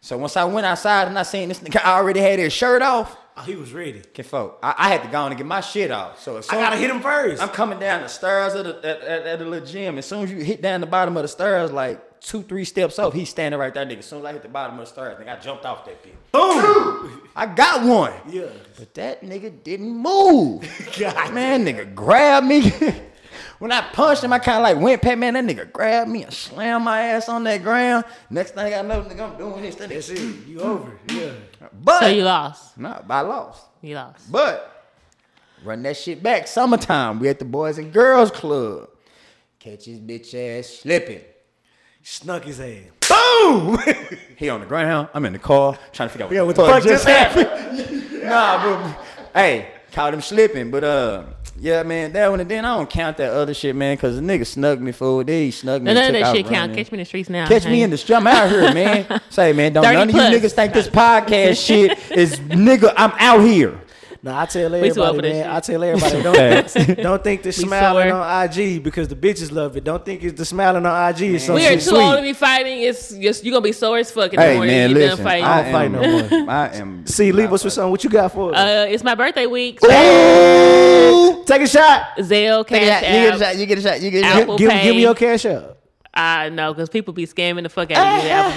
So 0.00 0.16
once 0.18 0.36
I 0.36 0.44
went 0.44 0.66
outside 0.66 1.08
and 1.08 1.18
I 1.18 1.22
seen 1.22 1.48
this 1.48 1.60
nigga 1.60 1.82
already 1.84 2.20
had 2.20 2.38
his 2.38 2.52
shirt 2.52 2.82
off, 2.82 3.16
Oh, 3.38 3.42
he 3.42 3.54
was 3.54 3.72
ready. 3.74 3.98
okay, 3.98 4.22
folk, 4.22 4.58
I, 4.62 4.74
I 4.78 4.88
had 4.88 5.02
to 5.02 5.08
go 5.10 5.18
on 5.20 5.30
and 5.30 5.36
get 5.36 5.46
my 5.46 5.60
shit 5.60 5.90
off. 5.90 6.22
So 6.22 6.38
as 6.38 6.48
I 6.48 6.54
gotta 6.54 6.76
hit 6.76 6.88
him 6.90 7.00
first. 7.02 7.42
I'm 7.42 7.50
coming 7.50 7.78
down 7.78 8.00
the 8.02 8.08
stairs 8.08 8.54
of 8.54 8.64
the, 8.64 8.76
at, 8.78 9.00
at, 9.02 9.26
at 9.26 9.38
the 9.40 9.44
little 9.44 9.66
gym. 9.66 9.98
As 9.98 10.06
soon 10.06 10.24
as 10.24 10.30
you 10.32 10.38
hit 10.38 10.62
down 10.62 10.80
the 10.80 10.86
bottom 10.86 11.16
of 11.18 11.22
the 11.22 11.28
stairs, 11.28 11.70
like 11.70 12.20
two, 12.20 12.42
three 12.42 12.64
steps 12.64 12.98
up, 12.98 13.12
he's 13.12 13.28
standing 13.28 13.60
right 13.60 13.74
there, 13.74 13.84
nigga. 13.84 13.98
As 13.98 14.06
soon 14.06 14.20
as 14.20 14.24
I 14.24 14.32
hit 14.32 14.42
the 14.42 14.48
bottom 14.48 14.78
of 14.78 14.86
the 14.86 14.90
stairs, 14.90 15.18
nigga, 15.20 15.36
I 15.36 15.40
jumped 15.40 15.66
off 15.66 15.84
that 15.84 16.02
bitch. 16.02 16.12
Boom. 16.32 17.28
I 17.36 17.44
got 17.46 17.84
one. 17.86 18.12
Yeah. 18.28 18.44
But 18.78 18.94
that 18.94 19.22
nigga 19.22 19.62
didn't 19.62 19.92
move. 19.92 20.62
God. 20.98 21.34
Man, 21.34 21.66
nigga 21.66 21.94
grabbed 21.94 22.46
me. 22.46 22.72
when 23.58 23.72
I 23.72 23.80
punched 23.92 24.22
him, 24.24 24.32
I 24.32 24.38
kind 24.38 24.58
of 24.58 24.62
like 24.62 24.78
went 24.82 25.02
past, 25.02 25.18
man, 25.18 25.34
that 25.34 25.44
nigga 25.44 25.70
grabbed 25.72 26.10
me 26.10 26.24
and 26.24 26.32
slammed 26.32 26.84
my 26.84 27.00
ass 27.00 27.28
on 27.28 27.44
that 27.44 27.62
ground. 27.62 28.04
Next 28.30 28.52
thing 28.54 28.74
I 28.74 28.82
know, 28.82 29.02
nigga, 29.02 29.20
I'm 29.32 29.38
doing 29.38 29.62
this. 29.62 29.74
That 29.76 29.88
That's 29.88 30.10
nigga, 30.10 30.42
it. 30.42 30.48
You 30.48 30.60
over. 30.60 30.92
Yeah. 31.08 31.32
but, 31.82 32.00
So 32.00 32.06
you 32.08 32.22
lost. 32.24 32.76
nah, 32.78 33.00
I 33.08 33.20
lost. 33.22 33.64
You 33.82 33.94
lost. 33.94 34.30
But 34.30 34.84
run 35.64 35.82
that 35.82 35.96
shit 35.96 36.22
back. 36.22 36.46
Summertime, 36.46 37.18
we 37.18 37.28
at 37.28 37.38
the 37.38 37.44
Boys 37.44 37.78
and 37.78 37.92
Girls 37.92 38.30
Club. 38.30 38.88
Catch 39.58 39.86
his 39.86 39.98
bitch 40.00 40.34
ass 40.34 40.66
slipping. 40.68 41.22
Snuck 42.02 42.44
his 42.44 42.60
ass. 42.60 42.82
Boom! 43.08 43.78
he 44.36 44.48
on 44.48 44.60
the 44.60 44.66
ground. 44.66 45.08
I'm 45.12 45.24
in 45.24 45.32
the 45.32 45.38
car 45.40 45.76
trying 45.92 46.08
to 46.08 46.12
figure 46.12 46.26
out 46.26 46.32
Yeah, 46.32 46.42
what, 46.42 46.56
what 46.56 46.66
the 46.66 46.72
fuck 46.72 46.82
the 46.82 46.88
just 46.90 47.04
fuck 47.04 47.16
happened. 47.16 48.22
nah, 48.22 48.62
but 48.84 49.04
hey, 49.34 49.70
caught 49.92 50.14
him 50.14 50.20
slipping. 50.20 50.70
But 50.70 50.84
uh, 50.84 51.24
yeah, 51.58 51.82
man, 51.82 52.12
that 52.12 52.30
one 52.30 52.40
and 52.40 52.50
then 52.50 52.64
I 52.64 52.76
don't 52.76 52.88
count 52.88 53.16
that 53.16 53.32
other 53.32 53.54
shit, 53.54 53.74
man, 53.74 53.96
because 53.96 54.16
the 54.16 54.22
nigga 54.22 54.46
snuck 54.46 54.78
me 54.78 54.92
for 54.92 55.24
Then 55.24 55.42
he 55.42 55.50
snuck 55.50 55.82
me. 55.82 55.92
None 55.92 56.14
of 56.14 56.20
that 56.20 56.34
shit 56.34 56.46
count. 56.46 56.74
Catch 56.74 56.92
me 56.92 56.96
in 56.96 57.00
the 57.00 57.04
streets 57.04 57.30
now. 57.30 57.48
Catch 57.48 57.64
me 57.66 57.82
in 57.82 57.90
the 57.90 57.96
street. 57.96 58.16
I'm 58.16 58.26
out 58.26 58.50
here, 58.50 58.74
man. 58.74 59.20
Say, 59.30 59.52
man, 59.52 59.72
don't 59.72 59.84
30 59.84 59.96
none 59.96 60.08
of 60.08 60.14
you 60.14 60.38
niggas 60.40 60.52
think 60.52 60.72
this 60.72 60.88
podcast 60.88 61.64
shit 61.64 61.98
is 62.10 62.38
nigga. 62.40 62.92
I'm 62.96 63.12
out 63.18 63.40
here. 63.40 63.80
Nah, 64.26 64.42
I 64.42 64.46
tell 64.46 64.72
We 64.72 64.90
too 64.90 65.04
old 65.04 65.20
for 65.20 65.24
everybody, 65.24 65.32
man. 65.34 65.50
I 65.50 65.60
tell 65.60 65.84
everybody, 65.84 66.22
don't 66.96 66.96
don't 67.04 67.22
think 67.22 67.44
the 67.44 67.52
smiling 67.52 68.10
on 68.10 68.44
IG 68.50 68.82
because 68.82 69.06
the 69.06 69.14
bitches 69.14 69.52
love 69.52 69.76
it. 69.76 69.84
Don't 69.84 70.04
think 70.04 70.24
it's 70.24 70.36
the 70.36 70.44
smiling 70.44 70.84
on 70.84 71.10
IG 71.10 71.20
is 71.34 71.44
some 71.44 71.54
We 71.54 71.64
are 71.64 71.70
shit 71.70 71.80
too 71.82 71.90
sweet. 71.90 72.00
old 72.00 72.16
to 72.16 72.22
be 72.22 72.32
fighting. 72.32 72.82
It's 72.82 73.10
just 73.14 73.44
you're 73.44 73.52
gonna 73.52 73.62
be 73.62 73.70
sore 73.70 73.98
as 73.98 74.10
fuck 74.10 74.32
in 74.32 74.40
the 74.40 74.44
Hey, 74.44 74.54
morning. 74.56 74.74
man, 74.74 74.90
you 74.90 74.96
listen. 74.96 75.16
done 75.18 75.26
fighting. 75.26 75.44
I 75.44 75.62
don't 75.62 75.72
fight 75.72 75.84
am, 75.84 75.92
no 75.92 76.00
more. 76.40 76.50
I 76.50 76.68
am. 76.74 77.06
See, 77.06 77.30
leave 77.30 77.52
us 77.52 77.62
with 77.62 77.72
something. 77.72 77.92
What 77.92 78.02
you 78.02 78.10
got 78.10 78.32
for 78.32 78.52
us? 78.52 78.58
Uh, 78.58 78.86
it's 78.90 79.04
my 79.04 79.14
birthday 79.14 79.46
week. 79.46 79.78
Take 79.80 79.90
a 81.62 81.66
shot. 81.68 82.16
Zelle, 82.18 82.66
Take 82.66 82.82
a 82.82 82.86
Cash 82.86 83.04
shot. 83.04 83.12
You 83.14 83.20
get 83.20 83.34
a 83.34 83.38
shot. 83.38 83.56
You 83.56 83.66
get 83.66 83.78
a 83.78 83.82
shot. 83.82 84.00
You 84.00 84.10
get 84.10 84.24
a 84.24 84.26
Apple 84.26 84.54
shot. 84.54 84.58
Give, 84.58 84.70
Pay. 84.70 84.82
give 84.82 84.96
me 84.96 85.02
your 85.02 85.14
cash 85.14 85.46
up. 85.46 85.85
I 86.16 86.48
know, 86.48 86.72
because 86.72 86.88
people 86.88 87.12
be 87.12 87.26
scamming 87.26 87.62
the 87.64 87.68
fuck 87.68 87.90
out 87.90 87.98
of 88.18 88.22
you. 88.22 88.28
with 88.28 88.32
Apple 88.32 88.52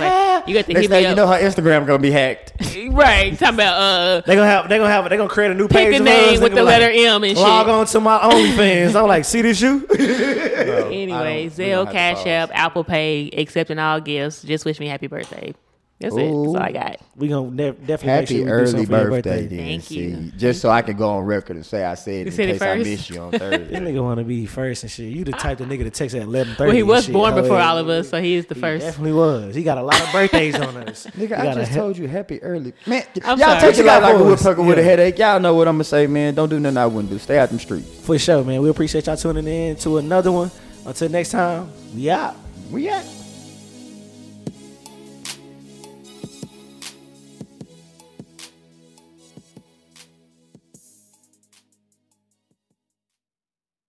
Pay. 0.45 0.51
You 0.51 0.57
got 0.57 0.66
to 0.68 0.74
Next 0.74 0.88
hit 0.88 0.91
me 0.91 1.10
you 1.10 1.16
know, 1.16 1.26
up. 1.28 1.39
her 1.41 1.45
Instagram 1.45 1.86
gonna 1.86 1.99
be 1.99 2.10
hacked. 2.12 2.53
right. 2.91 3.38
Talking 3.38 3.55
about 3.55 3.74
uh, 3.76 4.22
They 4.26 4.36
gonna 4.36 4.47
have. 4.47 4.70
They 4.70 4.78
gonna 4.78 4.89
have. 4.89 5.10
They 5.10 5.18
gonna 5.18 5.30
create 5.30 5.51
a 5.51 5.53
new 5.53 5.68
page. 5.68 5.91
pick 5.91 5.99
a 5.99 6.03
name 6.03 6.41
with 6.41 6.53
the 6.55 6.64
letter 6.64 6.86
like, 6.86 6.95
M 6.95 7.24
and 7.24 7.38
shit. 7.38 7.45
Log 7.45 7.68
on 7.68 7.86
to 7.88 7.99
my 7.99 8.18
OnlyFans. 8.20 8.95
I'm 8.95 9.07
like, 9.07 9.26
see 9.26 9.41
this 9.41 9.60
you? 9.62 9.86
Anyway, 10.89 11.45
I 11.45 11.47
don't- 11.47 11.57
we 11.57 11.70
don't 11.70 11.88
Zelle, 11.88 11.91
Cash. 11.91 12.26
App, 12.26 12.49
Apple 12.53 12.84
Pay, 12.84 13.30
accepting 13.32 13.80
all 13.80 13.99
gifts. 14.01 14.41
Just 14.43 14.66
wish 14.66 14.80
me 14.80 14.88
happy 14.88 15.07
birthday. 15.07 15.53
That's 16.00 16.16
it. 16.16 16.18
That's 16.20 16.30
all 16.34 16.58
I 16.58 16.72
got. 16.72 17.02
we 17.18 17.28
gonna 17.28 17.52
de- 17.52 17.72
definitely 17.74 17.88
make 17.91 18.00
Happy 18.00 18.26
sure 18.28 18.38
we 18.38 18.43
do 18.45 18.50
early 18.52 18.68
something 18.68 18.86
for 18.86 18.91
your 19.02 19.10
birthday, 19.10 19.41
birthday. 19.41 19.47
then. 19.58 19.66
Thank 19.68 19.84
see. 19.84 20.00
you. 20.00 20.32
Just 20.38 20.62
so 20.62 20.70
I 20.70 20.82
can 20.82 20.95
go 20.95 21.10
on 21.10 21.26
record 21.26 21.58
and 21.58 21.66
say 21.66 21.84
I 21.84 21.95
said 21.95 22.14
it 22.14 22.28
in 22.28 22.32
said 22.32 22.47
it 22.50 22.52
case 22.54 22.62
I 22.62 22.76
miss 22.78 23.10
you 23.10 23.20
on 23.20 23.32
Thursday. 23.34 23.58
This 23.58 23.68
Thursday. 23.78 23.91
nigga 23.93 24.02
wanna 24.04 24.24
be 24.24 24.45
first 24.45 24.84
and 24.84 24.91
shit. 24.91 25.12
You 25.12 25.26
the 25.26 25.34
type 25.34 25.60
of 25.60 25.68
nigga 25.68 25.84
to 25.84 25.89
text 25.89 26.16
at 26.16 26.22
eleven 26.22 26.56
thirty. 26.56 26.68
Well, 26.70 26.76
he 26.78 26.84
was 26.84 27.10
born 27.10 27.36
before 27.36 27.60
all 27.60 27.78
of 27.78 27.89
us, 27.89 28.08
so 28.10 28.22
he 28.22 28.36
is 28.36 28.45
the 28.45 28.56
He 28.56 28.62
first. 28.62 28.86
definitely 28.86 29.12
was. 29.12 29.54
He 29.56 29.62
got 29.64 29.78
a 29.78 29.84
lot 29.84 30.00
of 30.02 30.10
birthdays 30.14 30.56
on 30.56 30.78
us. 30.78 31.06
Nigga, 31.18 31.38
I 31.38 31.54
just 31.54 31.72
he- 31.72 31.76
told 31.78 31.97
you 31.97 32.08
happy 32.08 32.41
early. 32.43 32.72
Man, 32.88 33.04
I'm 33.26 33.38
y'all 33.38 33.60
sorry. 33.60 33.74
take 33.74 33.80
it 33.80 33.86
like, 33.86 34.02
like 34.02 34.14
a 34.16 34.18
What 34.18 34.24
you 34.24 34.26
got 34.26 34.28
for 34.30 34.34
us? 34.34 34.43
woodpecker 34.45 34.64
with 34.70 34.80
a 34.80 34.84
headache. 34.84 35.18
Y'all 35.20 35.39
know 35.41 35.54
what 35.54 35.68
I'm 35.68 35.74
gonna 35.76 35.84
say, 35.84 36.08
man. 36.08 36.34
Don't 36.34 36.47
do 36.47 36.62
nothing 36.62 36.78
I 36.78 36.86
wouldn't 36.86 37.10
do. 37.12 37.20
Stay 37.20 37.38
out 37.39 37.50
them 37.50 37.60
streets. 37.60 38.06
For 38.06 38.18
sure, 38.18 38.41
man. 38.45 38.62
We 38.62 38.70
appreciate 38.70 39.08
y'all 39.08 39.18
tuning 39.18 39.45
in 39.47 39.76
to 39.78 39.97
another 39.97 40.32
one. 40.32 40.50
Until 40.86 41.10
next 41.10 41.32
time, 41.32 41.70
we 41.93 42.10
out. 42.10 42.38
We 42.72 42.88
at. 42.88 43.06